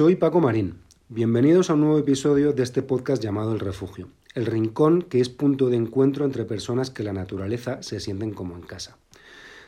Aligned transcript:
Soy 0.00 0.16
Paco 0.16 0.40
Marín. 0.40 0.76
Bienvenidos 1.10 1.68
a 1.68 1.74
un 1.74 1.80
nuevo 1.80 1.98
episodio 1.98 2.54
de 2.54 2.62
este 2.62 2.80
podcast 2.80 3.22
llamado 3.22 3.52
El 3.52 3.60
Refugio, 3.60 4.08
el 4.34 4.46
rincón 4.46 5.02
que 5.02 5.20
es 5.20 5.28
punto 5.28 5.68
de 5.68 5.76
encuentro 5.76 6.24
entre 6.24 6.46
personas 6.46 6.88
que 6.88 7.02
la 7.02 7.12
naturaleza 7.12 7.82
se 7.82 8.00
sienten 8.00 8.32
como 8.32 8.56
en 8.56 8.62
casa. 8.62 8.96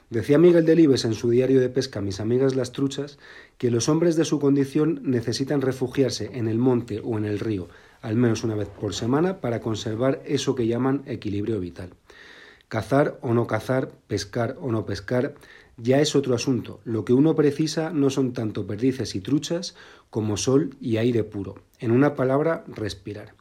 Decía 0.08 0.38
Miguel 0.38 0.64
Delibes 0.64 1.04
en 1.04 1.12
su 1.12 1.28
diario 1.28 1.60
de 1.60 1.68
pesca 1.68 2.00
Mis 2.00 2.18
amigas 2.18 2.56
las 2.56 2.72
truchas 2.72 3.18
que 3.58 3.70
los 3.70 3.90
hombres 3.90 4.16
de 4.16 4.24
su 4.24 4.40
condición 4.40 5.02
necesitan 5.02 5.60
refugiarse 5.60 6.30
en 6.32 6.48
el 6.48 6.56
monte 6.56 7.02
o 7.04 7.18
en 7.18 7.26
el 7.26 7.38
río 7.38 7.68
al 8.00 8.16
menos 8.16 8.42
una 8.42 8.54
vez 8.54 8.68
por 8.68 8.94
semana 8.94 9.42
para 9.42 9.60
conservar 9.60 10.22
eso 10.24 10.54
que 10.54 10.66
llaman 10.66 11.02
equilibrio 11.04 11.60
vital. 11.60 11.90
Cazar 12.68 13.18
o 13.20 13.34
no 13.34 13.46
cazar, 13.46 13.92
pescar 14.06 14.56
o 14.62 14.72
no 14.72 14.86
pescar, 14.86 15.34
ya 15.76 16.00
es 16.00 16.14
otro 16.14 16.34
asunto. 16.34 16.80
Lo 16.84 17.04
que 17.04 17.12
uno 17.12 17.34
precisa 17.34 17.90
no 17.90 18.10
son 18.10 18.32
tanto 18.32 18.66
perdices 18.66 19.14
y 19.14 19.20
truchas 19.20 19.74
como 20.12 20.36
sol 20.36 20.76
y 20.78 20.98
aire 20.98 21.24
puro. 21.24 21.54
En 21.80 21.90
una 21.90 22.14
palabra, 22.14 22.64
respirar. 22.68 23.32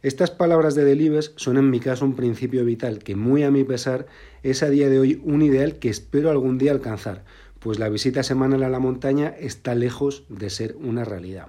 Estas 0.00 0.30
palabras 0.30 0.74
de 0.74 0.86
Delibes 0.86 1.34
son 1.36 1.58
en 1.58 1.68
mi 1.68 1.80
caso 1.80 2.06
un 2.06 2.16
principio 2.16 2.64
vital 2.64 3.00
que 3.00 3.14
muy 3.14 3.42
a 3.42 3.50
mi 3.50 3.62
pesar 3.62 4.06
es 4.42 4.62
a 4.62 4.70
día 4.70 4.88
de 4.88 4.98
hoy 4.98 5.20
un 5.22 5.42
ideal 5.42 5.78
que 5.78 5.90
espero 5.90 6.30
algún 6.30 6.56
día 6.56 6.72
alcanzar, 6.72 7.26
pues 7.58 7.78
la 7.78 7.90
visita 7.90 8.22
semanal 8.22 8.62
a 8.62 8.70
la 8.70 8.78
montaña 8.78 9.34
está 9.38 9.74
lejos 9.74 10.24
de 10.30 10.48
ser 10.48 10.76
una 10.80 11.04
realidad. 11.04 11.48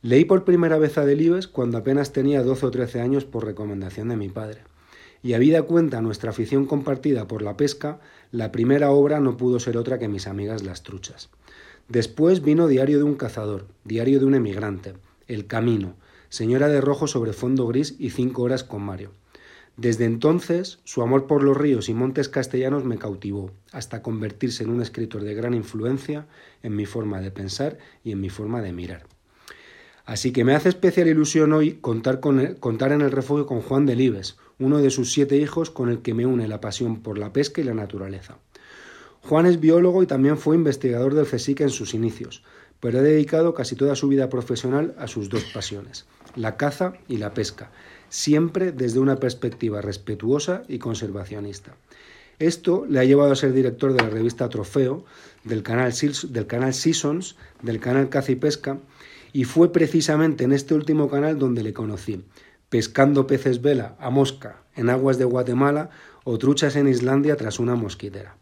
Leí 0.00 0.24
por 0.24 0.44
primera 0.44 0.78
vez 0.78 0.96
a 0.96 1.04
Delibes 1.04 1.46
cuando 1.46 1.76
apenas 1.76 2.14
tenía 2.14 2.42
12 2.42 2.64
o 2.64 2.70
13 2.70 3.02
años 3.02 3.26
por 3.26 3.44
recomendación 3.44 4.08
de 4.08 4.16
mi 4.16 4.30
padre 4.30 4.62
y 5.22 5.34
habida 5.34 5.60
cuenta 5.64 6.00
nuestra 6.00 6.30
afición 6.30 6.64
compartida 6.64 7.28
por 7.28 7.42
la 7.42 7.58
pesca, 7.58 8.00
la 8.30 8.50
primera 8.50 8.92
obra 8.92 9.20
no 9.20 9.36
pudo 9.36 9.60
ser 9.60 9.76
otra 9.76 9.98
que 9.98 10.08
mis 10.08 10.26
amigas 10.26 10.62
las 10.62 10.82
truchas. 10.82 11.28
Después 11.92 12.40
vino 12.40 12.68
Diario 12.68 12.96
de 12.96 13.04
un 13.04 13.16
cazador, 13.16 13.66
Diario 13.84 14.18
de 14.18 14.24
un 14.24 14.34
emigrante, 14.34 14.94
El 15.28 15.46
Camino, 15.46 15.94
Señora 16.30 16.68
de 16.68 16.80
Rojo 16.80 17.06
sobre 17.06 17.34
fondo 17.34 17.66
gris 17.66 17.96
y 17.98 18.08
Cinco 18.08 18.44
horas 18.44 18.64
con 18.64 18.80
Mario. 18.80 19.10
Desde 19.76 20.06
entonces, 20.06 20.78
su 20.84 21.02
amor 21.02 21.26
por 21.26 21.42
los 21.42 21.54
ríos 21.54 21.90
y 21.90 21.92
montes 21.92 22.30
castellanos 22.30 22.86
me 22.86 22.96
cautivó, 22.96 23.50
hasta 23.72 24.00
convertirse 24.00 24.64
en 24.64 24.70
un 24.70 24.80
escritor 24.80 25.22
de 25.22 25.34
gran 25.34 25.52
influencia 25.52 26.26
en 26.62 26.76
mi 26.76 26.86
forma 26.86 27.20
de 27.20 27.30
pensar 27.30 27.76
y 28.02 28.12
en 28.12 28.22
mi 28.22 28.30
forma 28.30 28.62
de 28.62 28.72
mirar. 28.72 29.04
Así 30.06 30.32
que 30.32 30.44
me 30.44 30.54
hace 30.54 30.70
especial 30.70 31.08
ilusión 31.08 31.52
hoy 31.52 31.74
contar, 31.74 32.20
con 32.20 32.54
contar 32.54 32.92
en 32.92 33.02
el 33.02 33.10
refugio 33.10 33.44
con 33.44 33.60
Juan 33.60 33.84
Delibes, 33.84 34.38
uno 34.58 34.78
de 34.78 34.88
sus 34.88 35.12
siete 35.12 35.36
hijos 35.36 35.70
con 35.70 35.90
el 35.90 36.00
que 36.00 36.14
me 36.14 36.24
une 36.24 36.48
la 36.48 36.62
pasión 36.62 37.02
por 37.02 37.18
la 37.18 37.34
pesca 37.34 37.60
y 37.60 37.64
la 37.64 37.74
naturaleza. 37.74 38.38
Juan 39.24 39.46
es 39.46 39.60
biólogo 39.60 40.02
y 40.02 40.06
también 40.06 40.36
fue 40.36 40.56
investigador 40.56 41.14
del 41.14 41.26
CSIC 41.26 41.60
en 41.60 41.70
sus 41.70 41.94
inicios, 41.94 42.42
pero 42.80 42.98
ha 42.98 43.02
dedicado 43.02 43.54
casi 43.54 43.76
toda 43.76 43.94
su 43.94 44.08
vida 44.08 44.28
profesional 44.28 44.94
a 44.98 45.06
sus 45.06 45.28
dos 45.28 45.44
pasiones, 45.44 46.06
la 46.34 46.56
caza 46.56 46.94
y 47.06 47.18
la 47.18 47.32
pesca, 47.32 47.70
siempre 48.08 48.72
desde 48.72 48.98
una 48.98 49.16
perspectiva 49.16 49.80
respetuosa 49.80 50.64
y 50.66 50.78
conservacionista. 50.78 51.76
Esto 52.40 52.84
le 52.88 52.98
ha 52.98 53.04
llevado 53.04 53.30
a 53.30 53.36
ser 53.36 53.52
director 53.52 53.92
de 53.92 54.02
la 54.02 54.10
revista 54.10 54.48
Trofeo, 54.48 55.04
del 55.44 55.62
canal, 55.62 55.92
del 56.28 56.46
canal 56.48 56.74
Seasons, 56.74 57.36
del 57.62 57.78
canal 57.78 58.08
Caza 58.08 58.32
y 58.32 58.36
Pesca, 58.36 58.80
y 59.32 59.44
fue 59.44 59.70
precisamente 59.70 60.42
en 60.42 60.52
este 60.52 60.74
último 60.74 61.08
canal 61.08 61.38
donde 61.38 61.62
le 61.62 61.72
conocí, 61.72 62.24
pescando 62.68 63.28
peces 63.28 63.62
vela 63.62 63.94
a 64.00 64.10
mosca 64.10 64.62
en 64.74 64.90
aguas 64.90 65.18
de 65.18 65.24
Guatemala 65.24 65.90
o 66.24 66.38
truchas 66.38 66.74
en 66.74 66.88
Islandia 66.88 67.36
tras 67.36 67.60
una 67.60 67.76
mosquitera. 67.76 68.41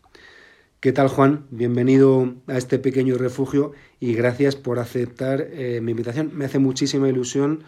¿Qué 0.81 0.93
tal 0.93 1.09
Juan? 1.09 1.45
Bienvenido 1.51 2.37
a 2.47 2.57
este 2.57 2.79
pequeño 2.79 3.19
refugio 3.19 3.73
y 4.01 4.15
gracias 4.15 4.57
por 4.57 4.79
aceptar 4.79 5.43
eh, 5.53 5.83
mi 5.83 5.91
invitación. 5.91 6.31
Me 6.33 6.47
hace 6.47 6.59
muchísima 6.59 7.07
ilusión, 7.07 7.65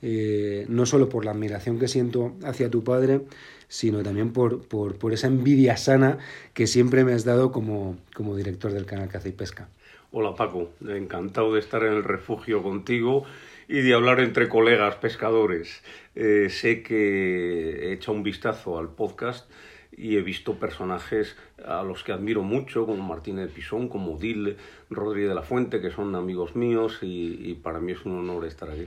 eh, 0.00 0.64
no 0.68 0.86
solo 0.86 1.08
por 1.08 1.24
la 1.24 1.32
admiración 1.32 1.80
que 1.80 1.88
siento 1.88 2.36
hacia 2.44 2.70
tu 2.70 2.84
padre, 2.84 3.22
sino 3.66 4.04
también 4.04 4.32
por, 4.32 4.68
por, 4.68 5.12
esa 5.12 5.26
envidia 5.26 5.76
sana 5.76 6.18
que 6.54 6.68
siempre 6.68 7.02
me 7.02 7.14
has 7.14 7.24
dado 7.24 7.50
como, 7.50 7.96
como 8.14 8.36
director 8.36 8.70
del 8.70 8.86
canal 8.86 9.08
Caza 9.08 9.28
y 9.28 9.32
Pesca. 9.32 9.68
Hola 10.12 10.36
Paco, 10.36 10.70
encantado 10.86 11.54
de 11.54 11.58
estar 11.58 11.82
en 11.82 11.94
el 11.94 12.04
refugio 12.04 12.62
contigo 12.62 13.24
y 13.66 13.80
de 13.80 13.92
hablar 13.92 14.20
entre 14.20 14.48
colegas 14.48 14.94
pescadores. 14.96 15.82
Eh, 16.14 16.46
sé 16.48 16.84
que 16.84 17.88
he 17.88 17.92
echado 17.94 18.12
un 18.12 18.22
vistazo 18.22 18.78
al 18.78 18.90
podcast 18.90 19.50
y 19.96 20.16
he 20.16 20.22
visto 20.22 20.54
personajes 20.54 21.36
a 21.64 21.82
los 21.82 22.02
que 22.02 22.12
admiro 22.12 22.42
mucho, 22.42 22.86
como 22.86 23.02
Martínez 23.02 23.50
Pisón, 23.52 23.88
como 23.88 24.18
Dil, 24.18 24.56
Rodríguez 24.90 25.28
de 25.28 25.34
la 25.34 25.42
Fuente, 25.42 25.80
que 25.80 25.90
son 25.90 26.14
amigos 26.14 26.56
míos 26.56 26.98
y, 27.02 27.54
para 27.62 27.80
mí 27.80 27.92
es 27.92 28.04
un 28.04 28.18
honor 28.18 28.46
estar 28.46 28.70
aquí. 28.70 28.86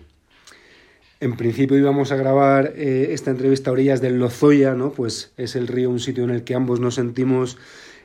En 1.21 1.37
principio 1.37 1.77
íbamos 1.77 2.11
a 2.11 2.17
grabar 2.17 2.73
eh, 2.75 3.09
esta 3.11 3.31
entrevista 3.31 3.69
a 3.69 3.73
orillas 3.73 4.01
del 4.01 4.19
Lozoya, 4.19 4.73
¿no? 4.73 4.91
Pues 4.91 5.33
es 5.37 5.55
el 5.55 5.67
río 5.67 5.89
un 5.89 5.99
sitio 5.99 6.23
en 6.23 6.29
el 6.29 6.43
que 6.43 6.55
ambos 6.55 6.79
nos 6.79 6.95
sentimos 6.95 7.57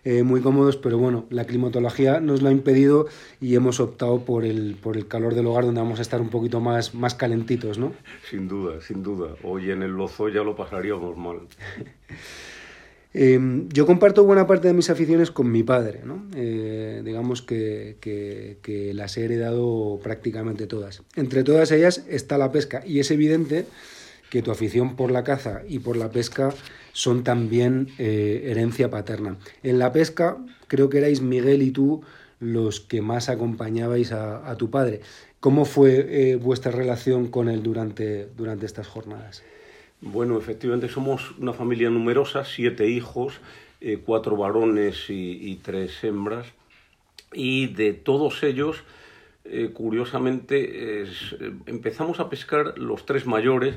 eh, 0.05 0.23
muy 0.23 0.41
cómodos, 0.41 0.77
pero 0.77 0.97
bueno, 0.97 1.27
la 1.29 1.45
climatología 1.45 2.21
nos 2.21 2.41
lo 2.41 2.49
ha 2.49 2.53
impedido 2.53 3.07
y 3.41 3.55
hemos 3.55 3.81
optado 3.81 4.25
por 4.25 4.45
el, 4.45 4.77
por 4.81 4.97
el 4.97 5.07
calor 5.09 5.35
del 5.35 5.47
hogar 5.47 5.65
donde 5.65 5.81
vamos 5.81 5.99
a 5.99 6.03
estar 6.03 6.21
un 6.21 6.31
poquito 6.31 6.61
más, 6.61 6.95
más 6.95 7.15
calentitos, 7.15 7.79
¿no? 7.79 7.93
Sin 8.31 8.49
duda, 8.49 8.81
sin 8.81 9.03
duda. 9.03 9.35
Hoy 9.43 9.71
en 9.71 9.83
el 9.83 9.91
Lozoya 9.91 10.43
lo 10.43 10.57
pasaríamos 10.57 11.19
mal. 11.19 11.41
Em, 13.13 13.69
yo 13.71 13.87
comparto 13.87 14.25
buena 14.25 14.47
parte 14.47 14.69
de 14.69 14.75
mis 14.75 14.89
aficiones 14.89 15.33
con 15.33 15.51
mi 15.51 15.65
padre, 15.65 16.03
¿no? 16.05 16.27
Eh, 16.37 17.03
digamos 17.05 17.43
que, 17.43 17.97
las 18.95 19.17
he 19.17 19.25
heredado 19.25 19.99
prácticamente 20.03 20.67
todas. 20.67 21.03
Entre 21.17 21.43
todas 21.43 21.73
ellas 21.73 22.05
está 22.09 22.39
la 22.39 22.53
pesca 22.53 22.83
y 22.87 23.01
es 23.01 23.11
evidente 23.11 23.67
que 24.31 24.43
tu 24.43 24.53
afición 24.53 24.95
por 24.95 25.11
la 25.11 25.25
caza 25.25 25.63
y 25.69 25.81
por 25.81 25.97
la 25.97 26.11
pesca 26.11 26.55
son 26.93 27.25
también 27.25 27.89
eh, 27.99 28.45
herencia 28.47 28.91
paterna. 28.91 29.39
En 29.65 29.81
la 29.81 29.93
pesca 29.93 30.39
creo 30.69 30.89
que 30.89 30.99
erais 30.99 31.21
Miguel 31.21 31.63
y 31.63 31.73
tú 31.73 32.03
los 32.39 32.81
que 32.81 33.03
más 33.03 33.29
acompañabais 33.29 34.13
a, 34.13 34.57
tu 34.57 34.71
padre. 34.71 35.01
¿Cómo 35.41 35.65
fue 35.65 36.07
eh, 36.09 36.37
vuestra 36.37 36.71
relación 36.71 37.29
con 37.29 37.49
él 37.49 37.63
durante, 37.63 38.29
durante 38.37 38.67
estas 38.67 38.87
jornadas? 38.87 39.43
Bueno, 40.01 40.39
efectivamente 40.39 40.89
somos 40.89 41.33
una 41.39 41.53
familia 41.53 41.91
numerosa, 41.91 42.45
siete 42.45 42.89
hijos, 42.89 43.41
eh, 43.81 43.99
cuatro 44.05 44.37
varones 44.37 45.07
y, 45.09 45.57
tres 45.63 46.03
hembras, 46.05 46.47
y 47.33 47.69
de 47.69 47.93
todos 47.93 48.43
ellos, 48.43 48.83
curiosamente, 49.75 51.05
empezamos 51.67 52.21
a 52.21 52.29
pescar 52.29 52.79
los 52.79 53.05
tres 53.05 53.27
mayores, 53.27 53.77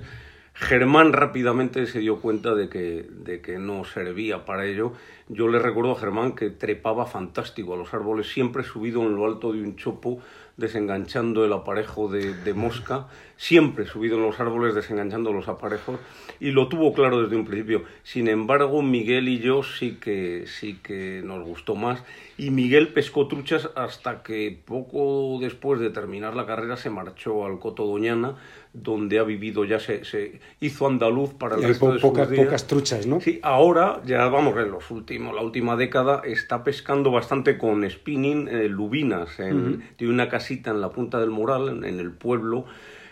Germán 0.55 1.13
rápidamente 1.13 1.87
se 1.87 1.99
dio 1.99 2.19
cuenta 2.21 2.53
de 2.53 2.69
que, 2.69 3.07
de 3.09 3.41
que 3.41 3.57
no 3.57 3.83
servía 3.85 4.45
para 4.45 4.67
ello. 4.67 4.93
Yo 5.27 5.47
le 5.47 5.57
recuerdo 5.57 5.93
a 5.93 5.99
Germán 5.99 6.33
que 6.33 6.51
trepaba 6.51 7.07
fantástico 7.07 7.73
a 7.73 7.77
los 7.77 7.93
árboles, 7.93 8.27
siempre 8.27 8.63
subido 8.63 9.01
en 9.01 9.15
lo 9.15 9.25
alto 9.25 9.51
de 9.51 9.63
un 9.63 9.75
chopo, 9.77 10.19
desenganchando 10.57 11.45
el 11.45 11.53
aparejo 11.53 12.07
de, 12.07 12.33
de 12.33 12.53
mosca, 12.53 13.07
siempre 13.37 13.85
subido 13.85 14.17
en 14.17 14.23
los 14.23 14.39
árboles, 14.39 14.75
desenganchando 14.75 15.33
los 15.33 15.47
aparejos, 15.47 15.99
y 16.39 16.51
lo 16.51 16.67
tuvo 16.67 16.93
claro 16.93 17.23
desde 17.23 17.35
un 17.35 17.45
principio. 17.45 17.83
Sin 18.03 18.27
embargo, 18.27 18.81
Miguel 18.81 19.27
y 19.29 19.39
yo 19.39 19.63
sí 19.63 19.97
que, 19.99 20.45
sí 20.47 20.79
que 20.83 21.21
nos 21.23 21.43
gustó 21.43 21.75
más, 21.75 22.03
y 22.37 22.51
Miguel 22.51 22.93
pescó 22.93 23.27
truchas 23.27 23.69
hasta 23.75 24.23
que 24.23 24.57
poco 24.65 25.37
después 25.41 25.79
de 25.79 25.89
terminar 25.89 26.35
la 26.35 26.45
carrera 26.45 26.77
se 26.77 26.89
marchó 26.89 27.45
al 27.45 27.59
Coto 27.59 27.85
Doñana, 27.85 28.35
donde 28.73 29.19
ha 29.19 29.23
vivido, 29.23 29.65
ya 29.65 29.79
se, 29.79 30.03
se 30.03 30.39
hizo 30.59 30.87
andaluz 30.87 31.35
para 31.35 31.55
el 31.55 31.63
resto 31.63 31.93
de 31.93 31.99
pocas, 31.99 32.27
sus 32.27 32.35
días. 32.35 32.45
pocas 32.45 32.67
truchas, 32.67 33.05
¿no? 33.05 33.21
Sí, 33.21 33.39
ahora, 33.43 34.01
ya 34.03 34.27
vamos, 34.29 34.57
en 34.57 34.71
los 34.71 34.89
últimos, 34.89 35.35
la 35.35 35.41
última 35.41 35.75
década, 35.75 36.23
está 36.25 36.63
pescando 36.63 37.11
bastante 37.11 37.59
con 37.59 37.87
spinning 37.87 38.47
eh, 38.47 38.67
lubinas. 38.69 39.39
En, 39.39 39.83
Tiene 39.95 40.13
una 40.13 40.27
casita 40.27 40.71
en 40.71 40.81
la 40.81 40.89
Punta 40.89 41.19
del 41.19 41.29
Moral, 41.29 41.83
en, 41.85 41.99
el 41.99 42.11
pueblo. 42.11 42.65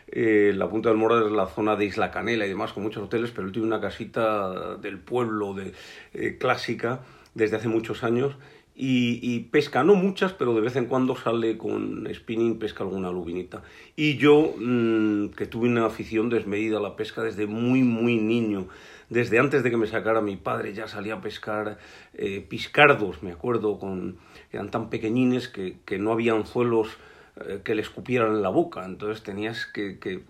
Eh, 0.07 0.51
la 0.55 0.67
Punta 0.67 0.89
del 0.89 0.97
Moral 0.97 1.27
es 1.27 1.31
la 1.31 1.45
zona 1.45 1.75
de 1.75 1.85
Isla 1.85 2.09
Canela 2.09 2.47
y 2.47 2.49
demás, 2.49 2.73
con 2.73 2.81
muchos 2.81 3.03
hoteles, 3.03 3.29
pero 3.29 3.45
él 3.45 3.53
tiene 3.53 3.67
una 3.67 3.79
casita 3.79 4.77
del 4.77 4.97
pueblo 4.97 5.53
de, 5.53 5.73
eh, 6.13 6.37
clásica 6.39 7.01
desde 7.35 7.57
hace 7.57 7.67
muchos 7.67 8.03
años 8.03 8.35
y, 8.83 9.39
pesca, 9.51 9.83
no 9.83 9.93
muchas, 9.93 10.33
pero 10.33 10.55
de 10.55 10.61
vez 10.61 10.75
en 10.75 10.87
cuando 10.87 11.15
sale 11.15 11.55
con 11.55 12.07
spinning, 12.11 12.57
pesca 12.57 12.83
alguna 12.83 13.11
lubinita. 13.11 13.61
Y 13.95 14.17
yo, 14.17 14.55
mm, 14.57 15.27
que 15.37 15.45
tuve 15.45 15.69
una 15.69 15.85
afición 15.85 16.29
desmedida 16.29 16.79
a 16.79 16.81
la 16.81 16.95
pesca 16.95 17.21
desde 17.21 17.45
muy, 17.45 17.83
muy 17.83 18.17
niño, 18.17 18.69
desde 19.07 19.37
antes 19.37 19.61
de 19.61 19.69
que 19.69 19.77
me 19.77 19.85
sacara 19.85 20.21
mi 20.21 20.35
padre, 20.35 20.73
ya 20.73 20.87
salía 20.87 21.13
a 21.13 21.21
pescar 21.21 21.77
eh, 22.15 22.43
piscardos, 22.49 23.21
me 23.21 23.31
acuerdo, 23.31 23.77
con, 23.77 24.17
eran 24.51 24.71
tan 24.71 24.89
pequeñines 24.89 25.47
que, 25.47 25.77
que 25.85 25.99
no 25.99 26.11
había 26.11 26.33
anzuelos 26.33 26.97
eh, 27.45 27.59
que 27.63 27.75
le 27.75 27.83
escupieran 27.83 28.29
en 28.35 28.41
la 28.41 28.49
boca, 28.49 28.83
entonces 28.83 29.21
tenías 29.21 29.67
que... 29.67 29.99
que 29.99 30.23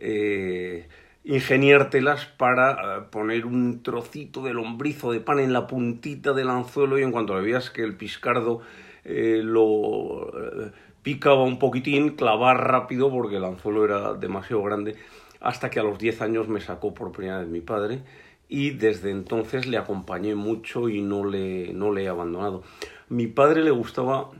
eh, 0.00 0.86
ingeniártelas 1.24 2.26
para 2.26 2.72
eh, 2.72 3.00
poner 3.10 3.46
un 3.46 3.82
trocito 3.82 4.42
de 4.42 4.52
lombrizo 4.52 5.10
de 5.10 5.20
pan 5.20 5.40
en 5.40 5.52
la 5.52 5.66
puntita 5.66 6.34
del 6.34 6.50
anzuelo 6.50 6.98
y 6.98 7.02
en 7.02 7.12
cuanto 7.12 7.34
veías 7.34 7.70
que 7.70 7.82
el 7.82 7.96
piscardo 7.96 8.60
eh, 9.04 9.40
lo 9.42 10.28
eh, 10.28 10.72
picaba 11.02 11.42
un 11.42 11.58
poquitín, 11.58 12.10
clavar 12.10 12.68
rápido 12.68 13.10
porque 13.10 13.36
el 13.36 13.44
anzuelo 13.44 13.84
era 13.84 14.14
demasiado 14.14 14.62
grande, 14.62 14.96
hasta 15.40 15.70
que 15.70 15.80
a 15.80 15.82
los 15.82 15.98
10 15.98 16.20
años 16.20 16.48
me 16.48 16.60
sacó 16.60 16.92
por 16.92 17.12
primera 17.12 17.38
vez 17.38 17.48
mi 17.48 17.60
padre 17.60 18.02
y 18.48 18.70
desde 18.70 19.10
entonces 19.10 19.66
le 19.66 19.78
acompañé 19.78 20.34
mucho 20.34 20.90
y 20.90 21.00
no 21.00 21.24
le, 21.24 21.72
no 21.72 21.90
le 21.90 22.04
he 22.04 22.08
abandonado. 22.08 22.62
Mi 23.08 23.26
padre 23.26 23.64
le 23.64 23.70
gustaba, 23.70 24.30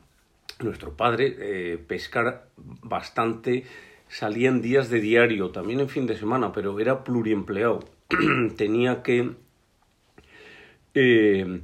nuestro 0.61 0.93
padre, 0.93 1.79
pescar 1.87 2.47
bastante, 2.57 3.65
salía 4.15 4.49
en 4.49 4.63
días 4.63 4.91
de 4.91 5.01
diario, 5.01 5.51
también 5.51 5.81
en 5.81 5.89
fin 5.89 6.07
de 6.07 6.17
semana, 6.17 6.53
pero 6.53 6.79
era 6.79 7.03
pluriempleado. 7.03 7.81
Tenía 8.57 9.03
que 9.03 9.33
eh, 10.95 11.61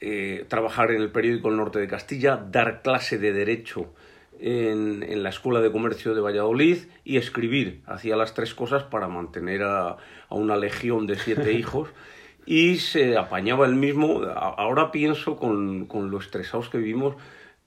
eh, 0.00 0.44
trabajar 0.48 0.90
en 0.90 1.00
el 1.00 1.12
periódico 1.12 1.48
El 1.48 1.58
Norte 1.58 1.78
de 1.78 1.86
Castilla, 1.86 2.44
dar 2.50 2.82
clase 2.82 3.18
de 3.18 3.32
derecho 3.32 3.94
en, 4.40 5.04
en, 5.04 5.22
la 5.22 5.28
Escuela 5.28 5.60
de 5.60 5.70
Comercio 5.70 6.12
de 6.12 6.20
Valladolid 6.20 6.78
y 7.04 7.18
escribir. 7.18 7.82
Hacía 7.86 8.16
las 8.16 8.34
tres 8.34 8.52
cosas 8.52 8.82
para 8.82 9.06
mantener 9.06 9.62
a, 9.62 9.90
a 9.90 10.34
una 10.34 10.56
legión 10.56 11.06
de 11.06 11.16
siete 11.16 11.52
hijos 11.60 11.90
y 12.46 12.78
se 12.78 13.16
apañaba 13.16 13.64
él 13.64 13.76
mismo. 13.76 14.22
Ahora 14.24 14.90
pienso 14.90 15.36
con, 15.36 15.86
con 15.86 16.10
lo 16.10 16.18
estresados 16.18 16.68
que 16.68 16.78
vivimos 16.78 17.14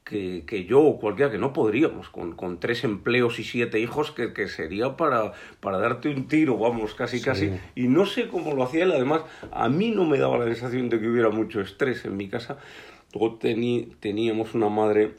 que, 0.03 0.43
que, 0.45 0.65
yo 0.65 0.81
o 0.81 0.99
cualquiera 0.99 1.31
que 1.31 1.37
no 1.37 1.53
podríamos, 1.53 2.09
con, 2.09 2.35
con 2.35 2.59
tres 2.59 2.83
empleos 2.83 3.39
y 3.39 3.43
siete 3.43 3.79
hijos, 3.79 4.11
que, 4.11 4.33
que, 4.33 4.47
sería 4.47 4.97
para, 4.97 5.33
para 5.59 5.77
darte 5.77 6.09
un 6.09 6.27
tiro, 6.27 6.57
vamos, 6.57 6.95
casi, 6.95 7.19
sí. 7.19 7.25
casi. 7.25 7.51
Y 7.75 7.87
no 7.87 8.05
sé 8.05 8.27
cómo 8.27 8.53
lo 8.55 8.63
hacía 8.63 8.85
él, 8.85 8.91
además, 8.91 9.21
a 9.51 9.69
mí 9.69 9.91
no 9.91 10.05
me 10.05 10.17
daba 10.17 10.37
la 10.37 10.45
sensación 10.45 10.89
de 10.89 10.99
que 10.99 11.07
hubiera 11.07 11.29
mucho 11.29 11.61
estrés 11.61 12.05
en 12.05 12.17
mi 12.17 12.27
casa. 12.27 12.57
Luego 13.13 13.35
tení, 13.35 13.93
teníamos 13.99 14.55
una 14.55 14.69
madre 14.69 15.15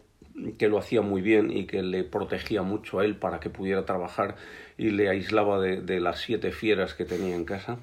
que 0.59 0.69
lo 0.69 0.79
hacía 0.79 1.03
muy 1.03 1.23
bien 1.23 1.50
y 1.50 1.67
que 1.67 1.82
le 1.82 2.05
protegía 2.05 2.62
mucho 2.62 2.99
a 2.99 3.05
él 3.05 3.17
para 3.17 3.41
que 3.41 3.50
pudiera 3.50 3.85
trabajar 3.85 4.37
y 4.79 4.91
le 4.91 5.09
aislaba 5.09 5.61
de, 5.61 5.81
de 5.81 6.00
las 6.00 6.21
siete 6.21 6.53
fieras 6.53 6.94
que 6.94 7.05
tenía 7.05 7.35
en 7.35 7.44
casa. 7.44 7.79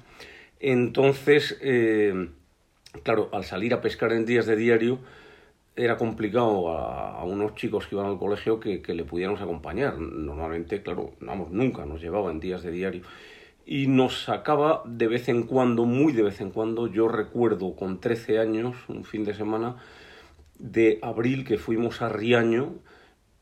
Entonces, 0.60 1.58
eh, 1.60 2.30
claro, 3.02 3.28
al 3.32 3.44
salir 3.44 3.74
a 3.74 3.80
pescar 3.80 4.12
en 4.12 4.26
días 4.26 4.46
de 4.46 4.56
diario, 4.56 4.98
era 5.78 5.96
complicado 5.96 6.72
a, 6.72 7.20
a, 7.20 7.24
unos 7.24 7.54
chicos 7.54 7.86
que 7.86 7.94
iban 7.94 8.06
al 8.06 8.18
colegio 8.18 8.58
que, 8.58 8.82
que, 8.82 8.94
le 8.94 9.04
pudiéramos 9.04 9.40
acompañar. 9.40 9.98
Normalmente, 9.98 10.82
claro, 10.82 11.12
vamos, 11.20 11.50
nunca 11.52 11.86
nos 11.86 12.00
llevaba 12.00 12.32
en 12.32 12.40
días 12.40 12.62
de 12.64 12.72
diario. 12.72 13.02
Y 13.64 13.86
nos 13.86 14.24
sacaba 14.24 14.82
de 14.86 15.06
vez 15.06 15.28
en 15.28 15.44
cuando, 15.44 15.84
muy 15.84 16.12
de 16.12 16.22
vez 16.22 16.40
en 16.40 16.50
cuando, 16.50 16.88
yo 16.88 17.06
recuerdo 17.06 17.76
con 17.76 18.00
13 18.00 18.40
años, 18.40 18.76
un 18.88 19.04
fin 19.04 19.24
de 19.24 19.34
semana 19.34 19.76
de 20.58 20.98
abril, 21.00 21.44
que 21.44 21.58
fuimos 21.58 22.02
a 22.02 22.08
Riaño, 22.08 22.74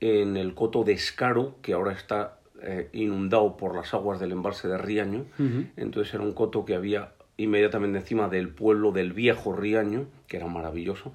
en 0.00 0.36
el 0.36 0.52
coto 0.52 0.84
de 0.84 0.92
Escaro, 0.92 1.56
que 1.62 1.72
ahora 1.72 1.92
está 1.92 2.40
eh, 2.60 2.90
inundado 2.92 3.56
por 3.56 3.74
las 3.74 3.94
aguas 3.94 4.20
del 4.20 4.32
embalse 4.32 4.68
de 4.68 4.76
Riaño. 4.76 5.24
Uh 5.38 5.42
-huh. 5.42 5.70
Entonces 5.76 6.12
era 6.12 6.22
un 6.22 6.34
coto 6.34 6.66
que 6.66 6.74
había 6.74 7.14
inmediatamente 7.38 7.98
encima 7.98 8.28
del 8.28 8.50
pueblo 8.50 8.92
del 8.92 9.14
viejo 9.14 9.54
Riaño, 9.54 10.06
que 10.26 10.36
era 10.36 10.46
maravilloso. 10.48 11.14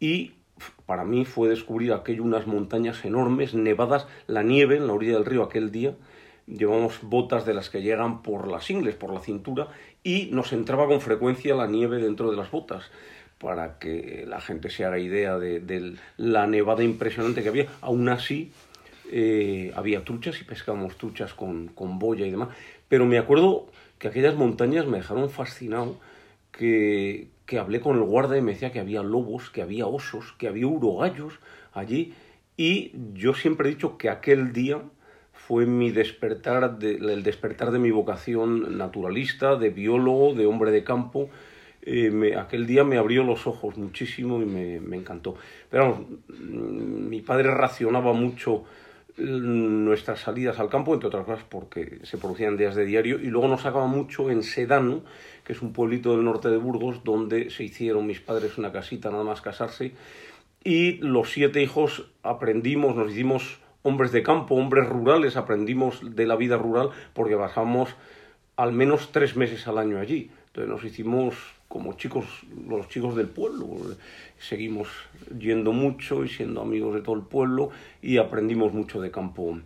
Y 0.00 0.32
para 0.86 1.04
mí 1.04 1.24
fue 1.24 1.48
descubrir 1.48 1.92
aquello 1.92 2.22
unas 2.22 2.46
montañas 2.46 3.04
enormes, 3.04 3.54
nevadas, 3.54 4.06
la 4.26 4.42
nieve 4.42 4.76
en 4.76 4.86
la 4.86 4.92
orilla 4.92 5.14
del 5.14 5.24
río 5.24 5.42
aquel 5.42 5.70
día. 5.70 5.94
Llevamos 6.46 7.00
botas 7.02 7.46
de 7.46 7.54
las 7.54 7.70
que 7.70 7.82
llegan 7.82 8.22
por 8.22 8.48
las 8.48 8.70
ingles, 8.70 8.94
por 8.96 9.12
la 9.12 9.20
cintura, 9.20 9.68
y 10.02 10.30
nos 10.32 10.52
entraba 10.52 10.86
con 10.86 11.00
frecuencia 11.00 11.54
la 11.54 11.66
nieve 11.66 11.98
dentro 11.98 12.30
de 12.30 12.36
las 12.36 12.50
botas 12.50 12.90
para 13.38 13.78
que 13.78 14.24
la 14.28 14.40
gente 14.40 14.68
se 14.68 14.84
haga 14.84 14.98
idea 14.98 15.38
de, 15.38 15.94
la 16.18 16.46
nevada 16.46 16.84
impresionante 16.84 17.42
que 17.42 17.48
había. 17.48 17.66
Aún 17.80 18.08
así, 18.08 18.52
eh, 19.10 19.72
había 19.74 20.04
truchas 20.04 20.40
y 20.40 20.44
pescábamos 20.44 20.96
truchas 20.96 21.32
con, 21.32 21.68
con 21.68 21.98
boya 21.98 22.26
y 22.26 22.30
demás. 22.30 22.50
Pero 22.88 23.06
me 23.06 23.16
acuerdo 23.16 23.66
que 23.98 24.08
aquellas 24.08 24.34
montañas 24.34 24.86
me 24.86 24.98
dejaron 24.98 25.30
fascinado, 25.30 25.98
que, 26.52 27.28
que 27.50 27.58
hablé 27.58 27.80
con 27.80 27.96
el 27.96 28.04
guarda 28.04 28.38
y 28.38 28.42
me 28.42 28.52
decía 28.52 28.70
que 28.70 28.78
había 28.78 29.02
lobos, 29.02 29.50
que 29.50 29.60
había 29.60 29.84
osos, 29.84 30.36
que 30.38 30.46
había 30.46 30.68
urogallos 30.68 31.40
allí. 31.72 32.14
Y 32.56 32.92
yo 33.12 33.34
siempre 33.34 33.68
he 33.68 33.72
dicho 33.72 33.98
que 33.98 34.08
aquel 34.08 34.52
día 34.52 34.80
fue 35.32 35.66
mi 35.66 35.90
despertar, 35.90 36.78
de, 36.78 36.92
el 36.92 37.24
despertar 37.24 37.72
de 37.72 37.80
mi 37.80 37.90
vocación 37.90 38.78
naturalista, 38.78 39.56
de 39.56 39.70
biólogo, 39.70 40.32
de 40.34 40.46
hombre 40.46 40.70
de 40.70 40.84
campo. 40.84 41.28
Eh, 41.82 42.36
aquel 42.38 42.68
día 42.68 42.84
me 42.84 42.98
abrió 42.98 43.24
los 43.24 43.48
ojos 43.48 43.76
muchísimo 43.76 44.40
y 44.40 44.44
me, 44.44 44.78
me 44.78 44.96
encantó. 44.96 45.34
Pero 45.70 45.82
vamos, 45.82 46.06
mi 46.38 47.20
padre 47.20 47.52
racionaba 47.52 48.12
mucho 48.12 48.62
nuestras 49.20 50.20
salidas 50.20 50.58
al 50.58 50.68
campo, 50.68 50.94
entre 50.94 51.08
otras 51.08 51.24
cosas 51.24 51.44
porque 51.48 51.98
se 52.04 52.18
producían 52.18 52.56
días 52.56 52.74
de 52.74 52.84
diario, 52.84 53.20
y 53.20 53.26
luego 53.26 53.48
nos 53.48 53.62
sacaba 53.62 53.86
mucho 53.86 54.30
en 54.30 54.42
Sedano, 54.42 55.02
que 55.50 55.56
es 55.56 55.62
un 55.62 55.72
pueblito 55.72 56.12
del 56.12 56.24
norte 56.24 56.48
de 56.48 56.58
Burgos, 56.58 57.02
donde 57.02 57.50
se 57.50 57.64
hicieron 57.64 58.06
mis 58.06 58.20
padres 58.20 58.56
una 58.56 58.70
casita 58.70 59.10
nada 59.10 59.24
más 59.24 59.40
casarse, 59.40 59.94
y 60.62 60.98
los 60.98 61.32
siete 61.32 61.60
hijos 61.60 62.06
aprendimos, 62.22 62.94
nos 62.94 63.10
hicimos 63.10 63.58
hombres 63.82 64.12
de 64.12 64.22
campo, 64.22 64.54
hombres 64.54 64.88
rurales, 64.88 65.36
aprendimos 65.36 66.14
de 66.14 66.24
la 66.28 66.36
vida 66.36 66.56
rural 66.56 66.90
porque 67.14 67.34
bajamos 67.34 67.96
al 68.54 68.72
menos 68.72 69.10
tres 69.10 69.34
meses 69.36 69.66
al 69.66 69.78
año 69.78 69.98
allí. 69.98 70.30
Entonces 70.46 70.70
nos 70.70 70.84
hicimos 70.84 71.34
como 71.66 71.94
chicos, 71.94 72.26
los 72.68 72.88
chicos 72.88 73.16
del 73.16 73.26
pueblo. 73.26 73.66
Seguimos 74.38 74.86
yendo 75.36 75.72
mucho 75.72 76.24
y 76.24 76.28
siendo 76.28 76.60
amigos 76.60 76.94
de 76.94 77.00
todo 77.00 77.16
el 77.16 77.22
pueblo 77.22 77.70
y 78.02 78.18
aprendimos 78.18 78.72
mucho 78.72 79.00
de 79.00 79.10
campo 79.10 79.58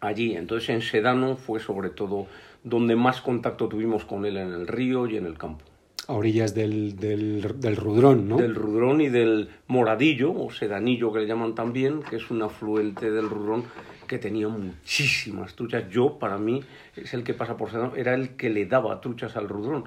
allí. 0.00 0.36
Entonces 0.36 0.68
en 0.68 0.82
Sedano 0.82 1.38
fue 1.38 1.60
sobre 1.60 1.88
todo 1.88 2.26
donde 2.64 2.96
más 2.96 3.20
contacto 3.20 3.68
tuvimos 3.68 4.04
con 4.04 4.24
él 4.24 4.36
en 4.36 4.52
el 4.52 4.66
río 4.66 5.06
y 5.06 5.16
en 5.16 5.26
el 5.26 5.38
campo. 5.38 5.64
A 6.08 6.14
orillas 6.14 6.54
del, 6.54 6.96
del, 6.96 7.60
del 7.60 7.76
Rudrón, 7.76 8.28
¿no? 8.28 8.36
Del 8.36 8.54
Rudrón 8.54 9.00
y 9.00 9.08
del 9.08 9.48
Moradillo, 9.68 10.32
o 10.32 10.50
Sedanillo 10.50 11.12
que 11.12 11.20
le 11.20 11.26
llaman 11.26 11.54
también, 11.54 12.02
que 12.02 12.16
es 12.16 12.30
un 12.30 12.42
afluente 12.42 13.10
del 13.10 13.30
Rudrón 13.30 13.64
que 14.06 14.18
tenía 14.18 14.48
muchísimas 14.48 15.54
truchas. 15.54 15.88
Yo, 15.90 16.18
para 16.18 16.36
mí, 16.36 16.62
es 16.96 17.14
el 17.14 17.24
que 17.24 17.32
pasa 17.32 17.56
por 17.56 17.70
Sedano, 17.70 17.94
era 17.96 18.14
el 18.14 18.30
que 18.36 18.50
le 18.50 18.66
daba 18.66 19.00
truchas 19.00 19.36
al 19.36 19.48
Rudrón 19.48 19.84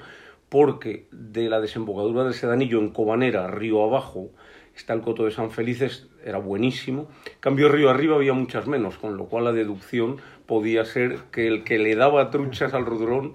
porque 0.49 1.07
de 1.11 1.49
la 1.49 1.59
desembocadura 1.59 2.23
del 2.23 2.33
Sedanillo 2.33 2.79
en 2.79 2.89
Cobanera, 2.89 3.47
río 3.47 3.83
abajo, 3.83 4.29
está 4.75 4.93
el 4.93 5.01
coto 5.01 5.25
de 5.25 5.31
San 5.31 5.51
Felices, 5.51 6.07
era 6.23 6.37
buenísimo. 6.37 7.09
Cambio 7.39 7.69
río 7.69 7.89
arriba 7.89 8.15
había 8.15 8.33
muchas 8.33 8.67
menos, 8.67 8.97
con 8.97 9.17
lo 9.17 9.25
cual 9.25 9.45
la 9.45 9.51
deducción 9.51 10.17
podía 10.47 10.85
ser 10.85 11.17
que 11.31 11.47
el 11.47 11.63
que 11.63 11.77
le 11.77 11.95
daba 11.95 12.31
truchas 12.31 12.73
al 12.73 12.85
rudrón 12.85 13.33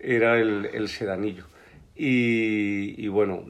era 0.00 0.38
el, 0.38 0.66
el 0.72 0.88
Sedanillo. 0.88 1.44
Y, 1.96 2.94
y, 2.96 3.08
bueno, 3.08 3.44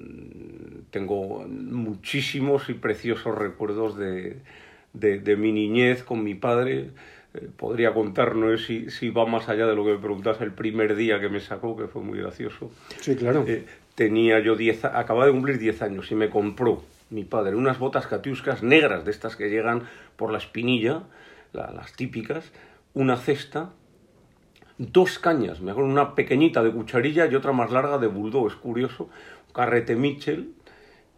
tengo 0.90 1.46
muchísimos 1.48 2.68
y 2.68 2.74
preciosos 2.74 3.36
recuerdos 3.36 3.96
de, 3.96 4.38
de, 4.92 5.18
de 5.20 5.36
mi 5.36 5.52
niñez 5.52 6.02
con 6.02 6.24
mi 6.24 6.34
padre 6.34 6.90
eh, 7.34 7.48
podría 7.56 7.94
contar, 7.94 8.34
no 8.34 8.54
sé 8.56 8.64
si, 8.64 8.90
si 8.90 9.10
va 9.10 9.24
más 9.24 9.48
allá 9.48 9.66
de 9.66 9.74
lo 9.74 9.84
que 9.84 9.92
me 9.92 9.98
preguntas 9.98 10.40
el 10.40 10.52
primer 10.52 10.94
día 10.96 11.18
que 11.18 11.30
me 11.30 11.40
sacó, 11.40 11.76
que 11.76 11.86
fue 11.86 12.02
muy 12.02 12.18
gracioso. 12.18 12.70
Sí, 13.00 13.16
claro. 13.16 13.44
Eh, 13.46 13.64
tenía 13.94 14.40
yo 14.40 14.54
10, 14.54 14.84
acababa 14.84 15.26
de 15.26 15.32
cumplir 15.32 15.58
10 15.58 15.82
años 15.82 16.10
y 16.10 16.14
me 16.14 16.28
compró 16.28 16.82
mi 17.08 17.24
padre 17.24 17.56
unas 17.56 17.78
botas 17.78 18.06
catiuscas 18.06 18.62
negras, 18.62 19.04
de 19.04 19.10
estas 19.10 19.36
que 19.36 19.48
llegan 19.48 19.84
por 20.16 20.30
la 20.30 20.38
espinilla, 20.38 21.04
la, 21.52 21.70
las 21.72 21.94
típicas, 21.94 22.52
una 22.94 23.16
cesta, 23.16 23.72
dos 24.78 25.18
cañas, 25.18 25.60
me 25.60 25.70
acuerdo 25.70 25.90
una 25.90 26.14
pequeñita 26.14 26.62
de 26.62 26.72
cucharilla 26.72 27.26
y 27.26 27.34
otra 27.34 27.52
más 27.52 27.70
larga 27.70 27.98
de 27.98 28.06
bulldog, 28.06 28.48
es 28.48 28.54
curioso, 28.54 29.08
carrete 29.52 29.96
Mitchell, 29.96 30.54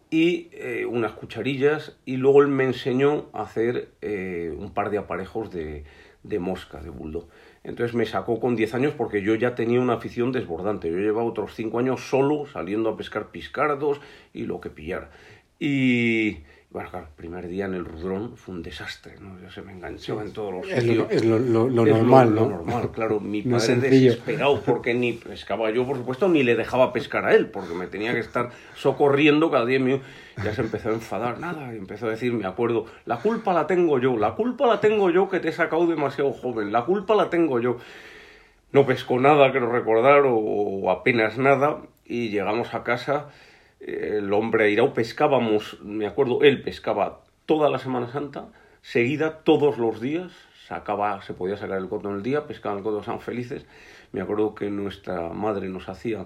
y 0.09 0.49
eh, 0.51 0.85
unas 0.85 1.13
cucharillas 1.13 1.97
y 2.05 2.17
luego 2.17 2.41
él 2.41 2.47
me 2.47 2.63
enseñó 2.63 3.25
a 3.33 3.41
hacer 3.41 3.89
eh, 4.01 4.55
un 4.57 4.73
par 4.73 4.89
de 4.89 4.99
aparejos 4.99 5.51
de, 5.51 5.83
de 6.23 6.39
mosca, 6.39 6.81
de 6.81 6.89
bulldog. 6.89 7.27
Entonces 7.63 7.95
me 7.95 8.05
sacó 8.05 8.39
con 8.39 8.55
10 8.55 8.75
años 8.75 8.93
porque 8.95 9.21
yo 9.21 9.35
ya 9.35 9.55
tenía 9.55 9.79
una 9.79 9.93
afición 9.93 10.31
desbordante. 10.31 10.89
Yo 10.91 10.97
llevaba 10.97 11.27
otros 11.27 11.55
5 11.55 11.79
años 11.79 12.01
solo 12.07 12.45
saliendo 12.45 12.89
a 12.89 12.97
pescar 12.97 13.31
piscardos 13.31 13.99
y 14.33 14.43
lo 14.43 14.61
que 14.61 14.69
pillara. 14.69 15.09
Y 15.59 16.43
bueno, 16.75 16.89
claro, 16.89 17.05
el 17.05 17.13
primer 17.15 17.47
día 17.47 17.67
en 17.67 17.73
el 17.73 17.85
Rudrón 17.85 18.35
fue 18.35 18.53
un 18.53 18.61
desastre, 18.61 19.13
¿no? 19.21 19.39
Ya 19.39 19.49
se 19.49 19.61
me 19.61 19.71
enganchó 19.71 20.21
en 20.21 20.33
todos 20.33 20.55
los 20.55 20.69
es 20.69 20.83
sitios. 20.83 20.97
Lo, 20.97 21.09
es 21.09 21.23
lo, 21.23 21.39
lo, 21.39 21.69
lo 21.69 21.85
es 21.85 21.93
normal, 21.93 22.35
lo, 22.35 22.41
¿no? 22.41 22.49
Lo 22.49 22.55
normal, 22.57 22.91
claro. 22.91 23.21
Mi 23.21 23.41
no 23.45 23.57
padre 23.57 23.75
desesperado 23.77 24.59
porque 24.59 24.93
ni 24.93 25.13
pescaba 25.13 25.71
yo, 25.71 25.85
por 25.85 25.95
supuesto, 25.95 26.27
ni 26.27 26.43
le 26.43 26.57
dejaba 26.57 26.91
pescar 26.91 27.23
a 27.27 27.33
él, 27.33 27.47
porque 27.47 27.73
me 27.73 27.87
tenía 27.87 28.11
que 28.11 28.19
estar 28.19 28.49
socorriendo 28.75 29.49
cada 29.49 29.65
día 29.65 29.79
mío. 29.79 30.01
Ya 30.43 30.53
se 30.53 30.63
empezó 30.63 30.89
a 30.89 30.91
enfadar, 30.91 31.39
nada, 31.39 31.73
y 31.73 31.77
empezó 31.77 32.07
a 32.07 32.09
decir, 32.09 32.33
me 32.33 32.45
acuerdo, 32.45 32.87
la 33.05 33.19
culpa 33.19 33.53
la 33.53 33.67
tengo 33.67 33.97
yo, 33.97 34.17
la 34.17 34.35
culpa 34.35 34.67
la 34.67 34.81
tengo 34.81 35.09
yo 35.09 35.29
que 35.29 35.39
te 35.39 35.47
he 35.47 35.53
sacado 35.53 35.87
demasiado 35.87 36.33
joven, 36.33 36.73
la 36.73 36.83
culpa 36.83 37.15
la 37.15 37.29
tengo 37.29 37.61
yo. 37.61 37.77
No 38.73 38.85
pescó 38.85 39.17
nada, 39.17 39.49
quiero 39.51 39.71
recordar, 39.71 40.25
o, 40.25 40.35
o 40.35 40.91
apenas 40.91 41.37
nada, 41.37 41.77
y 42.05 42.31
llegamos 42.31 42.73
a 42.73 42.83
casa 42.83 43.29
el 43.85 44.33
hombre 44.33 44.65
airado 44.65 44.93
pescábamos, 44.93 45.79
me 45.83 46.07
acuerdo, 46.07 46.41
él 46.41 46.63
pescaba 46.63 47.21
toda 47.45 47.69
la 47.69 47.77
Semana 47.77 48.11
Santa, 48.11 48.47
seguida 48.81 49.43
todos 49.43 49.77
los 49.77 50.01
días, 50.01 50.31
sacaba, 50.67 51.21
se 51.21 51.33
podía 51.33 51.55
sacar 51.55 51.77
el 51.77 51.87
coto 51.87 52.09
en 52.09 52.15
el 52.15 52.23
día, 52.23 52.47
pescaban 52.47 52.79
el 52.79 52.83
coto, 52.83 52.99
estaban 52.99 53.21
felices. 53.21 53.65
Me 54.11 54.21
acuerdo 54.21 54.55
que 54.55 54.71
nuestra 54.71 55.29
madre 55.29 55.69
nos 55.69 55.87
hacía 55.87 56.25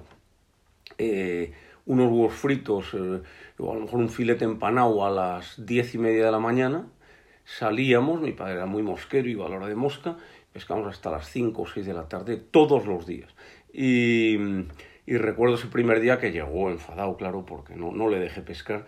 eh, 0.98 1.54
unos 1.86 2.10
huevos 2.10 2.34
fritos, 2.34 2.94
eh, 2.94 3.22
o 3.58 3.72
a 3.72 3.76
lo 3.76 3.82
mejor 3.82 4.00
un 4.00 4.10
filete 4.10 4.46
empanado 4.46 5.06
a 5.06 5.12
las 5.12 5.66
diez 5.66 5.94
y 5.96 5.98
media 5.98 6.26
de 6.26 6.32
la 6.32 6.40
mañana. 6.40 6.88
Salíamos, 7.44 8.22
mi 8.22 8.32
padre 8.32 8.54
era 8.54 8.68
muy 8.68 8.84
mosquero, 8.84 9.28
iba 9.28 9.46
a 9.46 9.50
la 9.50 9.58
hora 9.58 9.68
de 9.68 9.76
mosca, 9.76 10.16
pescamos 10.54 10.88
hasta 10.88 11.12
las 11.12 11.28
cinco 11.28 11.64
o 11.64 11.68
seis 11.68 11.86
de 11.86 11.94
la 11.94 12.08
tarde 12.08 12.38
todos 12.38 12.86
los 12.86 13.06
días. 13.06 13.36
Y, 13.74 14.38
y 15.10 15.18
recuerdo 15.18 15.56
ese 15.56 15.66
primer 15.66 16.02
día 16.02 16.20
que 16.20 16.32
llegó 16.32 16.70
enfadado, 16.70 17.18
claro, 17.18 17.44
porque 17.44 17.76
no, 17.76 17.92
no 17.92 18.10
le 18.10 18.20
dejé 18.20 18.44
pescar. 18.44 18.86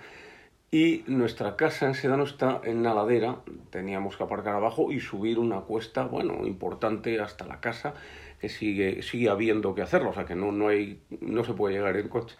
Y 0.69 1.03
nuestra 1.07 1.55
casa 1.55 1.87
en 1.87 1.95
Sedano 1.95 2.25
está 2.25 2.61
en 2.63 2.77
una 2.77 2.93
ladera, 2.93 3.39
teníamos 3.71 4.17
que 4.17 4.23
aparcar 4.23 4.53
abajo 4.53 4.91
y 4.91 4.99
subir 4.99 5.39
una 5.39 5.61
cuesta, 5.61 6.05
bueno, 6.05 6.45
importante 6.45 7.19
hasta 7.19 7.47
la 7.47 7.59
casa, 7.59 7.95
que 8.39 8.49
sigue, 8.49 9.01
sigue 9.01 9.29
habiendo 9.29 9.73
que 9.73 9.81
hacerlo, 9.81 10.11
o 10.11 10.13
sea 10.13 10.25
que 10.25 10.35
no, 10.35 10.51
no, 10.51 10.67
hay, 10.67 11.01
no 11.21 11.43
se 11.43 11.53
puede 11.53 11.73
llegar 11.73 11.97
en 11.97 12.07
coche. 12.07 12.35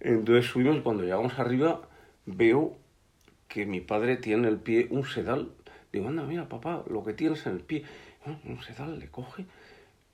Entonces 0.00 0.46
subimos 0.46 0.78
y 0.78 0.80
cuando 0.80 1.02
llegamos 1.02 1.38
arriba 1.38 1.82
veo 2.24 2.78
que 3.46 3.66
mi 3.66 3.82
padre 3.82 4.16
tiene 4.16 4.48
en 4.48 4.54
el 4.54 4.58
pie 4.58 4.88
un 4.88 5.04
sedal. 5.04 5.50
Digo, 5.92 6.08
anda, 6.08 6.22
mira, 6.22 6.48
papá, 6.48 6.82
lo 6.88 7.04
que 7.04 7.12
tienes 7.12 7.44
en 7.44 7.52
el 7.52 7.60
pie. 7.60 7.84
Ah, 8.24 8.38
un 8.46 8.62
sedal, 8.62 8.98
le 8.98 9.08
coge. 9.08 9.44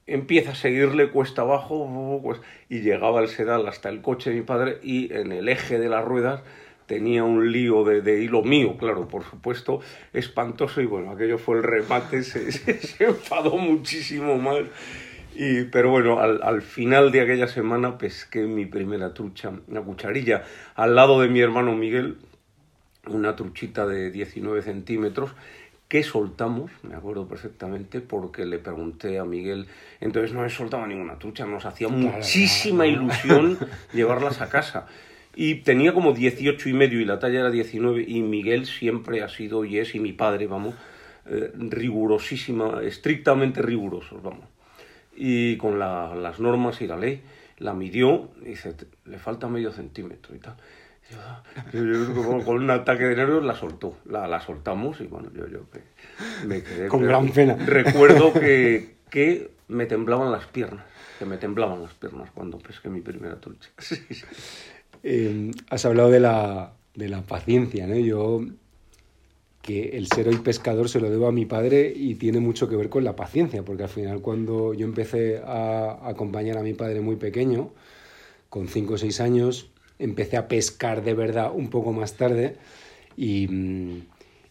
Empieza 0.07 0.53
a 0.53 0.55
seguirle 0.55 1.11
cuesta 1.11 1.43
abajo 1.43 2.21
pues, 2.23 2.41
y 2.69 2.81
llegaba 2.81 3.21
el 3.21 3.29
sedal 3.29 3.67
hasta 3.67 3.89
el 3.89 4.03
coche 4.03 4.31
de 4.31 4.37
mi 4.37 4.43
padre 4.43 4.79
y 4.83 5.13
en 5.15 5.33
el 5.33 5.49
eje 5.49 5.79
de 5.79 5.89
las 5.89 6.05
ruedas 6.05 6.43
tenía 6.87 7.25
un 7.25 7.51
lío 7.53 7.85
de, 7.85 8.03
de 8.03 8.23
hilo 8.23 8.43
mío, 8.43 8.77
claro, 8.77 9.09
por 9.09 9.25
supuesto, 9.25 9.81
espantoso 10.13 10.81
y 10.81 10.87
bueno, 10.87 11.11
aquello 11.11 11.39
fue 11.39 11.57
el 11.57 11.63
remate, 11.63 12.23
se, 12.25 12.53
se, 12.53 12.79
se 12.79 13.05
enfadó 13.05 13.57
muchísimo 13.57 14.37
más. 14.37 14.59
Y, 15.37 15.65
pero 15.65 15.91
bueno, 15.91 16.21
al, 16.21 16.41
al, 16.43 16.63
final 16.63 17.11
de 17.11 17.21
aquella 17.23 17.49
semana 17.49 17.99
pesqué 17.99 18.43
mi 18.43 18.67
primera 18.67 19.15
trucha, 19.15 19.53
una 19.67 19.81
cucharilla, 19.81 20.45
al 20.77 20.95
lado 20.95 21.21
de 21.21 21.29
mi 21.29 21.41
hermano 21.41 21.75
Miguel, 21.75 22.19
una 23.07 23.35
truchita 23.35 23.87
de 23.87 24.11
19 24.11 24.63
centímetros 24.63 25.33
que 25.89 26.03
soltamos, 26.03 26.71
me 26.83 26.95
acuerdo 26.95 27.29
perfectamente, 27.29 28.01
porque 28.01 28.45
le 28.45 28.59
pregunté 28.59 29.19
a 29.19 29.25
Miguel, 29.25 29.67
entonces 30.01 30.33
no 30.33 30.45
he 30.45 30.51
soltado 30.51 30.87
ninguna 30.87 31.19
trucha, 31.19 31.47
nos 31.47 31.65
hacía 31.65 31.89
muchísima 31.89 32.87
ilusión 32.87 33.59
llevarlas 33.93 34.41
a 34.41 34.49
casa. 34.49 34.87
Y 35.37 35.57
tenía 35.57 35.93
como 35.93 36.13
18 36.13 36.69
y 36.69 36.73
medio 36.73 37.01
y 37.01 37.05
la 37.05 37.19
talla 37.19 37.41
era 37.41 37.51
19 37.51 38.05
y 38.07 38.23
Miguel 38.23 38.67
siempre 38.67 39.23
ha 39.23 39.29
sido 39.29 39.65
y 39.65 39.79
es, 39.79 39.95
y 39.95 40.01
mi 40.01 40.13
padre, 40.13 40.47
vamos, 40.47 40.75
eh, 41.27 41.53
rigurosísima, 41.55 42.83
estrictamente 42.83 43.61
rigurosos, 43.61 44.23
vamos 44.23 44.55
y 45.17 45.57
con 45.57 45.79
la, 45.79 46.15
las 46.15 46.41
normas 46.41 46.81
y 46.81 46.87
la 46.87 46.97
ley 46.97 47.23
la 47.59 47.73
midió 47.73 48.31
y 48.43 48.51
dice, 48.51 48.75
le 49.05 49.19
falta 49.19 49.49
medio 49.49 49.73
centímetro 49.73 50.35
y 50.35 50.39
tal. 50.39 50.57
Y 51.73 51.77
yo, 51.77 52.45
con 52.45 52.57
un 52.57 52.71
ataque 52.71 53.05
de 53.05 53.17
nervios 53.17 53.45
la 53.45 53.55
soltó, 53.55 53.99
la, 54.07 54.27
la 54.27 54.41
soltamos 54.41 55.01
y 55.01 55.07
bueno, 55.07 55.31
yo, 55.35 55.47
yo 55.47 55.61
me 56.47 56.63
quedé... 56.63 56.89
Con 56.89 57.03
gran 57.03 57.31
pena. 57.31 57.55
Recuerdo 57.55 58.33
que, 58.33 58.95
que 59.11 59.51
me 59.69 59.87
temblaban 59.87 60.33
las 60.33 60.47
piernas, 60.47 60.85
que 61.19 61.25
me 61.25 61.37
temblaban 61.37 61.83
las 61.83 61.95
piernas 61.95 62.31
cuando 62.35 62.59
pesqué 62.59 62.89
mi 62.89 63.01
primera 63.01 63.41
trucha. 63.41 63.71
Sí, 63.79 63.97
sí. 64.11 64.25
Eh, 65.03 65.51
has 65.69 65.85
hablado 65.85 66.11
de 66.11 66.21
la, 66.21 66.73
de 66.95 67.09
la 67.09 67.21
paciencia, 67.21 67.87
¿no? 67.87 67.97
Yo 67.97 68.41
que 69.65 69.97
el 69.97 70.09
ser 70.09 70.29
hoy 70.29 70.37
pescador 70.37 70.91
se 70.91 71.01
lo 71.01 71.11
debo 71.11 71.27
a 71.27 71.33
mi 71.33 71.47
padre 71.47 71.93
y 71.95 72.17
tiene 72.17 72.39
mucho 72.39 72.69
que 72.69 72.77
ver 72.77 72.91
con 72.91 73.03
la 73.03 73.17
paciencia, 73.17 73.63
porque 73.63 73.85
al 73.85 73.89
final 73.89 74.21
cuando 74.21 74.75
yo 74.75 74.85
empecé 74.85 75.43
a 75.45 76.07
acompañar 76.07 76.59
a 76.59 76.63
mi 76.63 76.75
padre 76.75 77.01
muy 77.01 77.17
pequeño, 77.17 77.71
con 78.51 78.69
5 78.69 78.95
o 78.95 78.99
6 78.99 79.21
años, 79.21 79.71
empecé 79.99 80.37
a 80.37 80.49
pescar 80.49 81.03
de 81.05 81.15
verdad 81.15 81.53
un 81.55 81.69
poco 81.69 81.93
más 81.93 82.17
tarde 82.17 82.57
y, 83.17 83.49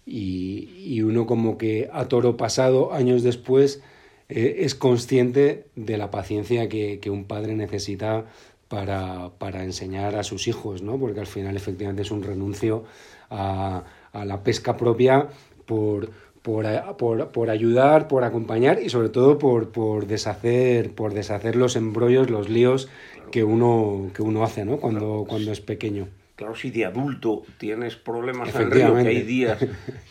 y, 0.05 0.69
y 0.85 1.01
uno 1.01 1.25
como 1.25 1.57
que 1.57 1.89
a 1.91 2.07
toro 2.07 2.37
pasado, 2.37 2.93
años 2.93 3.23
después, 3.23 3.81
eh, 4.29 4.57
es 4.59 4.75
consciente 4.75 5.67
de 5.75 5.97
la 5.97 6.11
paciencia 6.11 6.69
que, 6.69 6.99
que 6.99 7.09
un 7.09 7.25
padre 7.25 7.55
necesita 7.55 8.25
para, 8.67 9.31
para, 9.37 9.63
enseñar 9.63 10.15
a 10.15 10.23
sus 10.23 10.47
hijos, 10.47 10.81
¿no? 10.81 10.97
porque 10.97 11.19
al 11.19 11.27
final 11.27 11.55
efectivamente 11.55 12.01
es 12.01 12.11
un 12.11 12.23
renuncio 12.23 12.85
a 13.29 13.83
a 14.13 14.25
la 14.25 14.43
pesca 14.43 14.77
propia 14.77 15.27
por, 15.65 16.11
por, 16.43 16.65
por, 16.97 17.29
por, 17.29 17.49
ayudar, 17.49 18.07
por 18.07 18.23
acompañar 18.23 18.79
y 18.81 18.89
sobre 18.89 19.09
todo 19.09 19.39
por, 19.39 19.71
por, 19.71 20.05
deshacer, 20.05 20.93
por 20.93 21.13
deshacer 21.13 21.55
los 21.55 21.75
embrollos, 21.75 22.29
los 22.29 22.49
líos 22.49 22.89
claro. 23.15 23.31
que, 23.31 23.43
uno, 23.43 24.11
que 24.13 24.21
uno 24.21 24.43
hace 24.43 24.65
¿no? 24.65 24.77
cuando, 24.77 24.99
claro. 24.99 25.25
cuando 25.25 25.51
es 25.51 25.61
pequeño. 25.61 26.07
Claro, 26.35 26.55
si 26.55 26.71
de 26.71 26.85
adulto 26.85 27.43
tienes 27.57 27.95
problemas 27.95 28.53
en 28.55 28.71
río, 28.71 28.95
que 28.95 29.07
hay 29.07 29.21
días 29.21 29.65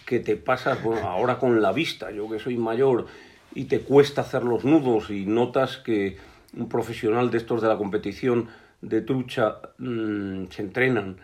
que 0.07 0.21
te 0.21 0.37
pasas, 0.37 0.83
bueno, 0.83 1.07
ahora 1.07 1.39
con 1.39 1.61
la 1.61 1.73
vista, 1.73 2.11
yo 2.11 2.29
que 2.31 2.39
soy 2.39 2.57
mayor, 2.57 3.07
y 3.55 3.65
te 3.65 3.81
cuesta 3.81 4.23
hacer 4.23 4.45
los 4.45 4.65
nudos 4.65 5.11
y 5.11 5.27
notas 5.27 5.77
que 5.79 6.17
un 6.57 6.69
profesional 6.69 7.31
de 7.31 7.39
estos 7.39 7.61
de 7.61 7.69
la 7.69 7.77
competición 7.77 8.49
de 8.81 9.01
trucha 9.03 9.57
mmm, 9.79 10.47
se 10.51 10.63
entrenan 10.63 11.17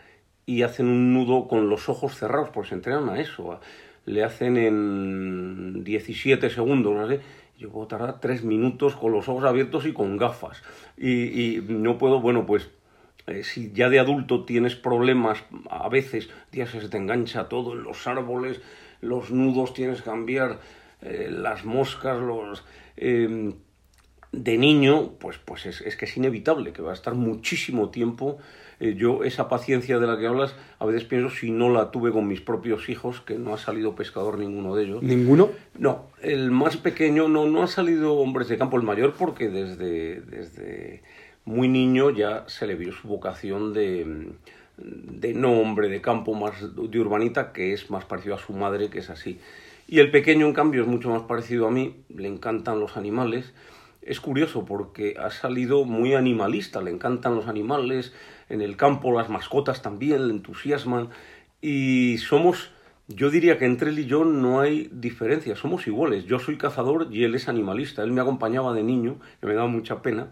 y 0.46 0.62
hacen 0.62 0.86
un 0.86 1.12
nudo 1.12 1.46
con 1.46 1.68
los 1.68 1.88
ojos 1.88 2.16
cerrados, 2.16 2.50
pues 2.50 2.68
se 2.68 2.74
entrenan 2.74 3.08
a 3.08 3.20
eso. 3.20 3.60
Le 4.08 4.24
hacen 4.24 4.56
en 4.56 5.84
17 5.84 6.48
segundos, 6.48 6.94
no 6.94 7.06
sé. 7.06 7.20
Yo 7.58 7.70
puedo 7.70 7.88
tardar 7.88 8.20
3 8.20 8.42
minutos 8.44 8.96
con 8.96 9.12
los 9.12 9.28
ojos 9.28 9.44
abiertos 9.44 9.84
y 9.84 9.92
con 9.92 10.16
gafas. 10.16 10.62
Y, 10.96 11.60
no 11.68 11.98
puedo, 11.98 12.20
bueno, 12.20 12.46
pues 12.46 12.70
eh, 13.26 13.44
si 13.44 13.70
ya 13.72 13.90
de 13.90 13.98
adulto 13.98 14.44
tienes 14.44 14.76
problemas, 14.76 15.44
a 15.68 15.90
veces, 15.90 16.30
días 16.50 16.70
se 16.70 16.88
te 16.88 16.96
engancha 16.96 17.48
todo 17.48 17.74
en 17.74 17.82
los 17.82 18.06
árboles, 18.06 18.62
los 19.02 19.30
nudos 19.30 19.74
tienes 19.74 19.98
que 19.98 20.10
cambiar, 20.10 20.60
eh, 21.02 21.28
las 21.30 21.64
moscas, 21.64 22.18
los... 22.18 22.64
Eh, 22.96 23.52
de 24.32 24.58
niño, 24.58 25.12
pues, 25.18 25.38
pues 25.38 25.66
es, 25.66 25.80
es, 25.80 25.96
que 25.96 26.04
es 26.04 26.16
inevitable, 26.16 26.72
que 26.72 26.82
va 26.82 26.90
a 26.90 26.94
estar 26.94 27.14
muchísimo 27.14 27.90
tiempo. 27.90 28.38
Eh, 28.80 28.94
yo, 28.96 29.24
esa 29.24 29.48
paciencia 29.48 29.98
de 29.98 30.06
la 30.06 30.18
que 30.18 30.26
hablas, 30.26 30.54
a 30.78 30.86
veces 30.86 31.04
pienso 31.04 31.34
si 31.34 31.50
no 31.50 31.68
la 31.68 31.90
tuve 31.90 32.12
con 32.12 32.28
mis 32.28 32.40
propios 32.40 32.88
hijos, 32.88 33.20
que 33.20 33.36
no 33.36 33.52
ha 33.52 33.58
salido 33.58 33.96
pescador 33.96 34.38
ninguno 34.38 34.76
de 34.76 34.84
ellos. 34.84 35.02
¿Ninguno? 35.02 35.50
No, 35.76 36.06
el 36.22 36.50
más 36.52 36.76
pequeño 36.76 37.28
no, 37.28 37.46
no 37.46 37.62
ha 37.62 37.66
salido 37.66 38.14
hombres 38.14 38.48
de 38.48 38.56
campo, 38.56 38.76
el 38.76 38.84
mayor 38.84 39.14
porque 39.18 39.48
desde, 39.48 40.20
desde 40.20 41.02
muy 41.44 41.68
niño 41.68 42.10
ya 42.10 42.44
se 42.46 42.66
le 42.68 42.76
vio 42.76 42.92
su 42.92 43.08
vocación 43.08 43.72
de, 43.72 44.28
de 44.76 45.34
no 45.34 45.60
hombre 45.60 45.88
de 45.88 46.00
campo, 46.00 46.34
más 46.34 46.74
de 46.76 47.00
urbanita, 47.00 47.52
que 47.52 47.72
es 47.72 47.90
más 47.90 48.04
parecido 48.04 48.36
a 48.36 48.38
su 48.38 48.52
madre, 48.52 48.90
que 48.90 49.00
es 49.00 49.10
así. 49.10 49.40
Y 49.88 49.98
el 49.98 50.10
pequeño, 50.12 50.46
en 50.46 50.52
cambio, 50.52 50.82
es 50.82 50.88
mucho 50.88 51.10
más 51.10 51.22
parecido 51.22 51.66
a 51.66 51.70
mí, 51.70 51.96
le 52.14 52.28
encantan 52.28 52.78
los 52.78 52.96
animales 52.96 53.54
es 54.08 54.20
curioso 54.20 54.64
porque 54.64 55.16
ha 55.20 55.30
salido 55.30 55.84
muy 55.84 56.14
animalista, 56.14 56.80
le 56.80 56.90
encantan 56.90 57.34
los 57.34 57.46
animales, 57.46 58.14
en 58.48 58.62
el 58.62 58.74
campo 58.78 59.12
las 59.12 59.28
mascotas 59.28 59.82
también 59.82 60.28
le 60.28 60.32
entusiasman 60.32 61.10
y 61.60 62.16
somos, 62.16 62.70
yo 63.06 63.28
diría 63.28 63.58
que 63.58 63.66
entre 63.66 63.90
él 63.90 63.98
y 63.98 64.06
yo 64.06 64.24
no 64.24 64.60
hay 64.60 64.88
diferencia, 64.90 65.56
somos 65.56 65.86
iguales, 65.86 66.24
yo 66.24 66.38
soy 66.38 66.56
cazador 66.56 67.08
y 67.10 67.24
él 67.24 67.34
es 67.34 67.50
animalista, 67.50 68.02
él 68.02 68.12
me 68.12 68.22
acompañaba 68.22 68.72
de 68.72 68.82
niño, 68.82 69.16
que 69.40 69.46
me 69.46 69.52
daba 69.52 69.68
mucha 69.68 70.00
pena, 70.00 70.28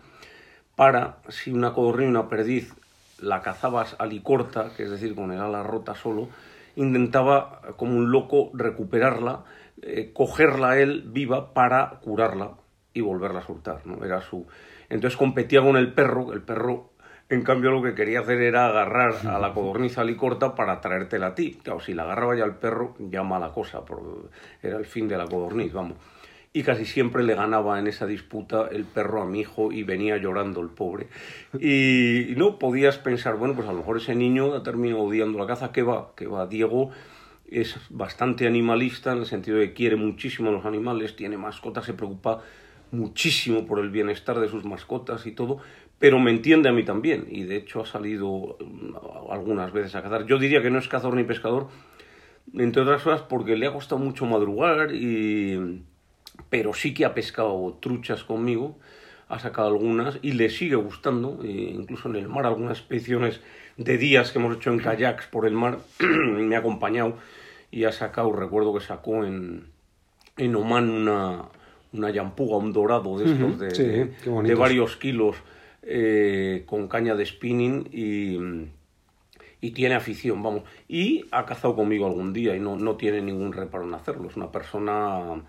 para 0.75 1.19
si 1.29 1.53
una 1.53 1.75
codorniz 1.75 2.07
y 2.07 2.11
una 2.11 2.31
perdiz 2.31 2.75
la 3.21 3.43
cazabas 3.43 3.95
alicorta, 3.99 4.71
que 4.75 4.85
es 4.85 4.91
decir, 4.91 5.15
con 5.15 5.33
el 5.33 5.41
ala 5.41 5.63
rota 5.63 5.95
solo, 5.95 6.31
intentaba 6.77 7.61
como 7.77 7.95
un 7.99 8.11
loco 8.11 8.51
recuperarla, 8.55 9.45
eh, 9.83 10.13
cogerla 10.15 10.79
él 10.79 11.05
viva 11.07 11.53
para 11.53 12.01
curarla 12.01 12.53
y 12.97 13.03
volverla 13.03 13.41
a 13.41 13.43
soltar, 13.43 13.87
¿no? 13.87 14.03
Era 14.05 14.23
su... 14.23 14.47
Entonces 14.89 15.19
competía 15.19 15.61
con 15.61 15.77
el 15.77 15.93
perro, 15.93 16.33
el 16.33 16.41
perro 16.41 16.93
en 17.29 17.43
cambio 17.43 17.71
lo 17.71 17.83
que 17.83 17.95
quería 17.95 18.21
hacer 18.21 18.41
era 18.41 18.67
agarrar 18.67 19.15
a 19.27 19.39
la 19.39 19.53
codorniz 19.53 19.99
alicorta 19.99 20.55
para 20.55 20.81
traértela 20.81 21.29
a 21.29 21.35
ti. 21.35 21.59
Claro, 21.63 21.81
si 21.81 21.93
la 21.93 22.05
agarraba 22.05 22.37
ya 22.37 22.45
el 22.45 22.55
perro, 22.55 22.95
ya 22.99 23.23
mala 23.23 23.51
cosa, 23.51 23.83
era 24.63 24.79
el 24.79 24.87
fin 24.87 25.09
de 25.09 25.19
la 25.19 25.27
codorniz, 25.27 25.75
vamos. 25.75 25.99
Y 26.55 26.63
casi 26.63 26.87
siempre 26.87 27.23
le 27.23 27.35
ganaba 27.35 27.79
en 27.79 27.87
esa 27.87 28.07
disputa 28.07 28.69
el 28.71 28.85
perro 28.85 29.21
a 29.21 29.27
mi 29.27 29.41
hijo 29.41 29.73
y 29.73 29.83
venía 29.83 30.17
llorando 30.17 30.63
el 30.63 30.71
pobre. 30.71 31.09
Y 31.61 32.33
no 32.39 32.59
podías 32.59 32.97
pensar, 32.97 33.37
bueno, 33.37 33.55
pues 33.55 33.69
a 33.69 33.73
lo 33.73 33.79
mejor 33.79 33.99
ese 33.99 34.15
niño 34.15 34.55
ha 34.55 34.63
terminado 34.63 35.03
odiando 35.03 35.39
la 35.39 35.47
caza. 35.47 35.71
¿Qué 35.71 35.83
va? 35.83 36.13
¿Qué 36.17 36.27
va? 36.27 36.47
Diego 36.47 36.93
es 37.49 37.77
bastante 37.91 38.47
animalista 38.47 39.13
en 39.13 39.19
el 39.19 39.27
sentido 39.27 39.59
de 39.59 39.69
que 39.69 39.75
quiere 39.75 39.97
muchísimo 39.97 40.49
a 40.49 40.53
los 40.53 40.65
animales, 40.65 41.17
tiene 41.17 41.37
mascotas, 41.37 41.85
se 41.85 41.95
preocupa 41.95 42.43
muchísimo 42.91 43.67
por 43.67 43.79
el 43.79 43.91
bienestar 43.91 44.39
de 44.41 44.49
sus 44.49 44.65
mascotas 44.65 45.27
y 45.27 45.33
todo, 45.33 45.59
pero 45.99 46.19
me 46.19 46.31
entiende 46.31 46.69
a 46.69 46.73
mí 46.73 46.85
también 46.85 47.27
y 47.31 47.45
de 47.45 47.57
hecho 47.57 47.81
ha 47.81 47.87
salido 47.87 48.57
mm, 48.61 49.31
algunas 49.31 49.73
veces 49.73 49.95
a 49.95 50.03
cazar. 50.03 50.27
Yo 50.27 50.39
diría 50.39 50.63
que 50.63 50.71
no 50.71 50.79
es 50.79 50.89
cazador 50.89 51.15
ni 51.15 51.25
pescador, 51.25 51.69
entre 52.55 52.83
otras 52.83 53.03
cosas 53.03 53.23
porque 53.23 53.57
le 53.57 53.67
ha 53.67 53.73
costado 53.73 53.99
mucho 53.99 54.27
madrugar, 54.27 54.95
y... 54.95 55.83
pero 56.51 56.75
sí 56.75 56.95
que 56.95 57.05
ha 57.05 57.15
pescado 57.15 57.79
truchas 57.81 58.25
conmigo, 58.25 58.79
ha 59.29 59.39
sacado 59.39 59.69
algunas 59.69 60.19
y 60.23 60.33
le 60.33 60.51
sigue 60.51 60.77
gustando, 60.77 61.41
e 61.43 61.51
incluso 61.51 62.09
en 62.09 62.17
el 62.17 62.29
mar 62.29 62.47
algunas 62.47 62.79
expediciones 62.79 63.41
de 63.77 63.99
días 63.99 64.31
que 64.31 64.39
hemos 64.39 64.57
hecho 64.57 64.71
en 64.71 64.79
kayaks 64.79 65.27
por 65.27 65.47
el 65.47 65.55
mar, 65.55 65.79
me 66.01 66.55
ha 66.57 66.61
acompañado 66.61 67.17
y 67.71 67.85
ha 67.85 67.93
sacado, 67.93 68.33
recuerdo 68.33 68.73
que 68.75 68.81
sacó 68.81 69.25
en, 69.25 69.69
en 70.37 70.55
Oman 70.55 70.89
una, 70.89 71.47
una 71.97 72.11
yampuga, 72.11 72.57
un 72.57 72.73
dorado 72.73 73.19
de 73.19 73.33
estos 73.33 73.59
de, 73.59 74.55
varios 74.55 74.97
kilos 74.97 75.37
eh, 75.83 76.65
con 76.67 76.89
caña 76.89 77.15
de 77.15 77.25
spinning 77.25 77.89
y, 77.93 78.39
y, 79.61 79.71
tiene 79.71 79.95
afición, 79.95 80.43
vamos. 80.43 80.63
Y 80.89 81.25
ha 81.31 81.47
cazado 81.47 81.77
conmigo 81.77 82.07
algún 82.07 82.33
día 82.33 82.57
y 82.57 82.61
no, 82.61 82.77
no 82.77 82.97
tiene 82.97 83.23
ningún 83.23 83.53
reparo 83.53 83.85
en 83.85 83.95
hacerlo. 83.95 84.29
Es 84.29 84.37
una 84.37 84.51
persona, 84.51 85.43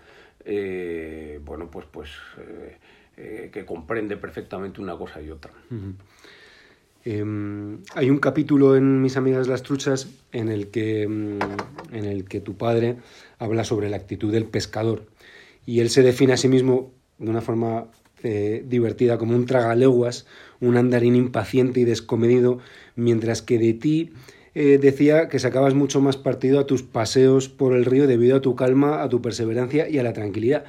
eh, 0.44 1.40
bueno, 1.44 1.68
pues, 1.70 1.86
pues 1.90 2.10
eh, 3.16 3.50
que 3.52 3.64
comprende 3.64 4.16
perfectamente 4.16 4.80
una 4.80 4.96
cosa 4.96 5.20
y 5.20 5.30
otra. 5.30 5.52
Em, 7.04 7.78
hay 7.94 8.10
un 8.10 8.18
capítulo 8.18 8.76
en 8.76 9.00
Mis 9.02 9.16
amigas 9.16 9.48
las 9.48 9.62
truchas 9.62 10.08
en 10.30 10.48
el 10.48 10.68
que, 10.68 11.02
em, 11.02 11.38
en 11.90 12.04
el 12.04 12.24
que 12.24 12.40
tu 12.40 12.56
padre 12.56 12.96
habla 13.38 13.64
sobre 13.64 13.88
la 13.88 13.96
actitud 13.96 14.30
del 14.30 14.44
pescador 14.44 15.06
y 15.68 15.80
él 15.80 15.90
se 15.90 16.02
define 16.02 16.32
a 16.32 16.38
sí 16.38 16.48
mismo 16.48 16.94
de 17.18 17.28
una 17.28 17.42
forma 17.42 17.88
eh, 18.22 18.64
divertida 18.66 19.18
como 19.18 19.36
un 19.36 19.44
tragaleguas, 19.44 20.24
un 20.60 20.78
andarín 20.78 21.14
impaciente 21.14 21.80
y 21.80 21.84
descomedido, 21.84 22.58
mientras 22.96 23.42
que 23.42 23.58
de 23.58 23.74
ti 23.74 24.12
eh, 24.54 24.78
decía 24.80 25.28
que 25.28 25.38
sacabas 25.38 25.74
mucho 25.74 26.00
más 26.00 26.16
partido 26.16 26.58
a 26.58 26.66
tus 26.66 26.82
paseos 26.82 27.50
por 27.50 27.76
el 27.76 27.84
río 27.84 28.06
debido 28.06 28.38
a 28.38 28.40
tu 28.40 28.56
calma, 28.56 29.02
a 29.02 29.10
tu 29.10 29.20
perseverancia 29.20 29.90
y 29.90 29.98
a 29.98 30.02
la 30.02 30.14
tranquilidad. 30.14 30.64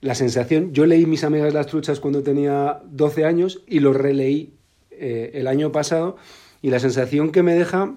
La 0.00 0.16
sensación, 0.16 0.72
yo 0.72 0.84
leí 0.84 1.06
Mis 1.06 1.22
amigas 1.22 1.54
las 1.54 1.68
truchas 1.68 2.00
cuando 2.00 2.24
tenía 2.24 2.80
12 2.90 3.24
años 3.24 3.62
y 3.68 3.78
lo 3.78 3.92
releí 3.92 4.52
eh, 4.90 5.30
el 5.34 5.46
año 5.46 5.70
pasado 5.70 6.16
y 6.60 6.70
la 6.70 6.80
sensación 6.80 7.30
que 7.30 7.44
me 7.44 7.54
deja 7.54 7.94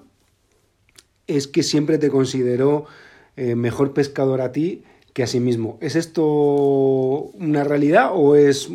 es 1.26 1.48
que 1.48 1.64
siempre 1.64 1.98
te 1.98 2.10
consideró 2.10 2.86
mejor 3.34 3.94
pescador 3.94 4.42
a 4.42 4.52
ti 4.52 4.84
que 5.12 5.22
a 5.22 5.26
sí 5.26 5.40
mismo. 5.40 5.78
¿Es 5.80 5.96
esto 5.96 6.24
una 6.24 7.64
realidad 7.64 8.10
o 8.14 8.36
es... 8.36 8.70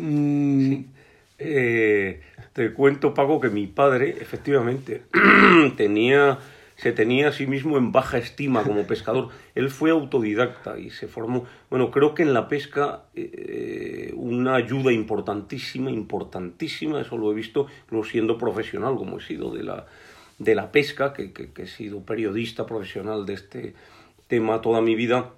Eh, 1.40 2.20
te 2.52 2.72
cuento, 2.72 3.14
Paco, 3.14 3.40
que 3.40 3.48
mi 3.48 3.66
padre 3.66 4.16
efectivamente 4.20 5.02
tenía 5.76 6.38
se 6.78 6.92
tenía 6.92 7.28
a 7.28 7.32
sí 7.32 7.46
mismo 7.46 7.76
en 7.76 7.90
baja 7.90 8.18
estima 8.18 8.62
como 8.62 8.86
pescador. 8.86 9.30
Él 9.56 9.68
fue 9.68 9.90
autodidacta 9.90 10.78
y 10.78 10.90
se 10.90 11.08
formó, 11.08 11.44
bueno, 11.70 11.90
creo 11.90 12.14
que 12.14 12.22
en 12.22 12.32
la 12.32 12.48
pesca 12.48 13.02
eh, 13.16 14.12
una 14.14 14.54
ayuda 14.54 14.92
importantísima, 14.92 15.90
importantísima, 15.90 17.00
eso 17.00 17.18
lo 17.18 17.32
he 17.32 17.34
visto 17.34 17.66
no 17.90 18.04
siendo 18.04 18.38
profesional 18.38 18.94
como 18.94 19.18
he 19.18 19.22
sido 19.22 19.52
de 19.52 19.64
la, 19.64 19.86
de 20.38 20.54
la 20.54 20.70
pesca, 20.70 21.12
que, 21.12 21.32
he 21.56 21.66
sido 21.66 22.02
periodista 22.02 22.64
profesional 22.64 23.26
de 23.26 23.34
este 23.34 23.74
tema 24.28 24.60
toda 24.60 24.80
mi 24.80 24.94
vida. 24.94 25.32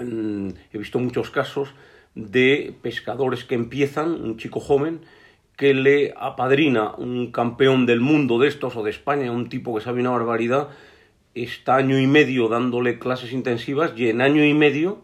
He 0.00 0.78
visto 0.78 0.98
muchos 0.98 1.30
casos 1.30 1.74
de 2.14 2.74
pescadores 2.82 3.44
que 3.44 3.54
empiezan, 3.54 4.10
un 4.10 4.36
chico 4.36 4.60
joven, 4.60 5.00
que 5.56 5.74
le 5.74 6.14
apadrina 6.16 6.94
un 6.94 7.32
campeón 7.32 7.84
del 7.84 8.00
mundo 8.00 8.38
de 8.38 8.48
estos 8.48 8.76
o 8.76 8.82
de 8.82 8.90
España, 8.90 9.32
un 9.32 9.48
tipo 9.48 9.74
que 9.74 9.82
sabe 9.82 10.00
una 10.00 10.10
barbaridad, 10.10 10.68
está 11.34 11.76
año 11.76 11.98
y 11.98 12.06
medio 12.06 12.48
dándole 12.48 12.98
clases 12.98 13.32
intensivas 13.32 13.92
y 13.96 14.08
en 14.08 14.20
año 14.20 14.44
y 14.44 14.54
medio 14.54 15.02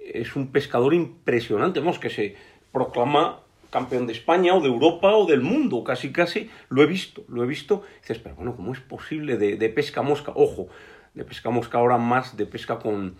es 0.00 0.36
un 0.36 0.52
pescador 0.52 0.94
impresionante, 0.94 1.80
vemos 1.80 1.98
que 1.98 2.10
se 2.10 2.36
proclama 2.72 3.40
campeón 3.70 4.06
de 4.06 4.14
España 4.14 4.54
o 4.54 4.60
de 4.60 4.68
Europa 4.68 5.14
o 5.14 5.26
del 5.26 5.42
mundo, 5.42 5.84
casi 5.84 6.12
casi, 6.12 6.48
lo 6.70 6.82
he 6.82 6.86
visto, 6.86 7.24
lo 7.28 7.44
he 7.44 7.46
visto, 7.46 7.82
dices, 8.00 8.18
pero 8.18 8.36
bueno, 8.36 8.56
¿cómo 8.56 8.72
es 8.72 8.80
posible 8.80 9.36
de, 9.36 9.56
de 9.56 9.68
pesca 9.68 10.00
mosca? 10.00 10.32
Ojo, 10.34 10.68
de 11.14 11.24
pesca 11.24 11.50
mosca 11.50 11.78
ahora 11.78 11.98
más 11.98 12.36
de 12.36 12.46
pesca 12.46 12.78
con, 12.78 13.16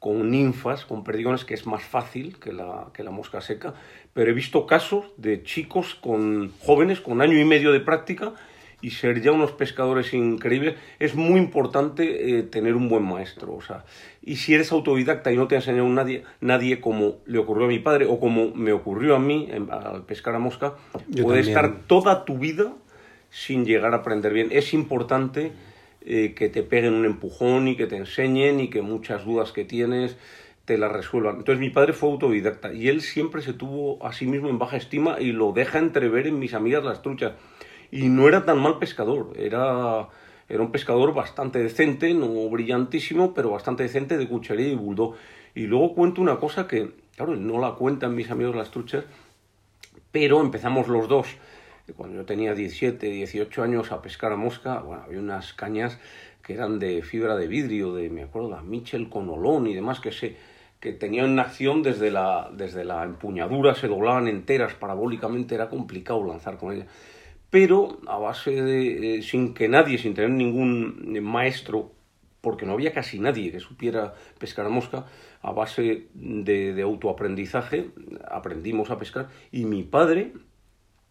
con 0.00 0.30
ninfas, 0.30 0.86
con 0.86 1.04
perdigones, 1.04 1.44
que 1.44 1.54
es 1.54 1.66
más 1.66 1.84
fácil 1.84 2.38
que 2.38 2.52
la, 2.52 2.88
que 2.94 3.04
la 3.04 3.10
mosca 3.10 3.40
seca, 3.40 3.74
pero 4.14 4.30
he 4.30 4.34
visto 4.34 4.66
casos 4.66 5.04
de 5.18 5.42
chicos 5.44 5.94
con 5.94 6.52
jóvenes 6.60 7.00
con 7.00 7.20
año 7.20 7.38
y 7.38 7.44
medio 7.44 7.70
de 7.70 7.80
práctica 7.80 8.32
y 8.80 8.92
ser 8.92 9.20
ya 9.20 9.30
unos 9.30 9.52
pescadores 9.52 10.14
increíbles. 10.14 10.76
Es 10.98 11.14
muy 11.14 11.38
importante 11.38 12.38
eh, 12.38 12.42
tener 12.42 12.76
un 12.76 12.88
buen 12.88 13.04
maestro, 13.04 13.54
o 13.54 13.60
sea, 13.60 13.84
y 14.22 14.36
si 14.36 14.54
eres 14.54 14.72
autodidacta 14.72 15.32
y 15.32 15.36
no 15.36 15.46
te 15.48 15.56
ha 15.56 15.58
enseñado 15.58 15.86
nadie, 15.90 16.24
nadie 16.40 16.80
como 16.80 17.18
le 17.26 17.38
ocurrió 17.38 17.66
a 17.66 17.68
mi 17.68 17.78
padre 17.78 18.06
o 18.06 18.18
como 18.18 18.54
me 18.54 18.72
ocurrió 18.72 19.16
a 19.16 19.18
mí 19.18 19.50
al 19.70 20.04
pescar 20.04 20.34
a 20.34 20.38
mosca, 20.38 20.76
puede 21.22 21.40
estar 21.40 21.82
toda 21.86 22.24
tu 22.24 22.38
vida 22.38 22.72
sin 23.28 23.66
llegar 23.66 23.92
a 23.92 23.98
aprender 23.98 24.32
bien. 24.32 24.48
Es 24.50 24.72
importante 24.72 25.52
eh, 26.02 26.34
que 26.34 26.48
te 26.48 26.62
peguen 26.62 26.94
un 26.94 27.04
empujón 27.04 27.68
y 27.68 27.76
que 27.76 27.86
te 27.86 27.96
enseñen 27.96 28.60
y 28.60 28.70
que 28.70 28.80
muchas 28.80 29.24
dudas 29.24 29.52
que 29.52 29.64
tienes 29.64 30.16
te 30.64 30.78
las 30.78 30.92
resuelvan. 30.92 31.36
Entonces 31.36 31.60
mi 31.60 31.70
padre 31.70 31.92
fue 31.92 32.10
autodidacta 32.10 32.72
y 32.72 32.88
él 32.88 33.02
siempre 33.02 33.42
se 33.42 33.52
tuvo 33.52 34.04
a 34.06 34.12
sí 34.12 34.26
mismo 34.26 34.48
en 34.48 34.58
baja 34.58 34.76
estima 34.76 35.20
y 35.20 35.32
lo 35.32 35.52
deja 35.52 35.78
entrever 35.78 36.26
en 36.26 36.38
mis 36.38 36.54
amigas 36.54 36.84
las 36.84 37.02
truchas. 37.02 37.32
Y 37.90 38.08
no 38.08 38.28
era 38.28 38.44
tan 38.44 38.58
mal 38.60 38.78
pescador, 38.78 39.32
era, 39.36 40.08
era 40.48 40.62
un 40.62 40.70
pescador 40.70 41.12
bastante 41.12 41.58
decente, 41.58 42.14
no 42.14 42.48
brillantísimo, 42.48 43.34
pero 43.34 43.50
bastante 43.50 43.82
decente 43.82 44.16
de 44.16 44.28
cuchería 44.28 44.68
y 44.68 44.76
bulldog. 44.76 45.16
Y 45.54 45.66
luego 45.66 45.94
cuento 45.94 46.22
una 46.22 46.36
cosa 46.36 46.68
que, 46.68 46.92
claro, 47.16 47.34
no 47.36 47.58
la 47.58 47.74
cuentan 47.74 48.14
mis 48.14 48.30
amigos 48.30 48.54
las 48.54 48.70
truchas, 48.70 49.04
pero 50.12 50.40
empezamos 50.40 50.88
los 50.88 51.08
dos 51.08 51.26
cuando 51.92 52.16
yo 52.16 52.24
tenía 52.24 52.54
17, 52.54 53.06
18 53.06 53.62
años 53.62 53.92
a 53.92 54.02
pescar 54.02 54.32
a 54.32 54.36
mosca, 54.36 54.80
bueno, 54.80 55.02
había 55.04 55.20
unas 55.20 55.52
cañas 55.52 55.98
que 56.42 56.54
eran 56.54 56.78
de 56.78 57.02
fibra 57.02 57.36
de 57.36 57.46
vidrio, 57.46 57.94
de, 57.94 58.10
me 58.10 58.22
acuerdo, 58.22 58.50
la 58.50 58.62
Michel 58.62 59.08
con 59.08 59.28
olón 59.28 59.66
y 59.66 59.74
demás, 59.74 60.00
que 60.00 60.12
se 60.12 60.36
que 60.80 60.92
tenían 60.94 61.38
acción 61.38 61.82
desde 61.82 62.10
la, 62.10 62.50
desde 62.52 62.84
la 62.84 63.04
empuñadura, 63.04 63.74
se 63.74 63.86
doblaban 63.86 64.28
enteras 64.28 64.72
parabólicamente, 64.74 65.54
era 65.54 65.68
complicado 65.68 66.24
lanzar 66.26 66.56
con 66.56 66.72
ellas. 66.72 66.86
Pero 67.50 67.98
a 68.06 68.16
base 68.16 68.62
de, 68.62 69.18
eh, 69.18 69.22
sin 69.22 69.52
que 69.52 69.68
nadie, 69.68 69.98
sin 69.98 70.14
tener 70.14 70.30
ningún 70.30 71.20
maestro, 71.22 71.92
porque 72.40 72.64
no 72.64 72.72
había 72.72 72.94
casi 72.94 73.18
nadie 73.18 73.52
que 73.52 73.60
supiera 73.60 74.14
pescar 74.38 74.64
a 74.64 74.70
mosca, 74.70 75.04
a 75.42 75.52
base 75.52 76.06
de, 76.14 76.72
de 76.72 76.82
autoaprendizaje, 76.82 77.90
aprendimos 78.30 78.90
a 78.90 78.98
pescar 78.98 79.28
y 79.52 79.66
mi 79.66 79.82
padre 79.82 80.32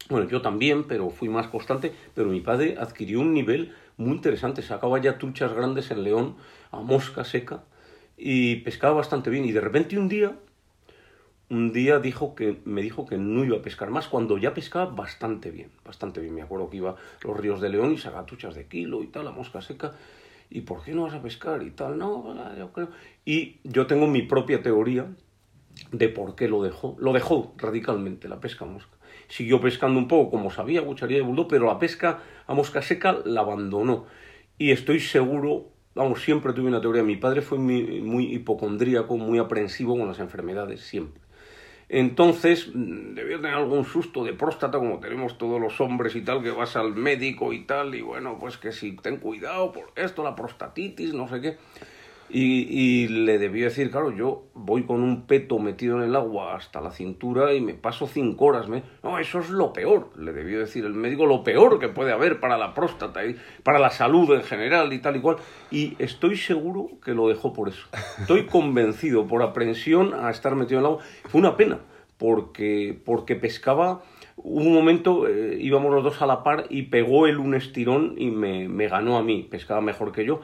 bueno, 0.10 0.28
yo 0.28 0.42
también, 0.42 0.86
pero 0.86 1.12
fui 1.12 1.30
más 1.30 1.48
constante, 1.48 1.94
pero 2.16 2.30
mi 2.30 2.42
padre 2.42 2.76
adquirió 2.80 3.20
un 3.20 3.32
nivel 3.32 3.76
muy 3.96 4.14
interesante, 4.14 4.64
sacaba 4.64 5.00
ya 5.00 5.20
truchas 5.20 5.54
grandes 5.54 5.92
en 5.92 6.04
León 6.04 6.36
a 6.72 6.80
mosca 6.80 7.24
seca 7.24 7.64
y 8.18 8.58
pescaba 8.58 8.96
bastante 8.96 9.30
bien 9.30 9.46
y 9.46 9.52
de 9.52 9.62
repente 9.62 9.98
un 9.98 10.10
día 10.10 10.36
un 11.50 11.74
día 11.74 12.00
dijo 12.00 12.36
que 12.36 12.60
me 12.66 12.82
dijo 12.82 13.06
que 13.06 13.18
no 13.18 13.44
iba 13.44 13.58
a 13.58 13.62
pescar 13.62 13.90
más 13.90 14.08
cuando 14.08 14.38
ya 14.38 14.54
pescaba 14.54 14.92
bastante 14.92 15.50
bien, 15.50 15.72
bastante 15.84 16.22
bien. 16.22 16.36
Me 16.36 16.44
acuerdo 16.44 16.70
que 16.70 16.78
iba 16.78 16.92
a 16.92 16.96
los 17.24 17.36
ríos 17.38 17.60
de 17.60 17.70
León 17.70 17.92
y 17.92 17.98
sacaba 17.98 18.26
truchas 18.28 18.54
de 18.54 18.68
kilo 18.68 19.02
y 19.02 19.08
tal, 19.08 19.28
a 19.28 19.32
mosca 19.32 19.60
seca. 19.60 19.94
¿Y 20.52 20.62
por 20.62 20.84
qué 20.84 20.94
no 20.94 21.04
vas 21.04 21.16
a 21.16 21.24
pescar 21.24 21.64
y 21.64 21.72
tal? 21.72 21.98
No, 21.98 22.36
yo 22.56 22.72
creo. 22.72 22.90
Y 23.26 23.58
yo 23.64 23.88
tengo 23.88 24.06
mi 24.06 24.22
propia 24.22 24.62
teoría 24.62 25.08
de 25.92 26.10
por 26.10 26.36
qué 26.36 26.48
lo 26.48 26.62
dejó. 26.62 26.96
Lo 27.00 27.14
dejó 27.14 27.56
radicalmente 27.58 28.28
la 28.28 28.40
pesca 28.40 28.66
mosca 28.66 28.99
siguió 29.30 29.62
pescando 29.62 30.00
un 30.00 30.08
poco 30.08 30.32
como 30.32 30.52
sabía, 30.52 30.84
cucharía 30.84 31.18
de 31.18 31.24
bulldog, 31.24 31.48
pero 31.48 31.68
la 31.68 31.80
pesca 31.80 32.20
a 32.48 32.54
mosca 32.54 32.82
seca 32.82 33.20
la 33.24 33.42
abandonó. 33.42 34.06
Y 34.58 34.72
estoy 34.72 35.00
seguro, 35.00 35.68
vamos, 35.96 36.22
siempre 36.22 36.52
tuve 36.52 36.68
una 36.68 36.82
teoría, 36.82 37.04
mi 37.04 37.16
padre 37.16 37.42
fue 37.42 37.58
muy, 37.58 38.02
muy 38.02 38.34
hipocondríaco, 38.34 39.18
muy 39.18 39.40
aprensivo 39.40 39.98
con 39.98 40.08
las 40.08 40.20
enfermedades, 40.20 40.82
siempre. 40.82 41.22
Entonces, 41.88 42.70
mm, 42.74 43.16
debió 43.16 43.38
tener 43.38 43.56
algún 43.56 43.84
susto 43.84 44.24
de 44.24 44.34
próstata, 44.34 44.78
como 44.78 45.00
tenemos 45.00 45.38
todos 45.38 45.60
los 45.60 45.82
hombres 45.82 46.16
y 46.16 46.22
tal, 46.22 46.44
que 46.44 46.52
vas 46.52 46.76
al 46.76 46.96
médico 46.96 47.52
y 47.52 47.66
tal, 47.66 47.96
y 47.96 48.02
bueno, 48.02 48.38
pues 48.40 48.58
que 48.58 48.72
si 48.72 48.96
ten 48.96 49.18
cuidado 49.18 49.72
por 49.72 49.92
esto, 49.96 50.24
la 50.24 50.36
prostatitis, 50.36 51.14
no 51.14 51.28
sé 51.28 51.42
qué. 51.42 51.58
Y, 52.32 53.08
le 53.08 53.40
debió 53.40 53.66
decir, 53.66 53.90
claro, 53.90 54.12
yo 54.12 54.44
voy 54.54 54.84
con 54.84 55.02
un 55.02 55.26
peto 55.26 55.58
metido 55.58 55.98
en 55.98 56.04
el 56.04 56.16
agua 56.16 56.56
hasta 56.56 56.80
la 56.80 56.92
cintura 56.92 57.54
y 57.54 57.62
me 57.62 57.74
paso 57.74 58.08
cinco 58.08 58.46
horas. 58.46 58.68
Me... 58.68 58.84
No, 59.04 59.18
eso 59.18 59.40
es 59.40 59.50
lo 59.50 59.74
peor, 59.74 60.12
le 60.16 60.32
debió 60.32 60.60
decir 60.60 60.86
el 60.86 60.94
médico, 60.94 61.26
lo 61.26 61.44
peor 61.44 61.80
que 61.80 61.90
puede 61.90 62.12
haber 62.12 62.40
para 62.40 62.58
la 62.58 62.76
próstata 62.76 63.26
y 63.26 63.36
para 63.64 63.80
la 63.80 63.90
salud 63.90 64.32
en 64.36 64.44
general 64.44 64.94
y 64.94 65.00
tal 65.00 65.16
y 65.16 65.22
cual. 65.22 65.38
Y 65.72 65.96
estoy 65.98 66.38
seguro 66.38 66.90
que 67.04 67.14
lo 67.14 67.28
dejó 67.28 67.52
por 67.52 67.70
eso. 67.70 67.88
Estoy 68.20 68.46
convencido, 68.48 69.28
por 69.28 69.42
aprensión 69.42 70.14
a 70.14 70.30
estar 70.30 70.56
metido 70.56 70.80
en 70.80 70.86
el 70.86 70.92
agua. 70.92 71.04
Fue 71.26 71.42
una 71.42 71.58
pena, 71.58 71.80
porque, 72.18 73.00
porque 73.06 73.36
pescaba... 73.36 74.04
un 74.36 74.72
momento, 74.72 75.28
eh, 75.28 75.58
íbamos 75.60 75.92
los 75.92 76.04
dos 76.04 76.22
a 76.22 76.28
la 76.28 76.44
par 76.44 76.68
y 76.70 76.84
pegó 76.84 77.26
él 77.26 77.40
un 77.40 77.56
estirón 77.56 78.14
y 78.18 78.30
me, 78.30 78.70
me 78.70 78.88
ganó 78.88 79.18
a 79.18 79.24
mí, 79.24 79.48
pescaba 79.50 79.82
mejor 79.82 80.12
que 80.12 80.26
yo 80.26 80.42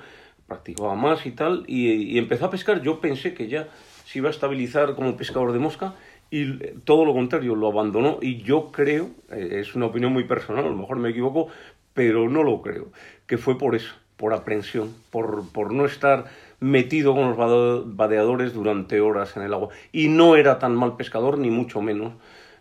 practicaba 0.48 0.96
más 0.96 1.26
y 1.26 1.32
tal, 1.32 1.64
y, 1.68 2.18
empezó 2.18 2.46
a 2.46 2.52
pescar. 2.52 2.82
Yo 2.82 3.00
pensé 3.00 3.34
que 3.34 3.48
ya 3.48 3.68
se 4.06 4.20
iba 4.20 4.30
a 4.30 4.32
estabilizar 4.32 4.96
como 4.96 5.18
pescador 5.18 5.52
de 5.52 5.60
mosca 5.60 5.96
y 6.30 6.58
todo 6.84 7.06
lo 7.06 7.14
contrario, 7.14 7.56
lo 7.56 7.68
abandonó 7.68 8.20
y 8.22 8.42
yo 8.42 8.72
creo, 8.72 9.10
eh, 9.32 9.60
es 9.62 9.76
una 9.76 9.88
opinión 9.88 10.14
muy 10.14 10.26
personal, 10.26 10.66
a 10.66 10.70
lo 10.70 10.76
mejor 10.76 10.98
me 10.98 11.10
equivoco, 11.10 11.48
pero 11.94 12.30
no 12.30 12.44
lo 12.44 12.62
creo, 12.62 12.92
que 13.26 13.38
fue 13.38 13.58
por 13.58 13.76
eso, 13.76 13.94
por 14.18 14.34
aprensión, 14.34 14.94
por, 15.12 15.52
por 15.52 15.72
no 15.72 15.86
estar 15.86 16.26
metido 16.60 17.14
con 17.14 17.30
los 17.30 17.96
vadeadores 17.96 18.54
durante 18.54 19.02
horas 19.02 19.36
en 19.38 19.44
el 19.44 19.54
agua. 19.54 19.70
Y 19.92 20.08
no 20.08 20.36
era 20.36 20.60
tan 20.60 20.76
mal 20.76 20.96
pescador, 20.98 21.38
ni 21.38 21.50
mucho 21.50 21.82
menos, 21.82 22.14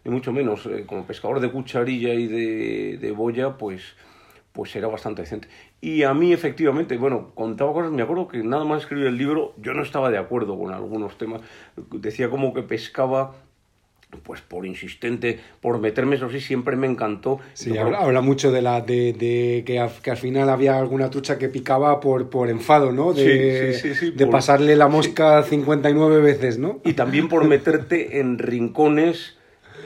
ni 0.05 0.11
mucho 0.11 0.33
menos. 0.33 0.67
Eh, 0.67 0.85
como 0.87 1.07
pescador 1.07 1.41
de 1.41 1.51
cucharilla 1.51 2.15
y 2.15 2.27
de, 2.27 2.99
de 2.99 3.13
boya, 3.13 3.57
pues 3.57 3.97
pues 4.55 4.75
era 4.77 4.87
bastante 4.87 5.23
decente. 5.23 5.49
Y 5.81 6.05
a 6.05 6.15
mí, 6.15 6.33
efectivamente, 6.33 6.97
bueno, 6.97 7.33
contaba 7.35 7.73
cosas, 7.73 7.91
me 7.91 8.03
acuerdo 8.03 8.29
que 8.29 8.39
nada 8.45 8.65
más 8.65 8.83
escribir 8.83 9.09
el 9.09 9.19
libro, 9.19 9.53
yo 9.61 9.75
no 9.75 9.83
estaba 9.83 10.11
de 10.11 10.17
acuerdo 10.17 10.57
con 10.57 10.73
algunos 10.73 11.19
temas. 11.19 11.43
Decía 11.91 12.31
como 12.31 12.55
que 12.55 12.63
pescaba 12.63 13.35
pues 14.23 14.41
por 14.43 14.65
insistente, 14.65 15.41
por 15.61 15.81
meterme, 15.81 16.15
eso 16.15 16.31
sí, 16.31 16.39
siempre 16.41 16.77
me 16.77 16.87
encantó. 16.87 17.41
Sí, 17.55 17.77
habla, 17.77 18.21
mucho 18.21 18.53
de 18.53 18.63
la 18.63 18.81
de, 18.81 19.13
de 19.13 19.65
que, 19.67 19.85
que, 20.05 20.11
al 20.13 20.17
final 20.17 20.49
había 20.49 20.79
alguna 20.79 21.11
trucha 21.11 21.37
que 21.37 21.49
picaba 21.49 21.99
por, 21.99 22.31
por 22.31 22.49
enfado, 22.49 22.93
¿no? 22.93 23.13
De, 23.13 23.75
sí, 23.75 23.89
sí, 23.89 23.95
sí, 23.97 24.11
de 24.13 24.27
pasarle 24.29 24.77
la 24.77 24.87
mosca 24.87 25.43
59 25.43 26.21
veces, 26.21 26.59
¿no? 26.59 26.79
Y 26.85 26.93
también 26.93 27.29
por 27.29 27.45
meterte 27.49 28.21
en 28.21 28.39
rincones 28.39 29.37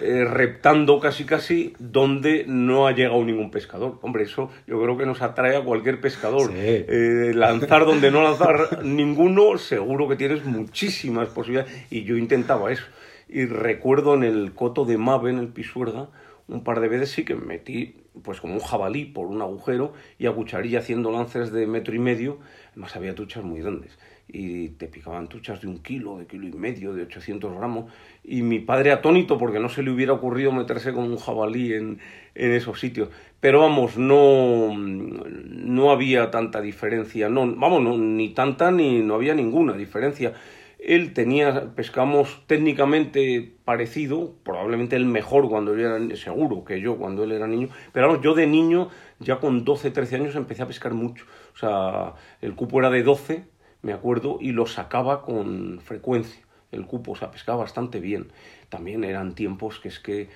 eh, 0.01 0.25
reptando 0.25 1.01
casi 1.01 1.25
casi 1.25 1.75
donde 1.79 2.45
no 2.47 2.87
ha 2.87 2.93
llegado 2.93 3.25
ningún 3.25 3.51
pescador. 3.51 3.99
Hombre, 4.03 4.25
eso 4.25 4.51
yo 4.67 4.81
creo 4.83 4.97
que 4.97 5.07
nos 5.07 5.23
atrae 5.23 5.57
a 5.57 5.63
cualquier 5.63 6.01
pescador. 6.01 6.51
Eh, 6.55 7.33
lanzar 7.35 7.85
donde 7.85 8.11
no 8.11 8.23
lanzar 8.23 8.85
ninguno, 8.85 9.59
seguro 9.59 10.09
que 10.09 10.17
tienes 10.17 10.45
muchísimas 10.45 11.29
posibilidades. 11.29 11.87
Y 11.91 12.05
yo 12.05 12.17
intentaba 12.17 12.73
eso. 12.73 12.85
Y 13.29 13.47
recuerdo 13.47 14.15
en 14.15 14.25
el 14.25 14.53
coto 14.55 14.85
de 14.85 14.97
Mave, 14.97 15.31
en 15.31 15.39
el 15.39 15.49
Pisuerga, 15.49 16.09
un 16.49 16.65
par 16.65 16.81
de 16.81 16.89
veces 16.89 17.11
sí 17.11 17.25
que 17.25 17.35
me 17.35 17.45
metí 17.45 17.97
pues 18.23 18.41
como 18.41 18.55
un 18.55 18.61
jabalí 18.61 19.05
por 19.05 19.27
un 19.27 19.43
agujero 19.43 19.93
y 20.19 20.27
a 20.27 20.33
cucharilla 20.33 20.81
haciendo 20.81 21.13
lances 21.13 21.53
de 21.53 21.67
metro 21.67 21.95
y 21.95 21.99
medio. 21.99 22.39
Además 22.73 22.97
había 22.97 23.15
tuchas 23.15 23.45
muy 23.45 23.61
grandes 23.61 23.99
y 24.29 24.69
te 24.71 24.88
picaban 24.88 25.29
tuchas 25.29 25.62
de 25.62 25.69
un 25.69 25.79
kilo, 25.79 26.19
de 26.19 26.27
kilo 26.27 26.47
y 26.47 26.53
medio, 26.53 26.93
de 26.93 27.03
800 27.03 27.57
gramos. 27.57 27.91
Y 28.23 28.43
mi 28.43 28.59
padre 28.59 28.93
atónito 28.93 29.38
porque 29.38 29.59
no 29.59 29.71
se 29.71 29.83
le 29.83 29.91
hubiera 29.91 30.12
ocurrido 30.12 30.53
meterse 30.53 30.93
con 30.93 31.05
un 31.05 31.17
jabalí 31.17 31.73
en, 31.73 31.99
en 32.35 32.53
esos 32.53 32.79
sitios. 32.79 33.09
Pero 33.41 33.61
vamos, 33.61 33.97
no, 33.97 34.75
no 34.77 35.91
había 35.91 36.31
tanta 36.31 36.61
diferencia. 36.61 37.31
No, 37.31 37.41
vamos, 37.57 37.83
no, 37.83 37.97
ni 37.97 38.31
tanta 38.35 38.71
ni 38.71 39.01
no 39.01 39.14
había 39.14 39.35
ninguna 39.35 39.73
diferencia. 39.73 40.35
Él 40.79 41.14
tenía, 41.14 41.75
pescamos 41.75 42.43
técnicamente 42.47 43.55
parecido, 43.64 44.35
probablemente 44.45 44.95
el 44.95 45.07
mejor 45.07 45.49
cuando 45.49 45.73
él 45.73 45.81
era, 45.81 46.17
seguro 46.17 46.64
que 46.64 46.81
yo 46.81 46.99
cuando 46.99 47.25
él 47.25 47.33
era 47.33 47.49
niño, 47.49 47.69
pero 47.93 48.07
vamos, 48.07 48.23
yo 48.23 48.33
de 48.35 48.47
niño, 48.47 48.88
ya 49.19 49.41
con 49.41 49.64
12, 49.64 49.91
13 49.91 50.17
años 50.17 50.37
empecé 50.37 50.62
a 50.62 50.67
pescar 50.69 50.95
mucho. 50.95 51.25
O 51.55 51.57
sea, 51.57 52.14
el 52.41 52.55
cupo 52.55 52.79
era 52.79 52.91
de 52.91 53.03
12 53.03 53.58
me 53.83 53.93
acuerdo, 53.93 54.38
y 54.41 54.53
lo 54.53 54.67
sacaba 54.67 55.23
con 55.23 55.81
frecuencia. 55.83 56.43
El 56.71 56.87
cupo, 56.87 57.12
o 57.12 57.17
sea, 57.17 57.31
pescaba 57.31 57.59
bastante 57.59 58.01
bien. 58.01 58.29
También 58.69 59.05
eran 59.05 59.35
tiempos 59.35 59.81
que 59.81 59.88
es 59.88 59.99
que... 59.99 60.29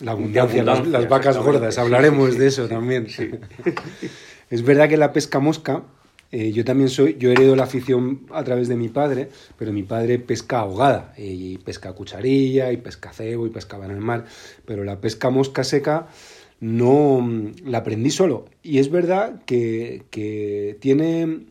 La 0.00 0.12
abundancia, 0.12 0.62
las, 0.62 1.08
vacas 1.08 1.38
gordas, 1.38 1.78
hablaremos 1.78 2.36
de 2.36 2.46
eso 2.46 2.68
también. 2.68 3.06
Es 4.48 4.62
verdad 4.62 4.88
que 4.88 4.96
la 4.96 5.12
pesca 5.12 5.40
mosca, 5.40 5.82
eh, 6.30 6.52
yo 6.52 6.64
también 6.64 6.88
soy, 6.88 7.16
yo 7.18 7.32
heredo 7.32 7.56
la 7.56 7.64
afición 7.64 8.26
a 8.30 8.44
través 8.44 8.68
de 8.68 8.76
mi 8.76 8.88
padre, 8.88 9.28
pero 9.58 9.72
mi 9.72 9.82
padre 9.82 10.20
pesca 10.20 10.60
ahogada, 10.60 11.12
y 11.16 11.58
pesca 11.58 11.92
cucharilla, 11.94 12.70
y 12.70 12.76
pesca 12.76 13.12
cebo, 13.12 13.46
y 13.46 13.50
pescaba 13.50 13.86
en 13.86 13.90
el 13.90 14.00
mar, 14.00 14.24
pero 14.64 14.84
la 14.84 15.00
pesca 15.00 15.30
mosca 15.30 15.64
seca 15.64 16.06
no 16.60 17.28
la 17.64 17.78
aprendí 17.78 18.10
solo. 18.10 18.44
Y 18.62 18.78
es 18.78 18.90
verdad 18.90 19.42
que, 19.46 20.04
que 20.10 20.76
tiene 20.80 21.46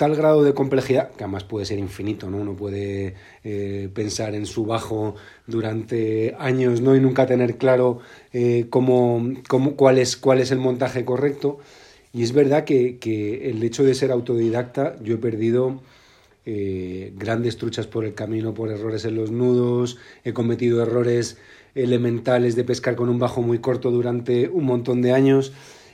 tal 0.00 0.16
grado 0.16 0.42
de 0.42 0.54
complejidad, 0.54 1.10
que 1.10 1.24
además 1.24 1.44
puede 1.44 1.66
ser 1.66 1.78
infinito, 1.78 2.30
¿no? 2.30 2.38
Uno 2.38 2.56
puede 2.56 3.16
eh, 3.44 3.90
pensar 3.92 4.34
en 4.34 4.46
su 4.46 4.64
bajo 4.64 5.14
durante 5.46 6.34
años, 6.38 6.80
¿no? 6.80 6.96
Y 6.96 7.00
nunca 7.00 7.26
tener 7.26 7.58
claro 7.58 7.98
eh, 8.32 8.64
cómo, 8.70 9.30
cómo, 9.46 9.76
cuál, 9.76 9.98
es, 9.98 10.16
cuál 10.16 10.40
es 10.40 10.52
el 10.52 10.58
montaje 10.58 11.04
correcto. 11.04 11.58
Y 12.14 12.22
es 12.22 12.32
verdad 12.32 12.64
que, 12.64 12.96
el 13.50 13.62
hecho 13.62 13.84
de 13.84 13.94
ser 13.94 14.10
autodidacta, 14.10 14.96
yo 15.02 15.16
he 15.16 15.18
perdido 15.18 15.82
eh, 16.46 17.12
grandes 17.16 17.58
truchas 17.58 17.86
por 17.86 18.06
el 18.06 18.14
camino, 18.14 18.54
por 18.54 18.70
errores 18.70 19.04
en 19.04 19.16
los 19.16 19.30
nudos, 19.30 19.98
he 20.24 20.32
cometido 20.32 20.82
errores 20.82 21.36
elementales 21.74 22.56
de 22.56 22.64
pescar 22.64 22.96
con 22.96 23.10
un 23.10 23.18
bajo 23.18 23.42
muy 23.42 23.58
corto 23.58 23.90
durante 23.90 24.48
un 24.48 24.64
montón 24.64 25.02
de 25.02 25.12
años. 25.12 25.52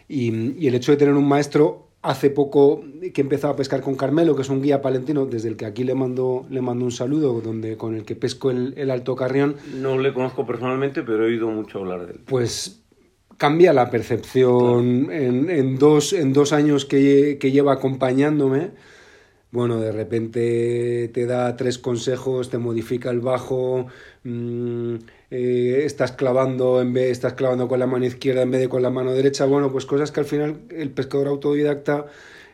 Y 0.08 0.64
el 0.64 0.76
hecho 0.76 0.92
de 0.92 0.98
tener 0.98 1.14
un 1.14 1.26
maestro 1.26 1.85
hace 2.06 2.30
poco 2.30 2.82
que 3.12 3.20
he 3.20 3.24
empezado 3.24 3.52
a 3.52 3.56
pescar 3.56 3.80
con 3.80 3.96
Carmelo, 3.96 4.34
que 4.34 4.42
es 4.42 4.48
un 4.48 4.62
guía 4.62 4.80
palentino, 4.80 5.26
desde 5.26 5.48
el 5.48 5.56
que 5.56 5.66
aquí 5.66 5.84
le 5.84 5.94
mando, 5.94 6.46
le 6.48 6.60
mando 6.60 6.84
un 6.84 6.92
saludo, 6.92 7.40
donde, 7.40 7.76
con 7.76 7.94
el 7.94 8.04
que 8.04 8.16
pesco 8.16 8.50
el, 8.50 8.90
Alto 8.90 9.16
Carrión. 9.16 9.56
No 9.74 9.98
le 9.98 10.12
conozco 10.14 10.46
personalmente, 10.46 11.02
pero 11.02 11.24
he 11.24 11.28
oído 11.28 11.48
mucho 11.48 11.80
hablar 11.80 12.06
de 12.06 12.12
él. 12.12 12.20
Pues 12.26 12.82
cambia 13.36 13.72
la 13.72 13.90
percepción 13.90 15.10
en, 15.10 15.50
en, 15.50 15.78
dos, 15.78 16.12
en 16.12 16.32
dos 16.32 16.52
años 16.52 16.84
que, 16.84 17.38
que 17.38 17.50
lleva 17.50 17.74
acompañándome 17.74 18.70
bueno, 19.56 19.80
de 19.80 19.90
repente 19.90 21.08
te 21.14 21.24
da 21.24 21.56
tres 21.56 21.78
consejos, 21.78 22.50
te 22.50 22.58
modifica 22.58 23.10
el 23.10 23.20
bajo, 23.20 23.86
mm, 24.24 24.96
eh, 25.30 25.82
estás 25.84 26.12
clavando 26.12 26.80
en 26.80 26.92
vez, 26.92 27.10
estás 27.10 27.34
clavando 27.34 27.68
con 27.68 27.78
la 27.78 27.86
mano 27.86 28.04
izquierda 28.04 28.42
en 28.42 28.50
vez 28.50 28.60
de 28.60 28.68
con 28.68 28.82
la 28.82 28.90
mano 28.90 29.12
derecha, 29.12 29.44
bueno, 29.44 29.72
pues 29.72 29.86
cosas 29.86 30.12
que 30.12 30.20
al 30.20 30.26
final 30.26 30.60
el 30.70 30.90
pescador 30.90 31.28
autodidacta 31.28 32.06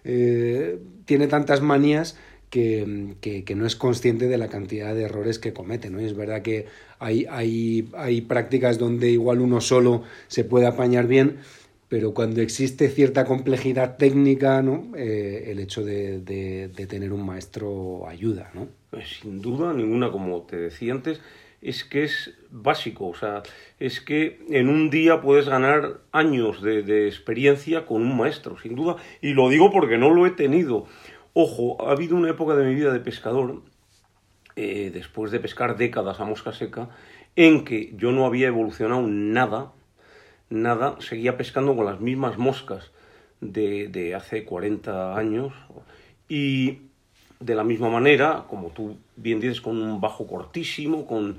eh, 0.04 0.78
tiene 1.04 1.26
tantas 1.26 1.61
manías 1.61 2.16
que, 2.50 3.16
que, 3.20 3.54
no 3.54 3.64
es 3.66 3.76
consciente 3.76 4.28
de 4.28 4.37
la 4.37 4.48
cantidad 4.48 4.94
de 4.94 5.04
errores 5.04 5.38
que 5.38 5.54
comete, 5.54 5.88
¿no? 5.88 6.00
es 6.00 6.14
verdad 6.14 6.42
que 6.42 6.66
hay, 6.98 7.26
hay, 7.30 7.88
hay 7.96 8.20
prácticas 8.20 8.78
donde 8.78 9.11
igual 9.11 9.40
uno 9.40 9.61
solo 9.62 10.02
se 10.28 10.44
puede 10.44 10.66
apañar 10.66 11.06
bien, 11.06 11.38
pero 11.88 12.14
cuando 12.14 12.40
existe 12.40 12.88
cierta 12.88 13.24
complejidad 13.26 13.96
técnica, 13.98 14.62
¿no? 14.62 14.92
Eh, 14.96 15.48
el 15.48 15.58
hecho 15.58 15.85
de, 15.85 16.20
de, 16.20 16.87
tener 16.87 17.12
un 17.12 17.26
maestro 17.26 18.08
ayuda, 18.08 18.50
¿no? 18.54 18.68
Pues 18.90 19.20
sin 19.20 19.42
duda 19.42 19.74
ninguna, 19.74 20.11
como 20.11 20.40
te 20.42 20.56
decía 20.56 20.92
antes, 20.92 21.20
es 21.61 21.85
que 21.85 22.04
es 22.04 22.32
básico, 22.53 23.09
o 23.09 23.15
sea, 23.15 23.43
es 23.81 24.01
que 24.01 24.45
en 24.51 24.69
un 24.69 24.91
día 24.91 25.21
puedes 25.21 25.49
ganar 25.49 26.01
años 26.12 26.62
de, 26.62 26.83
de 26.83 27.09
experiencia 27.09 27.87
con 27.87 28.03
un 28.03 28.17
maestro, 28.17 28.59
sin 28.59 28.77
duda, 28.77 28.97
y 29.21 29.33
lo 29.33 29.49
digo 29.49 29.73
porque 29.73 29.99
no 29.99 30.11
lo 30.11 30.27
he 30.27 30.31
tenido. 30.31 30.87
Ojo, 31.33 31.85
ha 31.88 31.93
habido 31.93 32.15
una 32.15 32.31
época 32.31 32.55
de 32.55 32.67
mi 32.67 32.75
vida 32.75 32.93
de 32.93 33.01
pescador, 33.01 33.62
eh, 34.55 34.91
después 34.93 35.33
de 35.33 35.41
pescar 35.41 35.79
décadas 35.79 36.21
a 36.21 36.25
mosca 36.25 36.53
seca, 36.53 36.91
en 37.37 37.65
que 37.65 37.95
yo 37.97 38.12
no 38.12 38.27
había 38.27 38.49
evolucionado 38.49 39.03
nada, 39.07 39.73
nada, 40.51 40.97
seguía 41.01 41.38
pescando 41.38 41.75
con 41.75 41.87
las 41.87 42.01
mismas 42.01 42.37
moscas 42.37 42.93
de, 43.41 43.88
de 43.88 44.15
hace 44.15 44.45
40 44.45 45.17
años 45.17 45.55
y 46.29 46.81
de 47.41 47.55
la 47.55 47.65
misma 47.65 47.88
manera, 47.88 48.45
como 48.49 48.69
tú 48.69 48.99
bien 49.17 49.41
dices, 49.41 49.62
con 49.62 49.81
un 49.81 50.01
bajo 50.01 50.27
cortísimo, 50.27 51.07
con... 51.07 51.38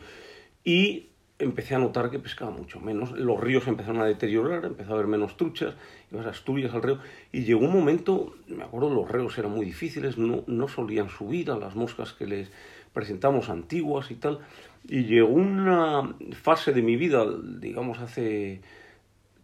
y 0.63 1.09
empecé 1.39 1.75
a 1.75 1.79
notar 1.79 2.09
que 2.09 2.19
pescaba 2.19 2.51
mucho 2.51 2.79
menos. 2.79 3.11
Los 3.11 3.39
ríos 3.39 3.67
empezaron 3.67 4.01
a 4.01 4.05
deteriorar, 4.05 4.65
empezó 4.65 4.91
a 4.91 4.93
haber 4.95 5.07
menos 5.07 5.35
truchas, 5.37 5.75
ibas 6.11 6.25
a 6.25 6.29
Asturias 6.29 6.73
al 6.73 6.83
río, 6.83 6.99
y 7.31 7.43
llegó 7.43 7.65
un 7.65 7.73
momento, 7.73 8.33
me 8.47 8.63
acuerdo, 8.63 8.93
los 8.93 9.09
ríos 9.09 9.37
eran 9.37 9.51
muy 9.51 9.65
difíciles, 9.65 10.17
no, 10.17 10.43
no 10.47 10.67
solían 10.67 11.09
subir 11.09 11.51
a 11.51 11.57
las 11.57 11.75
moscas 11.75 12.13
que 12.13 12.25
les 12.25 12.51
presentamos 12.93 13.49
antiguas 13.49 14.11
y 14.11 14.15
tal, 14.15 14.39
y 14.87 15.05
llegó 15.05 15.33
una 15.33 16.15
fase 16.33 16.71
de 16.73 16.81
mi 16.81 16.95
vida, 16.95 17.25
digamos 17.59 17.99
hace 17.99 18.61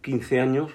15 0.02 0.40
años 0.40 0.72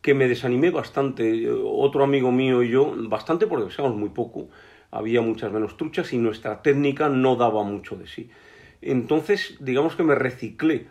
que 0.00 0.14
me 0.14 0.28
desanimé 0.28 0.70
bastante. 0.70 1.50
Otro 1.50 2.04
amigo 2.04 2.32
mío 2.32 2.62
y 2.62 2.70
yo, 2.70 2.94
bastante 3.08 3.46
porque 3.46 3.66
pescamos 3.66 3.96
muy 3.96 4.10
poco, 4.10 4.48
había 4.90 5.20
muchas 5.20 5.52
menos 5.52 5.76
truchas 5.76 6.12
y 6.12 6.18
nuestra 6.18 6.62
técnica 6.62 7.08
no 7.08 7.36
daba 7.36 7.62
mucho 7.62 7.96
de 7.96 8.06
sí. 8.06 8.30
Entonces, 8.82 9.56
digamos 9.60 9.96
que 9.96 10.02
me 10.02 10.14
reciclé. 10.14 10.86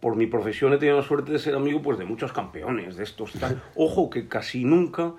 por 0.00 0.16
mi 0.16 0.26
profesión 0.26 0.72
he 0.72 0.78
tenido 0.78 0.98
la 0.98 1.02
suerte 1.02 1.32
de 1.32 1.38
ser 1.38 1.54
amigo 1.54 1.82
pues, 1.82 1.98
de 1.98 2.04
muchos 2.04 2.32
campeones, 2.32 2.96
de 2.96 3.04
estos. 3.04 3.32
Ojo 3.74 4.10
que 4.10 4.28
casi 4.28 4.64
nunca 4.64 5.14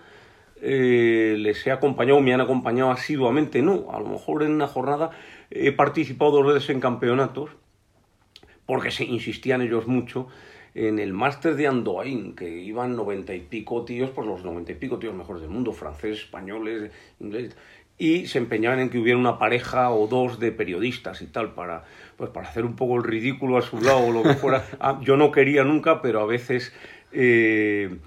eh, 0.61 1.35
les 1.37 1.65
he 1.67 1.71
acompañado, 1.71 2.21
me 2.21 2.33
han 2.33 2.41
acompañado 2.41 2.91
asiduamente, 2.91 3.61
no. 3.61 3.91
A 3.91 3.99
lo 3.99 4.07
mejor 4.07 4.43
en 4.43 4.51
una 4.51 4.67
jornada 4.67 5.11
he 5.49 5.71
participado 5.71 6.31
dos 6.31 6.53
veces 6.53 6.69
en 6.69 6.79
campeonatos, 6.79 7.51
porque 8.65 8.91
se 8.91 9.03
insistían 9.03 9.61
ellos 9.61 9.87
mucho 9.87 10.27
en 10.73 10.99
el 10.99 11.13
máster 11.13 11.55
de 11.55 11.67
Andoain, 11.67 12.35
que 12.35 12.49
iban 12.49 12.95
noventa 12.95 13.33
y 13.33 13.39
pico 13.39 13.85
tíos, 13.85 14.09
por 14.09 14.25
los 14.25 14.43
noventa 14.43 14.73
y 14.73 14.75
pico 14.75 14.99
tíos 14.99 15.13
mejores 15.13 15.41
del 15.41 15.51
mundo, 15.51 15.71
franceses, 15.71 16.23
españoles, 16.25 16.91
ingleses, 17.19 17.55
y 17.97 18.27
se 18.27 18.37
empeñaban 18.37 18.79
en 18.79 18.89
que 18.89 18.97
hubiera 18.97 19.17
una 19.17 19.39
pareja 19.39 19.91
o 19.91 20.07
dos 20.07 20.39
de 20.39 20.51
periodistas 20.51 21.21
y 21.21 21.27
tal, 21.27 21.53
para, 21.53 21.83
pues, 22.17 22.29
para 22.29 22.49
hacer 22.49 22.65
un 22.65 22.75
poco 22.75 22.97
el 22.97 23.03
ridículo 23.03 23.57
a 23.57 23.61
su 23.61 23.79
lado 23.81 23.99
o 23.99 24.11
lo 24.11 24.23
que 24.23 24.33
fuera. 24.33 24.65
Ah, 24.79 24.99
yo 25.01 25.17
no 25.17 25.31
quería 25.31 25.63
nunca, 25.63 26.01
pero 26.01 26.21
a 26.21 26.25
veces... 26.25 26.73
Eh, 27.11 27.97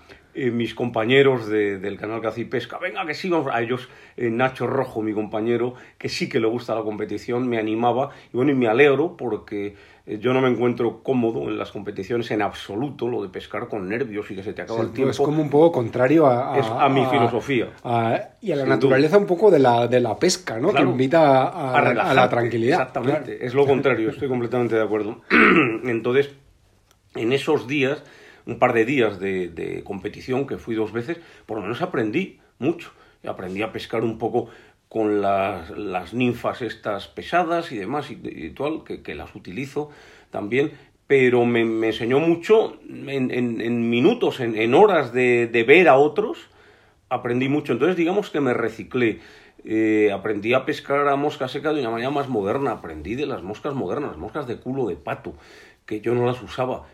eh, 0.40 0.52
mis 0.52 0.72
compañeros 0.72 1.48
del 1.48 1.96
canal 1.98 2.20
Caza 2.20 2.40
y 2.40 2.44
Pesca, 2.44 2.78
venga 2.78 3.04
que 3.04 3.14
sí, 3.14 3.28
vamos 3.28 3.52
a 3.52 3.60
ellos, 3.60 3.88
eh, 4.16 4.30
Nacho 4.30 4.68
Rojo, 4.68 5.02
mi 5.02 5.12
compañero, 5.12 5.74
que 5.98 6.08
sí 6.08 6.28
que 6.28 6.38
le 6.38 6.46
gusta 6.46 6.76
la 6.76 6.82
competición, 6.82 7.48
me 7.48 7.58
animaba 7.58 8.10
y 8.32 8.36
bueno, 8.36 8.52
y 8.52 8.54
me 8.54 8.68
alegro 8.68 9.16
porque 9.16 9.74
yo 10.16 10.32
no 10.32 10.40
me 10.40 10.48
encuentro 10.48 11.02
cómodo 11.02 11.48
en 11.48 11.58
las 11.58 11.70
competiciones 11.70 12.30
en 12.30 12.42
absoluto, 12.42 13.08
lo 13.08 13.22
de 13.22 13.28
pescar 13.28 13.68
con 13.68 13.88
nervios 13.88 14.30
y 14.30 14.34
que 14.34 14.42
se 14.42 14.52
te 14.52 14.62
acaba 14.62 14.80
el 14.82 14.92
tiempo. 14.92 15.10
Es 15.10 15.18
como 15.18 15.42
un 15.42 15.50
poco 15.50 15.72
contrario 15.72 16.26
a, 16.26 16.84
a, 16.84 16.88
mi 16.88 17.04
filosofía. 17.06 17.68
y 18.40 18.52
a 18.52 18.56
la 18.56 18.64
naturaleza 18.64 19.18
un 19.18 19.26
poco 19.26 19.50
de 19.50 19.58
la, 19.58 19.86
de 19.86 20.00
la 20.00 20.18
pesca, 20.18 20.58
¿no? 20.58 20.72
que 20.72 20.82
invita 20.82 21.48
a, 21.48 22.14
la 22.14 22.28
tranquilidad. 22.28 22.80
Exactamente, 22.80 23.44
es 23.44 23.54
lo 23.54 23.66
contrario, 23.66 24.10
estoy 24.10 24.28
completamente 24.28 24.76
de 24.76 24.82
acuerdo. 24.82 25.20
Entonces, 25.84 26.30
en 27.14 27.32
esos 27.32 27.66
días 27.66 28.02
un 28.48 28.58
par 28.58 28.72
de 28.72 28.86
días 28.86 29.20
de, 29.20 29.82
competición, 29.84 30.46
que 30.46 30.56
fui 30.56 30.74
dos 30.74 30.90
veces, 30.90 31.18
por 31.44 31.58
lo 31.58 31.62
menos 31.62 31.82
aprendí 31.82 32.40
mucho. 32.58 32.90
Aprendí 33.26 33.62
a 33.62 33.72
pescar 33.72 34.04
un 34.04 34.16
poco 34.16 34.48
con 34.88 35.20
las, 35.20 35.70
las 35.70 36.14
ninfas 36.14 36.62
estas 36.62 37.08
pesadas 37.08 37.72
y 37.72 37.78
demás, 37.78 38.10
y, 38.10 38.50
tal, 38.50 38.84
que, 38.84 39.14
las 39.14 39.34
utilizo 39.34 39.90
también, 40.30 40.72
pero 41.06 41.44
me, 41.44 41.60
enseñó 41.60 42.20
mucho 42.20 42.78
en, 42.88 43.30
en, 43.30 43.90
minutos, 43.90 44.40
en, 44.40 44.74
horas 44.74 45.12
de, 45.12 45.46
de, 45.46 45.62
ver 45.64 45.88
a 45.88 45.96
otros, 45.96 46.48
aprendí 47.08 47.48
mucho. 47.48 47.72
Entonces, 47.72 47.96
digamos 47.96 48.30
que 48.30 48.40
me 48.40 48.54
reciclé. 48.54 49.20
Eh, 49.64 50.12
aprendí 50.12 50.54
a 50.54 50.64
pescar 50.64 51.08
a 51.08 51.16
mosca 51.16 51.48
seca 51.48 51.72
de 51.72 51.80
una 51.80 51.90
manera 51.90 52.10
más 52.10 52.28
moderna, 52.28 52.72
aprendí 52.72 53.16
de 53.16 53.26
las 53.26 53.42
moscas 53.42 53.74
modernas, 53.74 54.16
moscas 54.16 54.46
de 54.46 54.56
culo 54.56 54.86
de 54.86 54.94
pato, 54.94 55.34
que 55.84 56.00
yo 56.00 56.14
no 56.14 56.24
las 56.26 56.40
usaba 56.42 56.86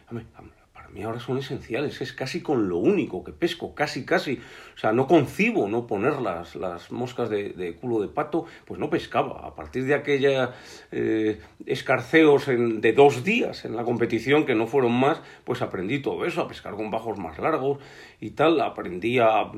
ahora 1.03 1.19
son 1.19 1.39
esenciales, 1.39 2.01
es 2.01 2.13
casi 2.13 2.41
con 2.41 2.69
lo 2.69 2.79
único 2.79 3.25
que 3.25 3.33
pesco, 3.33 3.75
casi, 3.75 4.05
casi. 4.05 4.41
O 4.75 4.79
sea, 4.79 4.93
no 4.93 5.07
concibo 5.07 5.69
no 5.69 5.87
poner 5.87 6.21
las, 6.21 6.55
las 6.55 6.93
moscas 6.93 7.29
de, 7.31 7.77
culo 7.81 8.01
de 8.01 8.09
pato, 8.09 8.47
pues 8.65 8.79
no 8.79 8.91
pescaba. 8.91 9.47
A 9.47 9.55
partir 9.55 9.85
de 9.85 9.95
aquella 9.95 10.53
eh, 10.93 11.41
escarceos 11.67 12.47
de 12.47 12.93
dos 12.93 13.25
días 13.25 13.65
en 13.65 13.75
la 13.77 13.85
competición, 13.85 14.47
que 14.47 14.55
no 14.55 14.67
fueron 14.67 14.93
más, 14.93 15.21
pues 15.45 15.63
aprendí 15.63 16.01
todo 16.01 16.25
eso, 16.25 16.43
a 16.43 16.49
pescar 16.49 16.75
con 16.75 16.91
bajos 16.91 17.19
más 17.19 17.39
largos 17.39 17.79
y 18.21 18.31
tal. 18.31 18.61
Aprendí 18.61 19.19
a, 19.19 19.51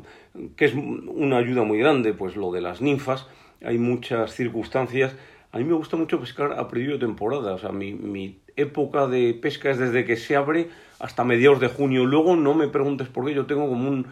que 0.56 0.64
es 0.64 0.74
una 0.74 1.38
ayuda 1.38 1.64
muy 1.64 1.78
grande, 1.78 2.14
pues 2.14 2.36
lo 2.36 2.50
de 2.50 2.62
las 2.62 2.80
ninfas. 2.80 3.26
Hay 3.62 3.78
muchas 3.78 4.34
circunstancias. 4.34 5.16
A 5.52 5.58
mí 5.58 5.64
me 5.64 5.74
gusta 5.74 5.96
mucho 5.96 6.20
pescar 6.20 6.52
a 6.52 6.68
principio 6.68 6.98
de 6.98 7.06
temporada, 7.06 7.54
o 7.54 7.58
sea, 7.58 7.70
mi, 7.70 7.94
mi 7.94 8.40
época 8.56 9.06
de 9.06 9.34
pesca 9.34 9.70
es 9.70 9.78
desde 9.78 10.04
que 10.04 10.16
se 10.16 10.36
abre 10.36 10.68
hasta 10.98 11.24
mediados 11.24 11.60
de 11.60 11.68
junio. 11.68 12.06
Luego 12.06 12.36
no 12.36 12.54
me 12.54 12.68
preguntes 12.68 13.08
por 13.08 13.26
qué, 13.26 13.34
yo 13.34 13.46
tengo 13.46 13.68
como 13.68 13.88
un 13.88 14.06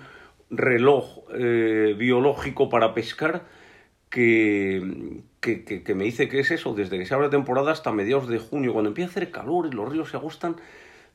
reloj 0.51 1.21
eh, 1.35 1.95
biológico 1.99 2.69
para 2.69 2.95
pescar 2.95 3.45
que, 4.11 5.23
que, 5.41 5.95
me 5.95 6.05
dice 6.05 6.29
que 6.29 6.41
es 6.41 6.51
eso, 6.51 6.75
desde 6.75 6.99
que 6.99 7.07
se 7.07 7.15
abre 7.15 7.29
temporada 7.29 7.73
hasta 7.73 7.93
mediados 7.93 8.29
de 8.29 8.39
junio. 8.39 8.73
Cuando 8.73 8.89
empieza 8.89 9.09
a 9.09 9.13
hacer 9.13 9.31
calor 9.31 9.67
y 9.67 9.75
los 9.75 9.91
ríos 9.91 10.11
se 10.11 10.17
agostan, 10.17 10.57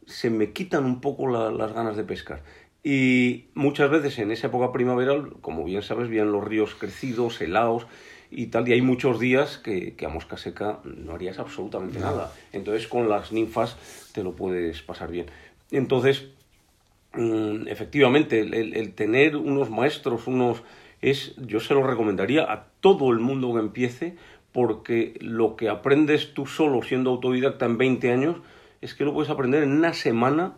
se 0.06 0.30
me 0.30 0.52
quitan 0.52 0.86
un 0.86 1.00
poco 1.00 1.28
las 1.28 1.74
ganas 1.74 1.96
de 1.96 2.04
pescar. 2.04 2.44
Y 2.84 3.46
muchas 3.54 3.90
veces 3.90 4.20
en 4.20 4.32
esa 4.32 4.48
época 4.48 4.72
primaveral, 4.72 5.34
como 5.42 5.64
bien 5.64 5.82
sabes, 5.82 6.10
vienen 6.10 6.32
los 6.32 6.44
ríos 6.44 6.76
crecidos, 6.76 7.40
helados, 7.42 7.88
y 8.32 8.48
tal, 8.48 8.68
y 8.68 8.74
hay 8.74 8.82
muchos 8.82 9.20
días 9.20 9.58
que, 9.58 9.96
a 10.06 10.10
mosca 10.10 10.38
seca 10.38 10.80
no 10.84 11.14
harías 11.14 11.40
absolutamente 11.40 12.00
nada. 12.00 12.32
Entonces 12.54 12.88
con 12.88 13.10
las 13.10 13.32
ninfas 13.32 13.76
te 14.14 14.24
lo 14.24 14.36
puedes 14.36 14.82
pasar 14.84 15.10
bien. 15.10 15.26
Entonces, 15.72 16.28
mm, 17.14 17.68
efectivamente, 17.68 18.40
el, 18.40 18.94
tener 18.94 19.36
unos 19.36 19.70
maestros, 19.70 20.28
unos 20.28 20.64
es, 21.02 21.36
yo 21.38 21.60
se 21.60 21.74
lo 21.74 21.84
recomendaría 21.86 22.52
a 22.52 22.66
todo 22.82 23.12
el 23.12 23.20
mundo 23.20 23.54
que 23.54 23.60
empiece, 23.60 24.16
porque 24.52 25.18
lo 25.22 25.56
que 25.56 25.70
aprendes 25.70 26.34
tú 26.34 26.46
solo 26.46 26.82
siendo 26.82 27.12
autodidacta 27.12 27.66
en 27.66 27.78
20 27.78 28.12
años, 28.12 28.38
es 28.82 28.96
que 28.96 29.06
lo 29.06 29.14
puedes 29.14 29.30
aprender 29.30 29.64
en 29.64 29.72
una 29.72 29.94
semana 29.94 30.56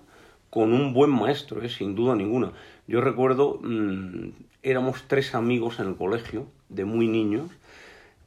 con 0.50 0.74
un 0.74 0.94
buen 0.94 1.10
maestro, 1.10 1.62
¿eh? 1.62 1.70
sin 1.70 1.96
duda 1.96 2.16
ninguna. 2.16 2.52
Yo 2.88 3.02
recuerdo, 3.02 3.60
mm, 3.62 4.30
éramos 4.64 5.04
tres 5.08 5.34
amigos 5.36 5.80
en 5.80 5.88
el 5.88 5.96
colegio, 5.96 6.48
de 6.70 6.86
muy 6.86 7.08
niños, 7.08 7.50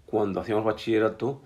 cuando 0.07 0.41
hacíamos 0.41 0.65
bachillerato, 0.65 1.41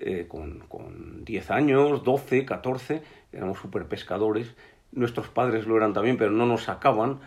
eh, 0.00 0.26
con, 0.28 0.60
con 0.68 1.24
10 1.24 1.50
años, 1.50 2.02
12, 2.02 2.44
14, 2.44 3.02
éramos 3.32 3.58
super 3.58 3.86
pescadores. 3.86 4.54
Nuestros 4.92 5.28
padres 5.28 5.66
lo 5.66 5.76
eran 5.76 5.92
también, 5.92 6.16
pero 6.16 6.30
no 6.30 6.46
nos 6.46 6.64
sacaban. 6.64 7.20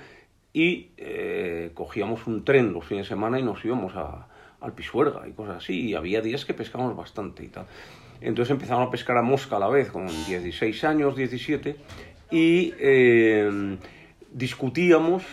Y 0.54 0.92
eh, 0.98 1.72
cogíamos 1.74 2.28
un 2.28 2.46
tren 2.46 2.72
los 2.72 2.86
fines 2.86 3.06
de 3.06 3.10
semana 3.10 3.40
y 3.40 3.44
nos 3.44 3.64
íbamos 3.66 3.96
a, 3.96 4.28
al 4.62 4.74
Pisuerga 4.74 5.28
y 5.28 5.34
cosas 5.34 5.58
así. 5.58 5.90
Y 5.90 5.96
había 5.96 6.22
días 6.22 6.46
que 6.46 6.54
pescábamos 6.54 6.96
bastante 6.96 7.44
y 7.44 7.48
tal. 7.48 7.66
Entonces 8.22 8.52
empezamos 8.52 8.88
a 8.88 8.92
pescar 8.92 9.18
a 9.18 9.22
mosca 9.22 9.58
a 9.58 9.60
la 9.60 9.68
vez, 9.68 9.92
con 9.92 10.08
16 10.08 10.84
años, 10.86 11.16
17. 11.16 11.76
Y 12.32 12.74
eh, 12.80 13.78
discutíamos 14.32 15.24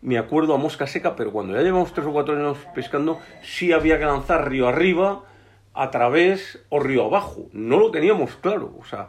me 0.00 0.16
acuerdo 0.16 0.54
a 0.54 0.58
mosca 0.58 0.86
seca, 0.86 1.16
pero 1.16 1.32
cuando 1.32 1.54
ya 1.54 1.62
llevamos 1.62 1.92
tres 1.92 2.06
o 2.06 2.12
cuatro 2.12 2.36
años 2.36 2.58
pescando, 2.74 3.20
sí 3.42 3.72
había 3.72 3.98
que 3.98 4.04
lanzar 4.04 4.48
río 4.48 4.68
arriba, 4.68 5.24
a 5.74 5.90
través 5.90 6.64
o 6.68 6.80
río 6.80 7.06
abajo. 7.06 7.48
No 7.52 7.78
lo 7.78 7.90
teníamos 7.90 8.36
claro, 8.36 8.74
o 8.80 8.84
sea, 8.84 9.08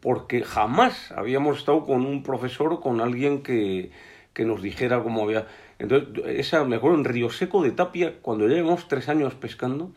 porque 0.00 0.42
jamás 0.42 1.12
habíamos 1.12 1.58
estado 1.58 1.84
con 1.84 2.06
un 2.06 2.22
profesor 2.22 2.72
o 2.72 2.80
con 2.80 3.00
alguien 3.00 3.42
que, 3.42 3.90
que 4.32 4.44
nos 4.44 4.62
dijera 4.62 5.02
cómo 5.02 5.24
había... 5.24 5.46
Entonces, 5.78 6.24
esa, 6.26 6.64
me 6.64 6.76
acuerdo 6.76 6.98
en 6.98 7.04
Río 7.04 7.30
Seco 7.30 7.62
de 7.62 7.72
Tapia, 7.72 8.20
cuando 8.22 8.48
ya 8.48 8.54
llevamos 8.54 8.88
tres 8.88 9.08
años 9.08 9.34
pescando, 9.34 9.92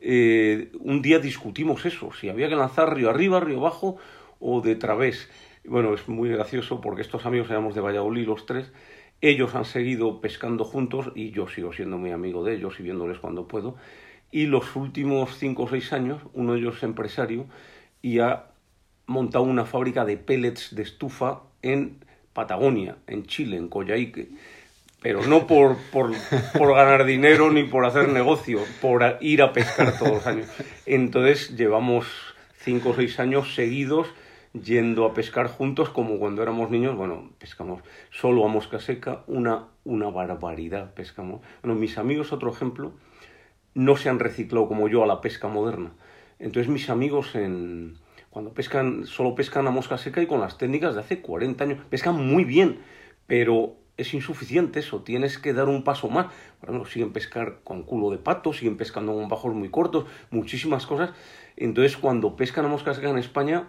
eh, 0.00 0.72
un 0.80 1.02
día 1.02 1.18
discutimos 1.18 1.84
eso, 1.84 2.10
si 2.12 2.28
había 2.28 2.48
que 2.48 2.56
lanzar 2.56 2.94
río 2.94 3.10
arriba, 3.10 3.38
río 3.38 3.58
abajo 3.58 3.96
o 4.38 4.60
de 4.60 4.74
través. 4.76 5.28
Bueno, 5.64 5.92
es 5.94 6.08
muy 6.08 6.30
gracioso 6.30 6.80
porque 6.80 7.02
estos 7.02 7.26
amigos 7.26 7.50
éramos 7.50 7.74
de 7.74 7.82
Valladolid 7.82 8.26
los 8.26 8.46
tres, 8.46 8.72
ellos 9.20 9.54
han 9.54 9.66
seguido 9.66 10.20
pescando 10.22 10.64
juntos 10.64 11.12
y 11.14 11.32
yo 11.32 11.48
sigo 11.48 11.72
siendo 11.72 11.98
muy 11.98 12.10
amigo 12.12 12.42
de 12.42 12.54
ellos 12.54 12.80
y 12.80 12.82
viéndoles 12.82 13.18
cuando 13.18 13.46
puedo. 13.46 13.76
Y 14.32 14.46
los 14.46 14.74
últimos 14.74 15.36
cinco 15.36 15.64
o 15.64 15.68
seis 15.68 15.92
años, 15.92 16.22
uno 16.32 16.54
de 16.54 16.60
ellos 16.60 16.78
es 16.78 16.82
empresario 16.84 17.46
y 18.00 18.20
ha 18.20 18.49
montado 19.10 19.44
una 19.44 19.66
fábrica 19.66 20.04
de 20.04 20.16
pellets 20.16 20.74
de 20.74 20.82
estufa 20.82 21.40
en 21.62 21.96
Patagonia, 22.32 22.96
en 23.08 23.26
Chile, 23.26 23.56
en 23.56 23.68
Coyhaique. 23.68 24.28
Pero 25.02 25.26
no 25.26 25.46
por, 25.46 25.76
por, 25.90 26.12
ganar 26.74 27.04
dinero 27.04 27.50
ni 27.50 27.64
por 27.64 27.84
hacer 27.84 28.08
negocio, 28.08 28.60
por 28.80 29.02
ir 29.20 29.42
a 29.42 29.52
pescar 29.52 29.98
todos 29.98 30.12
los 30.12 30.26
años. 30.26 30.46
Entonces 30.86 31.56
llevamos 31.56 32.06
cinco 32.58 32.90
o 32.90 32.94
seis 32.94 33.18
años 33.18 33.54
seguidos 33.54 34.06
yendo 34.52 35.06
a 35.06 35.14
pescar 35.14 35.48
juntos 35.48 35.88
como 35.90 36.18
cuando 36.18 36.42
éramos 36.42 36.70
niños, 36.70 36.96
bueno, 36.96 37.30
pescamos 37.38 37.82
solo 38.10 38.44
a 38.44 38.48
mosca 38.48 38.78
seca, 38.78 39.22
una, 39.26 39.64
una 39.84 40.08
barbaridad 40.10 40.92
pescamos. 40.94 41.40
Bueno, 41.62 41.78
mis 41.78 41.98
amigos, 41.98 42.32
otro 42.32 42.50
ejemplo, 42.50 42.92
no 43.74 43.96
se 43.96 44.08
han 44.08 44.18
reciclado 44.18 44.68
como 44.68 44.86
yo 44.88 45.02
a 45.02 45.06
la 45.06 45.20
pesca 45.20 45.48
moderna. 45.48 45.92
Entonces 46.38 46.70
mis 46.70 46.90
amigos 46.90 47.34
en, 47.34 47.96
cuando 48.30 48.54
pescan, 48.54 49.06
solo 49.06 49.34
pescan 49.34 49.66
a 49.66 49.70
mosca 49.70 49.98
seca 49.98 50.22
y 50.22 50.26
con 50.26 50.40
las 50.40 50.56
técnicas 50.56 50.94
de 50.94 51.00
hace 51.00 51.20
40 51.20 51.64
años, 51.64 51.78
pescan 51.90 52.14
muy 52.14 52.44
bien, 52.44 52.78
pero 53.26 53.76
es 53.96 54.14
insuficiente 54.14 54.80
eso, 54.80 55.02
tienes 55.02 55.38
que 55.38 55.52
dar 55.52 55.68
un 55.68 55.84
paso 55.84 56.08
más. 56.08 56.26
Bueno, 56.62 56.84
siguen 56.86 57.12
pescar 57.12 57.58
con 57.64 57.82
culo 57.82 58.10
de 58.10 58.18
pato, 58.18 58.52
siguen 58.52 58.76
pescando 58.76 59.12
con 59.12 59.28
bajos 59.28 59.54
muy 59.54 59.68
cortos, 59.68 60.06
muchísimas 60.30 60.86
cosas. 60.86 61.10
Entonces 61.56 61.96
cuando 61.96 62.36
pescan 62.36 62.64
a 62.64 62.68
mosca 62.68 62.94
seca 62.94 63.10
en 63.10 63.18
España, 63.18 63.68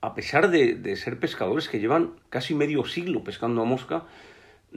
a 0.00 0.14
pesar 0.14 0.50
de, 0.50 0.96
ser 0.96 1.18
pescadores 1.18 1.68
que 1.68 1.80
llevan 1.80 2.12
casi 2.28 2.54
medio 2.54 2.84
siglo 2.84 3.24
pescando 3.24 3.62
a 3.62 3.64
mosca, 3.64 4.04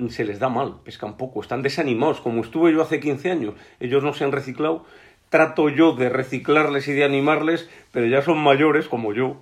se 0.09 0.23
les 0.23 0.39
da 0.39 0.47
mal, 0.47 0.79
pescan 0.83 1.17
poco, 1.17 1.41
están 1.41 1.61
desanimados, 1.61 2.21
como 2.21 2.41
estuve 2.41 2.71
yo 2.71 2.81
hace 2.81 2.99
15 2.99 3.31
años, 3.31 3.53
ellos 3.79 4.03
no 4.03 4.13
se 4.13 4.23
han 4.23 4.31
reciclado, 4.31 4.85
trato 5.29 5.69
yo 5.69 5.93
de 5.93 6.09
reciclarles 6.09 6.87
y 6.87 6.93
de 6.93 7.03
animarles, 7.03 7.69
pero 7.91 8.05
ya 8.07 8.21
son 8.21 8.39
mayores 8.39 8.87
como 8.87 9.13
yo 9.13 9.41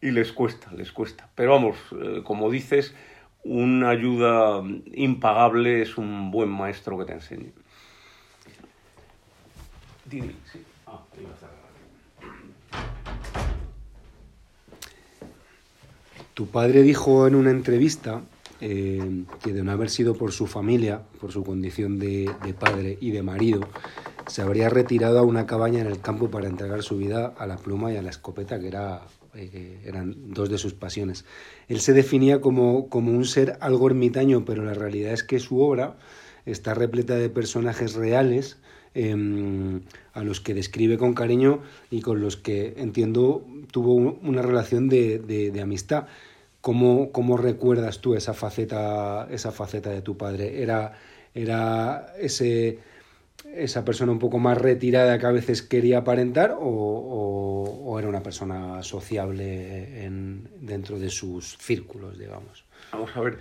y 0.00 0.10
les 0.10 0.32
cuesta, 0.32 0.72
les 0.72 0.92
cuesta. 0.92 1.28
Pero 1.34 1.52
vamos, 1.52 1.76
eh, 2.00 2.22
como 2.24 2.50
dices, 2.50 2.94
una 3.44 3.90
ayuda 3.90 4.62
impagable 4.94 5.82
es 5.82 5.96
un 5.98 6.30
buen 6.30 6.48
maestro 6.48 6.98
que 6.98 7.04
te 7.04 7.12
enseñe. 7.12 7.52
Didi, 10.04 10.34
sí. 10.50 10.62
Ah, 10.86 11.02
Tu 16.34 16.46
padre 16.46 16.82
dijo 16.82 17.26
en 17.26 17.34
una 17.34 17.50
entrevista 17.50 18.22
eh, 18.60 19.24
que 19.42 19.52
de 19.52 19.62
no 19.62 19.72
haber 19.72 19.90
sido 19.90 20.14
por 20.14 20.32
su 20.32 20.46
familia, 20.46 21.02
por 21.20 21.32
su 21.32 21.44
condición 21.44 21.98
de, 21.98 22.32
padre 22.58 22.96
y 23.00 23.10
de 23.10 23.22
marido, 23.22 23.60
se 24.28 24.42
habría 24.42 24.68
retirado 24.68 25.18
a 25.18 25.22
una 25.22 25.46
cabaña 25.46 25.80
en 25.80 25.86
el 25.86 26.00
campo 26.00 26.30
para 26.30 26.48
entregar 26.48 26.82
su 26.82 26.96
vida 26.96 27.34
a 27.38 27.46
la 27.46 27.56
pluma 27.56 27.92
y 27.92 27.96
a 27.96 28.02
la 28.02 28.10
escopeta, 28.10 28.60
que 28.60 28.68
era, 28.68 29.02
eh, 29.34 29.80
eran 29.84 30.32
dos 30.32 30.50
de 30.50 30.58
sus 30.58 30.74
pasiones. 30.74 31.24
Él 31.68 31.80
se 31.80 31.92
definía 31.92 32.40
como, 32.40 32.88
como 32.88 33.12
un 33.12 33.24
ser 33.24 33.56
algo 33.60 33.86
ermitaño, 33.88 34.44
pero 34.44 34.64
la 34.64 34.74
realidad 34.74 35.12
es 35.12 35.24
que 35.24 35.40
su 35.40 35.60
obra 35.60 35.96
está 36.46 36.74
repleta 36.74 37.16
de 37.16 37.30
personajes 37.30 37.94
reales 37.94 38.58
em, 38.94 39.82
a 40.12 40.22
los 40.22 40.40
que 40.40 40.54
describe 40.54 40.98
con 40.98 41.14
cariño 41.14 41.62
y 41.90 42.00
con 42.00 42.20
los 42.20 42.36
que 42.36 42.74
entiendo 42.76 43.46
tuvo 43.72 43.94
una 43.94 44.42
relación 44.42 44.88
de, 44.88 45.18
de 45.18 45.60
amistad. 45.60 46.06
¿Cómo, 46.60 47.12
¿Cómo, 47.12 47.36
recuerdas 47.36 48.00
tú 48.00 48.14
esa 48.14 48.34
faceta, 48.34 49.28
esa 49.30 49.52
faceta 49.52 49.90
de 49.90 50.02
tu 50.02 50.16
padre? 50.16 50.60
¿Era, 50.60 50.98
era 51.34 52.12
ese, 52.18 52.80
esa 53.54 53.84
persona 53.84 54.12
un 54.12 54.18
poco 54.18 54.38
más 54.38 54.58
retirada 54.58 55.18
que 55.18 55.26
a 55.26 55.32
veces 55.32 55.62
quería 55.62 55.98
aparentar 55.98 56.56
o, 56.58 57.84
o, 57.84 57.98
era 57.98 58.08
una 58.08 58.22
persona 58.22 58.82
sociable 58.82 60.04
en, 60.04 60.48
dentro 60.60 60.98
de 60.98 61.10
sus 61.10 61.58
círculos, 61.58 62.18
digamos? 62.18 62.64
Vamos 62.92 63.10
a 63.16 63.20
ver, 63.20 63.38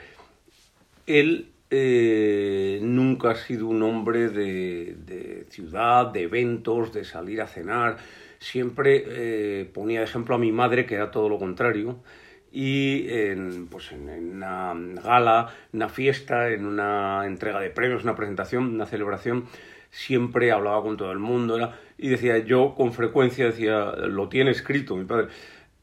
él 1.05 1.51
eh, 1.69 2.79
nunca 2.81 3.31
ha 3.31 3.35
sido 3.35 3.67
un 3.67 3.83
hombre 3.83 4.29
de, 4.29 4.95
de, 5.05 5.45
ciudad, 5.49 6.07
de 6.07 6.23
eventos, 6.23 6.93
de 6.93 7.03
salir 7.03 7.41
a 7.41 7.47
cenar. 7.47 7.97
Siempre 8.39 9.03
eh, 9.07 9.69
ponía 9.71 9.99
de 9.99 10.05
ejemplo 10.05 10.35
a 10.35 10.37
mi 10.37 10.51
madre, 10.51 10.85
que 10.85 10.95
era 10.95 11.11
todo 11.11 11.29
lo 11.29 11.37
contrario 11.37 11.97
y 12.51 13.07
en, 13.09 13.67
pues 13.67 13.91
en, 13.91 14.09
una 14.09 14.73
gala, 15.03 15.53
una 15.73 15.89
fiesta, 15.89 16.49
en 16.49 16.65
una 16.65 17.25
entrega 17.25 17.59
de 17.59 17.69
premios, 17.69 18.03
una 18.03 18.15
presentación, 18.15 18.73
una 18.73 18.85
celebración, 18.85 19.45
siempre 19.89 20.51
hablaba 20.51 20.81
con 20.81 20.97
todo 20.97 21.11
el 21.11 21.19
mundo 21.19 21.71
y 21.97 22.09
decía, 22.09 22.37
yo 22.39 22.75
con 22.75 22.93
frecuencia 22.93 23.45
decía, 23.45 23.91
lo 23.91 24.29
tiene 24.29 24.51
escrito 24.51 24.95
mi 24.95 25.05
padre, 25.05 25.27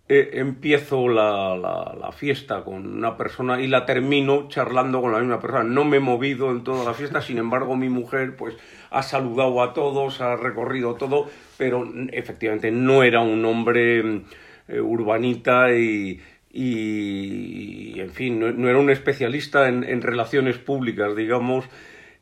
eh, 0.07 0.31
empiezo 0.35 1.09
la, 1.09 1.57
la, 1.57 2.13
fiesta 2.13 2.63
con 2.63 2.87
una 2.87 3.17
persona 3.17 3.61
y 3.63 3.67
la 3.67 3.87
termino 3.87 4.49
charlando 4.49 5.01
con 5.01 5.13
la 5.13 5.19
misma 5.19 5.41
persona. 5.41 5.65
No 5.65 5.85
me 5.85 5.97
he 5.97 6.01
movido 6.01 6.51
en 6.51 6.63
toda 6.63 6.85
la 6.85 6.93
fiesta, 6.93 7.23
sin 7.23 7.39
embargo 7.39 7.75
mi 7.75 7.89
mujer 7.89 8.37
pues 8.37 8.55
ha 8.91 9.03
saludado 9.03 9.63
a 9.63 9.73
todos, 9.73 10.21
ha 10.21 10.37
recorrido 10.37 10.95
todo, 10.97 11.29
pero 11.57 11.91
efectivamente 12.13 12.71
no 12.71 13.03
era 13.03 13.21
un 13.21 13.45
hombre 13.47 14.23
eh, 14.69 14.81
urbanita 14.81 15.75
y, 15.75 16.21
y, 16.57 17.99
en 17.99 18.11
fin, 18.11 18.39
no, 18.39 18.69
era 18.69 18.79
un 18.79 18.89
especialista 18.89 19.69
en, 19.69 20.03
relaciones 20.03 20.57
públicas, 20.57 21.17
digamos, 21.17 21.65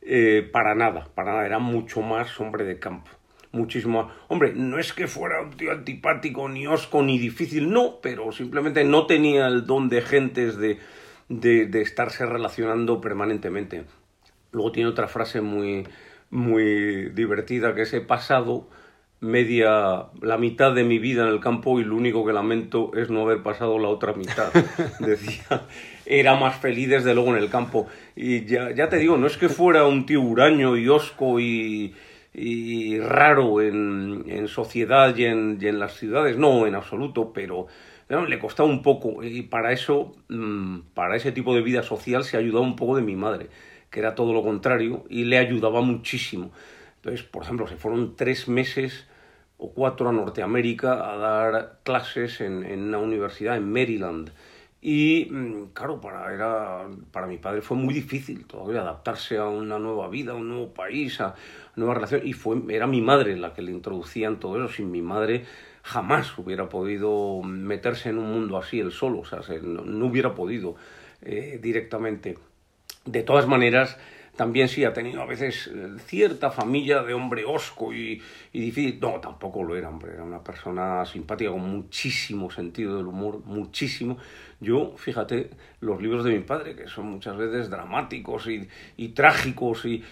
eh, 0.05 0.47
para 0.51 0.75
nada, 0.75 1.07
para 1.15 1.33
nada, 1.33 1.45
era 1.45 1.59
mucho 1.59 2.01
más 2.01 2.39
hombre 2.39 2.65
de 2.65 2.79
campo, 2.79 3.09
muchísimo 3.51 4.09
Hombre, 4.27 4.53
no 4.53 4.79
es 4.79 4.93
que 4.93 5.07
fuera 5.07 5.41
un 5.41 5.51
tío 5.51 5.71
antipático, 5.71 6.49
ni 6.49 6.67
osco, 6.67 7.01
ni 7.03 7.19
difícil, 7.19 7.71
no, 7.71 7.99
pero 8.01 8.31
simplemente 8.31 8.83
no 8.83 9.05
tenía 9.05 9.47
el 9.47 9.65
don 9.65 9.89
de 9.89 10.01
gentes 10.01 10.57
de, 10.57 10.79
de, 11.29 11.65
de 11.65 11.81
estarse 11.81 12.25
relacionando 12.25 12.99
permanentemente. 13.01 13.85
Luego 14.51 14.71
tiene 14.71 14.89
otra 14.89 15.07
frase 15.07 15.41
muy, 15.41 15.87
muy 16.29 17.09
divertida 17.09 17.75
que 17.75 17.83
es 17.83 17.93
he 17.93 18.01
pasado 18.01 18.69
media, 19.23 20.07
la 20.21 20.37
mitad 20.37 20.73
de 20.73 20.83
mi 20.83 20.99
vida 20.99 21.23
en 21.23 21.29
el 21.29 21.39
campo 21.39 21.79
y 21.79 21.83
lo 21.83 21.95
único 21.95 22.25
que 22.25 22.33
lamento 22.33 22.91
es 22.95 23.09
no 23.09 23.21
haber 23.21 23.41
pasado 23.41 23.79
la 23.79 23.87
otra 23.87 24.13
mitad. 24.13 24.51
Decía, 24.99 25.63
era 26.05 26.35
más 26.35 26.57
feliz 26.57 26.89
desde 26.89 27.15
luego 27.15 27.35
en 27.35 27.41
el 27.41 27.49
campo. 27.49 27.87
Y 28.15 28.45
ya, 28.45 28.71
ya 28.71 28.89
te 28.89 28.97
digo, 28.97 29.17
no 29.17 29.27
es 29.27 29.37
que 29.37 29.49
fuera 29.49 29.85
un 29.85 30.05
tío 30.05 30.21
huraño 30.21 30.77
y 30.77 30.89
osco 30.89 31.39
y, 31.39 31.95
y 32.33 32.99
raro 32.99 33.61
en, 33.61 34.25
en 34.27 34.47
sociedad 34.47 35.15
y 35.15 35.25
en, 35.25 35.57
y 35.59 35.67
en, 35.67 35.79
las 35.79 35.93
ciudades, 35.93 36.37
no, 36.37 36.67
en 36.67 36.75
absoluto, 36.75 37.31
pero 37.33 37.67
le 38.09 38.39
costaba 38.39 38.69
un 38.69 38.81
poco 38.81 39.23
y 39.23 39.43
para 39.43 39.71
eso, 39.71 40.15
mm, 40.29 40.79
para 40.93 41.15
ese 41.15 41.31
tipo 41.31 41.55
de 41.55 41.61
vida 41.61 41.81
social 41.81 42.23
se 42.23 42.37
ayudaba 42.37 42.65
un 42.65 42.75
poco 42.75 42.95
de 42.95 43.01
mi 43.01 43.15
madre, 43.15 43.47
que 43.89 43.99
era 43.99 44.15
todo 44.15 44.33
lo 44.33 44.43
contrario 44.43 45.05
y 45.09 45.23
le 45.23 45.37
ayudaba 45.37 45.81
muchísimo. 45.81 46.51
Entonces, 46.97 47.23
por 47.23 47.43
ejemplo, 47.43 47.67
se 47.67 47.75
fueron 47.75 48.15
tres 48.15 48.47
meses 48.47 49.07
o 49.63 49.71
cuatro 49.71 50.09
a 50.09 50.11
Norteamérica 50.11 50.91
a 51.09 51.15
dar 51.15 51.79
clases 51.83 52.41
en, 52.41 52.65
en 52.65 52.81
una 52.81 52.97
universidad 52.97 53.55
en 53.55 53.71
Maryland. 53.71 54.31
Y 54.81 55.29
mm, 55.31 55.67
claro, 55.73 56.01
para, 56.01 56.33
era, 56.33 56.89
para 57.13 57.27
mi 57.27 57.37
padre 57.37 57.61
fue 57.61 57.77
muy 57.77 57.93
difícil 57.93 58.45
todavía 58.45 58.81
adaptarse 58.81 59.37
a 59.37 59.47
una 59.47 59.79
nueva 59.79 60.09
vida, 60.09 60.33
a 60.33 60.35
un 60.35 60.49
nuevo 60.49 60.73
país, 60.73 61.21
a 61.21 61.35
nueva 61.77 61.93
relación. 61.93 62.21
Y 62.25 62.33
fue, 62.33 62.57
era 62.67 62.87
mi 62.87 62.99
madre 62.99 63.37
la 63.37 63.53
que 63.53 63.61
le 63.61 63.71
introducía 63.71 64.27
en 64.27 64.37
todo 64.37 64.57
eso. 64.61 64.73
Sin 64.73 64.91
mi 64.91 65.01
madre 65.01 65.45
jamás 65.81 66.37
hubiera 66.37 66.67
podido 66.67 67.41
meterse 67.41 68.09
en 68.09 68.17
un 68.17 68.33
mundo 68.33 68.57
así 68.57 68.81
él 68.81 68.91
solo, 68.91 69.19
o 69.19 69.25
sea, 69.25 69.39
no, 69.61 70.05
hubiera 70.05 70.35
podido 70.35 70.75
eh, 71.21 71.57
directamente. 71.61 72.37
De 73.05 73.23
todas 73.23 73.47
maneras, 73.47 73.97
también 74.35 74.67
sí 74.67 74.83
ha 74.83 74.93
tenido 74.93 75.21
a 75.21 75.25
veces 75.25 75.67
eh, 75.67 75.95
cierta 76.05 76.49
familia 76.49 77.03
de 77.03 77.13
hombre 77.13 77.45
osco 77.45 77.93
y, 77.93 78.21
y, 78.51 78.59
difícil. 78.59 78.99
No, 78.99 79.19
tampoco 79.19 79.63
lo 79.63 79.75
era, 79.75 79.89
hombre. 79.89 80.13
Era 80.13 80.23
una 80.23 80.43
persona 80.43 81.05
simpática 81.05 81.51
con 81.51 81.61
muchísimo 81.61 82.49
sentido 82.49 82.97
del 82.97 83.07
humor, 83.07 83.41
muchísimo. 83.45 84.17
Yo, 84.59 84.95
fíjate, 84.97 85.51
los 85.81 86.01
libros 86.01 86.23
de 86.23 86.31
mi 86.31 86.39
padre, 86.39 86.75
que 86.75 86.87
son 86.87 87.07
muchas 87.07 87.37
veces 87.37 87.69
dramáticos 87.69 88.47
y, 88.47 88.67
y 88.97 89.09
trágicos, 89.09 89.85
y... 89.85 90.03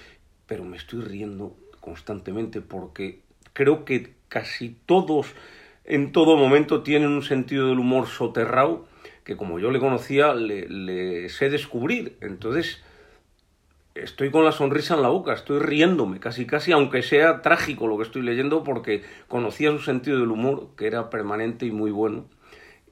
pero 0.46 0.64
me 0.64 0.78
estoy 0.78 1.02
riendo 1.02 1.56
constantemente 1.80 2.62
porque 2.62 3.22
creo 3.54 3.86
que 3.86 4.14
casi 4.28 4.78
todos 4.86 5.34
en 5.84 6.12
todo 6.12 6.38
momento 6.38 6.84
tienen 6.84 7.10
un 7.10 7.24
sentido 7.24 7.70
del 7.70 7.80
humor 7.80 8.08
soterrado 8.08 8.86
que 9.24 9.36
como 9.36 9.60
yo 9.60 9.72
le 9.72 9.80
conocía 9.80 10.34
le, 10.34 10.70
le 10.70 11.30
sé 11.30 11.50
descubrir. 11.50 12.18
Entonces, 12.22 12.82
estoy 13.96 14.32
con 14.32 14.46
la 14.46 14.52
sonrisa 14.52 14.96
en 14.96 15.02
la 15.02 15.10
boca, 15.10 15.34
estoy 15.34 15.60
riéndome, 15.60 16.20
casi 16.20 16.46
casi, 16.46 16.72
aunque 16.72 17.04
sea 17.04 17.42
trágico 17.42 17.88
lo 17.88 17.98
que 17.98 18.04
estoy 18.04 18.22
leyendo, 18.22 18.64
porque 18.64 19.04
conocía 19.28 19.72
su 19.72 19.80
sentido 19.80 20.20
del 20.20 20.32
humor, 20.32 20.70
que 20.78 20.88
era 20.88 21.10
permanente 21.10 21.66
y 21.66 21.72
muy 21.72 21.92
bueno. 21.92 22.26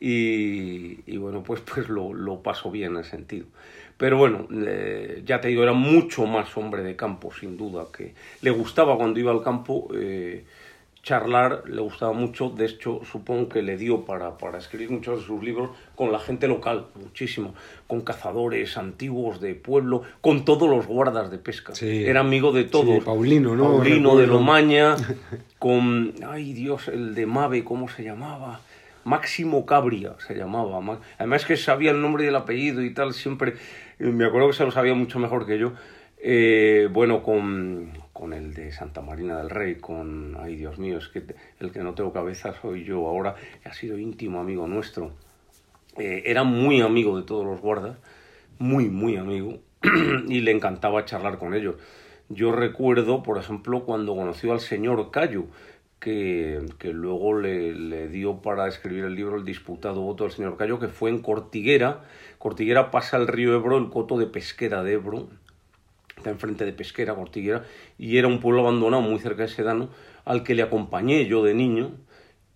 Y, 0.01 1.01
y 1.11 1.17
bueno, 1.17 1.43
pues, 1.43 1.61
pues 1.61 1.89
lo, 1.89 2.13
lo, 2.13 2.41
paso 2.41 2.71
bien 2.71 2.93
en 2.93 3.01
ese 3.01 3.11
sentido. 3.11 3.47
Pero 3.97 4.17
bueno, 4.17 4.47
ya 5.25 5.41
te 5.41 5.49
digo, 5.49 5.61
era 5.61 5.73
mucho 5.73 6.25
más 6.25 6.55
hombre 6.55 6.83
de 6.83 6.95
campo, 6.95 7.33
sin 7.33 7.57
duda, 7.57 7.87
que 7.95 8.13
le 8.41 8.51
gustaba 8.51 8.95
cuando 8.95 9.19
iba 9.19 9.31
al 9.31 9.43
campo. 9.43 9.89
Eh, 9.93 10.45
charlar 11.09 11.63
le 11.67 11.81
gustaba 11.81 12.13
mucho, 12.13 12.49
de 12.49 12.67
hecho 12.67 13.01
supongo 13.03 13.49
que 13.49 13.63
le 13.63 13.77
dio 13.77 14.05
para, 14.05 14.37
para 14.37 14.59
escribir 14.59 14.91
muchos 14.91 15.21
de 15.21 15.25
sus 15.25 15.43
libros 15.43 15.71
con 15.95 16.11
la 16.11 16.19
gente 16.19 16.47
local, 16.47 16.85
muchísimo, 16.93 17.55
con 17.87 18.01
cazadores 18.01 18.77
antiguos 18.77 19.41
de 19.41 19.55
pueblo, 19.55 20.03
con 20.21 20.45
todos 20.45 20.69
los 20.69 20.85
guardas 20.85 21.31
de 21.31 21.39
pesca. 21.39 21.73
Era 21.81 22.19
amigo 22.19 22.51
de 22.51 22.65
todos. 22.65 23.03
Paulino, 23.03 23.55
¿no? 23.55 23.63
Paulino 23.63 24.17
de 24.17 24.27
Lomaña, 24.27 24.97
con, 25.57 26.13
ay 26.27 26.53
Dios, 26.53 26.87
el 26.89 27.15
de 27.15 27.25
Mave, 27.25 27.63
¿cómo 27.63 27.89
se 27.89 28.03
llamaba? 28.03 28.61
Máximo 29.03 29.65
Cabria 29.65 30.13
se 30.27 30.35
llamaba. 30.35 30.99
Además 31.17 31.43
que 31.43 31.57
sabía 31.57 31.89
el 31.89 32.01
nombre 32.03 32.25
y 32.25 32.27
el 32.27 32.35
apellido 32.35 32.83
y 32.83 32.93
tal, 32.93 33.15
siempre, 33.15 33.55
me 33.97 34.25
acuerdo 34.25 34.49
que 34.49 34.57
se 34.57 34.63
lo 34.63 34.69
sabía 34.69 34.93
mucho 34.93 35.17
mejor 35.17 35.47
que 35.47 35.57
yo. 35.57 35.71
Eh, 36.21 36.87
bueno, 36.91 37.23
con 37.23 37.93
con 38.19 38.33
el 38.33 38.53
de 38.53 38.73
Santa 38.73 38.99
Marina 39.01 39.37
del 39.37 39.49
Rey, 39.49 39.75
con, 39.75 40.35
ay 40.41 40.57
Dios 40.57 40.77
mío, 40.77 40.97
es 40.97 41.07
que 41.07 41.23
el 41.61 41.71
que 41.71 41.79
no 41.79 41.93
tengo 41.93 42.11
cabeza 42.11 42.53
soy 42.61 42.83
yo 42.83 43.07
ahora, 43.07 43.35
ha 43.63 43.73
sido 43.73 43.97
íntimo 43.97 44.41
amigo 44.41 44.67
nuestro. 44.67 45.13
Eh, 45.97 46.23
era 46.25 46.43
muy 46.43 46.81
amigo 46.81 47.17
de 47.17 47.23
todos 47.23 47.45
los 47.45 47.61
guardas, 47.61 47.97
muy, 48.57 48.89
muy 48.89 49.15
amigo, 49.15 49.59
y 50.27 50.41
le 50.41 50.51
encantaba 50.51 51.05
charlar 51.05 51.37
con 51.37 51.53
ellos. 51.53 51.75
Yo 52.27 52.51
recuerdo, 52.51 53.23
por 53.23 53.37
ejemplo, 53.37 53.85
cuando 53.85 54.13
conoció 54.15 54.51
al 54.51 54.59
señor 54.59 55.11
Cayo, 55.11 55.45
que, 56.01 56.65
que 56.77 56.91
luego 56.91 57.39
le, 57.39 57.73
le, 57.73 58.09
dio 58.09 58.41
para 58.41 58.67
escribir 58.67 59.05
el 59.05 59.15
libro 59.15 59.37
El 59.37 59.45
disputado 59.45 60.01
voto 60.01 60.25
del 60.25 60.33
señor 60.33 60.57
Cayo, 60.57 60.77
que 60.77 60.89
fue 60.89 61.09
en 61.09 61.21
Cortiguera. 61.21 62.03
Cortiguera 62.37 62.91
pasa 62.91 63.15
el 63.15 63.27
río 63.27 63.55
Ebro, 63.55 63.77
el 63.77 63.89
coto 63.89 64.17
de 64.17 64.25
pesquera 64.25 64.83
de 64.83 64.93
Ebro, 64.93 65.29
está 66.19 66.29
enfrente 66.29 66.65
de 66.65 66.73
Pesquera, 66.73 67.15
Cortiguera, 67.15 67.63
y 67.97 68.17
era 68.17 68.27
un 68.27 68.39
pueblo 68.39 68.61
abandonado 68.61 69.01
muy 69.01 69.19
cerca 69.19 69.43
de 69.43 69.47
Sedano, 69.47 69.89
al 70.25 70.43
que 70.43 70.53
le 70.53 70.61
acompañé 70.61 71.25
yo 71.25 71.43
de 71.43 71.53
niño, 71.53 71.93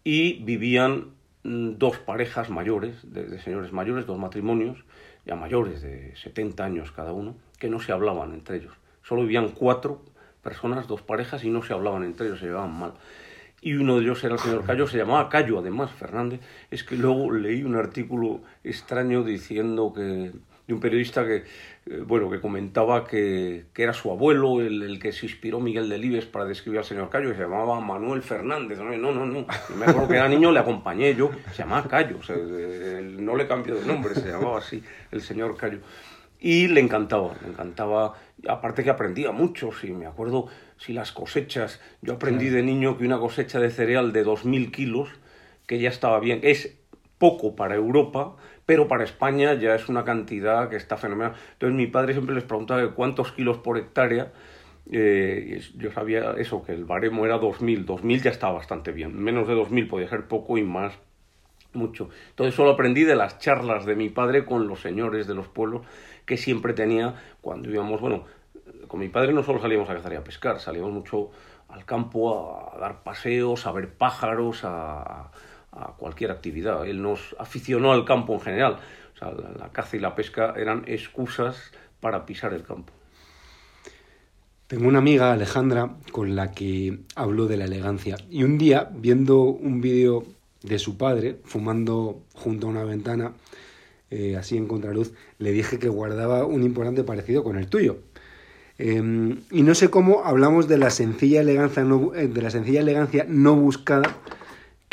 y 0.03 0.43
vivían 0.43 1.14
mm, 1.43 1.78
dos 1.78 1.97
parejas 1.97 2.49
mayores, 2.49 2.95
de, 3.03 3.39
señores 3.39 3.72
mayores, 3.72 4.05
dos 4.05 4.20
matrimonios, 4.20 4.84
ya 5.26 5.36
mayores 5.36 5.82
de 5.82 6.14
70 6.16 6.64
años 6.64 6.91
cada 6.91 7.14
uno, 7.14 7.36
que 7.57 7.70
no 7.70 7.80
se 7.80 7.93
hablaban 7.93 8.34
entre 8.34 8.57
ellos. 8.57 8.74
Solo 9.01 9.22
vivían 9.22 9.49
cuatro 9.49 10.03
personas, 10.41 10.88
dos 10.88 11.01
parejas, 11.01 11.43
y 11.45 11.49
no 11.49 11.64
se 11.64 11.74
hablaban 11.74 12.03
entre 12.03 12.28
ellos, 12.28 12.39
se 12.39 12.47
llevaban 12.47 12.78
mal. 12.78 12.93
y 13.61 13.76
uno 13.76 13.95
de 13.95 14.03
ellos 14.03 14.22
era 14.26 14.34
el 14.34 14.41
señor 14.41 14.66
Cayo, 14.66 14.88
se 14.88 14.97
llamaba 14.97 15.30
Cayo 15.30 15.59
además, 15.59 15.89
Fernández. 15.91 16.41
Es 16.70 16.84
que 16.84 16.97
luego 16.97 17.32
leí 17.32 17.64
un 17.64 17.78
artículo 17.78 18.41
extraño 18.61 19.24
diciendo 19.24 19.93
que 19.95 20.34
de 20.68 20.74
un 20.74 20.80
periodista 20.80 21.26
que, 21.26 21.43
eh, 21.86 22.03
bueno, 22.05 22.30
que 22.30 22.39
comentaba 22.39 23.05
que, 23.05 23.66
que, 23.74 23.84
era 23.84 23.93
su 23.93 24.09
abuelo 24.11 24.61
el, 24.61 24.82
el, 24.84 24.99
que 24.99 25.11
se 25.11 25.26
inspiró 25.26 25.59
Miguel 25.59 25.89
Delibes 25.89 26.26
para 26.26 26.45
describir 26.45 26.80
al 26.80 26.86
señor 26.86 27.09
Cayo, 27.09 27.30
que 27.30 27.36
se 27.36 27.41
llamaba 27.43 27.80
Manuel 27.82 28.22
Fernández. 28.22 28.78
No, 28.78 28.95
no, 28.95 29.11
no. 29.11 29.26
no. 29.26 29.45
me 29.78 29.86
acuerdo 29.86 30.07
que 30.07 30.16
era 30.16 30.28
niño, 30.30 30.51
le 30.51 30.59
acompañé 30.59 31.16
yo, 31.16 31.32
se 31.51 31.64
llamaba 31.64 31.88
Cayo, 31.88 32.18
o 32.20 32.24
sea, 32.24 32.36
no 32.38 33.36
le 33.36 33.47
cambió 33.47 33.76
de 33.76 33.86
nombre, 33.86 34.16
se 34.16 34.30
llamaba 34.30 34.59
así 34.59 34.82
el 35.11 35.22
señor 35.22 35.57
Cayo. 35.57 35.80
Y 36.39 36.68
le 36.68 36.82
encantaba, 36.82 37.36
le 37.41 37.49
encantaba, 37.49 38.16
aparte 38.49 38.84
que 38.84 38.89
aprendía 38.89 39.32
mucho, 39.32 39.72
si 39.72 39.91
me 39.91 40.05
acuerdo, 40.05 40.47
si 40.78 40.91
las 40.91 41.14
cosechas, 41.14 41.80
yo 42.01 42.16
aprendí 42.16 42.49
de 42.49 42.61
niño 42.64 42.97
que 42.97 43.05
una 43.05 43.18
cosecha 43.18 43.59
de 43.59 43.70
cereal 43.70 44.11
de 44.11 44.26
2.000 44.26 44.72
kilos, 44.72 45.09
que 45.68 45.80
ya 45.80 45.88
estaba 45.88 46.20
bien, 46.20 46.41
es 46.43 46.78
poco 47.18 47.55
para 47.55 47.76
Europa, 47.76 48.36
pero 48.66 48.88
para 48.88 49.03
España 49.03 49.53
ya 49.55 49.76
es 49.76 49.89
una 49.89 50.03
cantidad 50.03 50.70
que 50.70 50.76
está 50.76 50.97
fenomenal. 50.97 51.34
Entonces 51.53 51.76
mi 51.76 51.88
padre 51.88 52.14
siempre 52.14 52.36
les 52.36 52.43
preguntaba 52.43 52.93
cuántos 52.93 53.32
kilos 53.32 53.57
por 53.57 53.78
hectárea, 53.78 54.32
eh, 54.91 55.61
yo 55.78 55.91
sabía 55.91 56.36
eso, 56.38 56.64
que 56.64 56.74
el 56.74 56.86
baremo 56.86 57.26
era 57.26 57.39
2.000, 57.39 57.86
2.000 57.86 58.22
ya 58.22 58.32
está 58.32 58.49
bastante 58.49 58.91
bien, 58.91 59.18
menos 59.18 59.47
de 59.47 59.55
2.000 59.55 59.88
podía 59.88 60.09
ser 60.09 60.28
poco 60.28 60.57
y 60.57 60.64
más 60.64 60.97
mucho. 61.74 62.09
Entonces 62.30 62.55
solo 62.55 62.72
aprendí 62.72 63.03
de 63.03 63.16
las 63.16 63.39
charlas 63.39 63.86
de 63.86 63.95
mi 63.95 64.09
padre 64.09 64.45
con 64.45 64.68
los 64.68 64.82
señores 64.82 65.28
de 65.28 65.34
los 65.34 65.47
pueblos 65.47 65.86
que 66.26 66.38
siempre 66.38 66.74
tenía 66.74 67.16
cuando 67.41 67.70
íbamos, 67.70 67.99
bueno, 67.99 68.26
con 68.88 68.99
mi 68.99 69.09
padre 69.09 69.34
no 69.34 69.43
solo 69.43 69.59
salíamos 69.59 69.89
a 69.89 69.95
cazar 69.95 70.14
y 70.14 70.16
a 70.18 70.24
pescar, 70.24 70.59
salíamos 70.59 70.91
mucho 70.91 71.32
al 71.70 71.86
campo 71.86 72.72
a, 72.74 72.78
dar 72.80 73.03
paseos, 73.03 73.66
a 73.66 73.72
ver 73.72 73.93
pájaros, 73.93 74.61
a, 74.64 75.32
a 75.76 75.93
cualquier 75.97 76.32
actividad. 76.32 76.86
Él 76.86 77.01
nos 77.01 77.36
aficionó 77.39 77.91
al 77.91 78.05
campo 78.05 78.34
en 78.34 78.41
general. 78.41 78.80
O 79.15 79.17
sea, 79.17 79.32
la, 79.32 79.69
caza 79.71 79.97
y 79.97 79.99
la 79.99 80.15
pesca 80.15 80.53
eran 80.57 80.84
excusas 80.88 81.71
para 81.99 82.26
pisar 82.26 82.53
el 82.53 82.63
campo. 82.63 82.93
Tengo 84.67 84.88
una 84.88 84.99
amiga, 84.99 85.32
Alejandra, 85.32 85.97
con 86.11 86.36
la 86.36 86.51
que 86.51 86.99
hablo 87.15 87.47
de 87.47 87.57
la 87.57 87.65
elegancia. 87.65 88.17
Y 88.30 88.43
un 88.43 88.57
día, 88.57 88.89
viendo 88.93 89.41
un 89.41 89.82
vídeo 89.82 90.24
de 90.63 90.80
su 90.80 90.97
padre 90.97 91.38
fumando 91.43 92.24
junto 92.34 92.67
a 92.67 92.69
una 92.69 92.84
ventana, 92.84 93.34
eh, 94.09 94.38
así 94.38 94.57
en 94.57 94.67
contraluz, 94.67 95.13
le 95.38 95.51
dije 95.51 95.80
que 95.80 95.89
guardaba 95.89 96.45
un 96.45 96.63
importante 96.63 97.03
parecido 97.03 97.43
con 97.43 97.57
el 97.57 97.67
tuyo. 97.67 97.97
Eh, 98.80 99.38
y 99.51 99.61
no 99.61 99.76
sé 99.76 99.89
cómo 99.89 100.24
hablamos 100.26 100.67
de 100.67 100.80
la 100.80 100.89
sencilla 100.89 101.41
elegancia 101.41 101.84
no, 101.84 102.09
de 102.09 102.41
la 102.41 102.49
sencilla 102.49 102.80
elegancia 102.80 103.26
no 103.30 103.55
buscada 103.55 104.17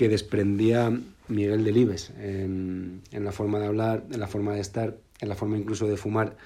que 0.01 0.09
desprendía 0.09 0.99
Miguel 1.29 1.63
Delibes 1.63 2.11
en, 2.19 3.03
en 3.13 3.23
la 3.23 3.33
forma 3.33 3.59
de 3.59 3.67
hablar, 3.67 4.03
en 4.11 4.19
la 4.19 4.29
forma 4.29 4.55
de 4.55 4.61
estar, 4.61 4.97
en 5.21 5.29
la 5.29 5.35
forma 5.35 5.59
incluso 5.59 5.87
de 5.87 5.99
fumar. 5.99 6.39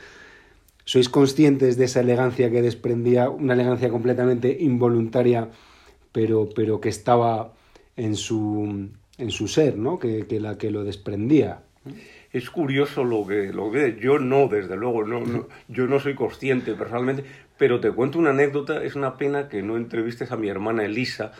¿Sois 0.84 1.09
conscientes 1.09 1.76
de 1.76 1.84
esa 1.84 2.00
elegancia 2.00 2.50
que 2.50 2.62
desprendía, 2.62 3.30
una 3.30 3.55
elegancia 3.55 3.90
completamente 3.90 4.57
involuntaria, 4.59 5.50
pero, 6.11 6.48
pero 6.52 6.80
que 6.80 6.88
estaba 6.88 7.52
en 7.94 8.16
su, 8.16 8.88
en 9.18 9.30
su 9.30 9.46
ser, 9.46 9.78
¿no? 9.78 10.00
que, 10.00 10.26
que, 10.26 10.40
la 10.40 10.59
que 10.59 10.72
lo 10.72 10.82
desprendía? 10.82 11.62
Es 12.32 12.50
curioso 12.50 13.05
lo 13.05 13.24
que, 13.24 13.52
lo 13.52 13.70
que 13.70 13.96
yo 14.00 14.18
no, 14.18 14.48
desde 14.48 14.74
luego, 14.74 15.05
no, 15.05 15.20
no, 15.20 15.46
yo 15.68 15.86
no 15.86 16.00
soy 16.00 16.16
consciente 16.16 16.74
personalmente, 16.74 17.22
pero 17.57 17.78
te 17.78 17.92
cuento 17.92 18.18
una 18.18 18.30
anécdota, 18.30 18.82
es 18.82 18.96
una 18.96 19.16
pena 19.16 19.48
que 19.48 19.62
no 19.62 19.76
entrevistes 19.76 20.32
a 20.32 20.36
mi 20.36 20.48
hermana 20.48 20.84
Elisa, 20.84 21.30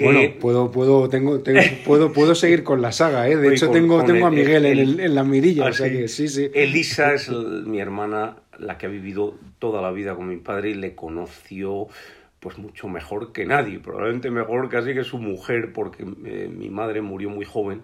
que... 0.00 0.04
Bueno, 0.04 0.38
puedo, 0.40 0.70
puedo, 0.70 1.08
tengo, 1.08 1.40
tengo, 1.40 1.60
puedo, 1.84 2.12
puedo 2.12 2.34
seguir 2.34 2.64
con 2.64 2.82
la 2.82 2.92
saga, 2.92 3.28
¿eh? 3.28 3.36
De 3.36 3.48
Oye, 3.48 3.56
hecho, 3.56 3.66
con, 3.66 3.74
tengo, 3.74 3.96
con 3.98 4.06
tengo 4.06 4.18
el, 4.18 4.24
a 4.24 4.30
Miguel 4.30 4.66
el, 4.66 4.78
en, 4.78 5.00
en, 5.00 5.14
la 5.14 5.24
mirilla, 5.24 5.66
ah, 5.66 5.70
o 5.70 5.72
sea 5.72 5.88
sí. 5.88 5.92
que 5.92 6.08
sí, 6.08 6.28
sí. 6.28 6.50
Elisa 6.54 7.12
es 7.14 7.30
mi 7.30 7.80
hermana, 7.80 8.36
la 8.58 8.78
que 8.78 8.86
ha 8.86 8.88
vivido 8.88 9.36
toda 9.58 9.82
la 9.82 9.90
vida 9.90 10.14
con 10.14 10.28
mi 10.28 10.38
padre 10.38 10.70
y 10.70 10.74
le 10.74 10.94
conoció 10.94 11.88
pues 12.40 12.56
mucho 12.56 12.88
mejor 12.88 13.32
que 13.32 13.44
nadie, 13.44 13.78
probablemente 13.78 14.30
mejor 14.30 14.68
casi 14.70 14.94
que 14.94 15.04
su 15.04 15.18
mujer, 15.18 15.72
porque 15.74 16.04
eh, 16.24 16.48
mi 16.48 16.70
madre 16.70 17.02
murió 17.02 17.28
muy 17.28 17.44
joven 17.44 17.82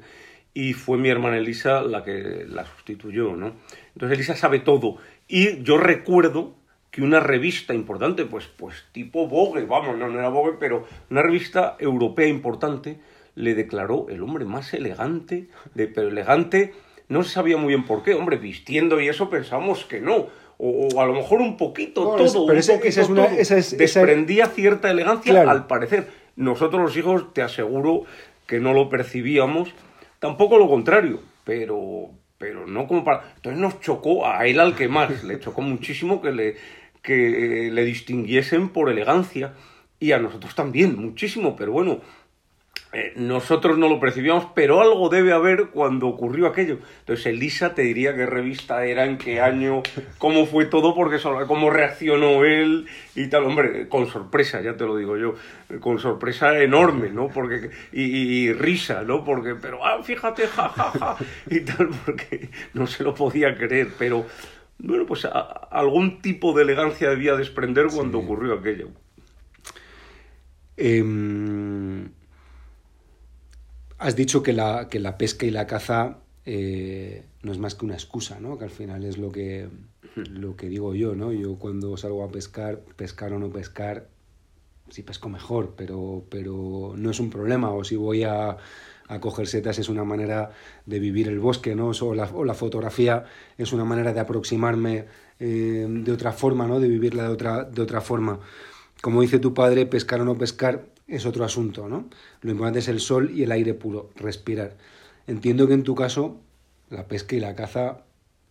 y 0.55 0.73
fue 0.73 0.97
mi 0.97 1.11
hermana 1.11 1.37
Elisa 1.37 1.83
la 1.83 2.03
que 2.03 2.47
la 2.49 2.65
sustituyó, 2.65 3.37
¿no? 3.37 3.53
Entonces 3.93 4.17
Elisa 4.17 4.35
sabe 4.35 4.61
todo 4.61 4.97
y 5.29 5.63
yo 5.63 5.77
recuerdo 5.77 6.55
que 6.97 7.03
una 7.03 7.21
revista 7.21 7.75
importante, 7.75 8.25
pues, 8.25 8.47
pues 8.47 8.85
tipo 8.93 9.29
Vogue, 9.29 9.67
vamos, 9.67 9.99
no, 9.99 10.09
no 10.09 10.19
era 10.19 10.31
Vogue, 10.31 10.55
pero 10.59 10.87
una 11.11 11.21
revista 11.21 11.77
europea 11.79 12.27
importante 12.27 12.97
le 13.35 13.55
declaró 13.55 14.07
el 14.09 14.23
hombre 14.23 14.47
más 14.47 14.73
elegante, 14.73 15.49
de, 15.75 15.89
pero 15.89 16.09
elegante 16.09 16.73
no 17.09 17.23
se 17.23 17.29
sabía 17.35 17.59
muy 17.59 17.69
bien 17.69 17.85
por 17.85 18.03
qué, 18.03 18.15
hombre, 18.15 18.39
vistiendo 18.39 18.99
y 18.99 19.09
eso 19.09 19.29
pensamos 19.29 19.85
que 19.85 20.01
no, 20.01 20.29
o, 20.57 20.89
o 20.95 21.01
a 21.03 21.05
lo 21.07 21.13
mejor 21.13 21.43
un 21.43 21.59
poquito 21.59 22.03
No, 22.03 22.11
todo, 22.25 22.47
pero 22.47 22.59
un 22.61 22.67
poquito 22.67 22.87
esa 22.89 23.01
es 23.03 23.09
una- 23.11 23.27
todo. 23.27 23.37
esa 23.39 23.59
es- 23.59 23.75
esa- 23.75 23.77
desprendía 24.01 24.47
cierta 24.47 24.91
elegancia 24.91 25.33
Claro. 25.33 25.51
al 25.51 25.67
parecer. 25.67 26.09
Nosotros 26.37 26.81
los 26.81 26.97
hijos, 26.97 27.35
te 27.35 27.43
aseguro 27.43 28.05
que 28.47 28.59
no 28.59 28.73
lo 28.73 28.89
percibíamos, 28.89 29.69
tampoco 30.19 30.57
lo 30.57 30.67
contrario, 30.67 31.21
pero, 31.45 32.09
pero 32.39 32.67
no 32.67 32.87
como 32.87 33.05
para... 33.05 33.33
Entonces 33.37 33.61
nos 33.61 33.81
chocó 33.81 34.27
a 34.27 34.47
él 34.47 34.61
al 34.61 34.75
que 34.75 34.89
más, 34.89 35.25
le 35.25 35.39
chocó 35.41 35.61
muchísimo 35.61 36.23
que 36.23 36.33
le, 36.33 36.57
que 37.07 37.71
le 37.73 37.85
distinguiesen 37.85 38.69
por 38.69 38.91
elegancia 38.91 39.55
y 40.01 40.13
a 40.13 40.19
nosotros 40.19 40.55
también, 40.55 40.97
muchísimo, 40.97 41.57
pero 41.57 41.73
bueno, 41.73 42.01
eh, 42.93 43.13
nosotros 43.17 43.77
no 43.79 43.89
lo 43.89 43.99
percibíamos, 44.01 44.49
pero 44.55 44.81
algo 44.81 45.09
debe 45.09 45.33
haber 45.33 45.69
cuando 45.69 46.07
ocurrió 46.07 46.47
aquello. 46.47 46.79
Entonces, 47.01 47.27
Elisa 47.27 47.75
te 47.75 47.83
diría 47.83 48.15
qué 48.15 48.27
revista 48.27 48.85
era, 48.85 49.05
en 49.05 49.19
qué 49.19 49.41
año, 49.41 49.83
cómo 50.19 50.47
fue 50.47 50.67
todo, 50.67 50.95
porque 50.95 51.19
cómo 51.47 51.71
reaccionó 51.71 52.45
él 52.45 52.87
y 53.15 53.29
tal. 53.29 53.45
Hombre, 53.45 53.89
con 53.89 54.07
sorpresa, 54.07 54.61
ya 54.63 54.77
te 54.77 54.85
lo 54.85 54.97
digo 54.97 55.17
yo, 55.17 55.35
con 55.81 55.99
sorpresa 55.99 56.59
enorme, 56.59 57.11
¿no? 57.11 57.29
Porque, 57.29 57.71
y, 57.93 58.03
y- 58.03 58.53
risa, 58.53 59.03
¿no? 59.03 59.25
Porque, 59.25 59.55
pero, 59.55 59.85
ah, 59.85 60.03
fíjate, 60.03 60.47
ja, 60.47 60.69
ja, 60.69 60.91
ja, 60.99 61.17
y 61.51 61.61
tal, 61.61 61.89
porque 62.05 62.51
no 62.73 62.87
se 62.87 63.05
lo 63.05 63.15
podía 63.15 63.57
creer, 63.57 63.89
pero, 63.99 64.27
bueno, 64.79 65.07
pues 65.07 65.25
a- 65.25 65.41
algún 65.41 66.21
tipo 66.23 66.53
de 66.53 66.63
elegancia 66.63 67.11
debía 67.11 67.35
desprender 67.37 67.87
cuando 67.95 68.19
ocurrió 68.19 68.55
aquello. 68.55 68.89
Em, 70.77 72.11
has 73.99 74.15
dicho 74.17 74.43
que 74.43 74.53
la, 74.53 74.89
que 74.89 75.01
la 75.01 75.17
pesca 75.17 75.47
y 75.47 75.51
la 75.51 75.67
caza 75.67 76.19
eh, 76.45 77.25
no 77.43 77.53
es 77.53 77.59
más 77.59 77.75
que 77.75 77.85
una 77.87 77.95
excusa, 77.95 78.39
¿no? 78.41 78.59
Que 78.59 78.65
al 78.65 78.71
final 78.71 79.05
es 79.05 79.17
lo 79.19 79.33
que, 79.33 79.69
lo 80.17 80.57
que 80.57 80.69
digo 80.69 80.95
yo, 80.95 81.15
¿no? 81.15 81.33
Yo 81.33 81.57
cuando 81.59 81.97
salgo 81.97 82.23
a 82.25 82.31
pescar, 82.31 82.81
pescar 82.97 83.33
o 83.33 83.39
no 83.39 83.51
pescar, 83.51 84.09
si 84.91 85.03
pesco 85.03 85.29
mejor, 85.29 85.75
pero, 85.77 86.25
pero 86.31 86.93
no 86.97 87.11
es 87.11 87.19
un 87.19 87.31
problema. 87.31 87.71
O 87.73 87.83
si 87.85 87.97
voy 87.97 88.23
a, 88.25 88.57
a 89.09 89.21
coger 89.21 89.47
setas 89.47 89.79
es 89.79 89.89
una 89.89 90.05
manera 90.05 90.51
de 90.85 90.99
vivir 90.99 91.29
el 91.29 91.39
bosque, 91.39 91.75
¿no? 91.75 91.91
O 91.91 92.15
la, 92.15 92.25
o 92.25 92.45
la 92.45 92.55
fotografía 92.55 93.25
es 93.57 93.73
una 93.73 93.85
manera 93.85 94.13
de 94.13 94.21
aproximarme 94.21 95.07
eh, 95.39 95.87
de 95.89 96.13
otra 96.13 96.33
forma, 96.33 96.67
¿no? 96.67 96.81
De 96.81 96.89
vivirla 96.89 97.25
de 97.25 97.29
otra, 97.29 97.65
de 97.65 97.83
otra 97.83 98.01
forma. 98.01 98.41
Como 99.01 99.23
dice 99.23 99.39
tu 99.39 99.55
padre, 99.55 99.87
pescar 99.87 100.21
o 100.21 100.25
no 100.25 100.37
pescar 100.37 100.87
es 101.07 101.27
otro 101.27 101.45
asunto, 101.45 101.89
¿no? 101.89 102.09
Lo 102.41 102.51
importante 102.51 102.81
es 102.81 102.89
el 102.89 103.01
sol 103.01 103.31
y 103.31 103.43
el 103.43 103.53
aire 103.53 103.75
puro, 103.75 104.11
respirar. 104.17 104.77
Entiendo 105.27 105.69
que 105.69 105.75
en 105.75 105.83
tu 105.83 105.95
caso 105.95 106.41
la 106.91 107.07
pesca 107.07 107.37
y 107.37 107.41
la 107.41 107.55
caza 107.55 108.05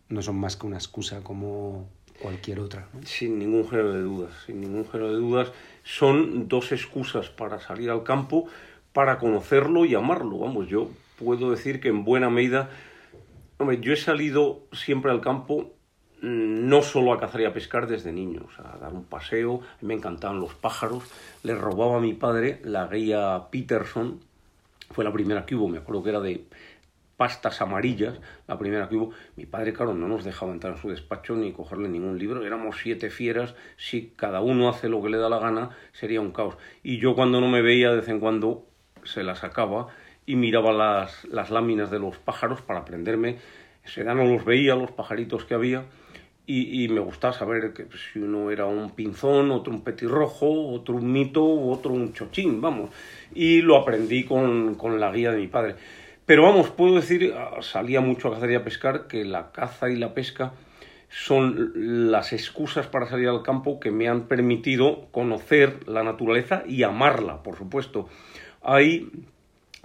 no 0.08 0.22
son 0.22 0.36
más 0.36 0.56
que 0.56 0.66
una 0.66 0.76
excusa 0.76 1.22
como 1.22 1.88
cualquier 2.20 2.60
otra. 2.60 2.88
Sin 3.04 3.38
ningún 3.38 3.68
género 3.68 3.92
de 3.92 4.02
dudas, 4.02 4.32
sin 4.46 4.60
ningún 4.60 4.86
género 4.86 5.10
de 5.12 5.18
dudas. 5.18 5.52
Son 5.82 6.48
dos 6.48 6.72
excusas 6.72 7.28
para 7.28 7.60
salir 7.60 7.90
al 7.90 8.02
campo, 8.02 8.46
para 8.96 9.18
conocerlo 9.18 9.84
y 9.84 9.94
amarlo. 9.94 10.38
Vamos, 10.38 10.68
yo 10.68 10.88
puedo 11.18 11.50
decir 11.50 11.80
que 11.80 11.88
en 11.88 12.02
buena 12.02 12.30
medida, 12.30 12.70
yo 13.82 13.92
he 13.92 13.96
salido 13.96 14.62
siempre 14.72 15.10
al 15.10 15.20
campo 15.20 15.74
mm, 16.22 16.66
no 16.66 16.80
solo 16.80 17.12
a 17.12 17.20
cazar 17.20 17.42
y 17.42 17.44
a 17.44 17.52
pescar 17.52 17.88
desde 17.88 18.10
niño, 18.10 18.46
o 18.48 18.50
sea, 18.56 18.72
a 18.72 18.78
dar 18.78 18.94
un 18.94 19.04
paseo, 19.04 19.60
me 19.82 19.92
encantaban 19.92 20.40
los 20.40 20.54
pájaros, 20.54 21.04
le 21.42 21.54
robaba 21.54 21.98
a 21.98 22.00
mi 22.00 22.14
padre 22.14 22.58
la 22.64 22.86
guía 22.86 23.48
Peterson, 23.50 24.18
fue 24.90 25.04
la 25.04 25.12
primera 25.12 25.44
que 25.44 25.56
hubo, 25.56 25.68
me 25.68 25.76
acuerdo 25.76 26.02
que 26.02 26.08
era 26.08 26.20
de 26.20 26.46
pastas 27.18 27.60
amarillas, 27.60 28.18
la 28.46 28.58
primera 28.58 28.88
que 28.88 28.96
hubo. 28.96 29.10
Mi 29.36 29.44
padre, 29.44 29.74
claro, 29.74 29.92
no 29.92 30.08
nos 30.08 30.24
dejaba 30.24 30.52
entrar 30.52 30.74
en 30.74 30.80
su 30.80 30.88
despacho 30.88 31.34
ni 31.34 31.52
cogerle 31.52 31.88
ningún 31.88 32.18
libro. 32.18 32.44
Éramos 32.44 32.76
siete 32.82 33.10
fieras. 33.10 33.54
Si 33.76 34.12
cada 34.16 34.40
uno 34.40 34.68
hace 34.68 34.88
lo 34.88 35.02
que 35.02 35.08
le 35.08 35.18
da 35.18 35.28
la 35.28 35.38
gana, 35.38 35.70
sería 35.92 36.20
un 36.20 36.30
caos. 36.32 36.56
Y 36.82 36.98
yo 36.98 37.14
cuando 37.14 37.40
no 37.40 37.48
me 37.48 37.62
veía, 37.62 37.90
de 37.90 37.96
vez 37.96 38.08
en 38.08 38.20
cuando 38.20 38.65
se 39.06 39.22
la 39.22 39.34
sacaba 39.34 39.88
y 40.26 40.36
miraba 40.36 40.72
las, 40.72 41.24
las 41.26 41.50
láminas 41.50 41.90
de 41.90 41.98
los 41.98 42.18
pájaros 42.18 42.60
para 42.60 42.80
aprenderme. 42.80 43.38
Se 43.84 44.02
no 44.04 44.24
los 44.24 44.44
veía, 44.44 44.74
los 44.74 44.90
pajaritos 44.90 45.44
que 45.44 45.54
había. 45.54 45.84
y, 46.46 46.88
me 46.88 47.00
gustaba 47.00 47.32
saber 47.32 47.72
que 47.72 47.86
si 48.12 48.20
uno 48.20 48.50
era 48.50 48.66
un 48.66 48.90
pinzón, 48.90 49.50
otro 49.50 49.72
un 49.72 49.82
petirrojo, 49.82 50.68
otro 50.72 50.94
un 50.94 51.10
mito, 51.10 51.44
otro 51.44 51.92
un 51.92 52.12
chochín, 52.12 52.60
vamos. 52.60 52.90
Y 53.34 53.62
lo 53.62 53.76
aprendí 53.76 54.24
con, 54.24 54.74
con 54.76 55.00
la 55.00 55.10
guía 55.10 55.32
de 55.32 55.38
mi 55.38 55.48
padre. 55.48 55.76
Pero 56.26 56.42
vamos, 56.42 56.70
puedo 56.70 56.96
decir, 56.96 57.32
ah, 57.36 57.62
salía 57.62 58.00
mucho 58.00 58.28
a 58.28 58.32
cazar 58.32 58.50
y 58.50 58.56
a 58.56 58.64
pescar, 58.64 59.06
que 59.06 59.24
la 59.24 59.52
caza 59.52 59.88
y 59.88 59.96
la 59.96 60.12
pesca 60.12 60.52
son 61.08 61.72
las 62.10 62.32
excusas 62.32 62.88
para 62.88 63.06
salir 63.06 63.28
al 63.28 63.42
campo 63.42 63.78
que 63.78 63.92
me 63.92 64.08
han 64.08 64.26
permitido 64.26 65.06
conocer 65.12 65.88
la 65.88 66.02
naturaleza 66.02 66.64
y 66.66 66.82
amarla, 66.82 67.42
por 67.44 67.56
supuesto. 67.56 68.08
Hay, 68.68 69.08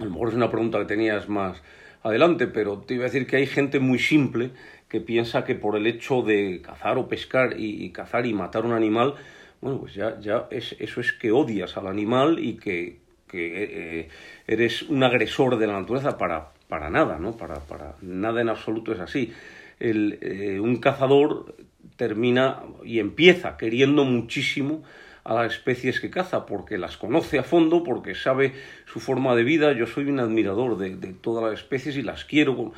a 0.00 0.04
lo 0.04 0.10
mejor 0.10 0.30
es 0.30 0.34
una 0.34 0.50
pregunta 0.50 0.78
que 0.80 0.86
tenías 0.86 1.28
más 1.28 1.62
adelante, 2.02 2.48
pero 2.48 2.78
te 2.78 2.94
iba 2.94 3.04
a 3.04 3.06
decir 3.06 3.28
que 3.28 3.36
hay 3.36 3.46
gente 3.46 3.78
muy 3.78 4.00
simple 4.00 4.50
que 4.88 5.00
piensa 5.00 5.44
que 5.44 5.54
por 5.54 5.76
el 5.76 5.86
hecho 5.86 6.22
de 6.22 6.60
cazar 6.62 6.98
o 6.98 7.06
pescar 7.06 7.54
y, 7.56 7.88
cazar 7.90 8.26
y 8.26 8.34
matar 8.34 8.66
un 8.66 8.72
animal, 8.72 9.14
bueno, 9.60 9.78
pues 9.78 9.94
ya, 9.94 10.18
ya 10.20 10.48
es, 10.50 10.74
eso 10.80 11.00
es 11.00 11.12
que 11.12 11.30
odias 11.30 11.76
al 11.76 11.86
animal 11.86 12.40
y 12.40 12.54
que, 12.54 12.98
que 13.28 14.00
eh, 14.00 14.08
eres 14.48 14.82
un 14.82 15.04
agresor 15.04 15.58
de 15.58 15.68
la 15.68 15.78
naturaleza 15.78 16.18
para, 16.18 16.48
para 16.68 16.90
nada, 16.90 17.18
¿no? 17.20 17.36
Para, 17.36 17.60
para 17.60 17.94
nada 18.02 18.40
en 18.40 18.48
absoluto 18.48 18.92
es 18.92 18.98
así. 18.98 19.32
El, 19.78 20.18
eh, 20.20 20.58
un 20.58 20.76
cazador 20.78 21.54
termina 21.96 22.62
y 22.84 22.98
empieza 22.98 23.56
queriendo 23.56 24.04
muchísimo 24.04 24.82
a 25.24 25.34
las 25.34 25.52
especies 25.52 26.00
que 26.00 26.10
caza, 26.10 26.46
porque 26.46 26.78
las 26.78 26.96
conoce 26.96 27.38
a 27.38 27.44
fondo, 27.44 27.84
porque 27.84 28.14
sabe 28.14 28.52
su 28.86 29.00
forma 29.00 29.34
de 29.36 29.44
vida. 29.44 29.72
Yo 29.72 29.86
soy 29.86 30.06
un 30.06 30.20
admirador 30.20 30.78
de, 30.78 30.90
todas 31.12 31.44
las 31.44 31.60
especies 31.60 31.96
y 31.96 32.02
las 32.02 32.24
quiero 32.24 32.72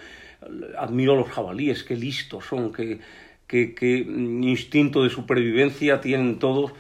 admiro 0.78 1.14
a 1.14 1.16
los 1.16 1.28
jabalíes, 1.28 1.84
qué 1.84 1.96
listos 1.96 2.44
son, 2.46 2.72
qué, 2.72 3.00
qué, 3.46 4.06
instinto 4.06 5.02
de 5.02 5.10
supervivencia 5.10 6.00
tienen 6.00 6.38
todos. 6.38 6.72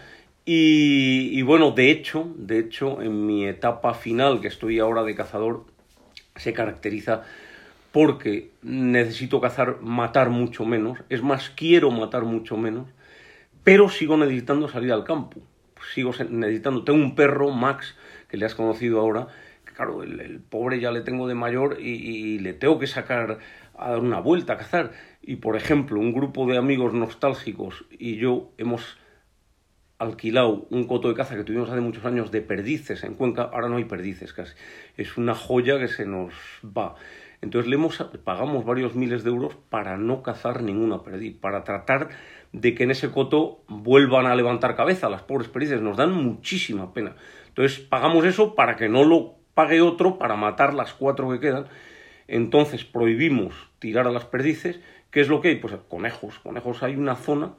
Y, 0.46 1.40
bueno, 1.42 1.70
de 1.70 1.90
hecho, 1.90 2.30
de 2.36 2.58
hecho, 2.58 3.00
en 3.00 3.26
mi 3.26 3.46
etapa 3.46 3.94
final, 3.94 4.40
que 4.40 4.48
estoy 4.48 4.78
ahora 4.78 5.02
de 5.02 5.14
cazador, 5.14 5.64
se 6.36 6.52
caracteriza 6.52 7.22
porque 7.92 8.50
necesito 8.62 9.40
cazar, 9.40 9.80
matar 9.80 10.28
mucho 10.28 10.64
menos, 10.64 10.98
es 11.08 11.22
más, 11.22 11.48
quiero 11.48 11.90
matar 11.92 12.24
mucho 12.24 12.56
menos, 12.56 12.88
pero 13.62 13.88
sigo 13.88 14.16
necesitando 14.16 14.68
salir 14.68 14.92
al 14.92 15.04
campo, 15.04 15.40
sigo 15.92 16.12
necesitando, 16.30 16.84
tengo 16.84 17.02
un 17.02 17.14
perro, 17.14 17.50
Max, 17.50 17.96
que 18.28 18.36
le 18.36 18.46
has 18.46 18.54
conocido 18.54 19.00
ahora, 19.00 19.28
claro, 19.74 20.02
el, 20.02 20.40
pobre 20.40 20.80
ya 20.80 20.90
le 20.90 21.02
tengo 21.02 21.28
de 21.28 21.34
mayor 21.34 21.78
y, 21.80 22.38
le 22.38 22.54
tengo 22.54 22.78
que 22.78 22.86
sacar 22.86 23.38
a 23.76 23.90
dar 23.90 24.00
una 24.00 24.20
vuelta 24.20 24.54
a 24.54 24.56
cazar. 24.58 24.92
Y 25.20 25.36
por 25.36 25.56
ejemplo, 25.56 26.00
un 26.00 26.12
grupo 26.12 26.46
de 26.46 26.56
amigos 26.56 26.94
nostálgicos 26.94 27.84
y 27.90 28.16
yo 28.16 28.52
hemos 28.58 28.98
alquilado 29.98 30.66
un 30.70 30.84
coto 30.86 31.08
de 31.08 31.14
caza 31.14 31.36
que 31.36 31.44
tuvimos 31.44 31.70
hace 31.70 31.80
muchos 31.80 32.04
años 32.04 32.30
de 32.30 32.40
perdices 32.40 33.04
en 33.04 33.14
Cuenca, 33.14 33.42
ahora 33.42 33.68
no 33.68 33.76
hay 33.76 33.84
perdices 33.84 34.32
casi. 34.32 34.54
Es 34.96 35.16
una 35.16 35.34
joya 35.34 35.78
que 35.78 35.88
se 35.88 36.06
nos 36.06 36.34
va. 36.64 36.94
Entonces 37.40 37.68
le 37.68 37.76
hemos, 37.76 37.98
pagamos 38.24 38.64
varios 38.64 38.94
miles 38.94 39.22
de 39.22 39.30
euros 39.30 39.54
para 39.68 39.96
no 39.96 40.22
cazar 40.22 40.62
ninguna 40.62 41.02
perdiz, 41.02 41.36
para 41.36 41.62
tratar 41.62 42.08
de 42.54 42.72
que 42.74 42.84
en 42.84 42.92
ese 42.92 43.10
coto 43.10 43.64
vuelvan 43.66 44.26
a 44.26 44.36
levantar 44.36 44.76
cabeza 44.76 45.10
las 45.10 45.22
pobres 45.22 45.48
perdices. 45.48 45.82
Nos 45.82 45.96
dan 45.96 46.12
muchísima 46.12 46.94
pena. 46.94 47.16
Entonces 47.48 47.80
pagamos 47.80 48.24
eso 48.24 48.54
para 48.54 48.76
que 48.76 48.88
no 48.88 49.04
lo 49.04 49.34
pague 49.54 49.80
otro 49.80 50.18
para 50.18 50.36
matar 50.36 50.72
las 50.72 50.94
cuatro 50.94 51.28
que 51.30 51.40
quedan. 51.40 51.66
Entonces 52.28 52.84
prohibimos 52.84 53.54
tirar 53.80 54.06
a 54.06 54.12
las 54.12 54.24
perdices. 54.24 54.80
¿Qué 55.10 55.20
es 55.20 55.28
lo 55.28 55.40
que 55.40 55.48
hay? 55.48 55.56
Pues 55.56 55.74
conejos. 55.88 56.38
Conejos 56.38 56.84
hay 56.84 56.94
una 56.94 57.16
zona 57.16 57.54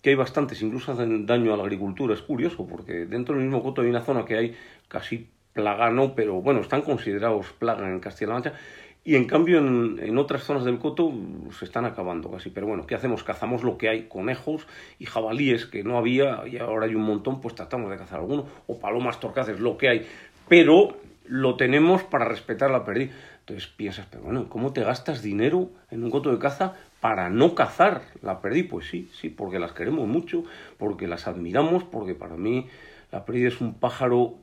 que 0.00 0.10
hay 0.10 0.16
bastantes, 0.16 0.62
incluso 0.62 0.92
hacen 0.92 1.26
daño 1.26 1.52
a 1.52 1.58
la 1.58 1.64
agricultura. 1.64 2.14
Es 2.14 2.22
curioso, 2.22 2.66
porque 2.66 3.04
dentro 3.04 3.34
del 3.34 3.44
mismo 3.44 3.62
coto 3.62 3.82
hay 3.82 3.88
una 3.88 4.00
zona 4.00 4.24
que 4.24 4.38
hay 4.38 4.56
casi 4.88 5.28
plaga, 5.52 5.90
no, 5.90 6.14
pero 6.14 6.40
bueno, 6.40 6.60
están 6.60 6.80
considerados 6.80 7.52
plaga 7.58 7.86
en 7.90 8.00
Castilla-La 8.00 8.34
Mancha. 8.34 8.54
Y 9.02 9.16
en 9.16 9.24
cambio 9.24 9.58
en, 9.58 9.98
en, 10.02 10.18
otras 10.18 10.42
zonas 10.42 10.64
del 10.64 10.78
coto 10.78 11.12
se 11.58 11.64
están 11.64 11.86
acabando 11.86 12.30
casi. 12.30 12.50
Pero 12.50 12.66
bueno, 12.66 12.86
¿qué 12.86 12.94
hacemos? 12.94 13.24
Cazamos 13.24 13.62
lo 13.62 13.78
que 13.78 13.88
hay, 13.88 14.08
conejos 14.08 14.66
y 14.98 15.06
jabalíes 15.06 15.64
que 15.64 15.82
no 15.82 15.96
había 15.96 16.46
y 16.46 16.58
ahora 16.58 16.86
hay 16.86 16.94
un 16.94 17.02
montón, 17.02 17.40
pues 17.40 17.54
tratamos 17.54 17.90
de 17.90 17.96
cazar 17.96 18.20
alguno. 18.20 18.46
O 18.66 18.78
palomas 18.78 19.18
torcaces, 19.18 19.58
lo 19.58 19.78
que 19.78 19.88
hay. 19.88 20.06
Pero 20.48 20.96
lo 21.24 21.56
tenemos 21.56 22.02
para 22.02 22.26
respetar 22.26 22.70
la 22.70 22.84
perdiz. 22.84 23.10
Entonces 23.40 23.68
piensas, 23.68 24.06
pero 24.10 24.24
bueno, 24.24 24.48
¿cómo 24.48 24.72
te 24.72 24.82
gastas 24.82 25.22
dinero 25.22 25.70
en 25.90 26.04
un 26.04 26.10
coto 26.10 26.30
de 26.30 26.38
caza 26.38 26.74
para 27.00 27.30
no 27.30 27.54
cazar 27.54 28.02
la 28.20 28.40
perdiz? 28.40 28.68
Pues 28.68 28.86
sí, 28.88 29.08
sí, 29.18 29.28
porque 29.30 29.58
las 29.58 29.72
queremos 29.72 30.06
mucho, 30.06 30.44
porque 30.76 31.06
las 31.06 31.26
admiramos, 31.26 31.84
porque 31.84 32.14
para 32.14 32.36
mí 32.36 32.68
la 33.10 33.24
perdiz 33.24 33.54
es 33.54 33.60
un 33.60 33.74
pájaro 33.74 34.34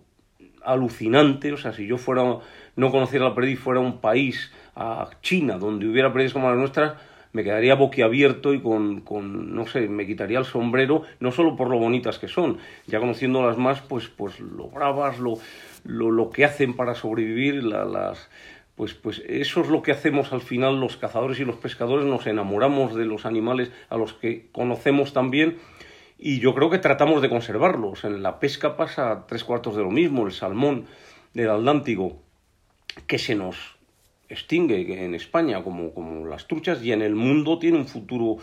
alucinante. 0.63 1.53
O 1.53 1.57
sea, 1.57 1.73
si 1.73 1.87
yo 1.87 1.97
fuera, 1.97 2.23
no 2.75 2.91
conociera 2.91 3.25
la 3.25 3.35
perdiz, 3.35 3.59
fuera 3.59 3.79
un 3.79 3.99
país, 3.99 4.51
a 4.77 5.09
China, 5.21 5.57
donde 5.57 5.87
hubiera 5.87 6.13
perdiz 6.13 6.33
como 6.33 6.49
las 6.49 6.57
nuestras, 6.57 6.93
me 7.33 7.43
quedaría 7.43 7.75
boquiabierto 7.75 8.53
y 8.53 8.61
con, 8.61 9.01
con, 9.01 9.55
no 9.55 9.65
sé, 9.65 9.87
me 9.89 10.05
quitaría 10.05 10.39
el 10.39 10.45
sombrero, 10.45 11.01
no 11.19 11.31
solo 11.31 11.55
por 11.55 11.69
lo 11.69 11.79
bonitas 11.79 12.19
que 12.19 12.27
son, 12.27 12.59
ya 12.85 12.99
conociéndolas 12.99 13.57
más, 13.57 13.81
pues, 13.81 14.07
pues 14.07 14.39
lo 14.39 14.69
bravas, 14.69 15.19
lo, 15.19 15.39
lo, 15.83 16.11
lo 16.11 16.29
que 16.29 16.45
hacen 16.45 16.75
para 16.75 16.93
sobrevivir, 16.93 17.63
las, 17.63 18.29
pues, 18.75 18.93
pues 18.93 19.23
eso 19.27 19.61
es 19.61 19.69
lo 19.69 19.81
que 19.81 19.91
hacemos 19.91 20.31
al 20.31 20.41
final 20.41 20.79
los 20.79 20.97
cazadores 20.97 21.39
y 21.39 21.45
los 21.45 21.55
pescadores, 21.55 22.05
nos 22.05 22.27
enamoramos 22.27 22.95
de 22.95 23.05
los 23.05 23.25
animales 23.25 23.71
a 23.89 23.97
los 23.97 24.13
que 24.13 24.47
conocemos 24.51 25.11
también 25.11 25.57
y 26.17 26.39
yo 26.39 26.55
creo 26.55 26.69
que 26.69 26.79
tratamos 26.79 27.21
de 27.21 27.29
conservarlos. 27.29 28.03
En 28.03 28.23
la 28.23 28.39
pesca 28.39 28.75
pasa 28.75 29.25
tres 29.27 29.43
cuartos 29.43 29.75
de 29.75 29.83
lo 29.83 29.91
mismo, 29.91 30.25
el 30.25 30.31
salmón 30.31 30.85
del 31.33 31.49
Atlántico, 31.49 32.17
que 33.05 33.19
se 33.19 33.35
nos 33.35 33.77
extingue 34.29 35.05
en 35.05 35.15
España 35.15 35.63
como, 35.63 35.93
como 35.93 36.25
las 36.25 36.47
truchas 36.47 36.83
y 36.83 36.91
en 36.91 37.01
el 37.01 37.15
mundo 37.15 37.59
tiene 37.59 37.77
un 37.77 37.87
futuro 37.87 38.37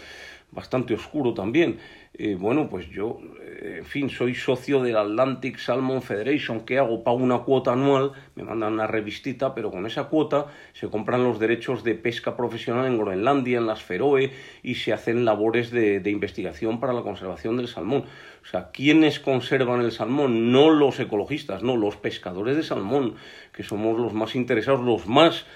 bastante 0.53 0.95
oscuro 0.95 1.35
también. 1.35 1.79
Eh, 2.17 2.37
bueno, 2.39 2.69
pues 2.69 2.89
yo, 2.91 3.19
eh, 3.41 3.79
en 3.79 3.85
fin, 3.85 4.09
soy 4.09 4.37
socio 4.37 4.81
del 4.81 4.97
Atlantic 4.97 5.59
Salmon 5.59 6.01
Federation. 6.01 6.61
¿Qué 6.61 6.79
hago? 6.79 7.03
Pago 7.03 7.17
una 7.17 7.41
cuota 7.41 7.73
anual, 7.73 8.13
me 8.37 8.45
mandan 8.45 8.75
una 8.75 8.87
revistita, 8.87 9.53
pero 9.53 9.73
con 9.73 9.85
esa 9.85 10.05
cuota 10.05 10.47
se 10.75 10.89
compran 10.89 11.25
los 11.25 11.41
derechos 11.41 11.83
de 11.83 11.97
pesca 11.97 12.37
profesional 12.37 12.87
en 12.87 12.99
Groenlandia, 12.99 13.59
en 13.59 13.67
las 13.67 13.83
Feroe, 13.83 14.31
y 14.63 14.77
se 14.77 14.93
hacen 14.93 15.25
labores 15.25 15.73
de, 15.73 16.01
investigación 16.09 16.79
para 16.79 16.93
la 16.93 17.03
conservación 17.03 17.57
del 17.57 17.67
salmón. 17.67 18.05
O 18.45 18.47
sea, 18.47 18.71
¿quiénes 18.71 19.19
conservan 19.19 19.81
el 19.81 19.91
salmón? 19.91 20.53
No 20.53 20.71
los 20.71 21.01
ecologistas, 21.01 21.65
no, 21.65 21.77
los 21.77 21.97
pescadores 21.97 22.57
de 22.57 22.63
salmón, 22.63 23.17
que 23.53 23.65
somos 23.65 23.99
los 23.99 24.15
más 24.15 24.37
interesados, 24.37 24.83
los 24.83 25.09
más 25.09 25.47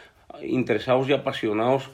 interesados 0.43 1.09
y 1.09 1.13
apasionados 1.13 1.91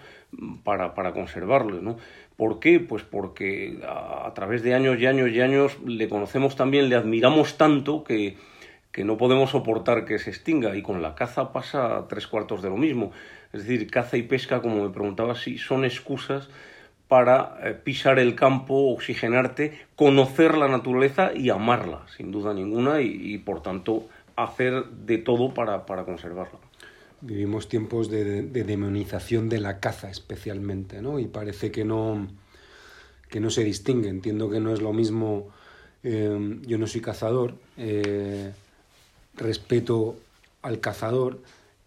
para, 0.62 0.94
para 0.94 1.12
conservarlo, 1.12 1.82
¿no? 1.82 1.98
¿Por 2.36 2.58
qué? 2.58 2.80
Pues 2.80 3.04
porque 3.04 3.78
a, 3.86 4.32
través 4.34 4.62
de 4.62 4.74
años 4.74 4.98
y 4.98 5.06
años 5.06 5.30
y 5.30 5.40
años 5.40 5.78
le 5.86 6.08
conocemos 6.08 6.56
también, 6.56 6.88
le 6.88 6.96
admiramos 6.96 7.56
tanto 7.56 8.02
que, 8.02 8.36
que 8.90 9.04
no 9.04 9.16
podemos 9.16 9.50
soportar 9.50 10.04
que 10.04 10.18
se 10.18 10.30
extinga 10.30 10.76
y 10.76 10.82
con 10.82 11.00
la 11.00 11.14
caza 11.14 11.52
pasa 11.52 12.06
tres 12.08 12.26
cuartos 12.26 12.62
de 12.62 12.70
lo 12.70 12.76
mismo. 12.76 13.12
Es 13.52 13.66
decir, 13.66 13.88
caza 13.88 14.16
y 14.16 14.22
pesca, 14.22 14.60
como 14.60 14.82
me 14.82 14.90
preguntaba, 14.90 15.36
sí 15.36 15.58
son 15.58 15.84
excusas 15.84 16.48
para 17.06 17.56
eh, 17.62 17.74
pisar 17.74 18.18
el 18.18 18.34
campo, 18.34 18.92
oxigenarte, 18.92 19.78
conocer 19.94 20.56
la 20.56 20.68
naturaleza 20.68 21.32
y 21.34 21.50
amarla, 21.50 22.02
sin 22.16 22.32
duda 22.32 22.54
ninguna, 22.54 23.00
y, 23.00 23.38
por 23.38 23.62
tanto 23.62 24.08
hacer 24.36 24.84
de 24.86 25.18
todo 25.18 25.54
para, 25.54 25.86
para 25.86 26.04
conservarla. 26.04 26.58
Vivimos 27.24 27.68
tiempos 27.70 28.10
de, 28.10 28.42
demonización 28.42 29.48
de 29.48 29.58
la 29.58 29.80
caza 29.80 30.10
especialmente, 30.10 31.00
¿no? 31.00 31.18
Y 31.18 31.26
parece 31.26 31.70
que 31.70 31.82
no, 31.82 32.28
que 33.30 33.40
no 33.40 33.48
se 33.48 33.64
distingue. 33.64 34.10
Entiendo 34.10 34.50
que 34.50 34.60
no 34.60 34.74
es 34.74 34.82
lo 34.82 34.92
mismo, 34.92 35.48
eh, 36.02 36.60
yo 36.66 36.76
no 36.76 36.86
soy 36.86 37.00
cazador, 37.00 37.54
eh, 37.78 38.52
respeto 39.36 40.16
al 40.60 40.80
cazador 40.80 41.40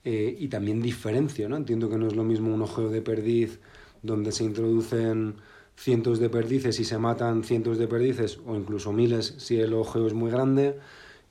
eh, 0.03 0.35
y 0.39 0.47
también 0.47 0.81
diferencio, 0.81 1.47
¿no? 1.47 1.55
Entiendo 1.55 1.88
que 1.88 1.97
no 1.97 2.07
es 2.07 2.15
lo 2.15 2.23
mismo 2.23 2.51
un 2.51 2.63
ojeo 2.63 2.89
de 2.89 3.03
perdiz 3.03 3.59
donde 4.01 4.31
se 4.31 4.43
introducen 4.43 5.35
cientos 5.75 6.19
de 6.19 6.29
perdices 6.29 6.79
y 6.79 6.83
se 6.83 6.97
matan 6.97 7.43
cientos 7.43 7.77
de 7.77 7.88
perdices 7.88 8.39
o 8.47 8.55
incluso 8.55 8.91
miles 8.91 9.35
si 9.38 9.59
el 9.59 9.75
ojeo 9.75 10.07
es 10.07 10.13
muy 10.13 10.31
grande, 10.31 10.79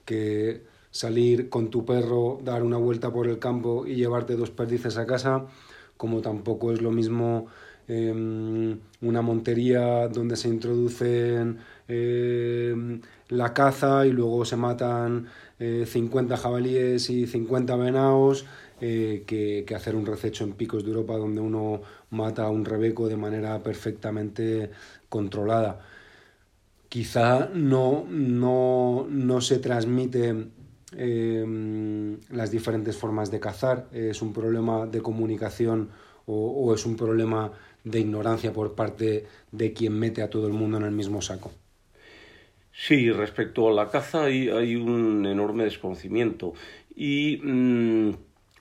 que 0.05 0.63
salir 0.97 1.49
con 1.51 1.71
tu 1.71 1.85
perro, 1.85 2.39
dar 2.43 2.63
una 2.63 2.79
vuelta 2.79 3.13
por 3.13 3.29
el 3.29 3.39
campo 3.39 3.87
y 3.87 3.97
llevarte 3.97 4.35
dos 4.37 4.51
perdices 4.51 4.97
a 4.97 5.07
casa, 5.07 5.47
como 5.97 6.23
tampoco 6.23 6.73
es 6.73 6.81
lo 6.81 6.91
mismo 6.91 7.47
em, 7.89 8.79
una 9.03 9.23
montería 9.23 10.09
donde 10.09 10.37
se 10.37 10.49
introducen 10.49 11.59
em, 11.89 13.01
la 13.29 13.53
caza 13.53 14.07
y 14.07 14.13
luego 14.13 14.45
se 14.45 14.57
matan 14.57 15.27
50 15.59 16.35
eh, 16.35 16.39
jabalíes 16.39 17.11
y 17.11 17.27
50 17.27 17.77
venados 17.77 18.47
eh, 18.81 19.25
que, 19.27 19.65
que, 19.67 19.75
hacer 19.75 19.97
un 19.97 20.07
rececho 20.07 20.45
en 20.45 20.53
picos 20.53 20.85
de 20.85 20.91
Europa 20.91 21.17
donde 21.17 21.41
uno 21.41 21.81
mata 22.11 22.45
a 22.45 22.51
un 22.51 22.65
rebeco 22.65 23.09
de 23.09 23.17
manera 23.17 23.63
perfectamente 23.63 24.71
controlada. 25.09 25.81
Quizá 26.89 27.51
no, 27.55 28.07
no, 28.09 29.07
no 29.09 29.41
se 29.41 29.59
transmite 29.59 30.51
eh, 30.97 32.17
las 32.31 32.51
diferentes 32.51 32.97
formas 32.97 33.31
de 33.31 33.41
cazar, 33.41 33.89
es 33.93 34.23
un 34.23 34.33
problema 34.33 34.87
de 34.87 35.03
comunicación 35.03 35.91
o, 36.27 36.75
es 36.75 36.85
un 36.87 36.97
problema 36.97 37.53
de 37.85 38.01
ignorancia 38.01 38.53
por 38.53 38.75
parte 38.75 39.27
de 39.53 39.73
quien 39.73 39.99
mete 39.99 40.23
a 40.23 40.31
todo 40.31 40.47
el 40.49 40.53
mundo 40.53 40.77
en 40.79 40.85
el 40.85 40.91
mismo 40.91 41.23
saco. 41.23 41.53
Sí, 42.73 43.11
respecto 43.11 43.69
a 43.69 43.73
la 43.73 43.89
caza 43.89 44.25
hay, 44.25 44.49
hay 44.49 44.77
un 44.77 45.25
enorme 45.25 45.65
desconocimiento 45.65 46.53
y 46.95 47.41
mmm, 47.43 48.11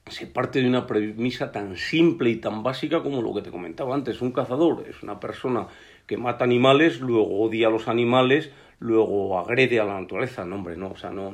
se 0.07 0.27
parte 0.27 0.61
de 0.61 0.67
una 0.67 0.85
premisa 0.85 1.51
tan 1.51 1.75
simple 1.75 2.29
y 2.29 2.35
tan 2.35 2.61
básica 2.61 3.01
como 3.01 3.21
lo 3.21 3.33
que 3.33 3.41
te 3.41 3.51
comentaba 3.51 3.95
antes. 3.95 4.21
Un 4.21 4.31
cazador 4.31 4.85
es 4.87 5.01
una 5.01 5.19
persona 5.19 5.67
que 6.05 6.17
mata 6.17 6.43
animales, 6.43 7.01
luego 7.01 7.41
odia 7.41 7.67
a 7.67 7.71
los 7.71 7.87
animales, 7.87 8.51
luego 8.79 9.39
agrede 9.39 9.79
a 9.79 9.85
la 9.85 9.99
naturaleza. 9.99 10.45
No, 10.45 10.55
hombre, 10.55 10.77
no, 10.77 10.91
o 10.91 10.97
sea, 10.97 11.09
no, 11.09 11.31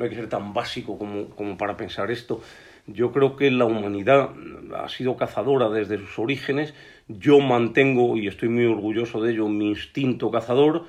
no 0.00 0.04
hay 0.04 0.10
que 0.10 0.16
ser 0.16 0.30
tan 0.30 0.54
básico 0.54 0.96
como, 0.96 1.26
como 1.36 1.58
para 1.58 1.76
pensar 1.76 2.10
esto. 2.10 2.40
Yo 2.86 3.12
creo 3.12 3.36
que 3.36 3.50
la 3.50 3.66
humanidad 3.66 4.30
ha 4.74 4.88
sido 4.88 5.18
cazadora 5.18 5.68
desde 5.68 5.98
sus 5.98 6.18
orígenes. 6.18 6.72
Yo 7.06 7.38
mantengo, 7.40 8.16
y 8.16 8.26
estoy 8.26 8.48
muy 8.48 8.64
orgulloso 8.64 9.20
de 9.20 9.32
ello, 9.32 9.46
mi 9.48 9.68
instinto 9.68 10.30
cazador 10.30 10.86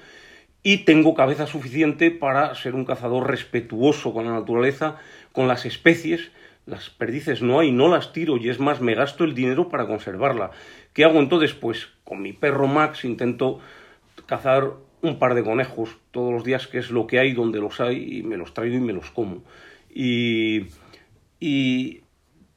y 0.63 0.85
tengo 0.85 1.13
cabeza 1.13 1.45
suficiente 1.45 2.09
para 2.09 2.55
ser 2.55 2.73
un 2.73 2.85
cazador 2.85 3.29
respetuoso 3.29 4.13
con 4.13 4.25
la 4.25 4.31
naturaleza, 4.31 4.95
con 5.33 5.49
las 5.49 5.65
especies, 5.65 6.31
las 6.65 6.89
perdices 6.89 7.41
no 7.41 7.59
hay, 7.59 7.73
no 7.73 7.89
las 7.89 8.13
tiro 8.13 8.37
y 8.37 8.47
es 8.47 8.61
más, 8.61 8.79
me 8.79 8.95
gasto 8.95 9.25
el 9.25 9.35
dinero 9.35 9.67
para 9.67 9.87
conservarla. 9.87 10.51
¿Qué 10.93 11.03
hago 11.03 11.19
entonces? 11.19 11.53
Pues 11.53 11.89
con 12.05 12.21
mi 12.21 12.31
perro 12.31 12.67
Max 12.67 13.03
intento 13.03 13.59
cazar 14.25 14.71
un 15.01 15.19
par 15.19 15.35
de 15.35 15.43
conejos 15.43 15.97
todos 16.11 16.31
los 16.31 16.43
días, 16.43 16.67
que 16.67 16.77
es 16.77 16.91
lo 16.91 17.07
que 17.07 17.19
hay 17.19 17.33
donde 17.33 17.59
los 17.59 17.79
hay, 17.81 18.17
y 18.17 18.23
me 18.23 18.37
los 18.37 18.53
traigo 18.53 18.75
y 18.75 18.81
me 18.81 18.93
los 18.93 19.11
como. 19.11 19.43
Y, 19.89 20.67
y 21.39 22.01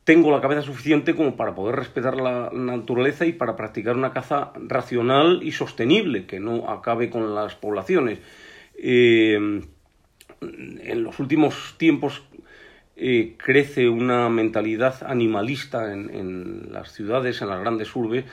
tengo 0.04 0.30
la 0.30 0.40
cabeza 0.40 0.62
suficiente 0.62 1.14
como 1.14 1.36
para 1.36 1.54
poder 1.54 1.76
respetar 1.76 2.16
la 2.16 2.50
naturaleza 2.52 3.24
y 3.24 3.32
para 3.32 3.56
practicar 3.56 3.96
una 3.96 4.12
caza 4.12 4.52
racional 4.56 5.40
y 5.42 5.52
sostenible, 5.52 6.26
que 6.26 6.40
no 6.40 6.70
acabe 6.70 7.08
con 7.08 7.34
las 7.34 7.54
poblaciones. 7.54 8.18
Eh, 8.76 9.62
en 10.42 11.02
los 11.02 11.18
últimos 11.20 11.76
tiempos 11.78 12.22
eh, 12.96 13.34
crece 13.38 13.88
una 13.88 14.28
mentalidad 14.28 15.02
animalista 15.06 15.92
en, 15.92 16.14
en, 16.14 16.72
las 16.72 16.92
ciudades, 16.92 17.40
en 17.40 17.48
las 17.48 17.60
grandes 17.60 17.94
urbes, 17.96 18.24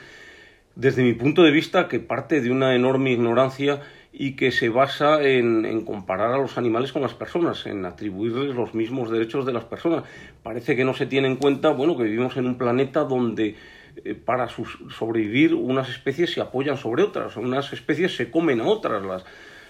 desde 0.74 1.02
mi 1.02 1.14
punto 1.14 1.42
de 1.42 1.50
vista 1.50 1.88
que 1.88 2.00
parte 2.00 2.40
de 2.40 2.50
una 2.50 2.74
enorme 2.74 3.12
ignorancia 3.12 3.80
y 4.12 4.36
que 4.36 4.50
se 4.50 4.68
basa 4.68 5.22
en, 5.22 5.64
en, 5.64 5.84
comparar 5.84 6.32
a 6.32 6.38
los 6.38 6.58
animales 6.58 6.92
con 6.92 7.02
las 7.02 7.14
personas, 7.14 7.66
en 7.66 7.84
atribuirles 7.86 8.54
los 8.54 8.74
mismos 8.74 9.10
derechos 9.10 9.46
de 9.46 9.52
las 9.52 9.64
personas. 9.64 10.04
Parece 10.42 10.76
que 10.76 10.84
no 10.84 10.92
se 10.92 11.06
tiene 11.06 11.28
en 11.28 11.36
cuenta, 11.36 11.70
bueno, 11.70 11.96
que 11.96 12.04
vivimos 12.04 12.36
en 12.36 12.46
un 12.46 12.58
planeta 12.58 13.04
donde 13.04 13.56
eh, 14.04 14.14
para 14.14 14.48
sobrevivir 14.48 15.54
unas 15.54 15.88
especies 15.88 16.32
se 16.32 16.40
apoyan 16.40 16.76
sobre 16.76 17.02
otras, 17.02 17.36
unas 17.36 17.72
especies 17.72 18.16
se 18.16 18.30
comen 18.30 18.60
a 18.60 18.66
otras, 18.66 19.24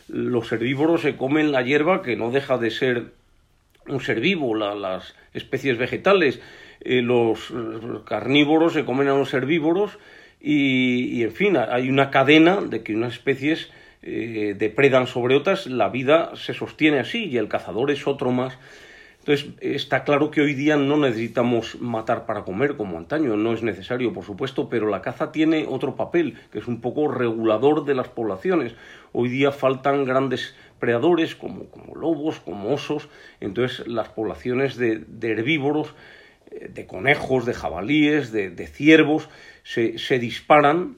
los 0.09 0.53
herbívoros 0.53 1.03
se 1.03 1.16
comen 1.16 1.53
la 1.53 1.62
hierba 1.62 2.03
que 2.03 2.16
no 2.16 2.30
deja 2.30 2.59
de 2.59 2.70
ser 2.70 3.12
un 3.88 4.01
ser 4.01 4.20
vivo, 4.20 4.55
la, 4.55 4.74
las 4.74 5.14
especies 5.34 5.76
vegetales, 5.76 6.40
eh, 6.80 7.03
los 7.03 7.53
carnívoros 8.05 8.74
se 8.74 8.84
comen 8.84 9.09
a 9.09 9.14
los 9.14 9.34
herbívoros 9.34 9.99
y, 10.40 11.22
en 11.22 11.32
fin, 11.32 11.57
hay 11.57 11.88
una 11.88 12.11
cadena 12.11 12.61
de 12.61 12.82
que 12.82 12.95
unas 12.95 13.12
especies 13.14 13.70
eh, 14.03 14.55
depredan 14.59 15.07
sobre 15.07 15.36
otras, 15.36 15.66
la 15.66 15.88
vida 15.88 16.32
se 16.34 16.55
sostiene 16.55 16.98
así 16.98 17.26
y 17.26 17.36
el 17.38 17.48
cazador 17.48 17.90
es 17.90 18.07
otro 18.07 18.32
más. 18.32 18.59
Entonces, 19.20 19.50
está 19.61 20.03
claro 20.03 20.32
que 20.32 20.40
hoy 20.40 20.55
día 20.55 20.76
no 20.76 20.96
necesitamos 20.96 21.80
matar 21.80 22.26
para 22.26 22.42
comer 22.42 22.76
como 22.76 22.98
antaño, 22.98 23.36
no 23.36 23.53
es 23.53 23.62
necesario, 23.62 24.12
por 24.12 24.24
supuesto, 24.24 24.68
pero 24.68 24.88
la 24.88 25.00
caza 25.00 25.30
tiene 25.30 25.64
otro 25.68 25.94
papel, 25.94 26.36
que 26.50 26.59
es 26.59 26.66
un 26.66 26.80
poco 26.80 27.07
regulador 27.07 27.84
de 27.84 27.94
las 27.94 28.09
poblaciones. 28.09 28.74
Hoy 29.12 29.28
día 29.28 29.53
faltan 29.53 30.05
grandes 30.05 30.57
predadores 30.80 31.36
como, 31.36 31.66
como 31.66 31.94
lobos, 31.94 32.40
como 32.40 32.74
osos, 32.74 33.09
entonces 33.38 33.86
las 33.86 34.09
poblaciones 34.09 34.76
de, 34.76 35.05
herbívoros, 35.22 35.94
eh, 36.50 36.68
de 36.74 36.88
conejos, 36.88 37.46
de 37.46 37.55
jabalíes, 37.55 38.32
de, 38.32 38.66
ciervos, 38.66 39.28
se, 39.62 39.98
se, 39.98 40.18
disparan, 40.18 40.96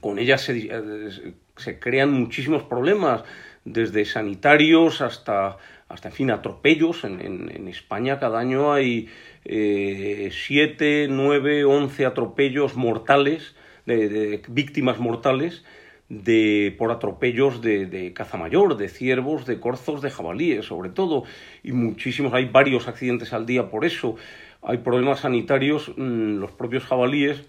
con 0.00 0.18
ellas 0.18 0.40
se, 0.40 0.68
eh, 0.68 1.34
se, 1.56 1.78
crean 1.78 2.12
muchísimos 2.12 2.62
problemas, 2.62 3.24
desde 3.64 4.04
sanitarios 4.04 5.00
hasta, 5.00 5.58
hasta 5.88 6.08
en 6.08 6.14
fin, 6.14 6.30
atropellos. 6.30 7.04
En, 7.04 7.20
en, 7.20 7.68
España 7.68 8.18
cada 8.18 8.38
año 8.38 8.72
hay 8.72 9.08
eh, 9.44 10.30
siete, 10.32 11.08
nueve, 11.10 11.64
once 11.64 12.06
atropellos 12.06 12.76
mortales, 12.76 13.56
de, 13.84 14.08
de 14.08 14.42
víctimas 14.48 14.98
mortales, 14.98 15.64
de, 16.08 16.74
por 16.78 16.90
atropellos 16.90 17.60
de, 17.60 17.86
de, 17.86 18.12
caza 18.12 18.36
mayor, 18.36 18.76
de 18.76 18.88
ciervos, 18.88 19.46
de 19.46 19.58
corzos, 19.58 20.02
de 20.02 20.10
jabalíes, 20.10 20.66
sobre 20.66 20.90
todo, 20.90 21.24
y 21.62 21.72
muchísimos, 21.72 22.32
hay 22.32 22.46
varios 22.46 22.88
accidentes 22.88 23.32
al 23.32 23.46
día 23.46 23.70
por 23.70 23.84
eso, 23.84 24.16
hay 24.62 24.78
problemas 24.78 25.20
sanitarios, 25.20 25.92
mmm, 25.96 26.38
los 26.38 26.52
propios 26.52 26.84
jabalíes 26.84 27.44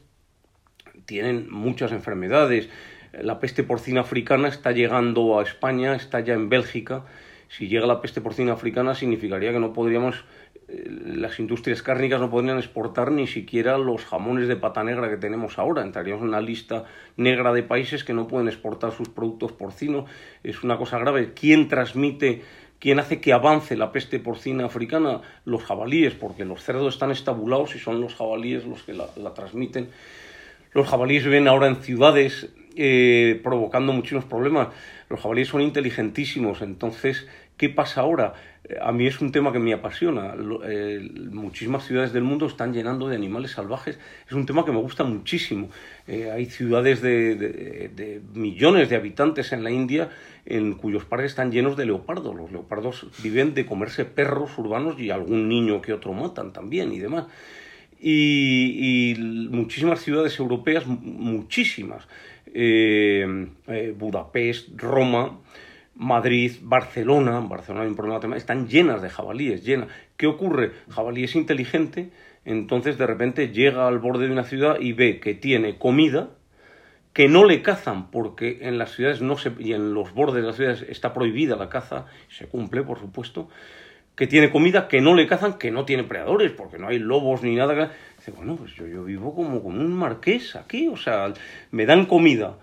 tienen 1.06 1.48
muchas 1.52 1.92
enfermedades, 1.92 2.70
la 3.22 3.40
peste 3.40 3.64
porcina 3.64 4.02
africana 4.02 4.48
está 4.48 4.72
llegando 4.72 5.40
a 5.40 5.44
España, 5.44 5.96
está 5.96 6.20
ya 6.20 6.34
en 6.34 6.50
Bélgica, 6.50 7.06
si 7.50 7.68
llega 7.68 7.88
la 7.88 8.02
peste 8.02 8.22
porcina 8.22 8.54
africana 8.54 8.94
significaría 8.94 9.54
que 9.54 9.60
no 9.60 9.72
podríamos 9.74 10.26
las 10.68 11.40
industrias 11.40 11.82
cárnicas 11.82 12.20
no 12.20 12.30
podrían 12.30 12.58
exportar 12.58 13.12
ni 13.12 13.26
siquiera 13.26 13.78
los 13.78 14.04
jamones 14.04 14.50
de 14.50 14.58
pata 14.58 14.84
negra 14.84 15.10
que 15.10 15.16
tenemos 15.16 15.58
ahora. 15.58 15.82
Entraríamos 15.82 16.24
en 16.24 16.30
una 16.30 16.42
lista 16.42 16.84
negra 17.16 17.54
de 17.54 17.64
países 17.64 18.04
que 18.04 18.14
no 18.14 18.28
pueden 18.28 18.50
exportar 18.50 18.92
sus 18.92 19.08
productos 19.08 19.54
porcinos. 19.54 20.10
Es 20.44 20.64
una 20.64 20.78
cosa 20.78 21.00
grave. 21.00 21.34
¿Quién 21.34 21.70
transmite, 21.70 22.42
quién 22.80 23.00
hace 23.00 23.22
que 23.22 23.32
avance 23.32 23.78
la 23.78 23.94
peste 23.94 24.20
porcina 24.20 24.66
africana? 24.66 25.22
Los 25.46 25.64
jabalíes, 25.64 26.16
porque 26.16 26.44
los 26.44 26.62
cerdos 26.62 26.96
están 26.96 27.12
estabulados 27.12 27.74
y 27.76 27.80
son 27.80 28.02
los 28.02 28.16
jabalíes 28.16 28.66
los 28.66 28.84
que 28.84 28.94
la, 28.94 29.08
la 29.16 29.34
transmiten. 29.34 29.90
Los 30.74 30.88
jabalíes 30.88 31.24
viven 31.24 31.48
ahora 31.48 31.68
en 31.68 31.78
ciudades 31.78 32.50
eh, 32.76 33.40
provocando 33.44 33.94
muchísimos 33.94 34.26
problemas. 34.26 34.70
Los 35.10 35.22
jabalíes 35.22 35.48
son 35.48 35.62
inteligentísimos, 35.62 36.62
entonces, 36.62 37.28
¿qué 37.58 37.70
pasa 37.70 38.02
ahora? 38.02 38.34
a 38.82 38.92
mí 38.92 39.08
es 39.08 39.22
un 39.22 39.32
tema 39.32 39.52
que 39.52 39.60
me 39.60 39.74
apasiona. 39.74 40.36
Eh, 40.66 41.10
muchísimas 41.32 41.86
ciudades 41.86 42.12
del 42.14 42.24
mundo 42.24 42.48
están 42.48 42.74
llenando 42.74 43.08
de 43.08 43.16
animales 43.16 43.52
salvajes. 43.52 43.98
Es 44.28 44.34
un 44.34 44.46
tema 44.46 44.66
que 44.66 44.72
me 44.72 44.80
gusta 44.80 45.04
muchísimo. 45.04 45.70
Eh, 46.08 46.30
hay 46.32 46.46
ciudades 46.48 47.02
de, 47.02 47.36
de, 47.36 47.90
de, 47.90 48.22
millones 48.34 48.90
de 48.90 48.96
habitantes 48.96 49.54
en 49.54 49.64
la 49.64 49.72
India 49.72 50.10
en 50.46 50.74
cuyos 50.74 51.06
parques 51.06 51.32
están 51.32 51.52
llenos 51.52 51.78
de 51.78 51.86
leopardos. 51.86 52.36
Los 52.36 52.52
leopardos 52.52 53.08
viven 53.22 53.54
de 53.54 53.66
comerse 53.66 54.06
perros 54.06 54.58
urbanos 54.58 55.00
y 55.00 55.12
algún 55.12 55.48
niño 55.48 55.82
que 55.82 55.94
otro 55.94 56.14
matan 56.14 56.52
también 56.52 56.92
y 56.92 57.00
demás. 57.00 57.26
Y, 58.00 59.12
y 59.12 59.16
muchísimas 59.50 60.02
ciudades 60.02 60.38
europeas, 60.40 60.86
muchísimas. 60.86 62.08
Eh, 62.54 63.48
eh, 63.68 63.94
Budapest, 63.98 64.70
Roma, 64.76 65.40
Madrid, 65.96 66.54
Barcelona, 66.62 67.40
Barcelona 67.40 67.84
hay 67.84 67.90
un 67.90 67.96
problema 67.96 68.38
están 68.38 68.68
llenas 68.68 69.02
de 69.02 69.10
jabalíes, 69.10 69.64
llenas. 69.64 69.90
¿Qué 70.16 70.28
ocurre? 70.28 70.72
Jabalí 70.90 71.24
es 71.24 71.36
inteligente, 71.36 72.12
entonces 72.46 72.98
de 72.98 73.08
repente 73.08 73.50
llega 73.50 73.88
al 73.88 74.00
borde 74.00 74.28
de 74.28 74.32
una 74.32 74.44
ciudad 74.44 74.80
y 74.80 74.94
ve 74.94 75.20
que 75.20 75.34
tiene 75.34 75.78
comida, 75.78 76.30
que 77.14 77.28
no 77.28 77.46
le 77.46 77.64
cazan, 77.64 78.12
porque 78.12 78.60
en 78.62 78.78
las 78.78 78.92
ciudades 78.92 79.22
no 79.22 79.38
se, 79.38 79.52
y 79.58 79.74
en 79.74 79.94
los 79.96 80.14
bordes 80.14 80.42
de 80.42 80.48
las 80.48 80.56
ciudades 80.56 80.86
está 80.88 81.14
prohibida 81.14 81.56
la 81.56 81.70
caza, 81.70 82.06
se 82.30 82.48
cumple, 82.48 82.84
por 82.84 83.00
supuesto, 83.00 83.50
que 84.18 84.26
tiene 84.26 84.50
comida, 84.50 84.88
que 84.88 85.00
no 85.00 85.14
le 85.14 85.28
cazan, 85.28 85.60
que 85.60 85.70
no 85.70 85.86
tiene 85.86 86.04
predadores, 86.04 86.52
porque 86.52 86.80
no 86.80 86.88
hay 86.88 86.98
lobos 86.98 87.44
ni 87.44 87.56
nada. 87.56 87.92
Dice, 88.18 88.32
bueno, 88.32 88.56
pues 88.56 88.74
yo, 88.74 88.88
yo 88.88 89.04
vivo 89.04 89.34
como 89.36 89.62
con 89.62 89.80
un 89.80 89.94
marqués 89.94 90.56
aquí, 90.56 90.88
o 90.88 90.98
sea, 90.98 91.32
me 91.70 91.86
dan 91.86 92.08
comida, 92.08 92.58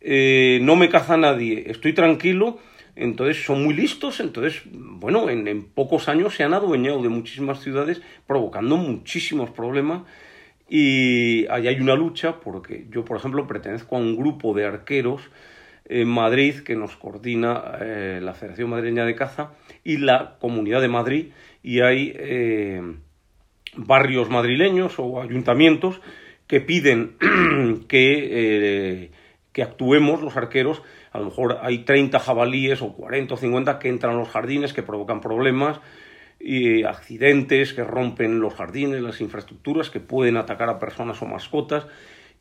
eh, 0.00 0.58
no 0.62 0.76
me 0.76 0.88
caza 0.88 1.18
nadie, 1.18 1.64
estoy 1.66 1.92
tranquilo, 1.92 2.58
entonces 2.96 3.44
son 3.44 3.62
muy 3.62 3.74
listos, 3.74 4.18
entonces, 4.20 4.62
bueno, 4.72 5.28
en, 5.28 5.46
en, 5.46 5.64
pocos 5.64 6.08
años 6.08 6.34
se 6.34 6.42
han 6.42 6.54
adueñado 6.54 7.02
de 7.02 7.10
muchísimas 7.10 7.60
ciudades, 7.60 8.00
provocando 8.26 8.78
muchísimos 8.78 9.50
problemas. 9.50 10.02
Y 10.70 11.46
ahí 11.48 11.68
hay 11.68 11.80
una 11.80 11.94
lucha, 11.94 12.40
porque 12.40 12.86
yo, 12.90 13.04
por 13.04 13.18
ejemplo, 13.18 13.46
pertenezco 13.46 13.96
a 13.96 13.98
un 13.98 14.16
grupo 14.16 14.54
de 14.54 14.64
arqueros 14.64 15.20
en 15.86 16.08
Madrid 16.08 16.60
que 16.60 16.76
nos 16.76 16.96
coordina 16.96 17.78
eh, 17.80 18.20
la 18.22 18.34
Federación 18.34 18.70
Madrileña 18.70 19.04
de 19.04 19.14
Caza 19.14 19.52
y 19.82 19.98
la 19.98 20.36
Comunidad 20.40 20.80
de 20.80 20.88
Madrid, 20.88 21.26
y 21.62 21.80
hay 21.80 22.14
eh, 22.16 22.82
barrios 23.76 24.30
madrileños 24.30 24.98
o 24.98 25.20
ayuntamientos 25.20 26.00
que 26.46 26.60
piden 26.60 27.16
que, 27.88 28.28
eh, 28.30 29.10
que 29.52 29.62
actuemos 29.62 30.22
los 30.22 30.36
arqueros. 30.36 30.82
A 31.12 31.18
lo 31.18 31.26
mejor 31.26 31.58
hay 31.62 31.78
30 31.84 32.18
jabalíes 32.18 32.82
o 32.82 32.92
40 32.92 33.34
o 33.34 33.36
50 33.36 33.78
que 33.78 33.88
entran 33.88 34.14
a 34.14 34.18
los 34.18 34.28
jardines, 34.28 34.72
que 34.72 34.82
provocan 34.82 35.20
problemas 35.20 35.80
y 36.40 36.82
accidentes, 36.82 37.72
que 37.72 37.84
rompen 37.84 38.40
los 38.40 38.54
jardines, 38.54 39.00
las 39.00 39.20
infraestructuras, 39.20 39.90
que 39.90 40.00
pueden 40.00 40.36
atacar 40.36 40.68
a 40.68 40.78
personas 40.78 41.22
o 41.22 41.26
mascotas. 41.26 41.86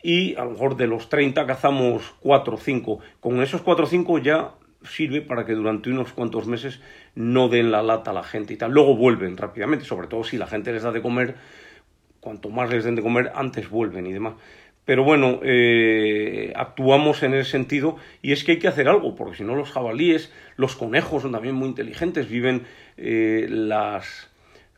Y 0.04 0.36
a 0.36 0.44
lo 0.44 0.52
mejor 0.52 0.76
de 0.76 0.86
los 0.86 1.10
30 1.10 1.48
cazamos 1.48 2.14
4 2.20 2.54
o 2.54 2.58
5. 2.58 3.00
Con 3.22 3.42
esos 3.42 3.62
4 3.62 3.86
o 3.86 3.88
5 3.88 4.18
ya 4.20 4.52
sirve 4.84 5.22
para 5.22 5.46
que 5.46 5.54
durante 5.54 5.90
unos 5.90 6.12
cuantos 6.12 6.46
meses 6.46 6.82
no 7.16 7.48
den 7.48 7.72
la 7.72 7.82
lata 7.82 8.12
a 8.12 8.14
la 8.14 8.24
gente 8.24 8.54
y 8.54 8.58
tal. 8.58 8.72
Luego 8.72 8.96
vuelven 8.96 9.38
rápidamente, 9.38 9.86
sobre 9.86 10.08
todo 10.08 10.24
si 10.24 10.38
la 10.38 10.48
gente 10.48 10.74
les 10.74 10.84
da 10.84 10.92
de 10.92 11.02
comer, 11.02 11.36
cuanto 12.20 12.50
más 12.50 12.70
les 12.70 12.84
den 12.84 12.96
de 12.96 13.02
comer, 13.02 13.32
antes 13.34 13.70
vuelven 13.70 14.06
y 14.06 14.14
demás. 14.14 14.34
Pero 14.86 15.06
bueno, 15.06 15.40
eh, 15.44 16.52
actuamos 16.56 17.24
en 17.24 17.34
ese 17.34 17.52
sentido 17.52 17.96
y 18.22 18.34
es 18.34 18.44
que 18.44 18.54
hay 18.54 18.60
que 18.60 18.68
hacer 18.68 18.90
algo, 18.90 19.16
porque 19.16 19.38
si 19.38 19.44
no 19.44 19.56
los 19.56 19.72
jabalíes, 19.72 20.34
los 20.58 20.76
conejos 20.76 21.22
son 21.22 21.32
también 21.32 21.56
muy 21.56 21.70
inteligentes, 21.70 22.28
viven 22.28 22.64
eh, 22.98 23.48
las, 23.50 24.30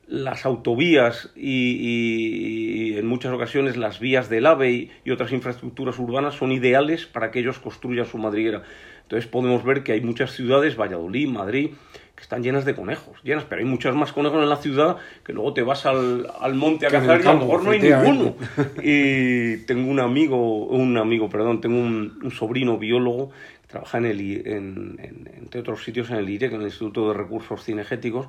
las 0.08 0.46
autovías 0.46 1.32
y, 1.36 2.92
y, 2.92 2.98
en 2.98 3.08
muchas 3.08 3.34
ocasiones 3.34 3.76
las 3.76 4.00
vías 4.00 4.30
del 4.30 4.46
AVE 4.46 4.72
y, 4.72 4.92
y 5.04 5.12
otras 5.12 5.32
infraestructuras 5.32 5.98
urbanas 6.00 6.36
son 6.36 6.52
ideales 6.52 7.06
para 7.06 7.32
que 7.32 7.40
ellos 7.40 7.60
construyan 7.60 8.06
su 8.06 8.18
madriguera. 8.18 8.64
Entonces 9.04 9.30
podemos 9.30 9.64
ver 9.64 9.84
que 9.84 9.92
hay 9.92 10.02
muchas 10.02 10.32
ciudades, 10.32 10.76
Valladolid, 10.78 11.28
Madrid, 11.28 11.70
que 12.16 12.24
están 12.24 12.42
llenas 12.42 12.66
de 12.66 12.74
conejos, 12.74 13.22
llenas, 13.24 13.44
pero 13.44 13.60
hay 13.60 13.68
muchos 13.68 13.96
más 13.96 14.14
conejos 14.14 14.42
en 14.42 14.50
la 14.50 14.56
ciudad 14.56 14.98
que 15.24 15.34
luego 15.34 15.54
te 15.54 15.62
vas 15.62 15.86
al, 15.86 16.28
al 16.40 16.56
monte 16.56 16.88
a 16.88 16.90
cazar 16.90 17.22
y 17.22 17.28
a 17.28 17.34
lo 17.34 17.40
mejor 17.42 17.64
no 17.64 17.72
hay 17.72 17.82
ninguno. 17.82 18.36
Y 18.82 19.58
tengo 19.66 19.92
un 19.92 20.00
amigo, 20.00 20.66
un 20.66 20.98
amigo, 20.98 21.30
perdón, 21.30 21.62
tengo 21.62 21.78
un, 21.78 22.20
un 22.24 22.32
sobrino 22.32 22.78
biólogo 22.78 23.32
que 23.62 23.68
trabaja 23.68 23.98
en 23.98 24.06
el, 24.06 24.22
en, 24.22 25.00
en, 25.00 25.30
entre 25.38 25.60
otros 25.60 25.84
sitios 25.84 26.10
en 26.10 26.16
el 26.18 26.30
IREC, 26.30 26.54
en 26.54 26.62
el 26.62 26.68
Instituto 26.68 27.10
de 27.10 27.16
Recursos 27.16 27.64
Cinegéticos, 27.64 28.28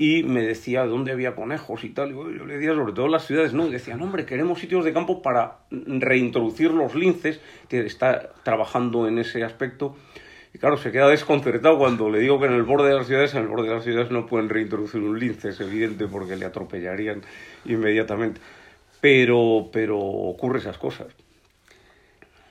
y 0.00 0.22
me 0.22 0.40
decía 0.40 0.86
dónde 0.86 1.12
había 1.12 1.34
conejos 1.34 1.84
y 1.84 1.90
tal. 1.90 2.14
Yo 2.14 2.46
le 2.46 2.54
decía, 2.54 2.72
sobre 2.74 2.94
todo 2.94 3.06
las 3.06 3.26
ciudades, 3.26 3.52
no. 3.52 3.66
Y 3.66 3.70
decía, 3.70 3.98
no, 3.98 4.04
hombre, 4.04 4.24
queremos 4.24 4.58
sitios 4.58 4.82
de 4.82 4.94
campo 4.94 5.20
para 5.20 5.58
reintroducir 5.70 6.70
los 6.70 6.94
linces, 6.94 7.38
que 7.68 7.84
está 7.84 8.30
trabajando 8.42 9.06
en 9.06 9.18
ese 9.18 9.44
aspecto. 9.44 9.94
Y 10.54 10.58
claro, 10.58 10.78
se 10.78 10.90
queda 10.90 11.06
desconcertado 11.06 11.76
cuando 11.76 12.08
le 12.08 12.18
digo 12.18 12.40
que 12.40 12.46
en 12.46 12.54
el 12.54 12.62
borde 12.62 12.88
de 12.88 12.94
las 12.94 13.08
ciudades, 13.08 13.34
en 13.34 13.42
el 13.42 13.48
borde 13.48 13.68
de 13.68 13.74
las 13.74 13.84
ciudades 13.84 14.10
no 14.10 14.24
pueden 14.24 14.48
reintroducir 14.48 15.02
un 15.02 15.20
lince, 15.20 15.50
es 15.50 15.60
evidente, 15.60 16.06
porque 16.06 16.34
le 16.34 16.46
atropellarían 16.46 17.20
inmediatamente. 17.66 18.40
Pero, 19.02 19.68
pero 19.70 19.98
ocurre 19.98 20.60
esas 20.60 20.78
cosas. 20.78 21.08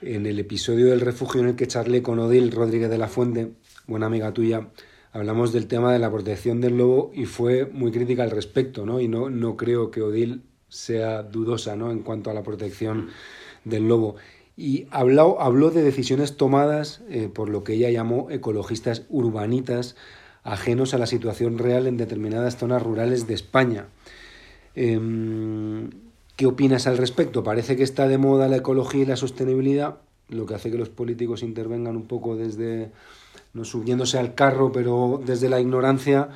En 0.04 0.28
el 0.28 0.38
episodio 0.38 0.92
del 0.92 1.02
refugio 1.02 1.42
en 1.42 1.48
el 1.48 1.56
que 1.56 1.66
charlé 1.66 2.04
con 2.04 2.20
Odil 2.20 2.52
Rodríguez 2.52 2.92
de 2.92 3.00
la 3.00 3.08
Fuente, 3.08 3.54
buena 3.88 4.06
amiga 4.06 4.32
tuya, 4.32 4.68
hablamos 5.12 5.54
del 5.54 5.68
tema 5.68 5.94
de 5.94 6.00
la 6.00 6.12
protección 6.12 6.62
del 6.62 6.78
lobo 6.78 7.12
y 7.14 7.26
fue 7.26 7.66
muy 7.66 7.92
crítica 7.92 8.24
al 8.24 8.32
respecto, 8.32 8.86
¿no? 8.86 9.00
Y 9.00 9.08
no, 9.08 9.30
no 9.30 9.58
creo 9.58 9.92
que 9.92 10.02
Odil 10.02 10.44
sea 10.68 11.24
dudosa, 11.24 11.76
¿no? 11.76 11.92
En 11.92 12.00
cuanto 12.00 12.30
a 12.30 12.34
la 12.34 12.44
protección 12.44 13.10
del 13.66 13.88
lobo. 13.88 14.16
Y 14.56 14.88
habló, 14.92 15.42
habló 15.42 15.72
de 15.72 15.82
decisiones 15.82 16.36
tomadas 16.38 17.02
eh, 17.10 17.30
por 17.34 17.50
lo 17.50 17.64
que 17.64 17.74
ella 17.74 17.90
llamó 17.90 18.30
ecologistas 18.30 19.04
urbanitas, 19.10 19.96
ajenos 20.44 20.94
a 20.94 20.98
la 20.98 21.06
situación 21.06 21.58
real 21.58 21.88
en 21.88 21.98
determinadas 21.98 22.58
zonas 22.58 22.84
rurales 22.84 23.28
de 23.28 23.34
España. 23.34 23.88
Eh, 24.76 25.00
¿Qué 26.40 26.46
opinas 26.46 26.88
al 26.88 26.98
respecto? 26.98 27.44
Parece 27.44 27.76
que 27.76 27.84
está 27.84 28.08
de 28.08 28.18
moda 28.18 28.48
la 28.48 28.56
ecología 28.56 29.02
y 29.02 29.06
la 29.06 29.18
sostenibilidad, 29.18 29.98
lo 30.30 30.46
que 30.46 30.56
hace 30.56 30.72
que 30.72 30.78
los 30.78 30.88
políticos 30.88 31.44
intervengan 31.44 31.98
un 31.98 32.08
poco 32.08 32.38
desde 32.38 32.92
no 33.54 33.66
subiéndose 33.66 34.18
al 34.18 34.36
carro, 34.36 34.72
pero 34.72 35.22
desde 35.26 35.50
la 35.50 35.60
ignorancia 35.60 36.30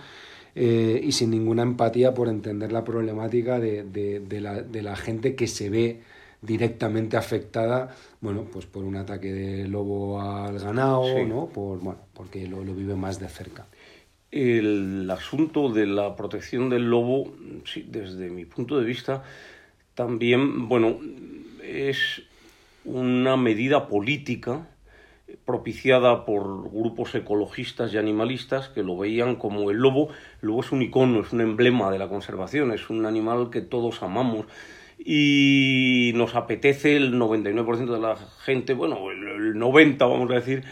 eh, 0.55 1.01
y 1.03 1.11
sin 1.11 1.31
ninguna 1.31 1.63
empatía 1.63 2.13
por 2.13 2.27
entender 2.27 2.71
la 2.71 2.83
problemática 2.83 3.59
de, 3.59 3.83
de, 3.83 4.19
de, 4.19 4.41
la, 4.41 4.61
de, 4.61 4.81
la, 4.81 4.95
gente 4.95 5.35
que 5.35 5.47
se 5.47 5.69
ve 5.69 6.01
directamente 6.41 7.17
afectada, 7.17 7.95
bueno, 8.21 8.45
pues 8.51 8.65
por 8.65 8.83
un 8.83 8.95
ataque 8.95 9.33
de 9.33 9.67
lobo 9.67 10.21
al 10.21 10.59
ganado, 10.59 11.05
sí. 11.05 11.25
¿no? 11.25 11.47
Por, 11.47 11.79
bueno, 11.79 11.99
porque 12.13 12.47
lo, 12.47 12.63
lo 12.63 12.75
vive 12.75 12.95
más 12.95 13.19
de 13.19 13.29
cerca. 13.29 13.65
El 14.29 15.09
asunto 15.09 15.69
de 15.69 15.85
la 15.85 16.15
protección 16.15 16.69
del 16.69 16.89
lobo, 16.89 17.33
sí, 17.65 17.85
desde 17.87 18.29
mi 18.29 18.45
punto 18.45 18.79
de 18.79 18.85
vista, 18.85 19.23
también, 19.95 20.67
bueno, 20.67 20.99
es 21.63 22.23
una 22.85 23.37
medida 23.37 23.87
política 23.87 24.67
propiciada 25.45 26.25
por 26.25 26.69
grupos 26.71 27.15
ecologistas 27.15 27.93
y 27.93 27.97
animalistas 27.97 28.69
que 28.69 28.83
lo 28.83 28.97
veían 28.97 29.35
como 29.35 29.71
el 29.71 29.77
lobo. 29.77 30.09
El 30.41 30.49
lobo 30.49 30.61
es 30.61 30.71
un 30.71 30.81
icono, 30.81 31.21
es 31.21 31.33
un 31.33 31.41
emblema 31.41 31.91
de 31.91 31.99
la 31.99 32.09
conservación, 32.09 32.71
es 32.71 32.89
un 32.89 33.05
animal 33.05 33.49
que 33.49 33.61
todos 33.61 34.03
amamos 34.03 34.45
y 34.97 36.11
nos 36.15 36.35
apetece 36.35 36.95
el 36.95 37.13
99% 37.15 37.91
de 37.91 37.99
la 37.99 38.15
gente, 38.15 38.73
bueno, 38.73 39.11
el 39.11 39.55
90% 39.55 39.97
vamos 39.99 40.31
a 40.31 40.35
decir, 40.35 40.63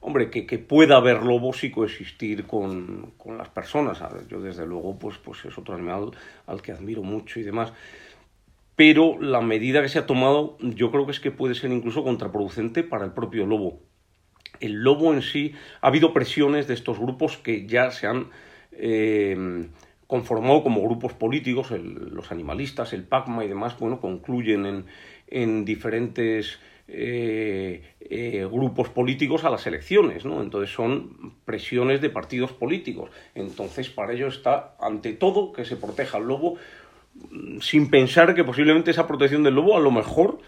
hombre, 0.00 0.30
que, 0.30 0.46
que 0.46 0.58
pueda 0.58 0.96
haber 0.96 1.22
lobos 1.22 1.64
y 1.64 1.70
coexistir 1.70 2.46
con, 2.46 3.12
con 3.16 3.36
las 3.36 3.48
personas. 3.48 4.00
Yo 4.28 4.40
desde 4.40 4.66
luego, 4.66 4.98
pues, 4.98 5.18
pues 5.18 5.44
es 5.44 5.58
otro 5.58 5.74
animal 5.74 6.12
al 6.46 6.62
que 6.62 6.72
admiro 6.72 7.02
mucho 7.02 7.40
y 7.40 7.42
demás 7.42 7.72
pero 8.76 9.20
la 9.20 9.42
medida 9.42 9.82
que 9.82 9.90
se 9.90 9.98
ha 9.98 10.06
tomado 10.06 10.56
yo 10.60 10.90
creo 10.90 11.04
que 11.04 11.12
es 11.12 11.20
que 11.20 11.30
puede 11.30 11.54
ser 11.54 11.70
incluso 11.70 12.02
contraproducente 12.02 12.82
para 12.82 13.04
el 13.04 13.12
propio 13.12 13.44
lobo 13.44 13.82
el 14.60 14.82
lobo 14.82 15.12
en 15.12 15.22
sí, 15.22 15.52
ha 15.80 15.88
habido 15.88 16.12
presiones 16.12 16.66
de 16.68 16.74
estos 16.74 16.98
grupos 16.98 17.36
que 17.38 17.66
ya 17.66 17.90
se 17.90 18.06
han 18.06 18.28
eh, 18.72 19.66
conformado 20.06 20.62
como 20.62 20.82
grupos 20.82 21.12
políticos, 21.12 21.70
los 21.70 22.32
animalistas, 22.32 22.92
el 22.92 23.04
PACMA 23.04 23.44
y 23.44 23.48
demás, 23.48 23.78
bueno, 23.78 24.00
concluyen 24.00 24.66
en, 24.66 24.84
en 25.28 25.64
diferentes 25.64 26.58
eh, 26.88 27.82
eh, 28.00 28.48
grupos 28.50 28.88
políticos 28.88 29.44
a 29.44 29.50
las 29.50 29.64
elecciones, 29.68 30.24
¿no? 30.24 30.42
Entonces 30.42 30.74
son 30.74 31.34
presiones 31.44 32.00
de 32.00 32.10
partidos 32.10 32.52
políticos. 32.52 33.10
Entonces 33.36 33.88
para 33.88 34.12
ello 34.12 34.26
está, 34.26 34.74
ante 34.80 35.12
todo, 35.12 35.52
que 35.52 35.64
se 35.64 35.76
proteja 35.76 36.18
al 36.18 36.26
lobo, 36.26 36.56
sin 37.60 37.90
pensar 37.90 38.34
que 38.34 38.42
posiblemente 38.42 38.90
esa 38.90 39.06
protección 39.06 39.44
del 39.44 39.54
lobo 39.54 39.76
a 39.76 39.80
lo 39.80 39.92
mejor 39.92 40.40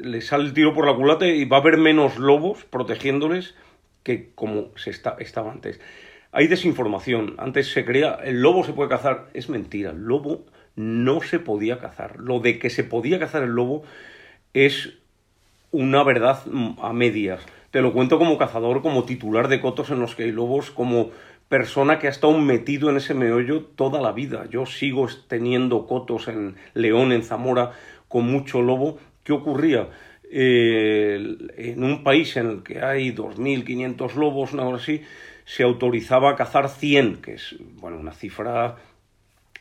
le 0.00 0.20
sale 0.20 0.44
el 0.44 0.54
tiro 0.54 0.74
por 0.74 0.86
la 0.86 0.94
culata 0.94 1.26
y 1.26 1.44
va 1.44 1.58
a 1.58 1.60
haber 1.60 1.78
menos 1.78 2.18
lobos 2.18 2.64
protegiéndoles 2.64 3.54
que 4.02 4.30
como 4.34 4.68
se 4.76 4.90
está, 4.90 5.16
estaba 5.18 5.52
antes. 5.52 5.80
Hay 6.32 6.46
desinformación. 6.46 7.34
Antes 7.38 7.72
se 7.72 7.84
creía 7.84 8.18
el 8.24 8.42
lobo 8.42 8.64
se 8.64 8.72
puede 8.72 8.90
cazar. 8.90 9.28
Es 9.34 9.48
mentira. 9.48 9.90
El 9.90 10.04
lobo 10.04 10.44
no 10.76 11.20
se 11.20 11.38
podía 11.38 11.78
cazar. 11.78 12.18
Lo 12.18 12.40
de 12.40 12.58
que 12.58 12.70
se 12.70 12.84
podía 12.84 13.18
cazar 13.18 13.42
el 13.42 13.50
lobo 13.50 13.82
es 14.54 14.94
una 15.70 16.02
verdad 16.02 16.42
a 16.80 16.92
medias. 16.92 17.44
Te 17.70 17.82
lo 17.82 17.92
cuento 17.92 18.18
como 18.18 18.38
cazador, 18.38 18.80
como 18.82 19.04
titular 19.04 19.48
de 19.48 19.60
cotos 19.60 19.90
en 19.90 20.00
los 20.00 20.14
que 20.14 20.24
hay 20.24 20.32
lobos, 20.32 20.70
como 20.70 21.10
persona 21.48 21.98
que 21.98 22.06
ha 22.06 22.10
estado 22.10 22.38
metido 22.38 22.90
en 22.90 22.96
ese 22.96 23.14
meollo 23.14 23.62
toda 23.62 24.00
la 24.00 24.12
vida. 24.12 24.46
Yo 24.50 24.66
sigo 24.66 25.06
teniendo 25.28 25.86
cotos 25.86 26.28
en 26.28 26.56
León, 26.74 27.12
en 27.12 27.22
Zamora, 27.22 27.72
con 28.08 28.24
mucho 28.24 28.62
lobo 28.62 28.98
¿Qué 29.28 29.34
ocurría? 29.34 29.90
Eh, 30.30 31.36
en 31.58 31.84
un 31.84 32.02
país 32.02 32.34
en 32.38 32.48
el 32.48 32.62
que 32.62 32.80
hay 32.80 33.14
2.500 33.14 34.14
lobos, 34.14 34.54
una 34.54 34.64
hora 34.64 34.78
así, 34.78 35.02
se 35.44 35.64
autorizaba 35.64 36.30
a 36.30 36.34
cazar 36.34 36.70
100, 36.70 37.16
que 37.20 37.34
es 37.34 37.56
bueno, 37.74 37.98
una 37.98 38.12
cifra 38.12 38.76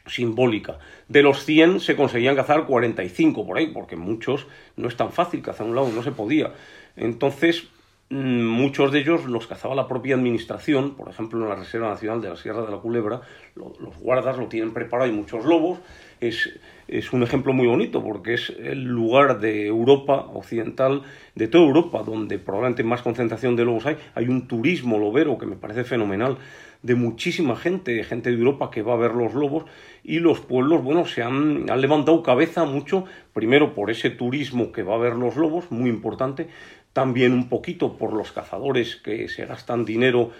simbólica. 0.06 0.80
De 1.10 1.22
los 1.22 1.44
100 1.44 1.82
se 1.82 1.98
conseguían 1.98 2.38
cazar 2.38 2.66
45 2.66 3.46
por 3.46 3.58
ahí, 3.58 3.68
porque 3.68 3.98
muchos 3.98 4.48
no 4.78 4.88
es 4.88 4.96
tan 4.96 5.12
fácil 5.12 5.42
cazar 5.42 5.68
un 5.68 5.76
lobo, 5.76 5.92
no 5.94 6.02
se 6.02 6.14
podía. 6.14 6.54
Entonces, 6.96 7.68
mm, 8.10 8.46
muchos 8.46 8.94
de 8.94 9.00
ellos 9.00 9.26
los 9.26 9.48
cazaba 9.48 9.76
la 9.76 9.90
propia 9.90 10.16
administración, 10.16 10.96
por 10.96 11.10
ejemplo, 11.10 11.44
en 11.44 11.50
la 11.50 11.56
Reserva 11.56 11.90
Nacional 11.90 12.22
de 12.22 12.30
la 12.30 12.38
Sierra 12.38 12.62
de 12.62 12.72
la 12.72 12.78
Culebra, 12.78 13.20
los 13.56 13.98
guardas 14.00 14.38
lo 14.38 14.48
tienen 14.48 14.72
preparado, 14.72 15.12
hay 15.12 15.18
muchos 15.18 15.44
lobos, 15.44 15.80
es, 16.22 16.58
es 16.88 17.14
un 17.14 17.24
ejemplo 17.24 17.54
muy 17.54 17.68
bonito 17.68 18.04
porque 18.04 18.34
es 18.34 18.50
el 18.50 18.84
lugar 18.84 19.40
de 19.40 19.68
Europa 19.68 20.28
occidental, 20.34 21.04
de 21.36 21.48
toda 21.48 21.66
Europa, 21.66 22.04
donde 22.04 22.40
probablemente 22.40 22.84
más 22.84 23.02
concentración 23.02 23.56
de 23.56 23.66
lobos 23.66 23.86
hay. 23.86 23.98
Hay 24.16 24.28
un 24.28 24.48
turismo 24.48 24.98
lobero 24.98 25.38
que 25.38 25.46
me 25.46 25.56
parece 25.56 25.84
fenomenal 25.84 26.38
de 26.84 26.96
muchísima 26.96 27.56
gente, 27.56 28.04
gente 28.04 28.30
de 28.30 28.38
Europa 28.38 28.70
que 28.72 28.82
va 28.82 28.94
a 28.94 28.98
ver 28.98 29.12
los 29.12 29.34
lobos 29.34 29.66
y 30.04 30.20
los 30.20 30.40
pueblos, 30.40 30.84
bueno, 30.84 31.06
se 31.06 31.24
han, 31.24 31.70
han 31.70 31.82
levantado 31.82 32.24
cabeza 32.24 32.66
mucho, 32.66 33.06
primero 33.34 33.74
por 33.74 33.92
ese 33.92 34.10
turismo 34.10 34.72
que 34.72 34.84
va 34.84 34.96
a 34.96 35.00
ver 35.00 35.16
los 35.16 35.36
lobos, 35.36 35.72
muy 35.72 35.90
importante, 35.90 36.48
también 36.94 37.34
un 37.34 37.50
poquito 37.50 37.98
por 37.98 38.14
los 38.14 38.32
cazadores 38.32 38.96
que 38.96 39.28
se 39.28 39.46
gastan 39.46 39.86
dinero 39.86 40.32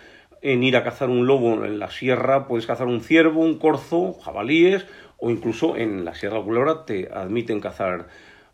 en 0.42 0.64
ir 0.64 0.78
a 0.78 0.84
cazar 0.84 1.10
un 1.10 1.26
lobo 1.26 1.66
en 1.66 1.80
la 1.80 1.90
sierra, 1.90 2.48
puedes 2.48 2.68
cazar 2.68 2.88
un 2.88 3.02
ciervo, 3.02 3.42
un 3.42 3.58
corzo, 3.58 4.14
jabalíes 4.14 4.86
o 5.18 5.32
incluso 5.32 5.76
en 5.76 6.06
la 6.06 6.14
Sierra 6.16 6.42
Culebra 6.42 6.86
te 6.86 7.10
admiten 7.12 7.60
cazar 7.60 8.08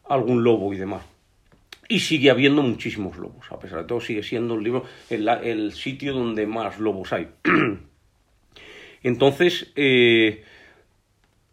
algún 0.07 0.43
lobo 0.43 0.73
y 0.73 0.77
demás. 0.77 1.03
Y 1.89 1.99
sigue 1.99 2.29
habiendo 2.29 2.61
muchísimos 2.61 3.17
lobos, 3.17 3.51
a 3.51 3.59
pesar 3.59 3.79
de 3.79 3.85
todo 3.85 3.99
sigue 3.99 4.23
siendo 4.23 4.55
el, 4.55 4.63
libro, 4.63 4.85
el, 5.09 5.73
sitio 5.73 6.13
donde 6.13 6.47
más 6.47 6.79
lobos 6.79 7.11
hay. 7.11 7.27
Entonces, 9.03 9.73
eh, 9.75 10.43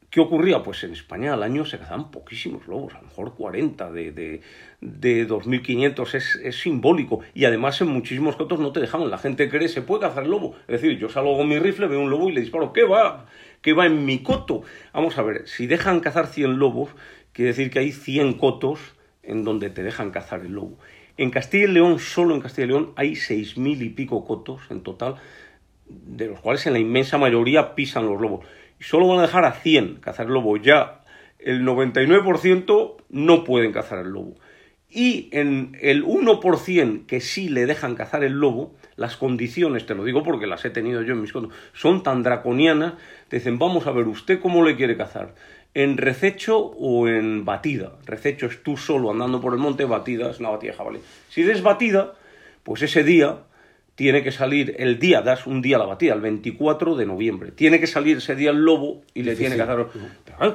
¿qué 0.09 0.21
ocurría? 0.21 0.63
Pues 0.63 0.85
en 0.85 0.93
España 0.93 1.35
al 1.35 1.43
año 1.43 1.65
se 1.65 1.79
cazaban 1.79 2.13
poquísimos 2.13 2.69
lobos, 2.69 2.95
a 2.95 3.01
lo 3.01 3.09
mejor 3.09 3.35
40 3.35 3.91
de, 3.91 4.13
de, 4.13 4.41
de 4.81 5.29
2.500, 5.29 6.15
es, 6.15 6.37
es, 6.37 6.61
simbólico. 6.61 7.21
Y 7.35 7.45
además 7.45 7.81
en 7.81 7.89
muchísimos 7.89 8.37
cotos 8.37 8.61
no 8.61 8.71
te 8.71 8.79
dejaban, 8.79 9.11
la 9.11 9.19
gente 9.19 9.51
cree, 9.51 9.67
se 9.67 9.83
puede 9.83 10.03
cazar 10.03 10.23
el 10.23 10.31
lobo. 10.31 10.55
Es 10.69 10.81
decir, 10.81 10.97
yo 10.97 11.09
salgo 11.09 11.37
con 11.37 11.49
mi 11.49 11.59
rifle, 11.59 11.89
veo 11.89 12.01
un 12.01 12.11
lobo 12.11 12.29
y 12.29 12.33
le 12.33 12.41
disparo, 12.41 12.73
¿qué 12.73 12.85
va? 12.85 13.27
¿Qué 13.63 13.75
va 13.75 13.87
en 13.87 14.07
mi 14.07 14.23
coto? 14.23 14.63
Vamos 14.95 15.19
a 15.19 15.23
ver, 15.23 15.47
si 15.47 15.67
dejan 15.67 16.01
cazar 16.01 16.27
100 16.27 16.59
lobos, 16.59 16.91
quiere 17.33 17.51
decir 17.51 17.71
que 17.71 17.81
hay 17.81 17.93
100 17.93 18.35
cotos 18.35 18.81
en 19.23 19.45
donde 19.45 19.69
te 19.69 19.83
dejan 19.83 20.11
cazar 20.11 20.41
el 20.41 20.53
lobo. 20.53 20.79
En 21.17 21.31
Castilla 21.31 21.65
y 21.65 21.73
León, 21.73 21.99
solo 21.99 22.35
en 22.35 22.41
Castilla 22.41 22.65
y 22.65 22.69
León, 22.69 22.93
hay 22.97 23.17
seis 23.17 23.59
mil 23.59 23.83
y 23.83 23.91
pico 23.91 24.25
cotos 24.25 24.63
en 24.71 24.83
total, 24.83 25.17
de 25.87 26.29
los 26.29 26.41
cuales 26.41 26.67
en 26.67 26.73
la 26.73 26.79
inmensa 26.79 27.19
mayoría 27.19 27.75
pisan 27.75 28.07
los 28.07 28.19
lobos. 28.19 28.47
Y 28.81 28.85
solo 28.85 29.07
van 29.09 29.19
a 29.19 29.23
dejar 29.23 29.45
a 29.45 29.53
100 29.53 29.97
cazar 29.97 30.27
el 30.27 30.33
lobo. 30.33 30.57
Ya 30.57 31.03
el 31.39 31.63
99% 31.63 32.97
no 33.11 33.45
pueden 33.45 33.73
cazar 33.73 33.99
el 33.99 34.09
lobo. 34.09 34.37
Y 34.89 35.29
en 35.33 35.77
el 35.81 36.05
1% 36.05 37.07
que 37.07 37.21
sí 37.21 37.51
le 37.51 37.67
dejan 37.67 37.95
cazar 37.95 38.25
el 38.25 38.33
lobo, 38.33 38.75
las 39.01 39.17
condiciones, 39.17 39.87
te 39.87 39.95
lo 39.95 40.05
digo 40.05 40.23
porque 40.23 40.47
las 40.47 40.63
he 40.67 40.69
tenido 40.69 41.01
yo 41.01 41.15
en 41.15 41.23
mis 41.23 41.33
cotos, 41.33 41.51
son 41.73 42.03
tan 42.03 42.23
draconianas, 42.23 42.93
te 43.29 43.37
dicen, 43.37 43.59
vamos 43.59 43.87
a 43.87 43.93
ver, 43.93 44.07
¿usted 44.07 44.41
cómo 44.41 44.63
le 44.63 44.77
quiere 44.77 44.97
cazar? 44.97 45.35
en 45.73 45.99
rececho 45.99 46.59
o 46.59 47.07
en 47.07 47.45
batida. 47.45 47.93
Rececho 48.05 48.47
es 48.47 48.61
tú 48.65 48.77
solo 48.77 49.13
andando 49.13 49.41
por 49.41 49.53
el 49.53 49.61
monte, 49.61 49.85
batida 49.85 50.29
es 50.29 50.41
una 50.41 50.51
batida 50.51 50.73
de 50.73 50.77
jabalí. 50.77 50.99
Si 51.29 51.45
des 51.45 51.63
batida, 51.63 52.15
pues 52.65 52.83
ese 52.83 53.05
día 53.05 53.39
tiene 53.95 54.25
que 54.25 54.33
salir, 54.33 54.75
el 54.81 54.99
día, 54.99 55.23
das 55.23 55.47
un 55.47 55.63
día 55.63 55.77
a 55.77 55.79
la 55.79 55.87
batida, 55.87 56.15
el 56.15 56.21
24 56.21 56.97
de 56.97 57.07
noviembre. 57.07 57.53
Tiene 57.53 57.79
que 57.79 57.87
salir 57.87 58.17
ese 58.17 58.35
día 58.35 58.51
el 58.51 58.65
lobo 58.65 59.03
y 59.15 59.23
le 59.23 59.37
tiene 59.37 59.55
que 59.55 59.63
hacer... 59.63 59.87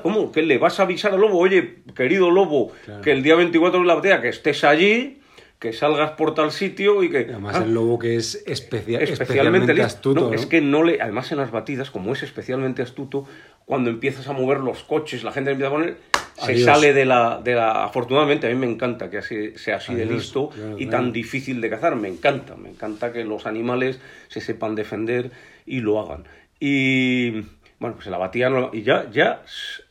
¿Cómo? 0.03 0.33
¿Qué 0.33 0.41
le 0.41 0.57
vas 0.57 0.81
a 0.81 0.83
avisar 0.83 1.13
al 1.13 1.21
lobo? 1.21 1.39
Oye, 1.39 1.77
querido 1.95 2.29
lobo, 2.29 2.73
que 3.01 3.13
el 3.13 3.23
día 3.23 3.35
24 3.35 3.79
de 3.79 3.85
la 3.85 3.95
batida, 3.95 4.21
que 4.21 4.27
estés 4.27 4.65
allí 4.65 5.21
que 5.65 5.73
salgas 5.73 6.11
por 6.11 6.35
tal 6.35 6.51
sitio 6.51 7.01
y 7.01 7.09
que... 7.09 7.17
Además 7.17 7.59
el 7.59 7.73
lobo 7.73 7.97
que 7.97 8.17
es 8.17 8.43
especialmente, 8.45 9.81
astuto. 9.81 10.31
Es 10.31 10.45
que 10.45 10.61
no 10.61 10.83
le... 10.83 11.01
Además 11.01 11.31
en 11.31 11.39
las 11.39 11.49
batidas, 11.49 11.89
como 11.89 12.13
es 12.13 12.21
especialmente 12.21 12.83
astuto, 12.83 13.27
cuando 13.65 13.89
empiezas 13.89 14.27
a 14.27 14.33
mover 14.33 14.59
los 14.59 14.83
coches, 14.83 15.23
la 15.23 15.31
gente 15.31 15.51
empieza 15.51 15.69
a 15.69 15.73
poner... 15.73 15.97
Se 16.35 16.59
sale 16.59 16.93
de 16.93 17.05
la, 17.05 17.41
de 17.43 17.55
la... 17.55 17.83
Afortunadamente, 17.83 18.45
a 18.45 18.51
mí 18.51 18.55
me 18.55 18.69
encanta 18.69 19.09
que 19.09 19.17
así, 19.17 19.57
sea 19.57 19.77
así 19.77 19.95
de 19.95 20.05
listo 20.05 20.51
y 20.77 20.85
tan 20.85 21.11
difícil 21.11 21.61
de 21.61 21.69
cazar. 21.71 21.95
Me 21.95 22.09
encanta, 22.09 22.55
me 22.55 22.69
encanta 22.69 23.11
que 23.11 23.23
los 23.23 23.47
animales 23.47 23.99
se 24.27 24.41
sepan 24.41 24.75
defender 24.75 25.31
y 25.65 25.79
lo 25.79 25.99
hagan. 25.99 26.25
Y... 26.59 27.41
Bueno, 27.79 27.95
pues 27.95 28.05
en 28.05 28.11
la 28.11 28.19
batida 28.19 28.69
y 28.71 28.83
ya, 28.83 29.09
ya 29.11 29.41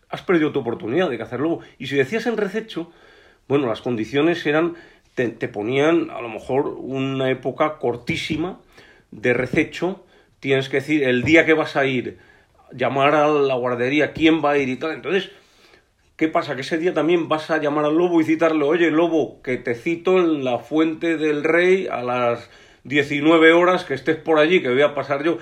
has 0.08 0.22
perdido 0.22 0.52
tu 0.52 0.60
oportunidad 0.60 1.10
de 1.10 1.18
cazar 1.18 1.40
lobo. 1.40 1.60
Y 1.78 1.88
si 1.88 1.96
decías 1.96 2.26
en 2.26 2.36
rececho, 2.36 2.92
bueno, 3.48 3.66
las 3.66 3.82
condiciones 3.82 4.46
eran 4.46 4.74
te, 5.14 5.48
ponían 5.48 6.10
a 6.10 6.20
lo 6.20 6.28
mejor 6.28 6.66
una 6.78 7.30
época 7.30 7.78
cortísima 7.78 8.60
de 9.10 9.32
rececho, 9.32 10.04
tienes 10.40 10.68
que 10.68 10.78
decir 10.78 11.04
el 11.04 11.22
día 11.22 11.46
que 11.46 11.54
vas 11.54 11.76
a 11.76 11.86
ir, 11.86 12.18
llamar 12.72 13.14
a 13.14 13.28
la 13.28 13.54
guardería, 13.54 14.12
quién 14.12 14.44
va 14.44 14.52
a 14.52 14.58
ir 14.58 14.68
y 14.68 14.76
tal. 14.76 14.92
Entonces, 14.92 15.30
¿qué 16.16 16.28
pasa? 16.28 16.56
Que 16.56 16.62
ese 16.62 16.78
día 16.78 16.92
también 16.92 17.28
vas 17.28 17.50
a 17.50 17.58
llamar 17.58 17.84
al 17.84 17.96
lobo 17.96 18.20
y 18.20 18.24
citarle, 18.24 18.64
oye, 18.64 18.90
lobo, 18.90 19.40
que 19.42 19.56
te 19.56 19.74
cito 19.74 20.18
en 20.18 20.44
la 20.44 20.58
fuente 20.58 21.16
del 21.16 21.44
rey 21.44 21.86
a 21.86 22.02
las 22.02 22.50
19 22.82 23.52
horas 23.52 23.84
que 23.84 23.94
estés 23.94 24.16
por 24.16 24.38
allí, 24.38 24.60
que 24.60 24.68
voy 24.68 24.82
a 24.82 24.94
pasar 24.94 25.22
yo. 25.22 25.38